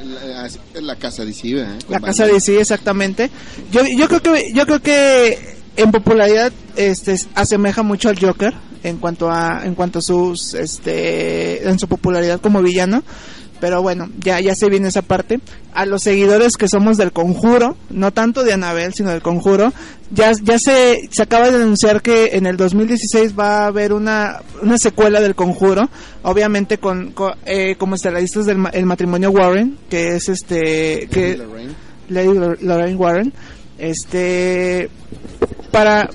La, 0.82 0.96
casa 0.96 1.24
de 1.24 1.32
¿eh? 1.32 1.68
La 1.88 2.00
casa 2.00 2.26
de 2.26 2.40
sí, 2.42 2.56
exactamente. 2.56 3.30
Yo, 3.72 3.86
yo 3.86 4.08
creo 4.08 4.22
que 4.22 4.52
yo 4.52 4.66
creo 4.66 4.82
que 4.82 5.38
en 5.78 5.92
popularidad 5.92 6.52
este 6.76 7.16
asemeja 7.36 7.84
mucho 7.84 8.10
al 8.10 8.20
Joker 8.20 8.54
en 8.84 8.98
cuanto 8.98 9.30
a 9.32 9.62
en 9.66 9.76
cuanto 9.76 10.00
a 10.00 10.02
sus 10.02 10.54
este 10.54 11.68
en 11.68 11.80
su 11.80 11.88
popularidad 11.88 12.40
como 12.42 12.62
villano. 12.62 13.04
Pero 13.62 13.82
bueno, 13.82 14.10
ya 14.20 14.40
ya 14.40 14.56
se 14.56 14.70
viene 14.70 14.88
esa 14.88 15.02
parte. 15.02 15.42
A 15.74 15.86
los 15.86 16.04
seguidores 16.04 16.56
que 16.56 16.70
somos 16.70 16.96
del 16.96 17.12
Conjuro, 17.12 17.76
no 17.90 18.12
tanto 18.14 18.46
de 18.46 18.54
Anabel, 18.54 18.94
sino 18.94 19.10
del 19.10 19.22
Conjuro, 19.22 19.74
ya 20.12 20.32
ya 20.42 20.58
se 20.60 21.10
se 21.12 21.22
acaba 21.24 21.50
de 21.52 21.58
anunciar 21.62 22.02
que 22.02 22.38
en 22.38 22.46
el 22.46 22.56
2016 22.56 23.38
va 23.38 23.64
a 23.64 23.68
haber 23.68 23.92
una 23.92 24.42
una 24.62 24.78
secuela 24.78 25.20
del 25.20 25.36
Conjuro, 25.36 25.90
obviamente 26.24 26.78
con, 26.78 27.12
con, 27.12 27.34
eh, 27.46 27.76
como 27.78 27.96
estelaristas 27.96 28.46
del 28.46 28.60
el 28.72 28.86
matrimonio 28.86 29.30
Warren, 29.32 29.78
que 29.90 30.16
es 30.16 30.30
este 30.30 31.10
que 31.12 31.36
Lady 31.36 31.38
Lorraine. 31.38 31.74
Lady 32.08 32.38
Lor- 32.38 32.58
Lorraine 32.62 32.96
Warren, 32.96 33.34
este 33.78 34.90
para 35.72 36.10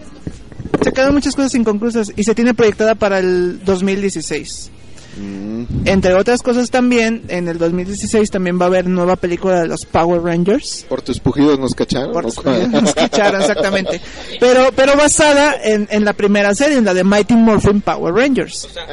se 0.82 0.92
quedan 0.92 1.14
muchas 1.14 1.34
cosas 1.34 1.54
inconclusas 1.54 2.12
y 2.16 2.24
se 2.24 2.34
tiene 2.34 2.54
proyectada 2.54 2.94
para 2.94 3.18
el 3.18 3.64
2016. 3.64 4.70
Mm. 5.16 5.86
Entre 5.86 6.12
otras 6.14 6.42
cosas 6.42 6.70
también, 6.70 7.22
en 7.28 7.46
el 7.46 7.56
2016 7.58 8.32
también 8.32 8.58
va 8.60 8.64
a 8.64 8.66
haber 8.66 8.86
nueva 8.88 9.14
película 9.14 9.60
de 9.60 9.68
los 9.68 9.84
Power 9.86 10.20
Rangers. 10.22 10.84
Por 10.88 11.02
tus 11.02 11.20
pujidos 11.20 11.56
nos 11.60 11.72
cacharon. 11.72 12.12
Por 12.12 12.24
¿o 12.24 12.28
tus 12.28 12.40
cuál? 12.40 12.62
pujidos 12.62 12.82
nos 12.82 12.94
cacharon, 12.94 13.40
exactamente. 13.40 14.00
Pero, 14.40 14.70
pero 14.74 14.96
basada 14.96 15.54
en, 15.62 15.86
en 15.92 16.04
la 16.04 16.12
primera 16.14 16.52
serie, 16.56 16.76
en 16.78 16.84
la 16.84 16.92
de 16.92 17.04
Mighty 17.04 17.34
Morphin 17.34 17.80
Power 17.80 18.12
Rangers. 18.12 18.64
O 18.64 18.68
sea, 18.70 18.84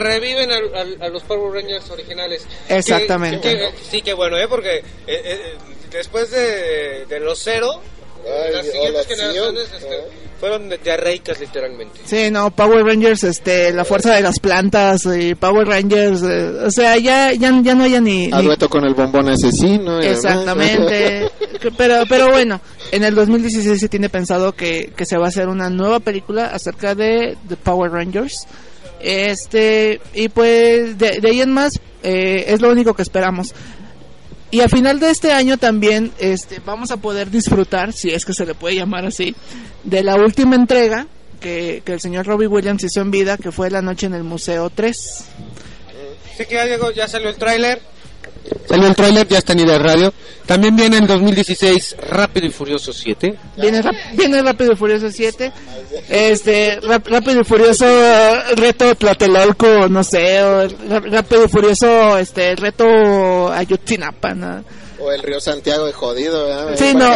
reviven 0.00 0.50
al- 0.52 1.02
a, 1.02 1.08
los 1.08 1.24
Power 1.24 1.52
Rangers 1.60 1.90
originales. 1.90 2.46
Exactamente. 2.68 3.40
Que- 3.40 3.56
que- 3.58 3.70
sí, 3.90 4.02
que 4.02 4.14
bueno, 4.14 4.38
¿eh? 4.38 4.46
Porque 4.48 4.76
eh, 4.78 4.82
eh, 5.08 5.54
después 5.90 6.30
de, 6.30 7.06
de 7.08 7.18
los 7.20 7.40
cero, 7.42 7.80
Ay, 8.24 8.52
las 8.52 8.66
siguientes 8.66 9.08
la 9.08 9.16
generaciones 9.16 9.62
este, 9.74 9.96
fueron 10.38 10.68
de 10.68 10.78
diarreicas, 10.78 11.40
literalmente. 11.40 12.00
Sí, 12.04 12.30
no, 12.30 12.50
Power 12.50 12.84
Rangers, 12.84 13.24
este, 13.24 13.72
la 13.72 13.84
fuerza 13.84 14.14
de 14.14 14.20
las 14.20 14.38
plantas 14.38 15.06
y 15.06 15.34
Power 15.34 15.66
Rangers, 15.66 16.22
eh, 16.22 16.50
o 16.66 16.70
sea, 16.70 16.96
ya, 16.98 17.32
ya, 17.32 17.58
ya 17.62 17.74
no 17.74 17.84
haya 17.84 18.00
ni... 18.00 18.30
A 18.32 18.38
ni- 18.40 18.44
dueto 18.46 18.68
con 18.68 18.84
el 18.84 18.94
bombón 18.94 19.28
asesino. 19.28 20.02
y. 20.02 20.06
Exactamente. 20.06 21.30
Pero, 21.76 22.04
pero 22.08 22.30
bueno, 22.30 22.60
en 22.92 23.02
el 23.02 23.14
2016 23.14 23.80
se 23.80 23.88
tiene 23.88 24.08
pensado 24.08 24.52
que, 24.52 24.92
que 24.94 25.04
se 25.06 25.16
va 25.16 25.24
a 25.24 25.28
hacer 25.28 25.48
una 25.48 25.68
nueva 25.70 25.98
película 26.00 26.46
acerca 26.46 26.94
de 26.94 27.36
The 27.48 27.56
Power 27.56 27.90
Rangers. 27.90 28.46
Este, 29.00 30.00
y 30.14 30.28
pues 30.28 30.96
de, 30.98 31.20
de 31.20 31.28
ahí 31.28 31.40
en 31.40 31.52
más, 31.52 31.80
eh, 32.02 32.44
es 32.48 32.60
lo 32.60 32.70
único 32.70 32.94
que 32.94 33.02
esperamos. 33.02 33.54
Y 34.50 34.60
a 34.60 34.68
final 34.68 35.00
de 35.00 35.10
este 35.10 35.32
año 35.32 35.56
también 35.58 36.12
este, 36.18 36.60
vamos 36.64 36.90
a 36.90 36.98
poder 36.98 37.30
disfrutar, 37.30 37.92
si 37.92 38.10
es 38.10 38.24
que 38.24 38.32
se 38.32 38.46
le 38.46 38.54
puede 38.54 38.76
llamar 38.76 39.04
así, 39.04 39.34
de 39.82 40.02
la 40.04 40.16
última 40.16 40.54
entrega 40.54 41.06
que, 41.40 41.82
que 41.84 41.92
el 41.92 42.00
señor 42.00 42.26
Robbie 42.26 42.46
Williams 42.46 42.84
hizo 42.84 43.00
en 43.00 43.10
vida, 43.10 43.36
que 43.36 43.50
fue 43.50 43.70
La 43.70 43.82
Noche 43.82 44.06
en 44.06 44.14
el 44.14 44.22
Museo 44.22 44.70
3. 44.70 45.24
Sí 46.36 46.44
que 46.44 46.54
ya 46.54 46.66
llegó, 46.66 46.90
ya 46.90 47.08
salió 47.08 47.28
el 47.28 47.36
tráiler. 47.36 47.80
Salió 48.68 48.88
el 48.88 48.94
tráiler, 48.96 49.26
ya 49.28 49.38
está 49.38 49.52
en 49.52 49.60
idea 49.60 49.78
radio. 49.78 50.12
También 50.46 50.76
viene 50.76 50.98
en 50.98 51.06
2016 51.06 51.96
Rápido 52.10 52.46
y 52.46 52.50
Furioso 52.50 52.92
7. 52.92 53.34
Viene, 53.56 53.82
Rápido 54.42 54.72
y 54.72 54.76
Furioso 54.76 55.10
7. 55.10 55.52
Este, 56.08 56.78
Rápido 56.80 57.40
y 57.40 57.44
Furioso 57.44 57.86
Reto 58.56 58.94
Tlatelolco, 58.94 59.88
no 59.88 60.04
sé. 60.04 60.42
o 60.42 60.68
Rápido 61.10 61.44
y 61.44 61.48
Furioso 61.48 62.18
este, 62.18 62.54
Reto 62.56 63.50
Ayotzinapa, 63.52 64.34
¿no? 64.34 64.64
O 64.98 65.12
el 65.12 65.22
río 65.22 65.38
Santiago 65.40 65.84
de 65.86 65.92
jodido. 65.92 66.46
¿verdad? 66.46 66.74
Sí, 66.76 66.94
no. 66.94 67.08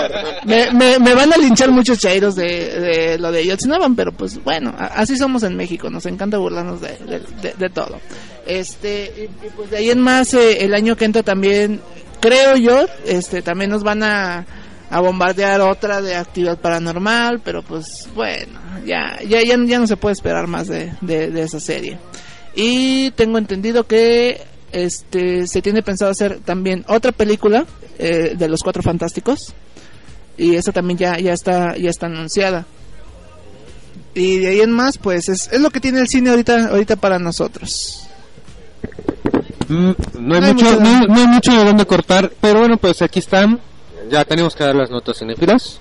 Me, 0.45 0.71
me, 0.73 0.99
me 0.99 1.15
van 1.15 1.33
a 1.33 1.37
linchar 1.39 1.71
muchos 1.71 1.99
chairos 1.99 2.35
de, 2.37 2.45
de 2.81 3.19
lo 3.19 3.33
de 3.33 3.41
Ayotzinapa, 3.41 3.89
pero 3.97 4.13
pues 4.13 4.43
bueno, 4.45 4.75
así 4.79 5.17
somos 5.17 5.43
en 5.45 5.57
México. 5.57 5.89
Nos 5.89 6.05
encanta 6.07 6.37
burlarnos 6.39 6.81
de, 6.81 6.89
de, 6.99 7.21
de- 7.43 7.55
de 7.57 7.71
todo. 7.71 7.99
Este, 8.47 9.29
y, 9.45 9.49
pues 9.51 9.71
de 9.71 9.79
ahí 9.79 9.91
en 9.91 10.01
más, 10.01 10.35
eh, 10.35 10.65
el 10.65 10.75
año 10.75 10.97
que 10.97 11.05
entra 11.05 11.23
también, 11.23 11.81
creo 12.21 12.57
yo, 12.57 12.87
este, 13.07 13.43
también 13.43 13.71
nos 13.71 13.83
van 13.83 14.03
a, 14.03 14.47
a 14.91 15.01
bombardear 15.01 15.61
otra 15.61 16.03
de 16.03 16.17
actividad 16.17 16.59
paranormal, 16.59 17.41
pero 17.41 17.63
pues 17.63 18.09
bueno, 18.15 18.59
ya, 18.85 19.19
ya, 19.27 19.43
ya, 19.43 19.57
ya 19.65 19.79
no 19.79 19.87
se 19.87 19.97
puede 19.97 20.15
esperar 20.15 20.47
más 20.47 20.67
de, 20.67 20.93
de, 21.01 21.31
de 21.31 21.43
esa 21.43 21.61
serie. 21.61 21.99
Y 22.55 23.13
tengo 23.13 23.39
entendido 23.39 23.87
que 23.87 24.43
este 24.73 25.47
se 25.47 25.63
tiene 25.63 25.83
pensado 25.83 26.11
hacer 26.11 26.41
también 26.41 26.85
otra 26.89 27.13
película 27.13 27.67
eh, 27.99 28.35
de 28.37 28.49
los 28.49 28.63
Cuatro 28.63 28.83
Fantásticos 28.83 29.53
y 30.37 30.55
esa 30.55 30.73
también 30.73 30.99
ya 30.99 31.19
ya 31.19 31.33
está 31.33 31.77
ya 31.77 31.91
está 31.91 32.07
anunciada. 32.07 32.67
Y 34.13 34.39
de 34.39 34.49
ahí 34.49 34.61
en 34.61 34.73
más, 34.73 34.99
pues 34.99 35.29
es, 35.29 35.49
es 35.53 35.61
lo 35.61 35.71
que 35.71 35.79
tiene 35.81 36.01
el 36.01 36.09
cine 36.09 36.31
ahorita 36.31 36.69
ahorita 36.71 36.97
para 36.97 37.19
nosotros. 37.19 38.09
Mm, 39.69 39.91
no, 40.19 40.35
hay 40.35 40.41
No 40.41 40.47
hay 40.47 40.55
mucho, 40.55 40.65
mucho- 40.65 40.81
no, 40.81 41.07
no 41.07 41.15
hay 41.21 41.27
mucho 41.27 41.53
de 41.53 41.65
dónde 41.65 41.87
cortar, 41.87 42.31
pero 42.41 42.61
bueno, 42.61 42.77
pues 42.77 43.03
aquí 43.03 43.19
están. 43.21 43.61
Ya 44.11 44.25
tenemos 44.25 44.57
que 44.57 44.65
dar 44.65 44.75
las 44.75 44.91
notas 44.91 45.19
cinéfilas. 45.19 45.79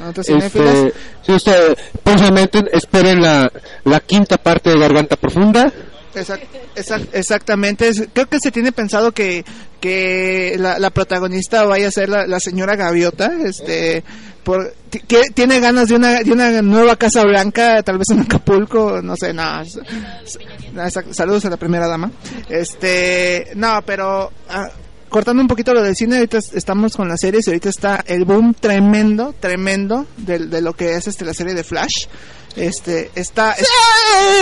Notas 0.00 0.26
cinéfilas. 0.26 0.74
Este, 0.74 0.92
si 1.22 1.32
usted, 1.32 1.76
próximamente 2.02 2.62
esperen 2.72 3.20
la, 3.20 3.50
la 3.84 4.00
quinta 4.00 4.36
parte 4.38 4.70
de 4.70 4.78
Garganta 4.78 5.16
Profunda. 5.16 5.72
Exact- 6.14 6.46
exact- 6.76 7.08
exactamente, 7.12 7.90
creo 8.12 8.26
que 8.28 8.38
se 8.40 8.50
tiene 8.52 8.72
pensado 8.72 9.12
que, 9.12 9.44
que 9.80 10.56
la, 10.58 10.78
la 10.78 10.90
protagonista 10.90 11.64
vaya 11.64 11.88
a 11.88 11.90
ser 11.90 12.08
la, 12.08 12.40
señora 12.40 12.76
Gaviota, 12.76 13.32
este, 13.44 14.04
por, 14.44 14.74
que 14.90 15.22
tiene 15.34 15.60
ganas 15.60 15.88
de 15.88 15.96
una, 15.96 16.20
de 16.22 16.32
una 16.32 16.62
nueva 16.62 16.96
Casa 16.96 17.22
Blanca, 17.24 17.82
tal 17.82 17.98
vez 17.98 18.10
en 18.10 18.20
Acapulco, 18.20 19.00
no 19.02 19.16
sé, 19.16 19.32
no, 19.32 19.62
saludos 21.10 21.44
a 21.44 21.50
la 21.50 21.56
primera 21.56 21.86
dama, 21.88 22.10
este, 22.48 23.50
no, 23.54 23.82
pero 23.84 24.30
ah, 24.48 24.68
cortando 25.14 25.40
un 25.40 25.46
poquito 25.46 25.72
lo 25.72 25.80
del 25.80 25.94
cine, 25.94 26.16
ahorita 26.16 26.38
es- 26.38 26.54
estamos 26.54 26.96
con 26.96 27.06
las 27.08 27.20
series 27.20 27.46
y 27.46 27.50
ahorita 27.50 27.68
está 27.68 28.02
el 28.04 28.24
boom 28.24 28.52
tremendo, 28.52 29.32
tremendo 29.38 30.06
de, 30.16 30.40
de 30.40 30.60
lo 30.60 30.72
que 30.72 30.96
es 30.96 31.06
este 31.06 31.24
la 31.24 31.32
serie 31.32 31.54
de 31.54 31.62
Flash. 31.62 32.06
Este 32.56 33.12
está 33.14 33.52
es- 33.52 33.68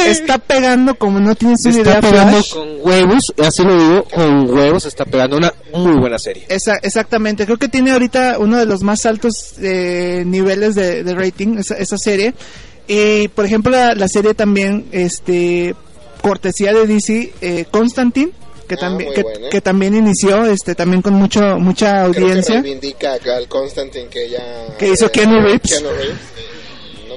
está 0.06 0.38
pegando 0.38 0.94
como 0.94 1.20
no 1.20 1.34
tienes 1.34 1.62
una 1.66 1.76
Está 1.76 1.90
idea 1.90 2.00
pegando 2.00 2.32
Flash. 2.42 2.54
con 2.54 2.68
huevos, 2.80 3.34
así 3.44 3.62
lo 3.62 3.78
digo, 3.78 4.04
con 4.04 4.50
huevos 4.50 4.86
está 4.86 5.04
pegando 5.04 5.36
una 5.36 5.52
muy 5.74 5.98
buena 6.00 6.18
serie. 6.18 6.46
Esa- 6.48 6.76
exactamente, 6.76 7.44
creo 7.44 7.58
que 7.58 7.68
tiene 7.68 7.90
ahorita 7.92 8.36
uno 8.38 8.56
de 8.56 8.64
los 8.64 8.82
más 8.82 9.04
altos 9.04 9.54
eh, 9.60 10.22
niveles 10.26 10.74
de, 10.74 11.04
de 11.04 11.14
rating 11.14 11.58
esa, 11.58 11.74
esa 11.76 11.98
serie. 11.98 12.32
Y 12.88 13.28
por 13.28 13.44
ejemplo 13.44 13.72
la, 13.72 13.94
la 13.94 14.08
serie 14.08 14.32
también, 14.32 14.86
este, 14.90 15.74
cortesía 16.22 16.72
de 16.72 16.86
DC, 16.86 17.32
eh, 17.42 17.66
Constantine, 17.70 18.32
que 18.76 18.80
también 18.80 19.10
muy 19.14 19.50
que, 19.50 19.60
también 19.60 19.94
inició, 19.96 20.46
este, 20.46 20.74
también 20.74 21.02
con 21.02 21.12
mucho 21.14 21.58
mucha 21.58 22.02
Creo 22.04 22.12
que 22.12 22.20
audiencia. 22.22 22.54
reivindica 22.62 23.12
acá 23.14 23.36
al 23.36 23.46
Constantine 23.48 24.08
que 24.08 24.30
ya... 24.30 24.42
Que 24.78 24.88
hizo 24.88 25.10
Keanu 25.10 25.40
Reeves. 25.42 25.60
Keanu 25.70 25.88
Reeves. 25.90 26.16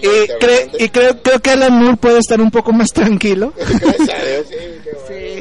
Y, 0.02 0.28
cre- 0.44 0.70
y 0.78 0.90
creo, 0.90 1.22
creo 1.22 1.40
que 1.40 1.52
Alan 1.52 1.72
Moore 1.74 1.96
puede 1.98 2.20
estar 2.20 2.42
un 2.42 2.52
poco 2.52 2.74
más 2.74 2.90
tranquilo. 2.92 3.54
Sí, 5.08 5.14
eh, 5.14 5.35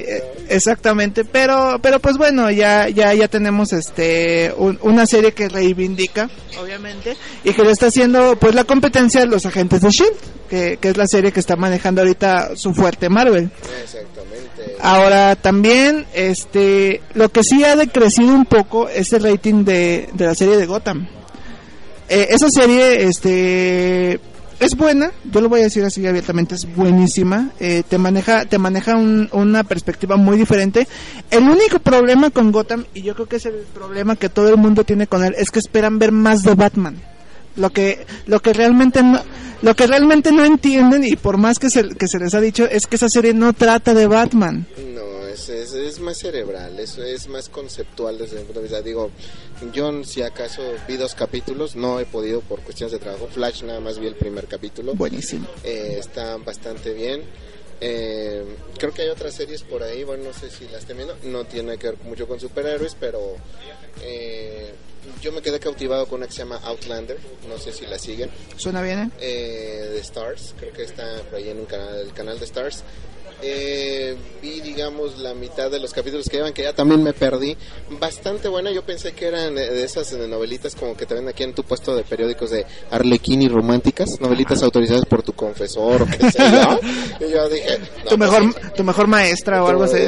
exactamente, 0.49 1.25
pero 1.25 1.79
pero 1.83 2.01
pues 2.01 2.17
bueno, 2.17 2.51
ya 2.51 2.89
ya 2.89 3.13
ya 3.15 3.29
tenemos 3.29 3.73
este 3.73 4.53
un- 4.57 4.79
una 4.83 5.07
serie 5.07 5.33
que 5.33 5.49
reivindica, 5.49 6.29
obviamente, 6.61 7.17
y 7.45 7.53
que 7.53 7.63
le 7.63 7.71
está 7.73 7.87
haciendo 7.87 8.37
pues 8.37 8.55
la 8.55 8.65
competencia 8.65 9.23
a 9.23 9.27
los 9.27 9.47
agentes 9.47 9.81
de 9.81 9.91
Shield, 9.91 10.17
que, 10.49 10.79
que 10.81 10.89
es 10.91 10.97
la 10.97 11.07
serie 11.07 11.33
que 11.33 11.41
está 11.41 11.57
manejando 11.57 12.01
ahorita 12.03 12.57
su 12.57 12.73
fuerte 12.75 13.09
Marvel. 13.09 13.51
Exactamente. 13.83 14.77
Ahora 14.81 15.37
también 15.37 16.07
este 16.15 17.01
lo 17.15 17.29
que 17.31 17.43
sí 17.43 17.65
ha 17.65 17.77
decrecido 17.77 18.35
un 18.35 18.45
poco 18.45 18.89
es 18.89 19.13
el 19.13 19.23
rating 19.25 19.65
de, 19.65 20.09
de 20.13 20.27
la 20.27 20.35
serie 20.35 20.57
de 20.57 20.67
Gotham. 20.67 21.07
Eh, 22.09 22.27
esa 22.31 22.51
serie 22.51 23.05
este 23.05 24.21
es 24.65 24.77
buena, 24.77 25.13
yo 25.31 25.41
lo 25.41 25.49
voy 25.49 25.61
a 25.61 25.65
decir 25.65 25.85
así 25.85 26.07
abiertamente, 26.07 26.55
es 26.55 26.67
buenísima. 26.75 27.51
Eh, 27.61 27.83
te 27.89 27.99
maneja, 27.99 28.45
te 28.45 28.59
maneja 28.59 28.97
un- 28.97 29.29
una 29.33 29.65
perspectiva 29.65 30.17
muy 30.17 30.37
diferente. 30.37 30.87
El 31.31 31.45
único 31.45 31.79
problema 31.79 32.31
con 32.31 32.51
Gotham, 32.53 32.85
y 32.95 33.03
yo 33.03 33.15
creo 33.15 33.27
que 33.27 33.37
es 33.37 33.47
el 33.47 33.55
problema 33.75 34.17
que 34.17 34.29
todo 34.29 34.49
el 34.49 34.57
mundo 34.57 34.85
tiene 34.85 35.07
con 35.07 35.25
él, 35.25 35.35
es 35.39 35.51
que 35.51 35.59
esperan 35.59 35.99
ver 35.99 36.13
más 36.13 36.43
de 36.43 36.55
Batman. 36.55 36.97
Lo 37.57 37.71
que, 37.71 38.05
lo 38.27 38.41
que 38.41 38.53
realmente 38.53 39.03
no, 39.03 39.21
lo 39.63 39.77
que 39.77 39.87
realmente 39.87 40.33
no 40.33 40.45
entienden, 40.45 41.05
y 41.05 41.15
por 41.17 41.37
más 41.39 41.59
que 41.61 41.71
se, 41.71 41.89
que 41.91 42.09
se 42.09 42.19
les 42.19 42.35
ha 42.35 42.41
dicho, 42.41 42.65
es 42.69 42.87
que 42.89 42.97
esa 42.97 43.09
serie 43.09 43.33
no 43.33 43.53
trata 43.53 43.95
de 43.95 44.07
Batman. 44.09 44.67
No, 44.95 45.01
es, 45.35 45.49
es, 45.49 45.75
es 45.75 46.01
más 46.01 46.19
cerebral, 46.19 46.79
es, 46.79 46.97
es 46.99 47.29
más 47.29 47.49
conceptual 47.49 48.19
desde 48.19 48.39
mi 48.39 48.45
punto 48.45 48.61
de 48.61 48.65
vista. 48.65 48.83
Digo, 48.83 49.11
yo 49.73 50.05
si 50.05 50.23
acaso 50.23 50.63
vi 50.89 50.97
dos 50.97 51.15
capítulos, 51.15 51.77
no 51.77 52.01
he 52.01 52.07
podido 52.07 52.41
por 52.41 52.61
cuestiones 52.61 52.93
de 52.93 52.99
trabajo. 52.99 53.29
Flash 53.29 53.63
nada 53.63 53.81
más 53.81 53.99
vi 53.99 54.07
el 54.07 54.17
primer 54.17 54.47
capítulo. 54.47 54.95
Buenísimo. 54.95 55.47
Eh, 55.63 55.97
está 55.99 56.37
bastante 56.39 56.93
bien. 56.95 57.23
Eh, 57.81 58.45
creo 58.79 58.95
que 58.95 59.03
hay 59.03 59.09
otras 59.09 59.35
series 59.35 59.63
por 59.63 59.83
ahí, 59.83 60.05
bueno, 60.05 60.25
no 60.25 60.33
sé 60.33 60.49
si 60.49 60.65
las 60.69 60.83
estén 60.83 60.97
viendo, 60.97 61.17
no 61.25 61.45
tiene 61.45 61.77
que 61.77 61.89
ver 61.89 61.99
mucho 62.05 62.27
con 62.27 62.39
superhéroes, 62.39 62.97
pero 62.99 63.37
eh, 64.01 64.73
yo 65.21 65.33
me 65.33 65.43
quedé 65.43 65.59
cautivado 65.59 66.07
con 66.07 66.19
una 66.19 66.27
que 66.27 66.33
se 66.33 66.39
llama 66.39 66.61
Outlander, 66.63 67.19
no 67.49 67.59
sé 67.59 67.73
si 67.73 67.85
la 67.87 67.99
siguen. 67.99 68.31
¿Suena 68.57 68.81
bien, 68.81 69.01
eh? 69.01 69.11
Eh, 69.21 69.89
de 69.93 69.99
Stars, 69.99 70.55
creo 70.59 70.73
que 70.73 70.85
está 70.85 71.21
por 71.25 71.35
ahí 71.35 71.49
en 71.49 71.59
un 71.59 71.67
canal, 71.67 71.99
el 71.99 72.13
canal 72.13 72.39
de 72.39 72.45
Stars. 72.45 72.85
Eh, 73.47 74.17
vi, 74.41 74.63
digamos, 74.63 75.19
la 75.19 75.35
mitad 75.35 75.71
de 75.71 75.79
los 75.79 75.93
capítulos 75.93 76.31
que 76.31 76.39
llevan, 76.39 76.55
que 76.55 76.63
ya 76.63 76.73
también 76.73 77.03
me 77.03 77.13
perdí. 77.13 77.55
Bastante 78.01 78.49
buena, 78.49 78.71
yo 78.71 78.83
pensé 78.83 79.13
que 79.13 79.27
eran 79.27 79.55
de 79.55 79.85
esas 79.85 80.13
novelitas 80.15 80.75
como 80.75 80.97
que 80.97 81.05
te 81.05 81.13
ven 81.13 81.29
aquí 81.29 81.43
en 81.43 81.55
tu 81.55 81.63
puesto 81.63 81.95
de 81.95 82.05
periódicos 82.05 82.51
de 82.51 82.65
Arlequini 82.91 83.49
románticas, 83.49 84.19
novelitas 84.19 84.63
autorizadas 84.63 85.05
por 85.05 85.23
tu 85.23 85.35
confesor 85.35 86.03
o 86.03 86.07
qué 86.07 86.31
sé 86.31 86.39
yo. 86.39 86.81
Y 87.21 87.31
yo 87.31 87.49
dije, 87.49 87.79
no, 87.79 88.11
tu, 88.11 88.19
pues, 88.19 88.31
mejor, 88.31 88.73
tu 88.75 88.85
mejor 88.85 89.07
maestra 89.07 89.63
o 89.63 89.69
algo 89.69 89.85
así. 89.85 89.99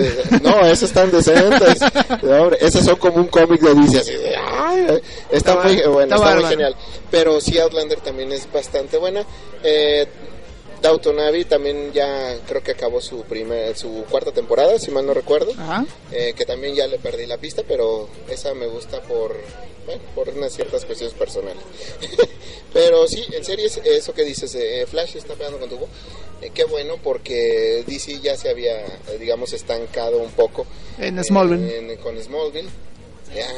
No, 0.42 0.60
esas 0.62 0.84
están 0.84 1.10
decentes. 1.10 1.80
Esas 2.60 2.84
son 2.84 2.96
como 2.96 3.18
un 3.18 3.26
cómic 3.26 3.60
de 3.60 3.74
DC. 3.74 3.98
Así 3.98 4.12
de, 4.12 4.34
ay, 4.36 4.86
está, 5.30 5.52
Está 5.52 5.62
muy 5.62 5.82
bueno, 5.92 6.14
está 6.14 6.28
está, 6.28 6.40
muy 6.40 6.44
genial. 6.44 6.76
Pero 7.10 7.40
sí, 7.40 7.58
Outlander 7.58 8.00
también 8.00 8.32
es 8.32 8.50
bastante 8.50 8.96
buena. 8.96 9.24
Eh, 9.62 10.06
Downton 10.82 11.18
Abbey 11.20 11.44
también 11.44 11.92
ya 11.92 12.38
creo 12.46 12.62
que 12.62 12.72
acabó 12.72 13.00
su 13.00 13.22
primer, 13.22 13.76
su 13.76 14.04
cuarta 14.10 14.32
temporada, 14.32 14.78
si 14.78 14.90
mal 14.90 15.06
no 15.06 15.14
recuerdo. 15.14 15.52
Eh, 16.12 16.34
que 16.36 16.44
también 16.44 16.74
ya 16.74 16.86
le 16.86 16.98
perdí 16.98 17.26
la 17.26 17.38
pista, 17.38 17.62
pero 17.66 18.08
esa 18.28 18.54
me 18.54 18.66
gusta 18.66 19.00
por, 19.02 19.36
bueno, 19.86 20.02
por 20.14 20.28
unas 20.28 20.52
ciertas 20.52 20.84
cuestiones 20.84 21.14
personales. 21.14 21.62
pero 22.72 23.06
sí, 23.08 23.24
en 23.32 23.44
serio, 23.44 23.66
es 23.66 23.78
eso 23.84 24.12
que 24.14 24.24
dices, 24.24 24.54
eh, 24.54 24.86
Flash 24.88 25.16
está 25.16 25.34
pegando 25.34 25.58
con 25.58 25.68
tu 25.68 25.76
voz. 25.78 25.88
Eh, 26.42 26.50
qué 26.52 26.64
bueno 26.64 26.96
porque 27.02 27.82
DC 27.86 28.20
ya 28.20 28.36
se 28.36 28.50
había, 28.50 28.84
digamos, 29.18 29.52
estancado 29.54 30.18
un 30.18 30.30
poco. 30.32 30.66
En 30.98 31.22
Smallville. 31.24 31.78
en- 31.92 31.96
con 31.98 32.22
Smallville. 32.22 32.68
Ya, 33.34 33.48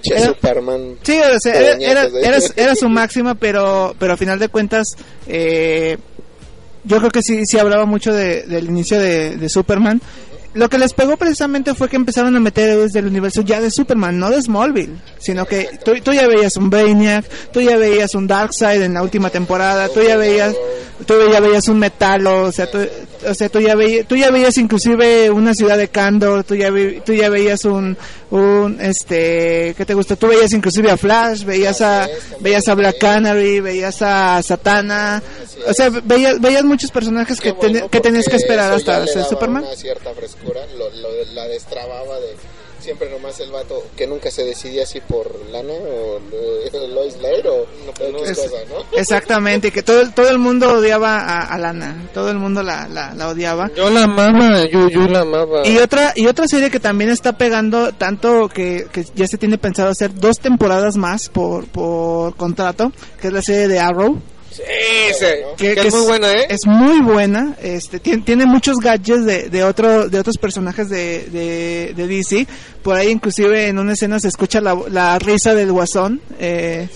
che, 0.00 0.14
Era- 0.14 0.26
Superman. 0.26 0.96
Sí, 1.02 1.18
o 1.20 1.40
sea, 1.40 1.54
era, 1.54 1.76
era, 1.78 2.04
era, 2.22 2.38
era 2.56 2.74
su 2.74 2.88
máxima, 2.88 3.34
pero, 3.34 3.94
pero 3.98 4.14
a 4.14 4.16
final 4.16 4.38
de 4.38 4.48
cuentas, 4.48 4.96
eh, 5.26 5.98
yo 6.84 6.98
creo 6.98 7.10
que 7.10 7.22
sí, 7.22 7.44
sí 7.46 7.58
hablaba 7.58 7.84
mucho 7.84 8.12
de- 8.12 8.42
del 8.44 8.66
inicio 8.66 8.98
de, 8.98 9.36
de 9.36 9.48
Superman. 9.48 10.00
Lo 10.52 10.68
que 10.68 10.78
les 10.78 10.94
pegó 10.94 11.16
precisamente 11.16 11.74
fue 11.76 11.88
que 11.88 11.94
empezaron 11.94 12.34
a 12.34 12.40
meter 12.40 12.70
héroes 12.70 12.92
del 12.92 13.06
universo 13.06 13.42
ya 13.42 13.60
de 13.60 13.70
Superman, 13.70 14.18
no 14.18 14.30
de 14.30 14.42
Smallville, 14.42 14.96
sino 15.20 15.46
que 15.46 15.68
tú, 15.84 15.92
tú 16.02 16.12
ya 16.12 16.26
veías 16.26 16.56
un 16.56 16.68
Brainiac, 16.70 17.24
tú 17.52 17.60
ya 17.60 17.76
veías 17.76 18.16
un 18.16 18.26
Darkseid 18.26 18.82
en 18.82 18.94
la 18.94 19.02
última 19.04 19.30
temporada, 19.30 19.88
tú 19.90 20.02
ya 20.02 20.16
veías, 20.16 20.56
tú 21.06 21.14
ya 21.30 21.38
veías 21.38 21.68
un 21.68 21.78
Metalo, 21.78 22.42
o 22.48 22.50
sea, 22.52 22.68
tú, 22.68 22.78
o 23.28 23.32
sea, 23.34 23.48
tú 23.48 23.60
ya 23.60 23.76
veías, 23.76 24.08
tú 24.08 24.16
ya 24.16 24.32
veías 24.32 24.58
inclusive 24.58 25.30
una 25.30 25.54
ciudad 25.54 25.78
de 25.78 25.86
Kandor, 25.86 26.42
tú 26.42 26.56
ya, 26.56 26.70
ve- 26.72 27.00
tú 27.06 27.12
ya 27.12 27.28
veías 27.28 27.64
un, 27.64 27.96
un, 28.30 28.78
este, 28.80 29.74
¿qué 29.76 29.84
te 29.84 29.94
gusta? 29.94 30.16
Tú 30.16 30.28
veías 30.28 30.52
inclusive 30.52 30.90
a 30.90 30.96
Flash, 30.96 31.44
veías 31.44 31.80
a, 31.80 32.08
veías 32.40 32.66
a 32.68 32.74
Black 32.74 32.98
Canary, 32.98 33.60
veías 33.60 34.00
a 34.02 34.40
Satana, 34.42 35.22
o 35.66 35.74
sea, 35.74 35.90
veías, 36.04 36.40
veías 36.40 36.64
muchos 36.64 36.90
personajes 36.90 37.40
que, 37.40 37.52
ten- 37.52 37.88
que 37.88 38.00
tenías 38.00 38.26
que 38.28 38.36
esperar 38.36 38.72
hasta 38.72 39.06
Superman. 39.24 39.64
Una 39.64 39.74
cierta 39.76 40.12
frescura, 40.14 40.60
lo, 40.78 40.88
lo- 40.90 41.24
la 41.34 41.46
destrababa 41.48 42.18
de 42.20 42.36
siempre 42.90 43.08
nomás 43.08 43.38
el 43.38 43.52
vato 43.52 43.80
que 43.96 44.04
nunca 44.04 44.32
se 44.32 44.44
decidía 44.44 44.84
si 44.84 45.00
por 45.00 45.30
lana 45.52 45.72
o 45.72 46.18
eh, 46.32 46.88
Lois 46.92 47.16
Lane 47.22 47.48
o 47.48 47.66
X 48.24 48.30
Es- 48.30 48.38
cosa, 48.38 48.56
¿no? 48.68 48.98
Exactamente, 48.98 49.70
que 49.70 49.82
todo, 49.84 50.00
el- 50.00 50.12
todo 50.12 50.28
el 50.28 50.38
mundo 50.38 50.72
odiaba 50.72 51.20
a, 51.20 51.44
a 51.54 51.58
Lana, 51.58 52.08
todo 52.12 52.30
el 52.30 52.38
mundo 52.38 52.64
la, 52.64 52.88
la, 52.88 53.14
la 53.14 53.28
odiaba. 53.28 53.70
Yo 53.76 53.90
la 53.90 54.04
amaba, 54.04 54.64
yo, 54.66 54.88
yo 54.88 55.06
la 55.06 55.20
amaba. 55.20 55.64
Y 55.66 55.78
otra 55.78 56.12
y 56.16 56.26
otra 56.26 56.48
serie 56.48 56.68
que 56.70 56.80
también 56.80 57.10
está 57.10 57.32
pegando 57.38 57.92
tanto 57.92 58.48
que, 58.48 58.86
que 58.92 59.04
ya 59.14 59.28
se 59.28 59.38
tiene 59.38 59.56
pensado 59.56 59.90
hacer 59.90 60.12
dos 60.12 60.38
temporadas 60.40 60.96
más 60.96 61.28
por, 61.28 61.66
por 61.68 62.34
contrato, 62.36 62.90
que 63.20 63.28
es 63.28 63.32
la 63.32 63.42
serie 63.42 63.68
de 63.68 63.78
Arrow. 63.78 64.20
Sí, 64.66 65.14
sí, 65.18 65.26
que, 65.56 65.72
es 65.72 65.94
muy 65.94 66.06
buena, 66.06 66.32
¿eh? 66.32 66.46
Es 66.48 66.66
muy 66.66 67.00
buena, 67.00 67.56
este, 67.62 67.98
tiene, 68.00 68.22
tiene 68.22 68.46
muchos 68.46 68.76
gadgets 68.78 69.24
de, 69.24 69.48
de, 69.48 69.64
otro, 69.64 70.08
de 70.08 70.18
otros 70.18 70.36
personajes 70.38 70.88
de, 70.88 71.28
de, 71.30 71.94
de 71.94 72.06
DC. 72.06 72.46
Por 72.82 72.96
ahí 72.96 73.10
inclusive 73.10 73.68
en 73.68 73.78
una 73.78 73.92
escena 73.94 74.20
se 74.20 74.28
escucha 74.28 74.60
la, 74.60 74.76
la 74.88 75.18
risa 75.18 75.54
del 75.54 75.72
guasón. 75.72 76.20
Eh, 76.38 76.88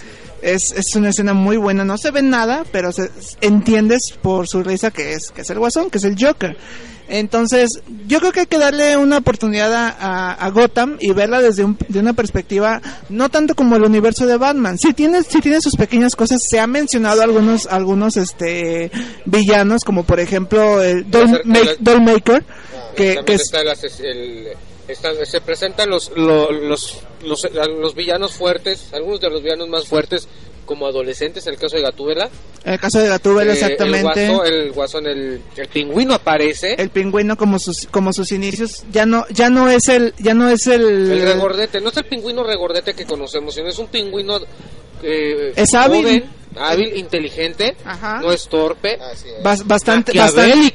es, 0.44 0.72
es 0.72 0.94
una 0.96 1.08
escena 1.10 1.32
muy 1.34 1.56
buena, 1.56 1.84
no 1.84 1.98
se 1.98 2.10
ve 2.10 2.22
nada, 2.22 2.64
pero 2.70 2.92
se, 2.92 3.10
entiendes 3.40 4.12
por 4.22 4.46
su 4.48 4.62
risa 4.62 4.90
que 4.90 5.12
es, 5.14 5.30
que 5.30 5.40
es 5.42 5.50
el 5.50 5.58
guasón, 5.58 5.90
que 5.90 5.98
es 5.98 6.04
el 6.04 6.16
Joker. 6.18 6.56
Entonces, 7.06 7.82
yo 8.06 8.18
creo 8.18 8.32
que 8.32 8.40
hay 8.40 8.46
que 8.46 8.58
darle 8.58 8.96
una 8.96 9.18
oportunidad 9.18 9.72
a, 9.74 9.88
a- 9.90 10.32
a 10.32 10.48
Gotham 10.50 10.96
y 11.00 11.12
verla 11.12 11.40
desde 11.42 11.62
un- 11.62 11.76
de 11.88 11.98
una 11.98 12.14
perspectiva 12.14 12.80
no 13.10 13.28
tanto 13.28 13.54
como 13.54 13.76
el 13.76 13.82
universo 13.82 14.26
de 14.26 14.38
Batman. 14.38 14.78
Sí 14.78 14.94
tiene, 14.94 15.22
sí 15.22 15.40
tiene 15.42 15.60
sus 15.60 15.76
pequeñas 15.76 16.16
cosas. 16.16 16.40
Se 16.48 16.60
ha 16.60 16.66
mencionado 16.66 17.20
algunos, 17.22 17.66
algunos 17.66 18.16
este 18.16 18.90
villanos, 19.26 19.84
como 19.84 20.04
por 20.04 20.18
ejemplo 20.18 20.82
el 20.82 21.10
Doll, 21.10 21.42
Dollmaker, 21.78 22.42
que, 22.96 23.14
También 23.16 23.24
que 23.26 23.34
es, 23.34 23.42
está 23.42 23.60
el 23.60 23.68
el- 24.00 24.48
están- 24.88 25.14
se 25.26 25.40
presentan 25.40 25.90
los, 25.90 26.10
lo- 26.16 26.50
los, 26.52 26.98
los, 27.24 27.46
los 27.52 27.94
villanos 27.94 28.32
fuertes, 28.32 28.88
algunos 28.92 29.20
de 29.20 29.30
los 29.30 29.42
villanos 29.42 29.68
más 29.68 29.86
fuertes 29.86 30.28
como 30.66 30.86
adolescentes, 30.86 31.46
el 31.46 31.58
caso 31.58 31.76
de 31.76 31.82
Gatúbela. 31.82 32.30
en 32.64 32.72
el 32.72 32.80
caso 32.80 32.98
de 32.98 33.08
Gatúbela 33.08 33.52
Eh, 33.52 33.54
exactamente. 33.54 34.24
El 34.24 34.30
guasón, 34.32 34.46
el, 34.46 34.72
guasón, 34.72 35.06
el, 35.06 35.40
el 35.56 35.68
pingüino 35.68 36.14
aparece. 36.14 36.74
el 36.78 36.88
pingüino 36.88 37.36
como 37.36 37.58
sus 37.58 37.86
como 37.88 38.14
sus 38.14 38.32
inicios 38.32 38.82
ya 38.90 39.04
no 39.04 39.26
ya 39.28 39.50
no 39.50 39.68
es 39.68 39.88
el 39.88 40.14
ya 40.18 40.32
no 40.32 40.48
es 40.48 40.66
el, 40.66 41.10
El 41.12 41.22
regordete, 41.22 41.82
no 41.82 41.90
es 41.90 41.96
el 41.98 42.04
pingüino 42.06 42.42
regordete 42.44 42.94
que 42.94 43.04
conocemos, 43.04 43.54
sino 43.54 43.68
es 43.68 43.78
un 43.78 43.88
pingüino 43.88 44.38
eh, 45.02 45.52
Es 45.54 45.74
hábil. 45.74 46.02
joven, 46.02 46.24
hábil, 46.58 46.96
inteligente, 46.96 47.76
no 48.22 48.32
es 48.32 48.48
torpe. 48.48 48.98
Bas- 49.42 49.66
bastante, 49.66 50.12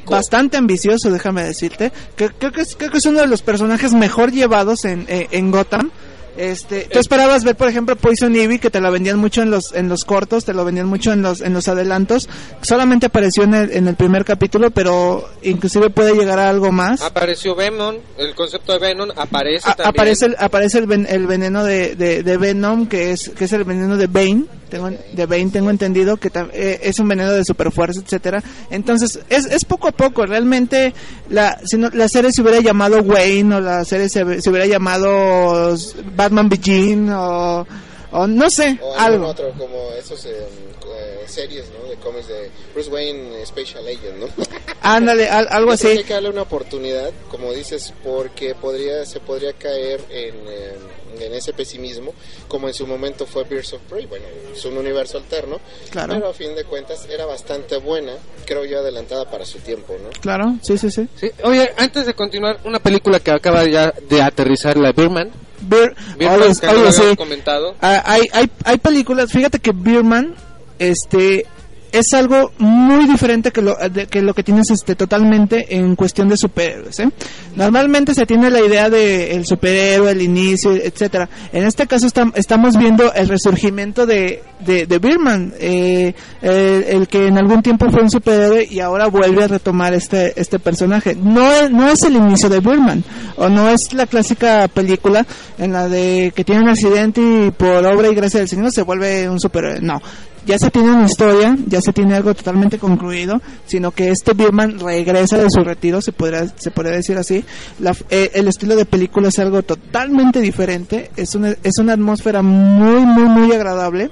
bastante, 0.06 0.56
ambicioso, 0.56 1.10
déjame 1.10 1.44
decirte. 1.44 1.92
Que, 2.16 2.28
creo, 2.30 2.52
que 2.52 2.62
es, 2.62 2.76
creo 2.76 2.90
que 2.90 2.98
es 2.98 3.06
uno 3.06 3.20
de 3.20 3.26
los 3.26 3.42
personajes 3.42 3.92
mejor 3.92 4.32
llevados 4.32 4.84
en, 4.84 5.06
eh, 5.08 5.28
en 5.30 5.50
Gotham. 5.50 5.90
Este, 6.36 6.82
tú 6.90 7.00
esperabas 7.00 7.42
ver, 7.44 7.56
por 7.56 7.68
ejemplo, 7.68 7.96
Poison 7.96 8.34
Ivy, 8.34 8.60
que 8.60 8.70
te 8.70 8.80
la 8.80 8.88
vendían 8.88 9.18
mucho 9.18 9.42
en 9.42 9.50
los 9.50 9.74
en 9.74 9.88
los 9.88 10.04
cortos, 10.04 10.44
te 10.44 10.54
lo 10.54 10.64
vendían 10.64 10.86
mucho 10.86 11.12
en 11.12 11.20
los 11.22 11.40
en 11.40 11.52
los 11.52 11.66
adelantos. 11.68 12.28
Solamente 12.62 13.06
apareció 13.06 13.42
en 13.42 13.52
el, 13.54 13.72
en 13.72 13.88
el 13.88 13.96
primer 13.96 14.24
capítulo, 14.24 14.70
pero 14.70 15.28
inclusive 15.42 15.90
puede 15.90 16.14
llegar 16.14 16.38
a 16.38 16.48
algo 16.48 16.70
más. 16.70 17.02
Apareció 17.02 17.56
Venom, 17.56 17.96
el 18.16 18.34
concepto 18.36 18.72
de 18.72 18.78
Venom 18.78 19.10
aparece 19.16 19.68
A- 19.68 19.74
también. 19.74 19.88
aparece 19.88 20.26
el, 20.26 20.36
aparece 20.38 20.78
el, 20.78 20.86
ven- 20.86 21.06
el 21.10 21.26
veneno 21.26 21.64
de, 21.64 21.96
de, 21.96 22.22
de 22.22 22.36
Venom 22.38 22.86
que 22.86 23.10
es 23.10 23.30
que 23.30 23.44
es 23.44 23.52
el 23.52 23.64
veneno 23.64 23.96
de 23.96 24.06
Bane 24.06 24.44
tengo 24.70 24.88
en- 24.88 24.98
de 25.12 25.26
Bane 25.26 25.50
tengo 25.50 25.68
entendido 25.68 26.16
que 26.16 26.30
eh, 26.54 26.80
es 26.82 26.98
un 26.98 27.08
veneno 27.08 27.32
de 27.32 27.44
superfuerza 27.44 28.00
etcétera 28.00 28.42
entonces 28.70 29.18
es, 29.28 29.44
es 29.46 29.64
poco 29.66 29.88
a 29.88 29.92
poco 29.92 30.24
realmente 30.24 30.94
la 31.28 31.60
si 31.66 31.76
no- 31.76 31.90
la 31.92 32.08
serie 32.08 32.32
se 32.32 32.40
hubiera 32.40 32.60
llamado 32.60 33.00
Wayne 33.02 33.56
o 33.56 33.60
la 33.60 33.84
serie 33.84 34.08
se, 34.08 34.40
se 34.40 34.48
hubiera 34.50 34.66
llamado 34.66 35.76
Batman 36.16 36.48
Begin 36.48 37.10
o 37.10 37.66
o 38.12 38.26
no 38.26 38.50
sé 38.50 38.78
O 38.82 38.94
algo 38.98 39.26
otro 39.28 39.52
como 39.56 39.92
esos 39.98 40.24
eh, 40.26 40.30
eh, 40.32 41.24
series, 41.28 41.66
¿no? 41.70 41.88
De 41.88 41.94
cómics 41.96 42.26
de 42.26 42.50
Bruce 42.74 42.90
Wayne 42.90 43.46
Special 43.46 43.84
Agent, 43.86 44.16
¿no? 44.18 44.26
ándale 44.82 45.28
al- 45.28 45.46
algo 45.48 45.70
así 45.70 45.86
hay 45.86 46.02
que 46.02 46.14
darle 46.14 46.30
una 46.30 46.42
oportunidad, 46.42 47.10
como 47.30 47.52
dices, 47.52 47.92
porque 48.02 48.56
podría 48.56 49.06
se 49.06 49.20
podría 49.20 49.52
caer 49.52 50.00
en, 50.10 50.34
eh, 50.48 50.72
en 51.18 51.34
ese 51.34 51.52
pesimismo, 51.52 52.12
como 52.48 52.68
en 52.68 52.74
su 52.74 52.86
momento 52.86 53.26
fue 53.26 53.44
Birds 53.44 53.72
of 53.72 53.80
Prey. 53.88 54.06
Bueno, 54.06 54.26
es 54.54 54.64
un 54.64 54.76
universo 54.76 55.18
alterno, 55.18 55.60
Claro. 55.90 56.14
pero 56.14 56.28
a 56.28 56.34
fin 56.34 56.54
de 56.54 56.64
cuentas 56.64 57.06
era 57.08 57.24
bastante 57.26 57.76
buena, 57.78 58.12
creo 58.46 58.64
yo 58.64 58.78
adelantada 58.80 59.30
para 59.30 59.44
su 59.44 59.58
tiempo, 59.58 59.96
¿no? 60.02 60.10
claro 60.20 60.56
sí 60.62 60.76
sí 60.78 60.90
sí 60.90 61.06
Sí, 61.18 61.30
Oye, 61.44 61.72
antes 61.76 62.06
de 62.06 62.14
continuar, 62.14 62.58
una 62.64 62.78
película 62.78 63.20
que 63.20 63.30
acaba 63.30 63.64
ya 63.64 63.92
de 64.08 64.22
aterrizar, 64.22 64.76
la 64.76 64.92
Birman. 64.92 65.30
Bir- 65.60 65.94
Birman, 66.18 66.40
oye, 66.42 66.54
que 66.60 66.66
no 66.66 66.72
lo 66.74 66.92
sí. 66.92 67.16
comentado. 67.16 67.74
Ah, 67.80 68.02
hay, 68.06 68.22
hay, 68.32 68.50
hay 68.64 68.78
películas, 68.78 69.30
fíjate 69.30 69.58
que 69.58 69.72
Birman 69.72 70.34
este, 70.78 71.46
es 71.92 72.12
algo 72.14 72.52
muy 72.58 73.06
diferente 73.06 73.50
que 73.50 73.62
lo, 73.62 73.76
que 74.10 74.22
lo 74.22 74.34
que 74.34 74.42
tienes 74.42 74.70
este, 74.70 74.94
totalmente 74.94 75.74
en 75.76 75.96
cuestión 75.96 76.28
de 76.28 76.36
superhéroes. 76.36 76.98
¿eh? 77.00 77.08
Normalmente 77.56 78.14
se 78.14 78.26
tiene 78.26 78.50
la 78.50 78.60
idea 78.60 78.88
de 78.90 79.32
el 79.34 79.44
superhéroe, 79.46 80.10
el 80.12 80.22
inicio, 80.22 80.72
etcétera. 80.74 81.28
En 81.52 81.64
este 81.64 81.86
caso 81.86 82.06
estam- 82.06 82.32
estamos 82.34 82.76
viendo 82.76 83.12
el 83.12 83.28
resurgimiento 83.28 84.06
de, 84.06 84.42
de, 84.60 84.86
de 84.86 84.98
Birman, 84.98 85.52
eh, 85.58 86.14
el, 86.42 86.84
el 86.84 87.08
que 87.08 87.26
en 87.26 87.38
algún 87.38 87.62
tiempo 87.62 87.90
fue 87.90 88.02
un 88.02 88.10
superhéroe 88.10 88.66
y 88.70 88.80
ahora 88.80 89.06
vuelve 89.06 89.44
a 89.44 89.48
retomar 89.48 89.94
este, 89.94 90.38
este 90.40 90.58
personaje. 90.58 91.14
No, 91.16 91.68
no 91.68 91.88
es 91.90 92.02
el 92.04 92.14
inicio 92.14 92.48
de 92.48 92.60
Birman, 92.60 93.02
o 93.36 93.48
no 93.48 93.68
es 93.68 93.92
la 93.92 94.06
clásica 94.06 94.68
película 94.68 95.26
en 95.58 95.72
la 95.72 95.88
de 95.88 96.32
que 96.34 96.44
tiene 96.44 96.62
un 96.62 96.68
accidente 96.68 97.20
y 97.20 97.50
por 97.50 97.84
obra 97.84 98.08
y 98.08 98.14
gracia 98.14 98.40
del 98.40 98.48
Señor 98.48 98.70
se 98.72 98.82
vuelve 98.82 99.28
un 99.28 99.40
superhéroe. 99.40 99.80
No, 99.80 100.00
ya 100.46 100.58
se 100.58 100.70
tiene 100.70 100.90
una 100.92 101.06
historia, 101.06 101.56
ya 101.66 101.80
se 101.80 101.92
tiene 101.92 102.14
algo 102.14 102.34
totalmente 102.34 102.78
concluido, 102.78 103.40
sino 103.66 103.90
que 103.90 104.10
este 104.10 104.32
Birman 104.34 104.78
regresa 104.78 105.38
de 105.38 105.50
su 105.50 105.60
retiro, 105.62 106.00
se 106.00 106.12
podría, 106.12 106.46
se 106.56 106.70
podría 106.70 106.94
decir 106.96 107.16
así. 107.18 107.44
La- 107.78 107.94
eh, 108.10 108.30
el 108.34 108.48
estilo 108.48 108.76
de 108.76 108.84
película 108.86 109.28
es 109.28 109.38
algo 109.38 109.62
totalmente 109.62 110.40
diferente, 110.40 111.10
es 111.16 111.34
una, 111.34 111.54
es 111.62 111.78
una 111.78 111.92
atmósfera 111.94 112.42
muy, 112.42 113.04
muy, 113.06 113.24
muy 113.24 113.52
agradable. 113.52 114.10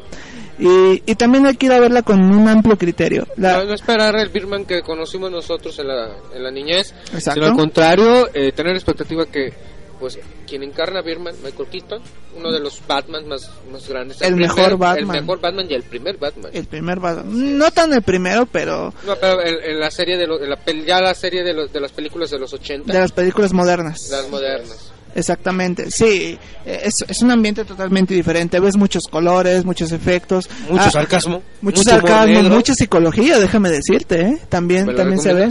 Y, 0.60 1.04
y 1.06 1.14
también 1.14 1.46
hay 1.46 1.54
que 1.56 1.66
ir 1.66 1.72
a 1.72 1.78
verla 1.78 2.02
con 2.02 2.20
un 2.20 2.48
amplio 2.48 2.76
criterio. 2.76 3.28
La- 3.36 3.58
No, 3.58 3.64
no 3.66 3.74
esperar 3.74 4.16
el 4.16 4.28
Birman 4.30 4.64
que 4.64 4.82
conocimos 4.82 5.30
nosotros 5.30 5.78
en 5.78 5.86
la, 5.86 6.08
en 6.34 6.42
la 6.42 6.50
niñez, 6.50 6.92
Exacto. 7.14 7.34
sino 7.34 7.46
al 7.46 7.54
contrario, 7.54 8.28
eh, 8.34 8.50
tener 8.50 8.74
expectativa 8.74 9.24
que 9.26 9.52
pues 9.98 10.18
quien 10.46 10.62
encarna 10.62 11.00
a 11.00 11.02
Birman, 11.02 11.34
Michael 11.44 11.68
Keaton, 11.70 12.00
uno 12.36 12.52
de 12.52 12.60
los 12.60 12.80
Batman 12.86 13.26
más, 13.28 13.50
más 13.72 13.88
grandes. 13.88 14.20
El 14.22 14.34
primer- 14.34 14.48
mejor 14.54 14.76
Batman. 14.78 14.98
El 15.16 15.20
mejor 15.22 15.40
Batman 15.40 15.66
y 15.70 15.74
el 15.74 15.82
primer 15.82 16.16
Batman. 16.16 16.50
el 16.54 16.66
primer 16.66 17.00
Batman. 17.00 17.58
No 17.58 17.70
tan 17.70 17.92
el 17.92 18.02
primero, 18.02 18.46
pero 18.46 18.92
No, 19.06 19.16
pero 19.16 19.42
en, 19.44 19.56
en 19.72 19.80
la 19.80 19.90
serie 19.90 20.16
de, 20.16 20.26
lo- 20.26 20.40
en 20.42 20.50
la, 20.50 20.58
ya 20.86 21.00
la 21.00 21.14
serie 21.14 21.42
de, 21.42 21.52
los- 21.52 21.72
de 21.72 21.80
las 21.80 21.92
películas 21.92 22.30
de 22.30 22.38
los 22.38 22.52
80, 22.52 22.92
de 22.92 22.98
las 22.98 23.12
películas 23.12 23.52
modernas. 23.52 24.08
las 24.10 24.28
modernas. 24.30 24.92
Exactamente, 25.14 25.90
sí, 25.90 26.38
eh, 26.64 26.80
es, 26.84 26.94
es 27.08 27.22
un 27.22 27.30
ambiente 27.32 27.64
totalmente 27.64 28.14
diferente, 28.14 28.60
ves 28.60 28.76
muchos 28.76 29.04
colores, 29.08 29.64
muchos 29.64 29.90
efectos. 29.90 30.48
Mucho 30.70 30.84
Ah, 30.84 30.90
sarcasmo, 30.90 31.42
Mucho, 31.60 31.78
mucho 31.78 31.82
sarcasmo, 31.90 32.42
mucha 32.50 32.74
psicología, 32.74 33.38
déjame 33.40 33.70
decirte, 33.70 34.20
¿eh? 34.20 34.38
También, 34.48 34.86
¿Me 34.86 34.92
lo 34.92 34.98
también 34.98 35.20
se 35.20 35.32
ve. 35.32 35.48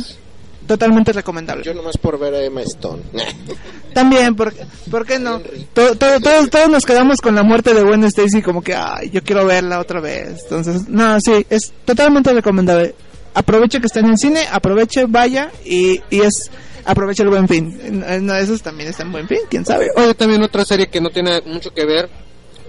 Totalmente 0.68 1.14
recomendable. 1.14 1.64
Yo 1.64 1.74
nomás 1.74 1.98
por 1.98 2.20
ver 2.20 2.34
a 2.36 2.44
Emma 2.44 2.62
Stone. 2.62 3.02
También, 3.94 4.36
¿por, 4.36 4.54
¿por 4.92 5.06
qué 5.06 5.18
no? 5.18 5.40
To- 5.74 5.96
to- 5.96 6.20
todos, 6.20 6.50
todos 6.50 6.70
nos 6.70 6.86
quedamos 6.86 7.20
con 7.22 7.34
la 7.36 7.44
muerte 7.44 7.74
de 7.74 7.82
Gwen 7.84 8.04
Stacy 8.04 8.42
como 8.42 8.62
que, 8.62 8.76
ay, 8.76 9.10
yo 9.10 9.24
quiero 9.24 9.46
verla 9.46 9.80
otra 9.80 10.00
vez. 10.02 10.42
Entonces, 10.44 10.88
no, 10.88 11.20
sí, 11.22 11.46
es 11.50 11.74
totalmente 11.86 12.32
recomendable. 12.34 12.94
Aproveche 13.34 13.80
que 13.80 13.88
está 13.88 14.00
en 14.02 14.08
el 14.08 14.18
cine, 14.18 14.42
aproveche, 14.52 15.06
vaya 15.08 15.52
y, 15.66 16.02
y 16.10 16.22
es, 16.22 16.52
aproveche 16.86 17.24
el 17.24 17.30
buen 17.30 17.48
fin. 17.48 17.80
En- 17.84 18.04
en 18.04 18.30
esos 18.32 18.62
también 18.62 18.90
está 18.90 19.04
en 19.04 19.12
buen 19.12 19.28
fin, 19.28 19.40
quién 19.50 19.66
sabe. 19.66 19.88
Oye, 19.96 20.14
también 20.14 20.44
otra 20.44 20.66
serie 20.66 20.88
que 20.88 21.00
no 21.02 21.10
tiene 21.10 21.42
mucho 21.46 21.72
que 21.74 21.86
ver, 21.86 22.10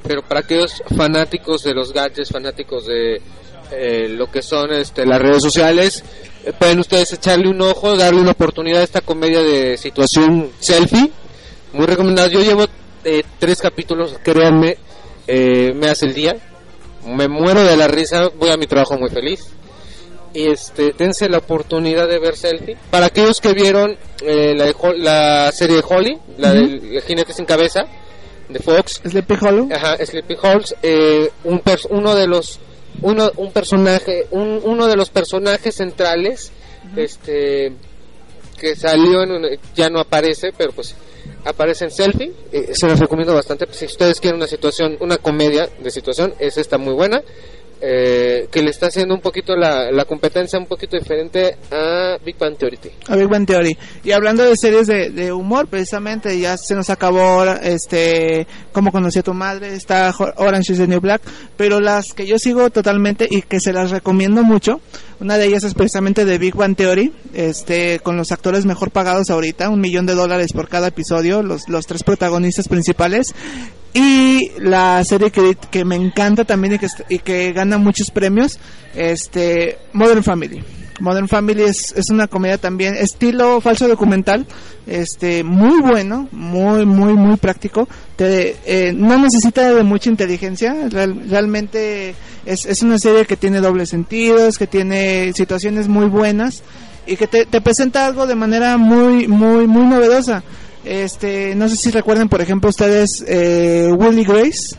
pero 0.07 0.23
para 0.23 0.41
aquellos 0.41 0.83
fanáticos 0.97 1.63
de 1.65 1.75
los 1.75 1.93
gadgets, 1.93 2.31
fanáticos 2.31 2.87
de 2.87 3.21
eh, 3.71 4.09
lo 4.09 4.31
que 4.31 4.43
son 4.43 4.73
este, 4.73 5.07
las 5.07 5.21
redes 5.21 5.43
sociales, 5.43 6.05
eh, 6.45 6.53
pueden 6.59 6.79
ustedes 6.81 7.13
echarle 7.13 7.49
un 7.49 7.61
ojo, 7.61 7.97
darle 7.97 8.21
una 8.21 8.33
oportunidad 8.33 8.81
a 8.81 8.85
esta 8.85 9.01
comedia 9.01 9.41
de 9.43 9.77
situación 9.77 10.51
selfie. 10.59 11.11
Muy 11.73 11.87
recomendado. 11.87 12.29
Yo 12.29 12.41
llevo 12.41 12.67
eh, 13.05 13.23
tres 13.39 13.61
capítulos, 13.61 14.17
créanme, 14.23 14.77
eh, 15.27 15.73
me 15.75 15.89
hace 15.89 16.07
el 16.07 16.15
día. 16.15 16.37
Me 17.07 17.29
muero 17.29 17.63
de 17.63 17.77
la 17.77 17.89
risa, 17.89 18.29
voy 18.37 18.51
a 18.51 18.57
mi 18.57 18.67
trabajo 18.67 18.99
muy 18.99 19.11
feliz. 19.11 19.49
Y 20.35 20.47
este, 20.49 20.93
dense 20.97 21.29
la 21.29 21.39
oportunidad 21.39 22.07
de 22.07 22.19
ver 22.19 22.37
Selfie. 22.37 22.77
Para 22.91 23.07
aquellos 23.07 23.41
que 23.41 23.55
vieron 23.55 23.97
eh, 24.23 24.55
la, 24.55 24.67
de 24.67 24.75
la 24.99 25.51
serie 25.53 25.77
de 25.77 25.85
Holly, 25.89 26.19
la 26.37 26.49
Ujú. 26.53 26.57
del 26.59 26.97
el 26.97 27.03
jinete 27.03 27.33
sin 27.33 27.47
cabeza, 27.47 27.87
de 28.49 28.59
Fox. 28.59 29.01
Sleepy 29.07 29.35
Hollow. 29.41 29.69
Ajá, 29.73 29.97
Sleepy 30.05 30.37
Halls, 30.43 30.75
eh, 30.83 31.31
un 31.45 31.63
uno 31.91 32.15
de 32.15 32.27
los 32.27 32.61
uno 33.03 33.31
un 33.37 33.53
personaje 33.53 34.27
un, 34.31 34.61
uno 34.65 34.87
de 34.87 34.97
los 34.97 35.11
personajes 35.11 35.75
centrales 35.77 36.53
este 36.97 37.73
que 38.59 38.75
salió 38.77 39.23
en 39.23 39.31
una- 39.33 39.49
ya 39.75 39.89
no 39.91 40.01
aparece 40.01 40.53
pero 40.57 40.73
pues 40.73 40.95
aparece 41.45 41.85
en 41.85 41.91
selfie 41.91 42.33
eh, 42.53 42.71
se 42.75 42.87
los 42.89 42.99
recomiendo 42.99 43.35
bastante 43.35 43.67
si 43.73 43.85
ustedes 43.87 44.21
quieren 44.21 44.37
una 44.39 44.47
situación 44.47 44.97
una 45.01 45.19
comedia 45.19 45.69
de 45.81 45.91
situación 45.91 46.35
es 46.39 46.57
esta 46.59 46.79
muy 46.79 46.95
buena 46.95 47.23
eh, 47.81 48.49
que 48.51 48.63
le 48.63 48.71
está 48.71 48.87
haciendo 48.87 49.15
un 49.15 49.21
poquito 49.21 49.55
la, 49.57 49.91
la 49.91 50.05
competencia 50.05 50.59
un 50.59 50.67
poquito 50.67 50.97
diferente 50.97 51.57
a 51.71 52.17
Big 52.25 52.37
Bang 52.39 52.57
Theory 52.57 52.79
A 53.09 53.17
Big 53.17 53.29
Bang 53.29 53.47
Theory. 53.47 53.77
Y 54.05 54.13
hablando 54.13 54.45
de 54.45 54.57
series 54.57 54.87
de, 54.87 55.11
de 55.11 55.33
humor, 55.33 55.69
precisamente, 55.69 56.39
ya 56.39 56.57
se 56.57 56.75
nos 56.75 56.91
acabó 56.91 57.45
este 57.63 58.47
Cómo 58.73 58.93
conocí 58.93 59.19
a 59.19 59.23
tu 59.23 59.35
madre, 59.35 59.75
está 59.75 60.15
Orange 60.37 60.73
is 60.73 60.79
the 60.79 60.87
New 60.87 61.01
Black, 61.01 61.23
pero 61.57 61.81
las 61.81 62.13
que 62.15 62.27
yo 62.27 62.39
sigo 62.39 62.71
totalmente 62.71 63.27
y 63.29 63.43
que 63.43 63.61
se 63.61 63.73
las 63.73 63.91
recomiendo 63.91 64.43
mucho, 64.43 64.81
una 65.21 65.37
de 65.37 65.47
ellas 65.47 65.65
es 65.65 65.75
precisamente 65.75 66.25
de 66.25 66.39
Big 66.39 66.55
Bang 66.55 66.77
Theory, 66.77 67.13
este 67.35 67.99
con 68.01 68.17
los 68.17 68.31
actores 68.31 68.67
mejor 68.67 68.91
pagados 68.91 69.31
ahorita, 69.31 69.69
un 69.69 69.81
millón 69.81 70.07
de 70.07 70.15
dólares 70.15 70.53
por 70.53 70.69
cada 70.69 70.89
episodio, 70.89 71.43
los, 71.43 71.69
los 71.69 71.87
tres 71.87 72.03
protagonistas 72.03 72.69
principales. 72.69 73.35
Y 73.95 74.51
la 74.59 75.03
serie 75.05 75.31
que, 75.31 75.57
que 75.71 75.85
me 75.85 75.97
encanta 75.97 76.45
también 76.45 76.75
y 76.75 76.79
que, 76.79 76.89
y 77.09 77.19
que 77.19 77.53
gana 77.53 77.79
muchos 77.79 78.11
premios, 78.11 78.59
este 78.95 79.79
Modern 79.93 80.23
Family. 80.23 80.63
Modern 81.01 81.29
Family 81.29 81.63
es, 81.63 81.93
es 81.97 82.11
una 82.11 82.27
comedia 82.27 82.59
también 82.59 82.95
estilo 82.97 83.61
falso 83.61 83.87
documental, 83.87 84.47
este 84.87 85.45
muy 85.45 85.81
bueno, 85.81 86.29
muy 86.33 86.85
muy 86.87 87.13
muy 87.15 87.37
práctico. 87.37 87.89
Te, 88.17 88.57
eh, 88.67 88.93
no 88.93 89.17
necesita 89.17 89.73
de 89.73 89.83
mucha 89.85 90.11
inteligencia, 90.11 90.75
real- 90.91 91.23
realmente 91.31 92.15
es, 92.45 92.67
es 92.67 92.83
una 92.83 92.99
serie 92.99 93.27
que 93.27 93.37
tiene 93.37 93.61
dobles 93.61 93.91
sentidos, 93.91 94.59
que 94.59 94.67
tiene 94.67 95.33
situaciones 95.35 95.87
muy 95.87 96.07
buenas 96.07 96.63
y 97.07 97.17
que 97.17 97.29
te, 97.29 97.47
te 97.47 97.61
presenta 97.61 98.05
algo 98.07 98.27
de 98.27 98.35
manera 98.35 98.77
muy 98.77 99.29
muy 99.29 99.67
muy 99.69 99.87
novedosa. 99.87 100.43
Este, 100.85 101.55
no 101.55 101.69
sé 101.69 101.77
si 101.77 101.91
recuerden, 101.91 102.29
por 102.29 102.41
ejemplo, 102.41 102.71
ustedes 102.71 103.25
eh, 103.27 103.91
Will 103.97 104.19
y 104.19 104.25
Grace 104.25 104.77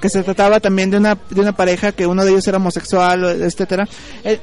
que 0.00 0.08
se 0.08 0.22
trataba 0.22 0.60
también 0.60 0.90
de 0.90 0.96
una 0.96 1.16
de 1.30 1.40
una 1.40 1.52
pareja 1.52 1.92
que 1.92 2.06
uno 2.06 2.24
de 2.24 2.30
ellos 2.30 2.46
era 2.48 2.56
homosexual, 2.56 3.24
etcétera. 3.42 3.86
Eh, 4.24 4.38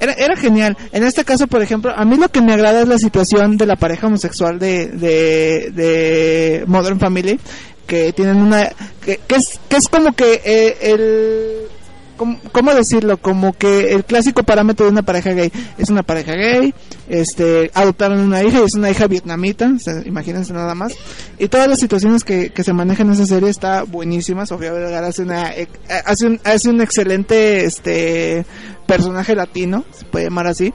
Era, 0.00 0.12
era 0.14 0.36
genial. 0.36 0.76
En 0.92 1.04
este 1.04 1.24
caso, 1.24 1.46
por 1.46 1.62
ejemplo, 1.62 1.92
a 1.94 2.04
mí 2.04 2.16
lo 2.16 2.28
que 2.28 2.42
me 2.42 2.52
agrada 2.52 2.82
es 2.82 2.88
la 2.88 2.98
situación 2.98 3.56
de 3.56 3.64
la 3.64 3.76
pareja 3.76 4.08
homosexual 4.08 4.58
de, 4.58 4.88
de, 4.88 5.70
de 5.72 6.64
Modern 6.66 6.98
Family, 6.98 7.38
que 7.86 8.12
tienen 8.12 8.36
una... 8.36 8.70
que, 9.04 9.20
que 9.26 9.36
es, 9.36 9.58
que 9.68 9.76
es 9.76 9.88
como 9.88 10.12
que 10.12 10.42
eh, 10.44 10.76
el... 10.82 11.68
¿cómo, 12.16 12.74
decirlo? 12.74 13.16
Como 13.16 13.52
que 13.52 13.92
el 13.92 14.04
clásico 14.04 14.42
parámetro 14.42 14.86
de 14.86 14.92
una 14.92 15.02
pareja 15.02 15.32
gay. 15.32 15.52
Es 15.78 15.90
una 15.90 16.02
pareja 16.02 16.32
gay, 16.34 16.74
este, 17.08 17.70
adoptaron 17.74 18.20
una 18.20 18.42
hija 18.42 18.60
y 18.60 18.64
es 18.64 18.74
una 18.74 18.90
hija 18.90 19.06
vietnamita, 19.06 19.70
imagínense 20.04 20.52
nada 20.52 20.74
más. 20.74 20.94
Y 21.38 21.48
todas 21.48 21.68
las 21.68 21.78
situaciones 21.78 22.24
que, 22.24 22.50
que 22.50 22.64
se 22.64 22.72
manejan 22.72 23.08
en 23.08 23.14
esa 23.14 23.26
serie 23.26 23.48
está 23.48 23.82
buenísima. 23.82 24.46
Sofía 24.46 24.72
Vergara 24.72 25.08
hace 25.08 25.22
una, 25.22 25.52
eh, 25.54 25.68
hace 26.04 26.26
un, 26.26 26.40
hace 26.44 26.68
un 26.68 26.80
excelente, 26.80 27.64
este, 27.64 28.44
personaje 28.86 29.34
latino, 29.34 29.84
se 29.92 30.04
puede 30.04 30.26
llamar 30.26 30.46
así. 30.46 30.72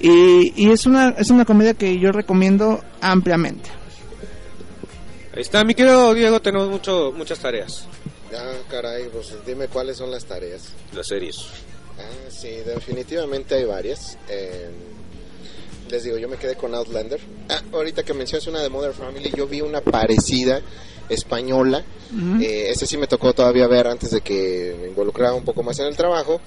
Y, 0.00 0.52
y 0.56 0.70
es 0.70 0.86
una, 0.86 1.10
es 1.10 1.30
una 1.30 1.44
comedia 1.44 1.74
que 1.74 1.98
yo 1.98 2.12
recomiendo 2.12 2.80
ampliamente. 3.00 3.70
Ahí 5.34 5.42
está, 5.42 5.64
mi 5.64 5.74
querido 5.74 6.14
Diego, 6.14 6.40
tenemos 6.40 6.68
mucho, 6.68 7.12
muchas 7.16 7.38
tareas. 7.38 7.86
Ah, 8.34 8.52
caray, 8.70 9.08
pues 9.08 9.34
dime 9.46 9.68
cuáles 9.68 9.96
son 9.96 10.10
las 10.10 10.24
tareas. 10.24 10.68
Las 10.92 11.06
series. 11.06 11.36
Ah, 11.98 12.30
sí, 12.30 12.50
definitivamente 12.64 13.54
hay 13.54 13.64
varias. 13.64 14.18
Eh, 14.28 14.70
les 15.90 16.04
digo, 16.04 16.18
yo 16.18 16.28
me 16.28 16.36
quedé 16.36 16.54
con 16.54 16.74
Outlander. 16.74 17.20
Ah, 17.48 17.62
ahorita 17.72 18.02
que 18.02 18.14
mencionas 18.14 18.46
una 18.46 18.60
de 18.60 18.68
Mother 18.68 18.92
Family, 18.92 19.32
yo 19.36 19.46
vi 19.46 19.60
una 19.60 19.80
parecida 19.80 20.60
española. 21.08 21.84
Ujú. 22.12 22.42
Eh, 22.42 22.70
ese 22.70 22.86
sí 22.86 22.96
me 22.96 23.06
tocó 23.06 23.32
todavía 23.32 23.66
ver 23.66 23.86
antes 23.86 24.10
de 24.10 24.20
que 24.20 24.76
me 24.80 24.88
involucrara 24.88 25.34
un 25.34 25.44
poco 25.44 25.62
más 25.62 25.78
en 25.78 25.86
el 25.86 25.96
trabajo. 25.96 26.40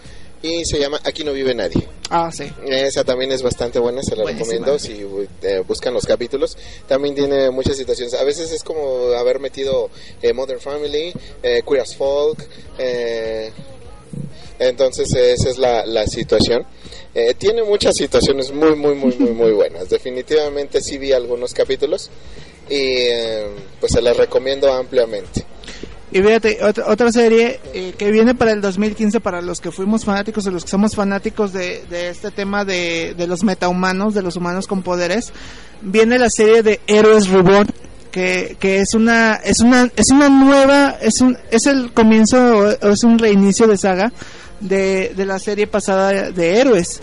Y 0.44 0.66
se 0.66 0.80
llama 0.80 1.00
Aquí 1.04 1.24
no 1.24 1.34
vive 1.34 1.54
nadie. 1.54 1.88
Ah, 2.10 2.32
sí. 2.32 2.52
Esa 2.66 3.04
también 3.04 3.32
es 3.32 3.42
bastante 3.44 3.80
buena, 3.80 4.02
se 4.04 4.16
la 4.16 4.24
Buenísima. 4.24 4.66
recomiendo 4.66 4.80
si 4.80 5.06
eh, 5.44 5.64
buscan 5.68 5.94
los 5.94 6.06
capítulos. 6.06 6.58
También 6.88 7.14
tiene 7.16 7.50
muchas 7.52 7.78
situaciones. 7.78 8.14
A 8.16 8.24
veces 8.24 8.52
es 8.52 8.64
como 8.64 9.12
haber 9.18 9.40
metido 9.40 9.90
eh, 10.22 10.34
Modern 10.34 10.60
Family, 10.60 11.14
eh, 11.44 11.62
Queer 11.68 11.82
as 11.82 11.96
Folk. 11.96 12.44
eh, 12.78 13.52
entonces 14.60 15.12
esa 15.16 15.50
es 15.50 15.58
la, 15.58 15.86
la 15.86 16.06
situación. 16.06 16.66
Eh, 17.16 17.34
tiene 17.38 17.64
muchas 17.64 17.96
situaciones 17.96 18.52
muy, 18.52 18.76
muy, 18.76 18.96
muy, 18.96 19.16
muy, 19.18 19.32
muy 19.32 19.52
buenas. 19.52 19.90
Definitivamente 19.90 20.82
sí 20.82 20.98
vi 20.98 21.12
algunos 21.14 21.54
capítulos 21.54 22.10
y 22.70 22.76
eh, 22.78 23.48
pues 23.80 23.92
se 23.94 24.02
las 24.02 24.16
recomiendo 24.18 24.72
ampliamente. 24.72 25.44
Y 26.14 26.22
fíjate, 26.22 26.60
otra, 26.62 26.88
otra 26.88 27.12
serie 27.12 27.62
eh, 27.74 27.94
que 27.98 28.12
viene 28.12 28.36
para 28.36 28.52
el 28.52 28.60
2015 28.60 29.22
para 29.22 29.42
los 29.42 29.62
que 29.62 29.72
fuimos 29.72 30.04
fanáticos 30.04 30.46
o 30.46 30.52
los 30.52 30.66
que 30.66 30.70
somos 30.70 30.94
fanáticos 30.94 31.54
de, 31.54 31.86
de 31.90 32.10
este 32.10 32.32
tema 32.32 32.66
de, 32.66 33.14
de 33.18 33.28
los 33.28 33.44
metahumanos, 33.46 34.14
de 34.14 34.22
los 34.22 34.36
humanos 34.36 34.68
con 34.68 34.84
poderes, 34.84 35.32
viene 35.82 36.20
la 36.20 36.30
serie 36.30 36.64
de 36.64 36.82
Héroes 36.88 37.30
Reborn. 37.30 37.68
Que, 38.12 38.58
que 38.60 38.82
es 38.82 38.94
una 38.94 39.36
es 39.36 39.62
una 39.62 39.90
es 39.96 40.12
una 40.12 40.28
nueva 40.28 40.98
es 41.00 41.22
un 41.22 41.38
es 41.50 41.66
el 41.66 41.94
comienzo 41.94 42.76
o 42.82 42.90
es 42.90 43.06
un 43.06 43.18
reinicio 43.18 43.68
de 43.68 43.78
saga 43.78 44.12
de, 44.60 45.14
de 45.16 45.26
la 45.26 45.40
serie 45.40 45.66
pasada 45.66 46.30
de 46.30 46.60
héroes 46.60 47.00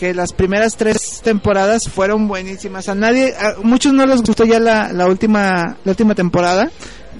que 0.00 0.12
las 0.14 0.32
primeras 0.32 0.74
tres 0.74 1.20
temporadas 1.22 1.88
fueron 1.88 2.26
buenísimas 2.26 2.88
a 2.88 2.96
nadie 2.96 3.36
a 3.38 3.54
muchos 3.62 3.92
no 3.92 4.04
les 4.04 4.20
gustó 4.20 4.44
ya 4.44 4.58
la, 4.58 4.92
la 4.92 5.06
última 5.06 5.76
la 5.84 5.92
última 5.92 6.16
temporada 6.16 6.72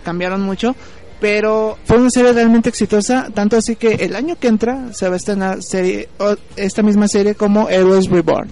cambiaron 0.03 0.43
mucho 0.43 0.75
pero 1.21 1.77
fue 1.85 1.97
una 1.99 2.11
serie 2.11 2.33
realmente 2.33 2.69
exitosa, 2.69 3.29
tanto 3.35 3.57
así 3.57 3.77
que 3.77 3.95
el 3.95 4.15
año 4.17 4.37
que 4.39 4.49
entra 4.49 4.93
se 4.93 5.09
va 5.09 5.15
a 5.15 5.17
estrenar 5.17 5.63
serie, 5.63 6.09
esta 6.57 6.83
misma 6.83 7.09
serie 7.09 7.35
como 7.35 7.69
Heroes 7.69 8.09
Reborn. 8.09 8.51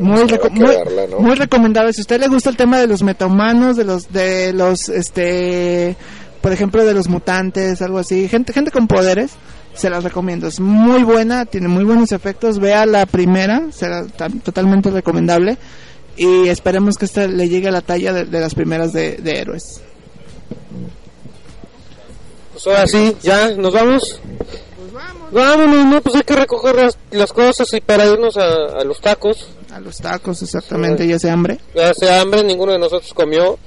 muy, 0.00 0.20
pues 0.20 0.32
reco- 0.32 0.50
muy, 0.50 0.66
verla, 0.68 1.02
¿no? 1.10 1.18
muy 1.20 1.34
recomendable. 1.34 1.92
Si 1.92 2.00
a 2.00 2.02
usted 2.02 2.20
le 2.20 2.28
gusta 2.28 2.50
el 2.50 2.56
tema 2.56 2.78
de 2.78 2.86
los 2.86 3.02
metahumanos, 3.02 3.76
de 3.76 3.84
los, 3.84 4.12
de 4.12 4.52
los, 4.52 4.88
este, 4.88 5.94
por 6.40 6.52
ejemplo, 6.52 6.84
de 6.84 6.94
los 6.94 7.08
mutantes, 7.08 7.80
algo 7.82 7.98
así, 7.98 8.28
gente, 8.28 8.52
gente 8.52 8.70
con 8.70 8.88
poderes, 8.88 9.32
se 9.74 9.90
las 9.90 10.02
recomiendo. 10.04 10.46
Es 10.48 10.58
muy 10.58 11.02
buena, 11.04 11.44
tiene 11.44 11.68
muy 11.68 11.84
buenos 11.84 12.10
efectos. 12.12 12.58
Vea 12.58 12.86
la 12.86 13.04
primera, 13.06 13.62
será 13.72 14.06
totalmente 14.42 14.90
recomendable. 14.90 15.58
Y 16.16 16.48
esperemos 16.48 16.96
que 16.96 17.04
esta 17.04 17.26
le 17.26 17.48
llegue 17.50 17.68
a 17.68 17.72
la 17.72 17.82
talla 17.82 18.12
de, 18.14 18.24
de 18.24 18.40
las 18.40 18.54
primeras 18.54 18.94
de, 18.94 19.18
de 19.18 19.38
héroes. 19.38 19.82
Pues 22.56 22.66
ahora 22.68 22.86
sí, 22.86 23.14
ya, 23.22 23.50
¿nos 23.50 23.70
vamos? 23.74 24.18
Vámonos, 25.30 25.84
no, 25.84 26.00
pues 26.00 26.16
hay 26.16 26.22
que 26.22 26.34
recoger 26.36 26.74
las, 26.76 26.96
las 27.10 27.30
cosas 27.34 27.70
y 27.74 27.82
para 27.82 28.06
irnos 28.06 28.38
a, 28.38 28.78
a 28.80 28.84
los 28.84 28.98
tacos. 29.02 29.46
A 29.70 29.78
los 29.78 29.98
tacos, 29.98 30.40
exactamente, 30.40 31.06
ya 31.06 31.18
se 31.18 31.28
hambre. 31.28 31.58
Ya 31.74 31.90
hace 31.90 32.10
hambre, 32.10 32.42
ninguno 32.44 32.72
de 32.72 32.78
nosotros 32.78 33.12
comió. 33.12 33.58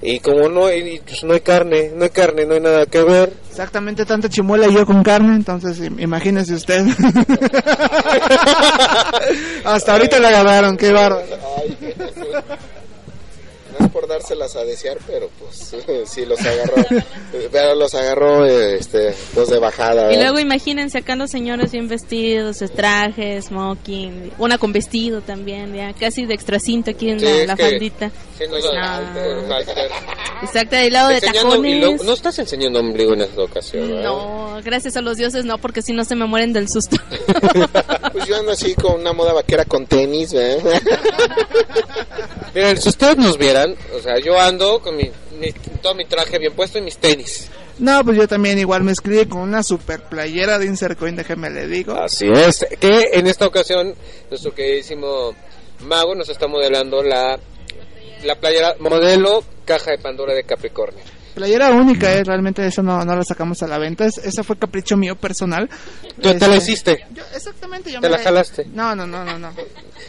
Y 0.00 0.20
como 0.20 0.48
no 0.48 0.64
hay, 0.66 0.98
pues 1.00 1.24
no 1.24 1.34
hay 1.34 1.40
carne, 1.40 1.90
no 1.94 2.04
hay 2.04 2.10
carne, 2.10 2.46
no 2.46 2.54
hay 2.54 2.60
nada 2.60 2.86
que 2.86 3.02
ver. 3.02 3.34
Exactamente, 3.50 4.06
tanta 4.06 4.30
chimuela 4.30 4.66
y 4.68 4.72
yo 4.74 4.86
con 4.86 5.02
carne, 5.02 5.34
entonces 5.36 5.78
im- 5.82 6.00
imagínese 6.00 6.54
usted. 6.54 6.86
Hasta 9.64 9.92
ahorita 9.92 10.20
la 10.20 10.28
agarraron, 10.28 10.76
qué 10.78 10.90
bárbaro. 10.92 11.26
Por 13.98 14.06
dárselas 14.08 14.54
a 14.54 14.62
desear, 14.64 14.98
pero 15.08 15.28
pues 15.40 15.74
sí 16.08 16.24
los 16.24 16.38
agarró. 16.40 16.74
pero 17.50 17.74
los 17.74 17.94
agarró 17.96 18.46
este, 18.46 19.12
pues 19.34 19.48
de 19.48 19.58
bajada. 19.58 20.04
Y 20.04 20.16
¿verdad? 20.16 20.22
luego 20.22 20.38
imagínense 20.38 20.98
acá 20.98 21.16
los 21.16 21.30
señores 21.32 21.72
bien 21.72 21.88
vestidos, 21.88 22.60
de 22.60 22.68
traje, 22.68 23.42
smoking, 23.42 24.30
una 24.38 24.56
con 24.56 24.72
vestido 24.72 25.20
también, 25.20 25.74
ya 25.74 25.92
casi 25.94 26.26
de 26.26 26.34
extra 26.34 26.60
cinto 26.60 26.92
aquí 26.92 27.10
en 27.10 27.18
Sí, 27.18 27.26
la, 27.26 27.46
la 27.46 27.56
que- 27.56 27.62
faldita. 27.62 28.10
Sí, 28.38 28.44
no, 28.48 28.56
no, 28.60 29.48
No. 29.48 29.58
Exacto, 30.42 30.76
del 30.76 30.92
lado 30.92 31.08
de 31.08 31.16
y 31.16 31.20
tacones. 31.20 31.98
lo- 31.98 32.04
no 32.04 32.12
estás 32.12 32.38
enseñando 32.38 32.78
ombligo 32.78 33.14
en 33.14 33.22
esta 33.22 33.42
ocasión, 33.42 33.88
¿verdad? 33.88 34.04
No, 34.04 34.60
gracias 34.64 34.96
a 34.96 35.00
los 35.00 35.16
dioses 35.16 35.44
no, 35.44 35.58
porque 35.58 35.82
si 35.82 35.92
no 35.92 36.04
se 36.04 36.14
me 36.14 36.24
mueren 36.26 36.52
del 36.52 36.68
susto. 36.68 36.96
Pues 38.12 38.26
yo 38.26 38.36
ando 38.36 38.52
así 38.52 38.74
con 38.74 39.00
una 39.00 39.12
moda 39.12 39.32
vaquera 39.32 39.64
con 39.64 39.86
tenis, 39.86 40.32
¿verdad? 40.32 40.80
Miren, 42.58 42.80
si 42.82 42.88
ustedes 42.88 43.16
nos 43.16 43.38
vieran, 43.38 43.76
o 43.96 44.00
sea, 44.00 44.18
yo 44.18 44.36
ando 44.40 44.80
con 44.80 44.96
mi, 44.96 45.08
mi- 45.38 45.52
todo 45.80 45.94
mi 45.94 46.04
traje 46.06 46.38
bien 46.40 46.52
puesto 46.54 46.78
y 46.78 46.82
mis 46.82 46.98
tenis. 46.98 47.48
No, 47.78 48.02
pues 48.04 48.16
yo 48.16 48.26
también 48.26 48.58
igual 48.58 48.82
me 48.82 48.90
escribí 48.90 49.26
con 49.26 49.42
una 49.42 49.62
super 49.62 50.02
playera 50.02 50.58
de 50.58 50.66
Insercoin, 50.66 51.14
déjeme 51.14 51.50
le 51.50 51.68
digo. 51.68 51.94
Así 51.94 52.26
es. 52.28 52.66
Que 52.80 53.10
en 53.12 53.28
esta 53.28 53.46
ocasión, 53.46 53.94
nuestro 54.28 54.52
queridísimo 54.52 55.34
Mago 55.84 56.16
nos 56.16 56.28
está 56.28 56.48
modelando 56.48 57.00
la, 57.04 57.38
la 58.24 58.34
playera 58.34 58.74
modelo 58.80 59.44
caja 59.64 59.92
de 59.92 59.98
Pandora 59.98 60.34
de 60.34 60.42
Capricornio. 60.42 61.04
Playera 61.36 61.70
única, 61.70 62.12
eh, 62.12 62.24
realmente 62.24 62.66
eso 62.66 62.82
no, 62.82 63.04
no 63.04 63.14
la 63.14 63.22
sacamos 63.22 63.62
a 63.62 63.68
la 63.68 63.78
venta, 63.78 64.06
es- 64.06 64.18
esa 64.18 64.42
fue 64.42 64.58
capricho 64.58 64.96
mío 64.96 65.14
personal. 65.14 65.70
¿Tú 66.20 66.34
te 66.36 66.48
la 66.48 66.56
Este, 66.56 66.72
hiciste? 66.72 67.06
Yo, 67.14 67.22
exactamente, 67.32 67.92
yo 67.92 68.00
¿Te 68.00 68.08
me 68.08 68.16
la 68.16 68.24
jalaste? 68.24 68.64
No, 68.72 68.96
no, 68.96 69.06
no, 69.06 69.24
no, 69.24 69.38
no. 69.38 69.52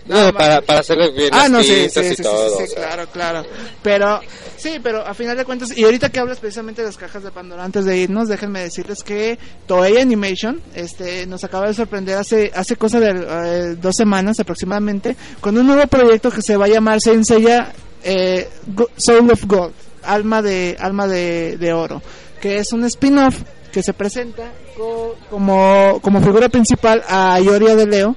No, 0.09 0.33
para, 0.33 0.61
para 0.61 0.79
hacerle 0.79 1.11
bien 1.11 1.29
Ah, 1.31 1.43
las 1.43 1.51
no, 1.51 1.63
sí, 1.63 1.87
sí, 1.89 2.03
sí, 2.03 2.15
sí, 2.15 2.23
todo. 2.23 2.57
sí, 2.57 2.73
claro, 2.75 3.07
claro. 3.13 3.43
Pero, 3.83 4.19
sí, 4.57 4.79
pero 4.81 5.05
a 5.05 5.13
final 5.13 5.37
de 5.37 5.45
cuentas, 5.45 5.77
y 5.77 5.83
ahorita 5.83 6.09
que 6.09 6.19
hablas 6.19 6.39
precisamente 6.39 6.81
de 6.81 6.87
las 6.87 6.97
cajas 6.97 7.23
de 7.23 7.31
Pandora, 7.31 7.63
antes 7.63 7.85
de 7.85 7.95
irnos, 7.97 8.27
déjenme 8.27 8.61
decirles 8.61 9.03
que 9.03 9.37
Toei 9.67 9.97
Animation 9.97 10.61
este, 10.73 11.25
nos 11.27 11.43
acaba 11.43 11.67
de 11.67 11.73
sorprender 11.75 12.17
hace, 12.17 12.51
hace 12.55 12.75
cosa 12.75 12.99
de 12.99 13.09
eh, 13.11 13.75
dos 13.79 13.95
semanas 13.95 14.39
aproximadamente, 14.39 15.15
con 15.39 15.57
un 15.57 15.67
nuevo 15.67 15.85
proyecto 15.87 16.31
que 16.31 16.41
se 16.41 16.57
va 16.57 16.65
a 16.65 16.69
llamar 16.69 16.99
Saint 17.01 17.23
Seiya 17.23 17.71
eh, 18.03 18.49
Soul 18.97 19.31
of 19.31 19.45
Gold, 19.45 19.73
alma 20.03 20.41
de, 20.41 20.75
alma 20.79 21.07
de, 21.07 21.57
de 21.57 21.71
oro, 21.73 22.01
que 22.41 22.57
es 22.57 22.71
un 22.73 22.83
spin-off 22.85 23.35
que 23.71 23.83
se 23.83 23.93
presenta 23.93 24.51
co- 24.75 25.15
como, 25.29 25.99
como 26.01 26.19
figura 26.21 26.49
principal 26.49 27.03
a 27.07 27.39
Ioria 27.39 27.75
de 27.75 27.85
Leo. 27.85 28.15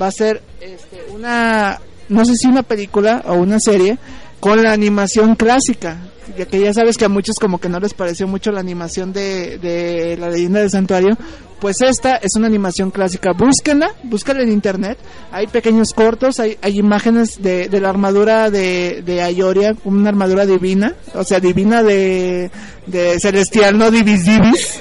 Va 0.00 0.08
a 0.08 0.12
ser 0.12 0.42
este, 0.60 1.02
una, 1.12 1.80
no 2.08 2.24
sé 2.24 2.36
si 2.36 2.46
una 2.46 2.62
película 2.62 3.22
o 3.26 3.34
una 3.34 3.60
serie 3.60 3.98
con 4.40 4.62
la 4.62 4.72
animación 4.72 5.36
clásica. 5.36 5.98
Ya 6.38 6.46
que 6.46 6.60
ya 6.60 6.72
sabes 6.72 6.96
que 6.96 7.04
a 7.04 7.08
muchos 7.08 7.36
como 7.40 7.58
que 7.58 7.68
no 7.68 7.80
les 7.80 7.92
pareció 7.92 8.28
mucho 8.28 8.52
la 8.52 8.60
animación 8.60 9.12
de, 9.12 9.58
de 9.58 10.16
la 10.16 10.28
leyenda 10.28 10.60
del 10.60 10.70
santuario. 10.70 11.16
Pues 11.60 11.82
esta 11.82 12.16
es 12.16 12.36
una 12.36 12.46
animación 12.46 12.90
clásica. 12.90 13.32
Búsquenla, 13.32 13.94
búscala 14.04 14.42
en 14.42 14.50
internet. 14.50 14.96
Hay 15.30 15.46
pequeños 15.46 15.92
cortos, 15.92 16.40
hay, 16.40 16.56
hay 16.62 16.78
imágenes 16.78 17.42
de, 17.42 17.68
de 17.68 17.80
la 17.80 17.90
armadura 17.90 18.48
de, 18.48 19.02
de 19.04 19.22
Ayoria, 19.22 19.74
una 19.84 20.08
armadura 20.08 20.46
divina. 20.46 20.94
O 21.14 21.24
sea, 21.24 21.40
divina 21.40 21.82
de, 21.82 22.50
de 22.86 23.20
celestial, 23.20 23.76
no 23.76 23.90
divis 23.90 24.24
divis. 24.24 24.80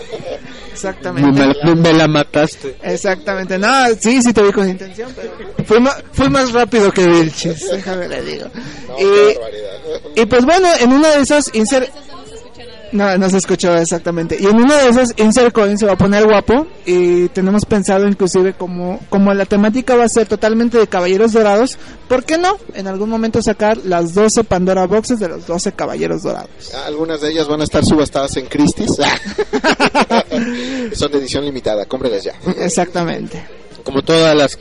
Exactamente. 0.79 1.53
Me, 1.65 1.75
me 1.75 1.93
la 1.93 2.07
mataste. 2.07 2.77
Exactamente, 2.81 3.57
no, 3.57 3.67
sí, 3.99 4.21
sí 4.21 4.31
te 4.31 4.41
vi 4.41 4.51
con 4.51 4.69
intención, 4.69 5.13
pero 5.15 5.31
fui 5.65 5.79
más, 5.81 6.01
fui 6.13 6.29
más 6.29 6.53
rápido 6.53 6.91
que 6.91 7.05
Vilchis, 7.05 7.69
déjame 7.69 8.07
le 8.07 8.21
digo. 8.23 8.47
y, 10.15 10.21
y 10.21 10.25
pues 10.25 10.45
bueno, 10.45 10.69
en 10.79 10.93
una 10.93 11.09
de 11.09 11.21
esas, 11.21 11.53
Insert... 11.53 11.89
No, 12.91 13.17
no 13.17 13.29
se 13.29 13.37
escuchó 13.37 13.75
exactamente. 13.75 14.37
Y 14.39 14.45
en 14.45 14.55
una 14.55 14.77
de 14.77 14.89
esas, 14.89 15.13
Insert 15.17 15.53
Coin 15.53 15.77
se 15.77 15.85
va 15.85 15.93
a 15.93 15.97
poner 15.97 16.25
guapo 16.25 16.67
y 16.85 17.27
tenemos 17.29 17.65
pensado 17.65 18.07
inclusive 18.07 18.53
como, 18.53 18.99
como 19.09 19.33
la 19.33 19.45
temática 19.45 19.95
va 19.95 20.05
a 20.05 20.09
ser 20.09 20.27
totalmente 20.27 20.77
de 20.77 20.87
Caballeros 20.87 21.33
Dorados, 21.33 21.77
¿por 22.07 22.23
qué 22.23 22.37
no? 22.37 22.57
En 22.73 22.87
algún 22.87 23.09
momento 23.09 23.41
sacar 23.41 23.77
las 23.77 24.13
12 24.13 24.43
Pandora 24.43 24.85
Boxes 24.87 25.19
de 25.19 25.29
los 25.29 25.45
12 25.45 25.73
Caballeros 25.73 26.23
Dorados. 26.23 26.49
Algunas 26.85 27.21
de 27.21 27.31
ellas 27.31 27.47
van 27.47 27.61
a 27.61 27.63
estar 27.63 27.85
subastadas 27.85 28.35
en 28.37 28.47
Christie's. 28.47 28.97
Son 30.93 31.11
de 31.11 31.17
edición 31.19 31.45
limitada, 31.45 31.85
cómprelas 31.85 32.23
ya. 32.23 32.33
Exactamente. 32.57 33.45
Como 33.83 34.01
todas 34.01 34.35
las, 34.35 34.57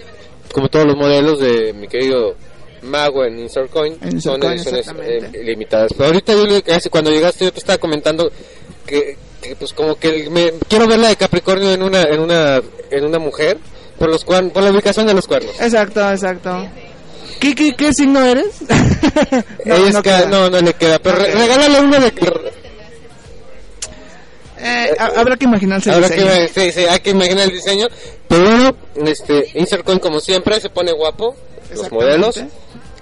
como 0.53 0.69
todos 0.69 0.87
los 0.87 0.97
modelos 0.97 1.41
de 1.41 1.73
mi 1.73 1.89
querido 1.89 2.37
Mago 2.83 3.25
en 3.25 3.39
Insert 3.41 3.71
Coin, 3.71 3.97
En 4.01 4.21
son 4.21 4.41
Coin, 4.41 4.53
ediciones 4.55 4.87
eh, 5.03 5.31
limitadas. 5.45 5.93
Pero 5.97 6.07
ahorita 6.09 6.33
yo 6.35 6.91
cuando 6.91 7.11
llegaste 7.11 7.45
yo 7.45 7.53
te 7.53 7.59
estaba 7.61 7.79
comentando 7.79 8.31
que, 8.87 9.17
que, 9.43 9.57
pues 9.57 9.73
como 9.73 9.97
que 9.97 10.29
me, 10.31 10.53
quiero 10.69 10.87
ver 10.87 10.99
la 10.99 11.09
de 11.09 11.17
Capricornio 11.17 11.73
en 11.73 11.83
una, 11.83 12.03
en 12.03 12.21
una, 12.21 12.61
en 12.91 13.05
una 13.05 13.19
mujer 13.19 13.59
por 13.99 14.09
los 14.11 14.25
cuernos, 14.25 14.53
por 14.53 14.63
la 14.63 14.71
ubicación 14.71 15.07
de 15.07 15.15
los 15.15 15.27
cuernos. 15.27 15.61
Exacto, 15.61 16.01
exacto. 16.11 16.69
¿Qué, 17.41 17.55
qué, 17.55 17.75
qué 17.77 17.93
signo 17.93 18.25
eres? 18.25 18.63
no, 19.65 19.75
Ella 19.77 19.91
no 19.93 20.03
que- 20.03 20.11
queda. 20.11 20.27
no, 20.27 20.51
no 20.51 20.61
le 20.61 20.75
queda, 20.75 20.99
pero 20.99 21.19
queda. 21.19 21.39
regálale 21.39 21.81
una 21.81 21.99
de 22.01 22.13
Eh, 24.61 24.91
ha- 24.99 25.21
habrá 25.21 25.37
que 25.37 25.45
imaginarse 25.45 25.89
el 25.91 25.97
Habrá 25.97 26.09
que 26.09 26.17
diseño. 26.17 26.49
sí, 26.53 26.73
sí, 26.73 26.81
hay 26.81 26.99
que 26.99 27.11
imaginar 27.11 27.45
el 27.45 27.53
diseño. 27.53 27.87
Pero 28.27 28.43
bueno, 28.45 28.77
este, 29.07 29.51
Insert 29.55 29.85
Coin 29.85 30.01
como 30.01 30.19
siempre 30.21 30.61
se 30.61 30.69
pone 30.69 30.91
guapo, 30.93 31.37
los 31.71 31.91
modelos. 31.93 32.43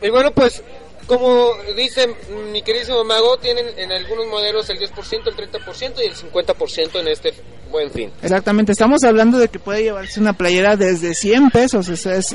Y 0.03 0.11
bueno, 0.11 0.31
pues, 0.33 0.63
como 1.07 1.55
dice 1.77 2.07
mi 2.53 2.63
queridísimo 2.63 3.05
Mago, 3.05 3.37
tienen 3.39 3.67
en 3.79 3.93
algunos 3.93 4.27
modelos 4.27 4.69
el 4.71 4.79
10%, 4.79 5.27
el 5.27 5.37
30% 5.37 5.95
y 6.03 6.07
el 6.07 6.15
50% 6.15 7.01
en 7.01 7.09
este 7.09 7.35
buen 7.71 7.91
fin. 7.91 8.13
Exactamente, 8.23 8.73
estamos 8.73 9.05
hablando 9.05 9.39
de 9.39 9.49
que 9.49 9.59
puede 9.59 9.83
llevarse 9.83 10.21
una 10.21 10.33
playera 10.33 10.77
desde 10.77 11.15
100 11.15 11.51
pesos. 11.51 11.89
Eso 11.89 12.11
es, 12.11 12.35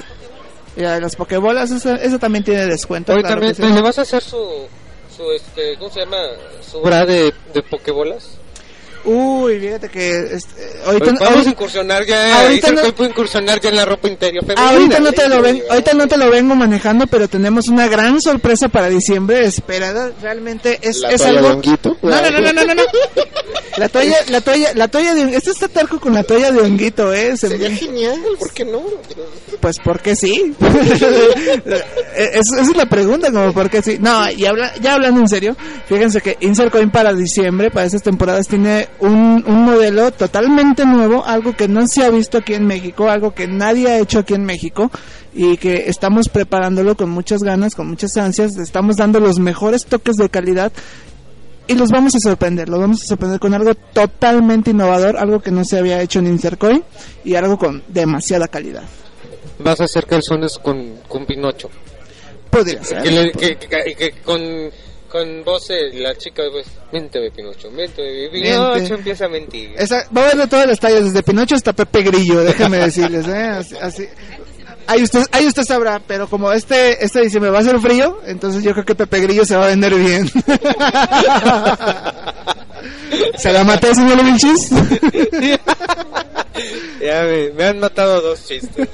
y 0.75 0.81
la 0.81 0.95
de 0.95 1.01
las 1.01 1.15
pokebolas, 1.15 1.71
eso, 1.71 1.93
eso 1.95 2.19
también 2.19 2.43
tiene 2.43 2.65
descuento. 2.65 3.13
Hoy 3.13 3.21
claro 3.21 3.35
también, 3.35 3.55
que 3.55 3.63
sí. 3.63 3.73
¿le 3.73 3.81
vas 3.81 3.99
a 3.99 4.03
hacer 4.03 4.23
su, 4.23 4.67
su 5.15 5.31
este, 5.31 5.77
¿cómo 5.77 5.91
se 5.91 5.99
llama? 6.01 6.17
Su 6.61 6.81
bra 6.81 7.05
de, 7.05 7.33
de 7.53 7.63
pokebolas? 7.63 8.40
Uy, 9.05 9.59
fíjate 9.59 9.89
que 9.89 10.19
este, 10.35 10.61
ahorita, 10.85 11.05
Pues 11.05 11.19
vamos 11.19 11.21
ahorita- 11.29 11.49
a 11.49 11.51
incursionar 11.51 12.05
ya, 12.05 12.41
ahorita 12.41 12.69
Insert 12.69 12.87
no- 12.87 12.95
puede 12.95 13.09
incursionar 13.09 13.59
ya 13.59 13.69
en 13.69 13.75
la 13.75 13.85
ropa 13.85 14.07
interior 14.07 14.45
femenina. 14.45 14.69
Ahorita 14.69 14.99
no 14.99 15.11
te 15.11 15.27
lo 15.29 15.41
ven, 15.41 15.63
ahorita 15.69 15.93
no 15.93 16.07
te 16.07 16.17
lo 16.17 16.29
vengo 16.29 16.55
manejando, 16.55 17.07
pero 17.07 17.27
tenemos 17.27 17.67
una 17.67 17.87
gran 17.87 18.21
sorpresa 18.21 18.69
para 18.69 18.89
diciembre. 18.89 19.43
Esperada, 19.45 20.11
realmente 20.21 20.79
es, 20.81 20.99
La 20.99 21.09
es 21.09 21.21
algo. 21.21 21.47
honguito. 21.47 21.97
No, 22.01 22.09
no, 22.21 22.29
no, 22.31 22.39
no, 22.41 22.53
no, 22.53 22.63
no, 22.65 22.73
no. 22.75 22.83
La 23.77 23.87
toalla, 23.89 24.17
la 24.29 24.41
toalla, 24.41 24.73
la 24.75 24.87
toalla 24.89 25.13
de, 25.15 25.35
este 25.35 25.51
está 25.51 25.67
talco 25.67 25.99
con 25.99 26.13
la 26.13 26.23
toalla 26.23 26.51
de 26.51 26.59
honguito, 26.61 27.13
eh. 27.13 27.37
Se 27.37 27.47
Sería 27.47 27.71
genial, 27.71 28.19
¿por 28.37 28.51
qué 28.53 28.65
no? 28.65 28.81
Pues 29.61 29.77
porque 29.83 30.15
sí. 30.15 30.53
Es- 32.15 32.51
esa 32.51 32.61
es 32.61 32.75
la 32.75 32.85
pregunta, 32.85 33.31
como 33.31 33.53
porque 33.53 33.81
sí. 33.81 33.97
No, 33.99 34.29
y 34.29 34.45
habla, 34.45 34.73
ya 34.81 34.95
hablando 34.95 35.21
en 35.21 35.27
serio, 35.29 35.55
fíjense 35.87 36.21
que 36.21 36.37
Insert 36.41 36.71
Coin 36.71 36.89
para 36.91 37.13
diciembre, 37.13 37.71
para 37.71 37.85
estas 37.85 38.03
temporadas, 38.03 38.47
tiene 38.47 38.87
un, 38.99 39.43
un 39.47 39.65
modelo 39.65 40.11
totalmente 40.11 40.85
nuevo, 40.85 41.25
algo 41.25 41.55
que 41.55 41.67
no 41.67 41.87
se 41.87 42.03
ha 42.03 42.09
visto 42.09 42.37
aquí 42.39 42.53
en 42.53 42.65
México, 42.67 43.09
algo 43.09 43.33
que 43.33 43.47
nadie 43.47 43.87
ha 43.89 43.99
hecho 43.99 44.19
aquí 44.19 44.33
en 44.33 44.45
México 44.45 44.91
y 45.33 45.57
que 45.57 45.89
estamos 45.89 46.29
preparándolo 46.29 46.95
con 46.95 47.09
muchas 47.09 47.41
ganas, 47.43 47.73
con 47.75 47.87
muchas 47.87 48.15
ansias, 48.17 48.57
estamos 48.57 48.97
dando 48.97 49.19
los 49.19 49.39
mejores 49.39 49.85
toques 49.85 50.17
de 50.17 50.29
calidad 50.29 50.71
y 51.67 51.73
los 51.75 51.89
vamos 51.89 52.13
a 52.15 52.19
sorprender, 52.19 52.67
los 52.69 52.79
vamos 52.79 53.01
a 53.03 53.05
sorprender 53.05 53.39
con 53.39 53.53
algo 53.53 53.73
totalmente 53.75 54.71
innovador, 54.71 55.17
algo 55.17 55.39
que 55.41 55.51
no 55.51 55.63
se 55.63 55.77
había 55.77 56.01
hecho 56.01 56.19
en 56.19 56.27
Insert 56.27 56.59
Coin 56.59 56.83
y 57.23 57.35
algo 57.35 57.57
con 57.57 57.81
demasiada 57.87 58.47
calidad. 58.47 58.83
Vas 59.59 59.79
a 59.79 59.85
hacer 59.85 60.05
calzones 60.05 60.57
con, 60.57 60.97
con 61.07 61.25
Pinocho. 61.25 61.69
Podría 62.49 62.83
ser. 62.83 63.03
Que, 63.03 63.11
le- 63.11 63.31
que- 63.31 63.55
que- 63.57 63.95
que 63.95 64.11
con, 64.25 64.41
con 65.11 65.43
voz 65.43 65.69
eh, 65.69 65.91
la 65.93 66.15
chica, 66.15 66.43
pues, 66.51 66.67
miénteme 66.91 67.29
Pinocho, 67.31 67.69
miénteme 67.69 68.29
Pinocho, 68.29 68.75
Miente. 68.75 68.93
empieza 68.93 69.25
a 69.25 69.29
mentir. 69.29 69.73
Esa, 69.77 70.07
va 70.15 70.29
a 70.29 70.35
de 70.35 70.47
todas 70.47 70.65
las 70.65 70.79
tallas, 70.79 71.03
desde 71.03 71.21
Pinocho 71.21 71.55
hasta 71.55 71.73
Pepe 71.73 72.03
Grillo, 72.03 72.41
déjame 72.43 72.77
decirles, 72.85 73.27
¿eh? 73.27 73.43
Así, 73.43 73.75
así. 73.75 74.07
Ahí 74.87 75.03
usted, 75.03 75.25
ahí 75.31 75.45
usted 75.45 75.63
sabrá, 75.63 76.01
pero 76.05 76.27
como 76.27 76.51
este, 76.51 77.03
este 77.03 77.21
diciembre 77.21 77.51
va 77.51 77.59
a 77.59 77.63
ser 77.63 77.79
frío, 77.79 78.19
entonces 78.25 78.63
yo 78.63 78.71
creo 78.71 78.85
que 78.85 78.95
Pepe 78.95 79.19
Grillo 79.19 79.45
se 79.45 79.55
va 79.55 79.65
a 79.65 79.67
vender 79.67 79.93
bien. 79.95 80.31
¿Se 83.37 83.51
la 83.51 83.63
maté, 83.63 83.95
señor 83.95 84.23
Vinchis? 84.23 84.69
Ya 87.01 87.23
me, 87.23 87.49
me 87.51 87.65
han 87.65 87.79
matado 87.79 88.21
dos 88.21 88.45
chistes. 88.45 88.87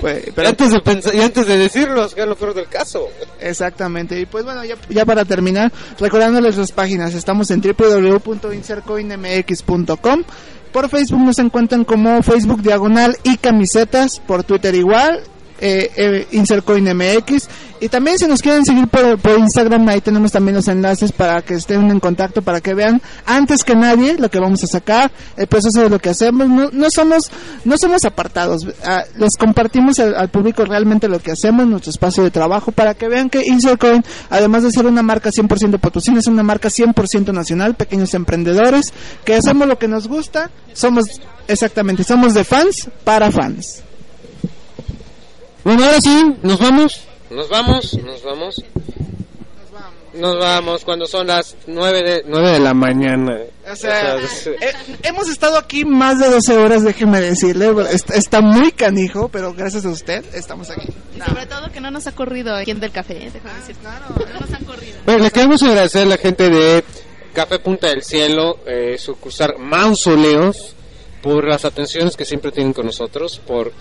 Pues, 0.00 0.24
y, 0.36 0.40
antes 0.44 0.72
de 0.72 0.80
pensar, 0.80 1.14
y 1.14 1.20
antes 1.20 1.46
de 1.46 1.56
decirlos, 1.56 2.12
que 2.14 2.22
es 2.22 2.26
lo 2.26 2.34
peor 2.34 2.52
del 2.54 2.66
caso. 2.66 3.08
Exactamente. 3.40 4.18
Y 4.18 4.26
pues 4.26 4.44
bueno, 4.44 4.64
ya, 4.64 4.74
ya 4.88 5.04
para 5.04 5.24
terminar, 5.24 5.70
recordándoles 6.00 6.56
las 6.56 6.72
páginas, 6.72 7.14
estamos 7.14 7.52
en 7.52 7.60
www.insercoinmx.com. 7.60 10.24
Por 10.72 10.88
Facebook 10.88 11.20
nos 11.20 11.38
encuentran 11.38 11.84
como 11.84 12.20
Facebook 12.22 12.62
Diagonal 12.62 13.16
y 13.22 13.36
Camisetas, 13.36 14.18
por 14.18 14.42
Twitter 14.42 14.74
igual, 14.74 15.22
eh, 15.60 15.90
eh, 15.96 16.26
InsertCoinMX. 16.32 17.48
Y 17.80 17.88
también 17.88 18.18
si 18.18 18.26
nos 18.26 18.40
quieren 18.40 18.64
seguir 18.64 18.88
por, 18.88 19.38
Instagram, 19.38 19.86
ahí 19.88 20.00
tenemos 20.00 20.32
también 20.32 20.54
los 20.54 20.68
enlaces 20.68 21.12
para 21.12 21.42
que 21.42 21.54
estén 21.54 21.90
en 21.90 22.00
contacto, 22.00 22.40
para 22.40 22.60
que 22.60 22.72
vean 22.72 23.02
antes 23.26 23.62
que 23.62 23.74
nadie 23.74 24.16
lo 24.18 24.30
que 24.30 24.38
vamos 24.38 24.64
a 24.64 24.66
sacar, 24.66 25.10
el 25.36 25.46
proceso 25.48 25.82
de 25.82 25.90
lo 25.90 25.98
que 25.98 26.08
hacemos. 26.08 26.48
No, 26.48 26.70
no 26.72 26.90
somos 26.90 27.30
no 27.64 27.76
somos 27.76 28.04
apartados, 28.04 28.66
ah, 28.84 29.04
les 29.16 29.36
compartimos 29.36 29.98
al, 29.98 30.14
al 30.14 30.28
público 30.28 30.64
realmente 30.64 31.08
lo 31.08 31.18
que 31.18 31.32
hacemos, 31.32 31.66
nuestro 31.66 31.90
espacio 31.90 32.22
de 32.22 32.30
trabajo, 32.30 32.72
para 32.72 32.94
que 32.94 33.08
vean 33.08 33.28
que 33.28 33.44
Insercoin, 33.44 34.04
además 34.30 34.62
de 34.62 34.72
ser 34.72 34.86
una 34.86 35.02
marca 35.02 35.30
100% 35.30 35.78
potosina, 35.78 36.20
es 36.20 36.26
una 36.26 36.42
marca 36.42 36.68
100% 36.68 37.32
nacional, 37.32 37.74
pequeños 37.74 38.14
emprendedores, 38.14 38.92
que 39.24 39.34
hacemos 39.34 39.68
lo 39.68 39.78
que 39.78 39.88
nos 39.88 40.08
gusta, 40.08 40.50
somos, 40.72 41.20
exactamente, 41.48 42.04
somos 42.04 42.34
de 42.34 42.44
fans 42.44 42.88
para 43.04 43.30
fans. 43.30 43.82
Bueno, 45.64 45.84
ahora 45.84 46.00
sí, 46.00 46.34
nos 46.42 46.58
vamos. 46.58 47.00
Nos 47.30 47.48
vamos, 47.48 47.94
nos 48.04 48.22
vamos. 48.22 48.62
Nos 50.12 50.38
vamos 50.38 50.84
cuando 50.84 51.06
son 51.06 51.26
las 51.26 51.56
9 51.66 52.02
de, 52.02 52.24
9 52.26 52.50
de 52.52 52.60
la 52.60 52.72
mañana. 52.72 53.36
O 53.68 53.74
sea, 53.74 54.16
eh, 54.16 54.72
hemos 55.02 55.28
estado 55.28 55.58
aquí 55.58 55.84
más 55.84 56.20
de 56.20 56.30
12 56.30 56.56
horas, 56.56 56.84
déjeme 56.84 57.20
decirle. 57.20 57.72
Está, 57.90 58.14
está 58.14 58.40
muy 58.40 58.70
canijo, 58.70 59.28
pero 59.28 59.52
gracias 59.54 59.84
a 59.86 59.88
usted 59.88 60.24
estamos 60.34 60.70
aquí. 60.70 60.86
Sobre 61.26 61.46
todo 61.46 61.72
que 61.72 61.80
no 61.80 61.90
nos 61.90 62.06
ha 62.06 62.12
corrido 62.12 62.54
quien 62.62 62.78
del 62.78 62.92
café, 62.92 63.26
¿eh? 63.26 63.30
déjame 63.32 63.58
decir. 63.58 63.76
no 63.82 64.40
nos 64.40 64.52
han 64.52 64.64
corrido. 64.64 64.98
Bueno, 65.04 65.24
le 65.24 65.30
queremos 65.32 65.62
agradecer 65.62 66.02
a 66.02 66.10
la 66.10 66.18
gente 66.18 66.48
de 66.48 66.84
Café 67.32 67.58
Punta 67.58 67.88
del 67.88 68.04
Cielo, 68.04 68.60
eh, 68.66 68.96
sucursal 68.98 69.54
Mausoleos, 69.58 70.76
por 71.22 71.48
las 71.48 71.64
atenciones 71.64 72.16
que 72.16 72.24
siempre 72.24 72.52
tienen 72.52 72.72
con 72.72 72.86
nosotros, 72.86 73.40
por 73.44 73.72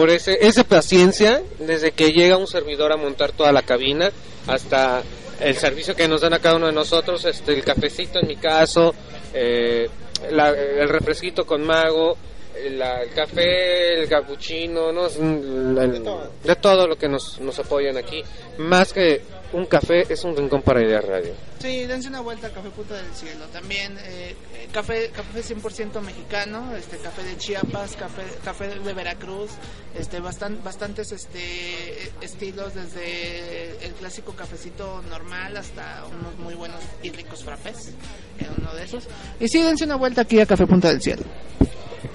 por 0.00 0.08
ese, 0.08 0.38
esa 0.40 0.64
paciencia 0.64 1.42
desde 1.58 1.92
que 1.92 2.12
llega 2.12 2.38
un 2.38 2.46
servidor 2.46 2.90
a 2.90 2.96
montar 2.96 3.32
toda 3.32 3.52
la 3.52 3.60
cabina 3.60 4.10
hasta 4.46 5.02
el 5.40 5.56
servicio 5.56 5.94
que 5.94 6.08
nos 6.08 6.22
dan 6.22 6.32
a 6.32 6.38
cada 6.38 6.56
uno 6.56 6.68
de 6.68 6.72
nosotros, 6.72 7.22
este, 7.26 7.52
el 7.52 7.62
cafecito 7.62 8.18
en 8.18 8.26
mi 8.28 8.36
caso, 8.36 8.94
eh, 9.34 9.90
la- 10.30 10.48
el 10.52 10.88
refresquito 10.88 11.44
con 11.44 11.62
mago, 11.62 12.16
el 12.56 12.82
café, 13.14 14.00
el 14.00 14.08
cappuccino, 14.08 14.90
¿no? 14.90 15.06
Un- 15.18 15.76
el- 15.78 16.02
de 16.48 16.56
todo 16.56 16.86
lo 16.86 16.96
que 16.96 17.06
nos, 17.06 17.38
nos 17.38 17.58
apoyan 17.58 17.98
aquí. 17.98 18.22
Más 18.56 18.94
que 18.94 19.20
un 19.52 19.66
café, 19.66 20.04
es 20.12 20.22
un 20.24 20.36
rincón 20.36 20.62
para 20.62 20.80
ideas 20.82 21.04
radio. 21.04 21.32
Sí, 21.60 21.84
dense 21.84 22.08
una 22.08 22.20
vuelta 22.20 22.46
a 22.46 22.50
Café 22.50 22.70
Punta 22.70 22.94
del 22.94 23.12
Cielo. 23.14 23.44
También 23.52 23.98
eh, 24.04 24.34
eh, 24.54 24.68
café 24.72 25.10
café 25.10 25.42
100% 25.42 26.00
mexicano, 26.00 26.74
este 26.76 26.96
café 26.98 27.22
de 27.24 27.36
Chiapas, 27.36 27.96
café 27.96 28.22
café 28.44 28.68
de 28.78 28.92
Veracruz, 28.94 29.50
este 29.98 30.20
bastan- 30.20 30.62
bastantes 30.62 31.12
este 31.12 32.10
estilos 32.20 32.74
desde 32.74 33.84
el 33.84 33.92
clásico 33.94 34.32
cafecito 34.34 35.02
normal 35.08 35.56
hasta 35.56 36.04
unos 36.06 36.36
muy 36.38 36.54
buenos 36.54 36.80
y 37.02 37.10
ricos 37.10 37.42
frappés, 37.44 37.92
en 38.38 38.46
uno 38.58 38.72
de 38.74 38.84
esos. 38.84 39.04
Y 39.40 39.48
sí, 39.48 39.60
dense 39.62 39.84
una 39.84 39.96
vuelta 39.96 40.22
aquí 40.22 40.40
a 40.40 40.46
Café 40.46 40.66
Punta 40.66 40.88
del 40.88 41.02
Cielo. 41.02 41.22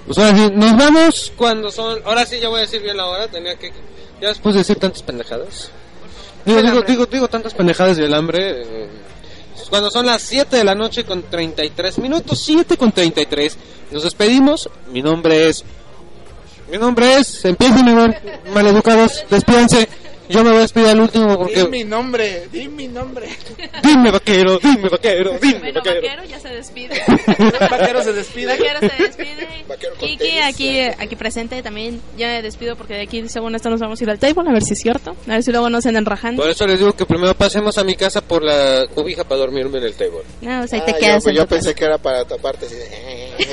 Pues 0.06 0.18
ahora 0.18 0.36
sí, 0.36 0.50
nos 0.54 0.76
vamos 0.76 1.32
cuando 1.36 1.70
son. 1.70 2.00
Ahora 2.04 2.24
sí, 2.26 2.38
ya 2.40 2.48
voy 2.48 2.58
a 2.58 2.62
decir 2.62 2.82
bien 2.82 2.96
la 2.96 3.06
hora. 3.06 3.28
Tenía 3.28 3.56
que. 3.56 3.70
Ya 4.20 4.28
después 4.28 4.54
de 4.54 4.60
decir 4.60 4.78
tantas 4.78 5.02
pendejadas. 5.02 5.70
Digo, 6.46 6.62
digo, 6.62 6.82
digo, 6.82 7.06
digo 7.06 7.28
tantas 7.28 7.52
pendejadas 7.54 7.96
del 7.96 8.14
hambre. 8.14 8.62
eh, 8.62 8.88
cuando 9.68 9.90
son 9.90 10.06
las 10.06 10.22
7 10.22 10.56
de 10.56 10.64
la 10.64 10.74
noche 10.76 11.04
con 11.04 11.24
33 11.24 11.98
minutos, 11.98 12.40
7 12.44 12.76
con 12.76 12.92
33. 12.92 13.56
Nos 13.90 14.04
despedimos. 14.04 14.68
Mi 14.92 15.02
nombre 15.02 15.48
es. 15.48 15.64
Mi 16.70 16.78
nombre 16.78 17.16
es. 17.16 17.44
Empiecen 17.44 17.88
a 17.88 17.94
ver, 18.06 18.40
maleducados. 18.54 19.24
Despídense. 19.28 19.88
Yo 20.28 20.42
me 20.42 20.50
voy 20.50 20.58
a 20.58 20.62
despedir 20.62 20.88
al 20.88 21.00
último 21.00 21.36
porque. 21.38 21.64
mi 21.68 21.84
nombre, 21.84 22.48
di 22.52 22.68
mi 22.68 22.88
nombre. 22.88 23.28
Dime 23.82 24.10
vaquero, 24.10 24.58
dime 24.58 24.88
vaquero, 24.88 25.38
dime 25.40 25.58
Bueno, 25.60 25.74
vaquero. 25.82 25.96
Vaquero 26.02 26.24
ya 26.24 26.40
se 26.40 26.48
despide. 26.48 27.00
Vaquero 27.70 28.02
se 28.02 28.12
despide. 28.12 28.46
Vaquero 28.48 28.80
se 28.80 29.02
despide. 29.02 29.48
Kiki 29.98 30.38
aquí, 30.40 30.80
aquí 30.80 31.16
presente 31.16 31.62
también. 31.62 32.00
Ya 32.16 32.28
me 32.28 32.42
despido 32.42 32.76
porque 32.76 32.94
de 32.94 33.02
aquí 33.02 33.28
según 33.28 33.54
esto 33.54 33.70
nos 33.70 33.80
vamos 33.80 34.00
a 34.00 34.04
ir 34.04 34.10
al 34.10 34.18
table 34.18 34.48
a 34.48 34.52
ver 34.52 34.62
si 34.62 34.72
es 34.72 34.80
cierto. 34.80 35.16
A 35.28 35.32
ver 35.32 35.42
si 35.42 35.50
luego 35.52 35.70
no 35.70 35.80
se 35.80 35.88
andan 35.88 36.04
rajando. 36.06 36.42
Por 36.42 36.50
eso 36.50 36.66
les 36.66 36.78
digo 36.78 36.92
que 36.92 37.06
primero 37.06 37.34
pasemos 37.34 37.78
a 37.78 37.84
mi 37.84 37.94
casa 37.94 38.20
por 38.20 38.42
la 38.42 38.86
cobija 38.94 39.24
para 39.24 39.40
dormirme 39.42 39.78
en 39.78 39.84
el 39.84 39.94
table. 39.94 40.22
No, 40.40 40.62
o 40.62 40.66
sea, 40.66 40.78
ahí 40.80 40.82
Ah, 40.82 40.86
te 40.86 40.92
yo, 40.92 40.98
quedas. 40.98 41.22
pues 41.24 41.26
en 41.32 41.36
yo 41.36 41.42
tu 41.44 41.48
pensé 41.54 41.74
que 41.74 41.84
era 41.84 41.98
para 41.98 42.24
taparte 42.24 42.66
así 42.66 42.74
de... 42.74 42.86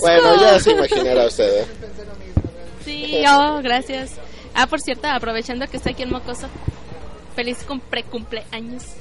bueno, 0.00 0.40
ya 0.40 0.58
se 0.60 0.70
imaginará 0.72 1.26
usted. 1.26 1.62
¿eh? 1.62 1.66
Sí, 2.84 3.22
oh, 3.28 3.60
gracias. 3.62 4.12
Ah, 4.60 4.66
por 4.66 4.80
cierto, 4.80 5.06
aprovechando 5.06 5.68
que 5.68 5.76
está 5.76 5.90
aquí 5.90 6.02
en 6.02 6.10
Mocoso, 6.10 6.48
feliz 7.36 7.62
cumple 7.62 8.02
cumpleaños. 8.02 8.96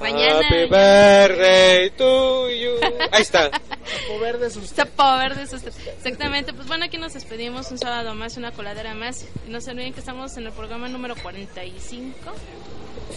Mañana. 0.00 0.40
Happy 0.40 0.66
birthday 0.68 1.90
to 1.90 2.50
you. 2.50 2.74
Ahí 3.12 3.22
está. 3.22 3.50
Sapo 3.84 4.18
verde 4.20 4.50
Sapo 4.50 5.16
verde 5.18 5.42
Exactamente, 5.42 6.52
pues 6.52 6.66
bueno, 6.66 6.84
aquí 6.86 6.98
nos 6.98 7.12
despedimos 7.14 7.70
un 7.70 7.78
sábado 7.78 8.14
más, 8.14 8.36
una 8.36 8.50
coladera 8.52 8.94
más. 8.94 9.26
Y 9.46 9.50
no 9.50 9.60
se 9.60 9.70
olviden 9.70 9.92
que 9.92 10.00
estamos 10.00 10.36
en 10.36 10.46
el 10.46 10.52
programa 10.52 10.88
número 10.88 11.14
45. 11.16 12.32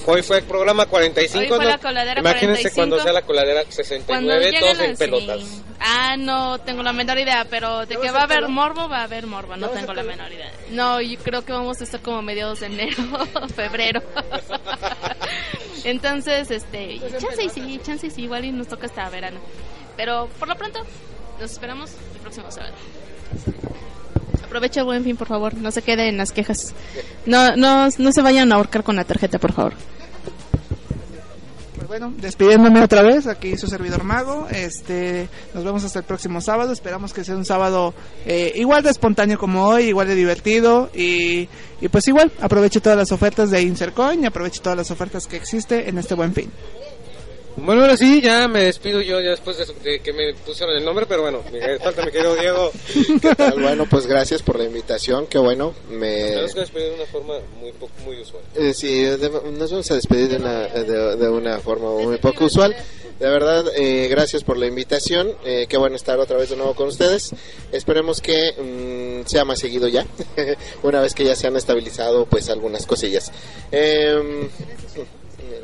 Hoy 0.05 0.21
fue 0.21 0.39
el 0.39 0.43
programa 0.43 0.85
45. 0.85 1.39
Hoy 1.39 1.47
fue 1.47 1.57
¿no? 1.57 1.63
la 1.63 1.77
coladera 1.77 2.19
Imagínense 2.19 2.69
45. 2.69 2.75
cuando 2.75 2.99
sea 3.01 3.13
la 3.13 3.21
coladera 3.21 3.61
Cuando 3.63 3.75
69, 3.75 4.45
lleguen 4.45 4.59
todos 4.59 4.79
en 4.79 4.97
pelotas. 4.97 5.39
sí. 5.41 5.63
Ah, 5.79 6.15
no 6.17 6.59
tengo 6.59 6.81
la 6.81 6.91
menor 6.91 7.19
idea, 7.19 7.45
pero 7.49 7.85
de 7.85 7.97
que 7.97 8.11
va 8.11 8.21
a 8.21 8.23
haber 8.23 8.47
morbo, 8.47 8.89
va 8.89 9.01
a 9.01 9.03
haber 9.03 9.27
morbo, 9.27 9.55
no 9.55 9.69
tengo 9.69 9.93
la 9.93 10.03
menor 10.03 10.31
idea. 10.31 10.51
No, 10.71 10.99
yo 11.01 11.19
creo 11.19 11.45
que 11.45 11.51
vamos 11.51 11.79
a 11.79 11.83
estar 11.83 12.01
como 12.01 12.21
mediados 12.21 12.61
de 12.61 12.65
enero, 12.67 12.97
febrero. 13.55 14.01
Entonces, 15.83 16.49
este, 16.51 16.66
chance 17.19 17.43
y 17.43 17.49
sí, 17.49 17.79
chance 17.83 18.07
y 18.07 18.09
sí, 18.09 18.23
igual 18.23 18.45
y 18.45 18.51
nos 18.51 18.67
toca 18.67 18.87
hasta 18.87 19.09
verano. 19.09 19.39
Pero 19.95 20.27
por 20.39 20.47
lo 20.47 20.55
pronto, 20.55 20.79
nos 21.39 21.51
esperamos 21.51 21.91
el 22.13 22.19
próximo 22.21 22.51
sábado. 22.51 22.73
Aprovecha 24.43 24.83
buen 24.83 25.03
fin, 25.03 25.17
por 25.17 25.27
favor, 25.27 25.55
no 25.55 25.71
se 25.71 25.81
quede 25.81 26.07
en 26.07 26.17
las 26.17 26.31
quejas. 26.31 26.73
No, 27.25 27.55
no, 27.55 27.89
no 27.97 28.11
se 28.11 28.21
vayan 28.21 28.51
a 28.51 28.55
ahorcar 28.55 28.83
con 28.83 28.95
la 28.95 29.03
tarjeta, 29.03 29.39
por 29.39 29.53
favor. 29.53 29.73
Pues 31.87 32.01
bueno, 32.01 32.13
despidiéndome 32.19 32.83
otra 32.83 33.01
vez, 33.01 33.27
aquí 33.27 33.55
su 33.55 33.67
servidor 33.67 34.03
Mago. 34.03 34.45
Este, 34.51 35.29
nos 35.53 35.63
vemos 35.63 35.85
hasta 35.85 35.99
el 35.99 36.05
próximo 36.05 36.41
sábado. 36.41 36.73
Esperamos 36.73 37.13
que 37.13 37.23
sea 37.23 37.37
un 37.37 37.45
sábado 37.45 37.93
eh, 38.25 38.51
igual 38.55 38.83
de 38.83 38.89
espontáneo 38.89 39.37
como 39.37 39.65
hoy, 39.65 39.85
igual 39.85 40.09
de 40.09 40.15
divertido 40.15 40.89
y, 40.93 41.47
y 41.79 41.87
pues 41.89 42.05
igual 42.09 42.29
aproveche 42.41 42.81
todas 42.81 42.97
las 42.97 43.13
ofertas 43.13 43.51
de 43.51 43.61
Insercoin 43.61 44.21
y 44.21 44.25
aproveche 44.25 44.59
todas 44.61 44.77
las 44.77 44.91
ofertas 44.91 45.27
que 45.27 45.37
existe 45.37 45.87
en 45.87 45.97
este 45.97 46.13
buen 46.13 46.33
fin. 46.33 46.51
Bueno, 47.57 47.81
ahora 47.81 47.97
sí, 47.97 48.21
ya 48.21 48.47
me 48.47 48.61
despido 48.63 49.01
yo 49.01 49.19
ya 49.19 49.31
después 49.31 49.57
de, 49.57 49.65
de 49.91 49.99
que 49.99 50.13
me 50.13 50.33
pusieron 50.35 50.75
el 50.77 50.85
nombre, 50.85 51.05
pero 51.07 51.23
bueno, 51.23 51.41
falta 51.83 52.05
mi 52.05 52.11
querido 52.11 52.35
Diego. 52.35 52.71
¿Qué 53.21 53.35
tal? 53.35 53.59
Bueno, 53.61 53.85
pues 53.89 54.05
gracias 54.05 54.41
por 54.43 54.57
la 54.57 54.63
invitación, 54.65 55.25
qué 55.27 55.37
bueno. 55.39 55.73
Me... 55.89 56.29
Tenemos 56.29 56.53
que 56.53 56.59
despedir 56.61 56.89
de 56.89 56.95
una 56.95 57.05
forma 57.07 57.33
muy, 57.59 57.71
po- 57.73 57.89
muy 58.05 58.21
usual. 58.21 58.43
Eh, 58.55 58.73
sí, 58.73 59.01
de- 59.01 59.29
nos 59.57 59.71
vamos 59.71 59.89
a 59.91 59.95
despedir 59.95 60.29
de 60.29 60.35
una, 60.37 60.67
de, 60.67 61.15
de 61.17 61.29
una 61.29 61.59
forma 61.59 61.89
muy 61.91 62.17
poco 62.19 62.45
usual. 62.45 62.75
De 63.19 63.27
verdad, 63.27 63.65
eh, 63.75 64.07
gracias 64.07 64.43
por 64.43 64.57
la 64.57 64.67
invitación. 64.67 65.33
Eh, 65.43 65.65
qué 65.67 65.77
bueno 65.77 65.95
estar 65.95 66.19
otra 66.19 66.37
vez 66.37 66.51
de 66.51 66.55
nuevo 66.55 66.75
con 66.75 66.87
ustedes. 66.89 67.31
Esperemos 67.71 68.21
que 68.21 68.53
mm, 69.23 69.27
sea 69.27 69.43
más 69.43 69.57
seguido 69.59 69.87
ya, 69.87 70.05
una 70.83 71.01
vez 71.01 71.15
que 71.15 71.23
ya 71.25 71.35
se 71.35 71.47
han 71.47 71.55
estabilizado 71.57 72.27
pues 72.27 72.49
algunas 72.49 72.85
cosillas. 72.85 73.31
Em, 73.71 74.47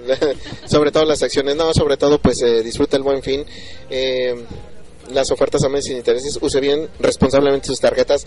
sobre 0.66 0.91
todo 0.91 1.06
las 1.06 1.24
acciones, 1.24 1.56
no, 1.56 1.74
sobre 1.74 1.98
todo 1.98 2.20
pues 2.20 2.41
eh, 2.41 2.64
disfruta 2.64 2.98
el 2.98 3.04
buen 3.04 3.22
fin. 3.22 3.45
Em, 3.90 4.45
las 5.12 5.32
ofertas 5.32 5.64
a 5.64 5.70
meses 5.70 5.86
sin 5.86 5.98
intereses, 5.98 6.40
use 6.41 6.60
bien 6.60 6.90
responsablemente 7.00 7.68
sus 7.68 7.80
tarjetas. 7.80 8.26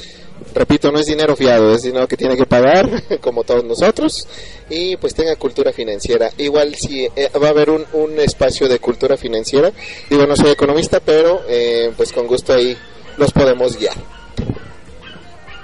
Repito, 0.54 0.92
no 0.92 0.98
es 0.98 1.06
dinero 1.06 1.36
fiado, 1.36 1.74
es 1.74 1.82
dinero 1.82 2.06
que 2.06 2.16
tiene 2.16 2.36
que 2.36 2.46
pagar, 2.46 3.02
como 3.20 3.44
todos 3.44 3.64
nosotros, 3.64 4.26
y 4.68 4.96
pues 4.96 5.14
tenga 5.14 5.36
cultura 5.36 5.72
financiera. 5.72 6.30
Igual 6.38 6.74
si 6.74 7.04
eh, 7.04 7.30
va 7.42 7.48
a 7.48 7.50
haber 7.50 7.70
un, 7.70 7.84
un 7.92 8.18
espacio 8.20 8.68
de 8.68 8.78
cultura 8.78 9.16
financiera, 9.16 9.72
digo, 10.10 10.26
no 10.26 10.36
soy 10.36 10.50
economista, 10.50 11.00
pero 11.00 11.42
eh, 11.48 11.92
pues 11.96 12.12
con 12.12 12.26
gusto 12.26 12.52
ahí 12.52 12.76
los 13.16 13.32
podemos 13.32 13.76
guiar. 13.78 13.96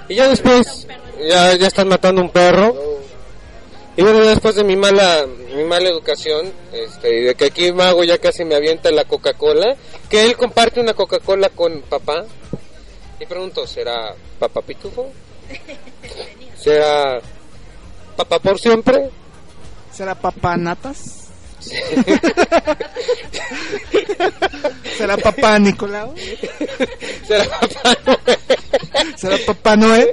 Y 0.09 0.15
ya 0.15 0.27
después, 0.27 0.87
ya, 1.27 1.55
ya 1.55 1.67
están 1.67 1.87
matando 1.87 2.21
un 2.21 2.29
perro. 2.29 2.75
Y 3.95 4.01
bueno, 4.01 4.19
después 4.21 4.55
de 4.55 4.63
mi 4.63 4.75
mala, 4.75 5.25
mi 5.53 5.63
mala 5.63 5.89
educación, 5.89 6.51
este, 6.71 7.19
y 7.19 7.21
de 7.23 7.35
que 7.35 7.45
aquí 7.45 7.71
Mago 7.71 8.03
ya 8.03 8.17
casi 8.17 8.43
me 8.43 8.55
avienta 8.55 8.91
la 8.91 9.05
Coca-Cola, 9.05 9.75
que 10.09 10.25
él 10.25 10.35
comparte 10.35 10.79
una 10.79 10.93
Coca-Cola 10.93 11.49
con 11.49 11.81
papá. 11.83 12.25
Y 13.19 13.25
pregunto, 13.25 13.67
¿será 13.67 14.15
papá 14.39 14.61
pitufo? 14.61 15.11
¿Será 16.57 17.21
papá 18.15 18.39
por 18.39 18.59
siempre? 18.59 19.09
¿Será 19.91 20.15
papá 20.15 20.57
natas? 20.57 21.29
¿Será 24.97 25.17
papá 25.17 25.59
Nicolau? 25.59 26.13
¿Será 27.27 27.45
papá 27.45 27.95
Noel? 28.05 28.19
¿Será 29.15 29.37
papá 29.45 29.75
Noel? 29.77 30.09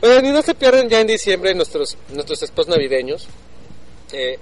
Oigan, 0.00 0.26
y 0.26 0.30
no 0.30 0.42
se 0.42 0.54
pierden 0.54 0.88
ya 0.88 1.00
en 1.00 1.08
diciembre 1.08 1.54
nuestros, 1.54 1.98
nuestros 2.10 2.40
spots 2.40 2.68
navideños. 2.68 3.26
Eh, 4.12 4.38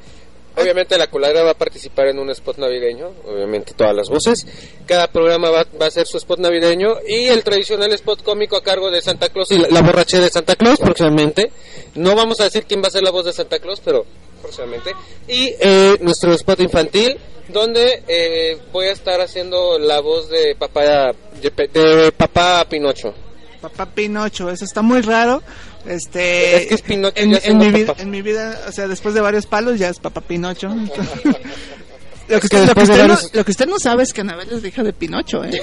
obviamente 0.56 0.98
la 0.98 1.08
coladera 1.08 1.42
va 1.42 1.50
a 1.52 1.58
participar 1.58 2.08
en 2.08 2.18
un 2.18 2.30
spot 2.30 2.58
navideño, 2.58 3.10
obviamente 3.26 3.74
todas 3.74 3.94
las 3.94 4.08
voces. 4.08 4.46
Cada 4.86 5.08
programa 5.08 5.50
va, 5.50 5.66
va 5.80 5.86
a 5.86 5.88
hacer 5.88 6.06
su 6.06 6.16
spot 6.16 6.38
navideño 6.38 6.96
y 7.06 7.26
el 7.26 7.44
tradicional 7.44 7.92
spot 7.92 8.22
cómico 8.22 8.56
a 8.56 8.62
cargo 8.62 8.90
de 8.90 9.00
Santa 9.02 9.28
Claus 9.28 9.50
y 9.50 9.58
la, 9.58 9.68
la 9.68 9.82
borrachera 9.82 10.24
de 10.24 10.30
Santa 10.30 10.56
Claus 10.56 10.78
próximamente. 10.78 11.50
No 11.94 12.14
vamos 12.14 12.40
a 12.40 12.44
decir 12.44 12.64
quién 12.66 12.82
va 12.82 12.88
a 12.88 12.90
ser 12.90 13.02
la 13.02 13.10
voz 13.10 13.24
de 13.24 13.32
Santa 13.32 13.58
Claus, 13.58 13.80
pero 13.84 14.04
próximamente. 14.40 14.92
Y 15.28 15.54
eh, 15.60 15.96
nuestro 16.00 16.32
spot 16.34 16.60
infantil, 16.60 17.16
donde 17.48 18.02
eh, 18.06 18.58
voy 18.72 18.86
a 18.86 18.92
estar 18.92 19.20
haciendo 19.20 19.78
la 19.78 20.00
voz 20.00 20.28
de 20.28 20.54
papá, 20.56 21.12
de, 21.40 21.50
de 21.50 22.12
papá 22.12 22.66
Pinocho. 22.68 23.14
Papá 23.60 23.86
Pinocho, 23.86 24.50
eso 24.50 24.64
está 24.64 24.82
muy 24.82 25.00
raro. 25.00 25.42
Este, 25.88 26.56
Es 26.62 26.66
que 26.68 26.74
es 26.74 26.82
Pinocho 26.82 27.14
en, 27.16 27.58
mi 27.58 27.70
vida, 27.70 27.94
en 27.98 28.10
mi 28.10 28.22
vida, 28.22 28.60
o 28.68 28.72
sea, 28.72 28.88
después 28.88 29.14
de 29.14 29.20
varios 29.20 29.46
palos 29.46 29.78
ya 29.78 29.88
es 29.88 29.98
papá 29.98 30.20
Pinocho. 30.20 30.68
lo, 32.28 32.40
que 32.40 32.48
que 32.48 32.56
usted, 32.56 32.66
lo, 32.66 32.74
que 32.74 32.84
no, 33.08 33.18
lo 33.32 33.44
que 33.44 33.50
usted 33.50 33.66
no 33.66 33.78
sabe 33.78 34.02
es 34.02 34.12
que 34.12 34.22
Anabel 34.22 34.48
es 34.52 34.64
hija 34.64 34.82
de 34.82 34.92
Pinocho, 34.92 35.44
¿eh? 35.44 35.62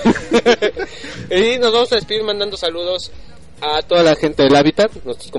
Y 1.30 1.58
nos 1.60 1.74
vamos 1.74 1.92
a 1.92 1.96
despedir 1.96 2.24
mandando 2.24 2.56
saludos 2.58 3.12
a 3.62 3.82
toda 3.82 4.04
la 4.04 4.16
gente 4.16 4.44
del 4.44 4.56
Hábitat, 4.56 4.92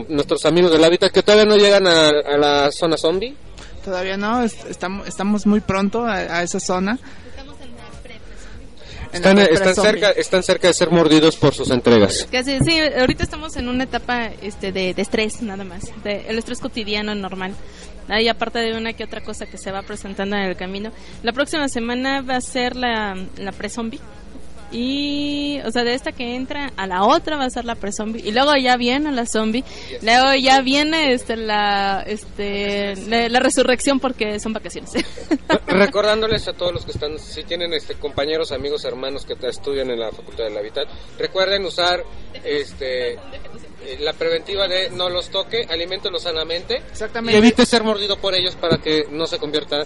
nuestros, 0.08 0.44
amigos 0.44 0.70
del 0.72 0.82
Hábitat 0.84 1.12
que 1.12 1.22
todavía 1.22 1.44
no 1.46 1.56
llegan 1.56 1.86
a, 1.86 2.08
a 2.08 2.36
la 2.38 2.72
zona 2.72 2.96
zombie. 2.96 3.34
Todavía 3.84 4.16
no, 4.16 4.42
est- 4.42 4.64
estamos, 4.70 5.06
estamos 5.06 5.46
muy 5.46 5.60
pronto 5.60 6.06
a, 6.06 6.14
a 6.16 6.42
esa 6.42 6.58
zona. 6.60 6.98
Están, 9.14 9.38
están, 9.38 9.74
cerca, 9.74 10.10
están 10.10 10.42
cerca 10.42 10.68
de 10.68 10.74
ser 10.74 10.90
mordidos 10.90 11.36
por 11.36 11.54
sus 11.54 11.70
entregas. 11.70 12.26
Casi, 12.30 12.58
sí, 12.60 12.78
ahorita 12.78 13.22
estamos 13.22 13.56
en 13.56 13.68
una 13.68 13.84
etapa 13.84 14.30
este, 14.42 14.72
de, 14.72 14.92
de 14.92 15.02
estrés, 15.02 15.40
nada 15.40 15.64
más. 15.64 15.92
De, 16.02 16.26
el 16.28 16.38
estrés 16.38 16.60
cotidiano 16.60 17.14
normal. 17.14 17.54
Hay 18.08 18.28
aparte 18.28 18.58
de 18.58 18.76
una 18.76 18.92
que 18.92 19.04
otra 19.04 19.22
cosa 19.22 19.46
que 19.46 19.56
se 19.56 19.70
va 19.70 19.82
presentando 19.82 20.36
en 20.36 20.42
el 20.42 20.56
camino. 20.56 20.92
La 21.22 21.32
próxima 21.32 21.68
semana 21.68 22.20
va 22.20 22.36
a 22.36 22.40
ser 22.40 22.76
la, 22.76 23.16
la 23.36 23.52
pre-zombie. 23.52 24.00
Y, 24.74 25.60
o 25.64 25.70
sea, 25.70 25.84
de 25.84 25.94
esta 25.94 26.10
que 26.10 26.34
entra 26.34 26.72
a 26.76 26.88
la 26.88 27.04
otra 27.04 27.36
va 27.36 27.44
a 27.44 27.50
ser 27.50 27.64
la 27.64 27.76
pre-zombie. 27.76 28.22
Y 28.26 28.32
luego 28.32 28.56
ya 28.56 28.76
viene 28.76 29.12
la 29.12 29.24
zombie. 29.24 29.62
Luego 30.02 30.34
ya 30.34 30.60
viene 30.62 31.12
este, 31.12 31.36
la, 31.36 32.02
este, 32.04 32.96
la, 33.06 33.28
la 33.28 33.38
resurrección 33.38 34.00
porque 34.00 34.40
son 34.40 34.52
vacaciones. 34.52 34.92
Recordándoles 35.68 36.48
a 36.48 36.54
todos 36.54 36.72
los 36.72 36.84
que 36.84 36.90
están, 36.90 37.20
si 37.20 37.44
tienen 37.44 37.72
este 37.72 37.94
compañeros, 37.94 38.50
amigos, 38.50 38.84
hermanos 38.84 39.24
que 39.24 39.34
estudian 39.46 39.90
en 39.90 40.00
la 40.00 40.10
Facultad 40.10 40.44
del 40.44 40.58
Hábitat, 40.58 40.88
recuerden 41.18 41.64
usar 41.64 42.02
este 42.42 43.12
eh, 43.12 43.98
la 44.00 44.12
preventiva 44.12 44.66
de 44.66 44.90
no 44.90 45.08
los 45.08 45.30
toque, 45.30 45.66
aliméntelos 45.68 46.22
sanamente 46.22 46.78
Exactamente. 46.90 47.36
y 47.36 47.38
evite 47.38 47.64
ser 47.64 47.84
mordido 47.84 48.18
por 48.18 48.34
ellos 48.34 48.56
para 48.56 48.78
que 48.78 49.04
no 49.10 49.26
se 49.26 49.38
convierta 49.38 49.84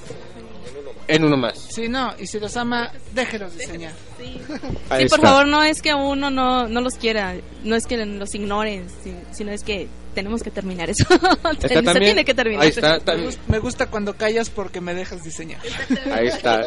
en 1.07 1.25
uno 1.25 1.37
más. 1.37 1.59
Sí, 1.59 1.89
no, 1.89 2.15
y 2.19 2.27
si 2.27 2.39
los 2.39 2.57
ama, 2.57 2.93
déjelos 3.13 3.57
diseñar. 3.57 3.93
Ahí 4.91 5.05
Sí, 5.05 5.09
por 5.09 5.19
está. 5.19 5.29
favor, 5.29 5.47
no 5.47 5.63
es 5.63 5.81
que 5.83 5.95
uno 5.95 6.31
no, 6.31 6.67
no 6.69 6.81
los 6.81 6.95
quiera, 6.95 7.37
no 7.65 7.77
es 7.77 7.87
que 7.87 7.97
los 8.05 8.35
ignoren, 8.35 8.87
si- 9.03 9.15
sino 9.33 9.53
es 9.53 9.63
que 9.63 9.87
tenemos 10.15 10.43
que 10.43 10.51
terminar 10.51 10.91
eso. 10.91 11.05
Se 11.61 11.69
también- 11.83 11.99
tiene 12.01 12.25
que 12.25 12.35
terminar. 12.35 12.63
ahí 12.65 12.71
está, 12.71 12.99
Me 13.47 13.59
gusta 13.59 13.87
cuando 13.87 14.15
callas 14.17 14.51
porque 14.51 14.81
me 14.81 14.95
dejas 14.95 15.23
diseñar. 15.23 15.61
Ahí 16.13 16.27
está. 16.29 16.67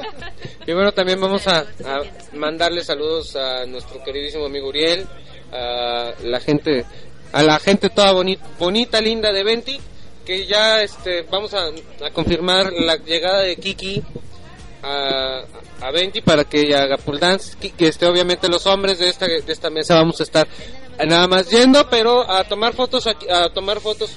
Y 0.66 0.74
bueno, 0.74 0.92
también 0.94 1.20
vamos 1.20 1.48
a, 1.48 1.60
a 1.60 2.02
mandarle 2.34 2.84
saludos 2.84 3.36
a 3.36 3.66
nuestro 3.66 4.02
queridísimo 4.04 4.46
amigo 4.46 4.70
Uriel, 4.70 5.06
a 5.52 6.12
la 6.24 6.40
gente, 6.40 6.86
a 7.34 7.44
la 7.44 7.60
gente 7.60 7.90
toda 7.90 8.14
bonita, 8.14 8.46
bonita 8.60 9.02
linda 9.02 9.34
de 9.34 9.44
Venti, 9.44 9.80
que 10.26 10.46
ya 10.46 10.82
este, 10.82 11.24
vamos 11.24 11.54
a, 11.54 11.66
a 12.06 12.12
confirmar 12.12 12.72
la 12.72 12.96
llegada 12.98 13.42
de 13.42 13.56
Kiki 13.58 14.02
a, 14.84 15.42
a 15.82 15.92
Venti 15.92 16.22
para 16.22 16.44
que 16.46 16.62
ella 16.62 16.84
haga 16.84 16.98
pole 16.98 17.20
dance. 17.20 17.56
Que 17.58 17.88
este, 17.88 18.06
obviamente 18.06 18.48
los 18.50 18.66
hombres 18.68 19.00
de 19.00 19.10
esta, 19.10 19.26
de 19.28 19.44
esta 19.48 19.70
mesa 19.70 19.96
vamos 19.96 20.20
a 20.20 20.24
estar 20.24 20.48
nada 21.08 21.28
más 21.28 21.50
yendo, 21.50 21.90
pero 21.90 22.30
a 22.30 22.44
tomar 22.44 22.74
fotos, 22.74 23.08
aquí- 23.08 23.30
a 23.30 23.50
tomar 23.50 23.80
fotos 23.80 24.12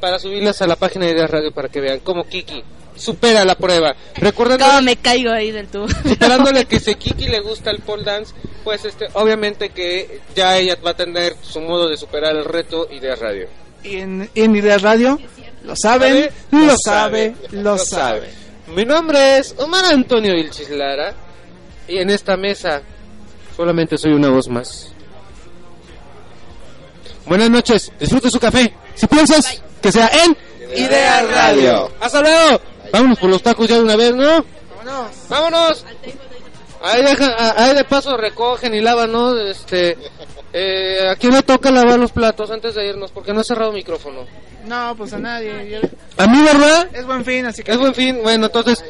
para 0.00 0.18
subirlas 0.18 0.60
a 0.62 0.66
la 0.66 0.76
página 0.76 1.06
de 1.06 1.12
Ideas 1.12 1.30
Radio 1.30 1.52
para 1.52 1.68
que 1.68 1.80
vean 1.80 2.00
cómo 2.00 2.24
Kiki 2.24 2.62
supera 2.96 3.44
la 3.44 3.54
prueba. 3.54 3.94
Recordando 4.16 4.64
¿Cómo 4.66 4.82
me 4.82 4.96
caigo 4.96 5.30
ahí 5.30 5.50
del 5.50 5.68
tubo? 5.68 5.86
superándole 6.08 6.64
que 6.66 6.80
si 6.80 6.94
Kiki 6.94 7.28
le 7.28 7.40
gusta 7.40 7.70
el 7.70 7.78
pole 7.80 8.04
dance, 8.04 8.34
pues 8.64 8.84
este, 8.84 9.06
obviamente 9.14 9.70
que 9.70 10.20
ya 10.34 10.56
ella 10.58 10.76
va 10.84 10.90
a 10.90 10.96
tener 10.96 11.36
su 11.42 11.60
modo 11.60 11.88
de 11.88 11.96
superar 11.96 12.34
el 12.36 12.44
reto 12.44 12.86
de 12.86 13.16
radio. 13.16 13.48
Y 13.84 13.96
en, 13.96 14.28
en 14.34 14.56
Ideas 14.56 14.82
Radio, 14.82 15.18
lo 15.64 15.74
saben, 15.76 16.30
lo 16.50 16.76
sabe, 16.76 17.34
lo 17.50 17.78
sabe. 17.78 18.28
Mi 18.74 18.86
nombre 18.86 19.36
es 19.36 19.54
Omar 19.58 19.84
Antonio 19.84 20.34
Vilchis 20.34 20.70
Lara 20.70 21.12
y 21.86 21.98
en 21.98 22.08
esta 22.08 22.38
mesa 22.38 22.80
solamente 23.54 23.98
soy 23.98 24.12
una 24.12 24.30
voz 24.30 24.48
más. 24.48 24.90
Buenas 27.26 27.50
noches, 27.50 27.92
disfrute 28.00 28.30
su 28.30 28.40
café. 28.40 28.72
Si 28.94 29.06
piensas 29.06 29.62
que 29.80 29.92
sea 29.92 30.10
en 30.24 30.36
Ideas 30.74 31.30
Radio. 31.30 31.90
Hasta 32.00 32.22
luego. 32.22 32.60
Vámonos 32.92 33.18
por 33.18 33.28
los 33.28 33.42
tacos 33.42 33.68
ya 33.68 33.76
de 33.76 33.82
una 33.82 33.96
vez, 33.96 34.14
¿no? 34.14 34.42
Vámonos. 34.78 35.10
Vámonos. 35.28 35.84
Ahí, 36.82 37.02
deja, 37.02 37.62
ahí 37.62 37.74
de 37.74 37.84
paso 37.84 38.16
recogen 38.16 38.74
y 38.74 38.80
lavan, 38.80 39.12
¿no? 39.12 39.38
Este, 39.38 39.98
eh, 40.52 41.08
¿A 41.10 41.16
quién 41.16 41.32
le 41.34 41.42
toca 41.42 41.70
lavar 41.70 41.98
los 41.98 42.12
platos 42.12 42.50
antes 42.50 42.74
de 42.74 42.86
irnos? 42.88 43.10
Porque 43.10 43.32
no 43.32 43.40
he 43.40 43.44
cerrado 43.44 43.72
micrófono. 43.72 44.26
No, 44.66 44.94
pues 44.96 45.12
a 45.12 45.18
nadie. 45.18 45.70
yo- 45.70 45.88
A 46.18 46.26
mí, 46.26 46.42
¿verdad? 46.42 46.88
Es 46.92 47.04
buen 47.06 47.24
fin, 47.24 47.46
así 47.46 47.62
que 47.62 47.72
Es 47.72 47.78
buen 47.78 47.94
fin. 47.94 48.20
Bueno, 48.22 48.46
entonces, 48.46 48.84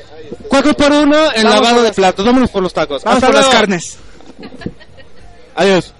cuatro 0.49 0.75
por 0.75 0.93
uno 0.93 1.17
en 1.35 1.45
Vamos 1.45 1.55
lavado 1.61 1.77
de 1.83 1.89
las- 1.89 1.97
platos. 1.97 2.25
Vámonos 2.27 2.51
por 2.51 2.63
los 2.63 2.73
tacos. 2.75 3.03
vamos 3.05 3.17
Hasta 3.17 3.27
por 3.29 3.35
las 3.37 3.45
luego. 3.47 3.59
carnes. 3.61 3.99
Adiós. 5.55 5.95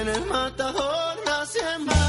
en 0.00 0.08
el 0.08 0.26
matajón 0.26 1.18
haciendo 1.26 2.05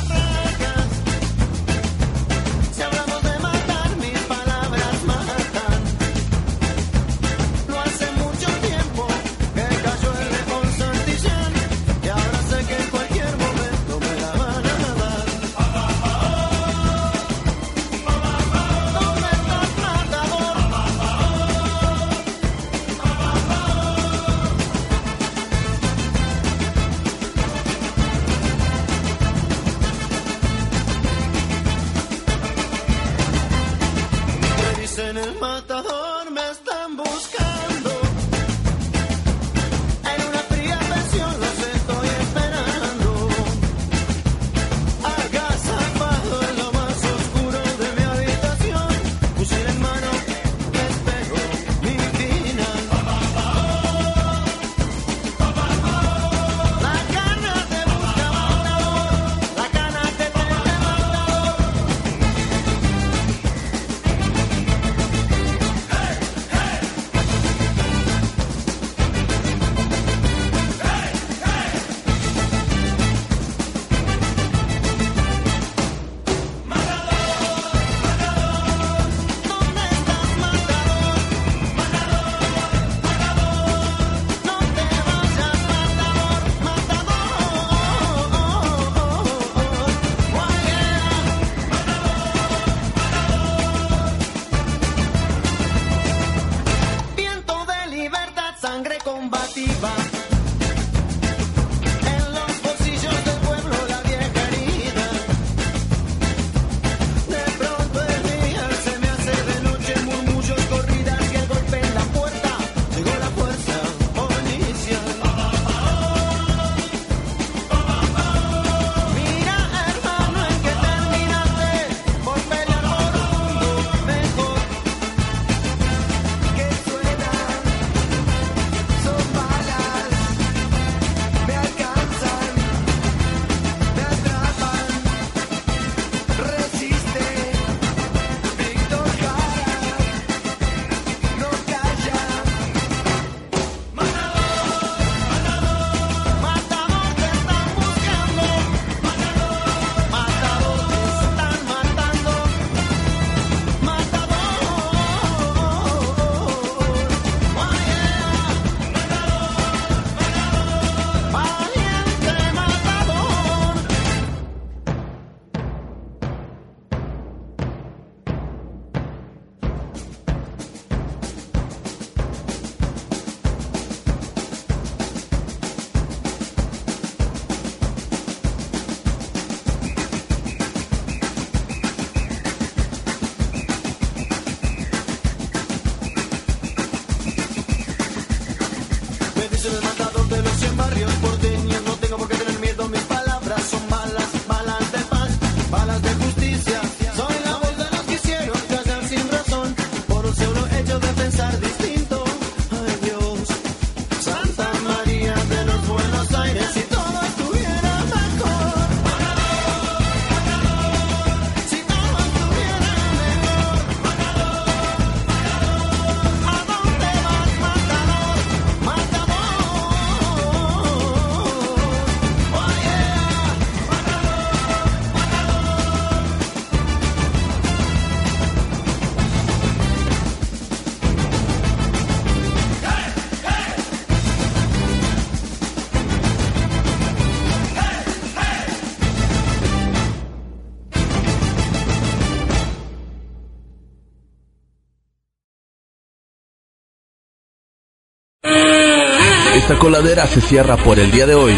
esta 249.67 249.79
coladera 249.79 250.25
se 250.27 250.39
cierra 250.39 250.77
por 250.77 250.97
el 250.97 251.11
día 251.11 251.25
de 251.25 251.35
hoy. 251.35 251.53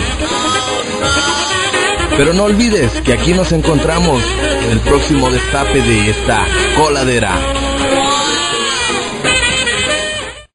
Pero 2.18 2.34
no 2.34 2.46
olvides 2.46 2.90
que 3.02 3.14
aquí 3.14 3.34
nos 3.34 3.52
encontramos 3.52 4.24
en 4.64 4.72
el 4.72 4.80
próximo 4.80 5.30
destape 5.30 5.80
de 5.80 6.10
esta 6.10 6.44
coladera. 6.76 7.69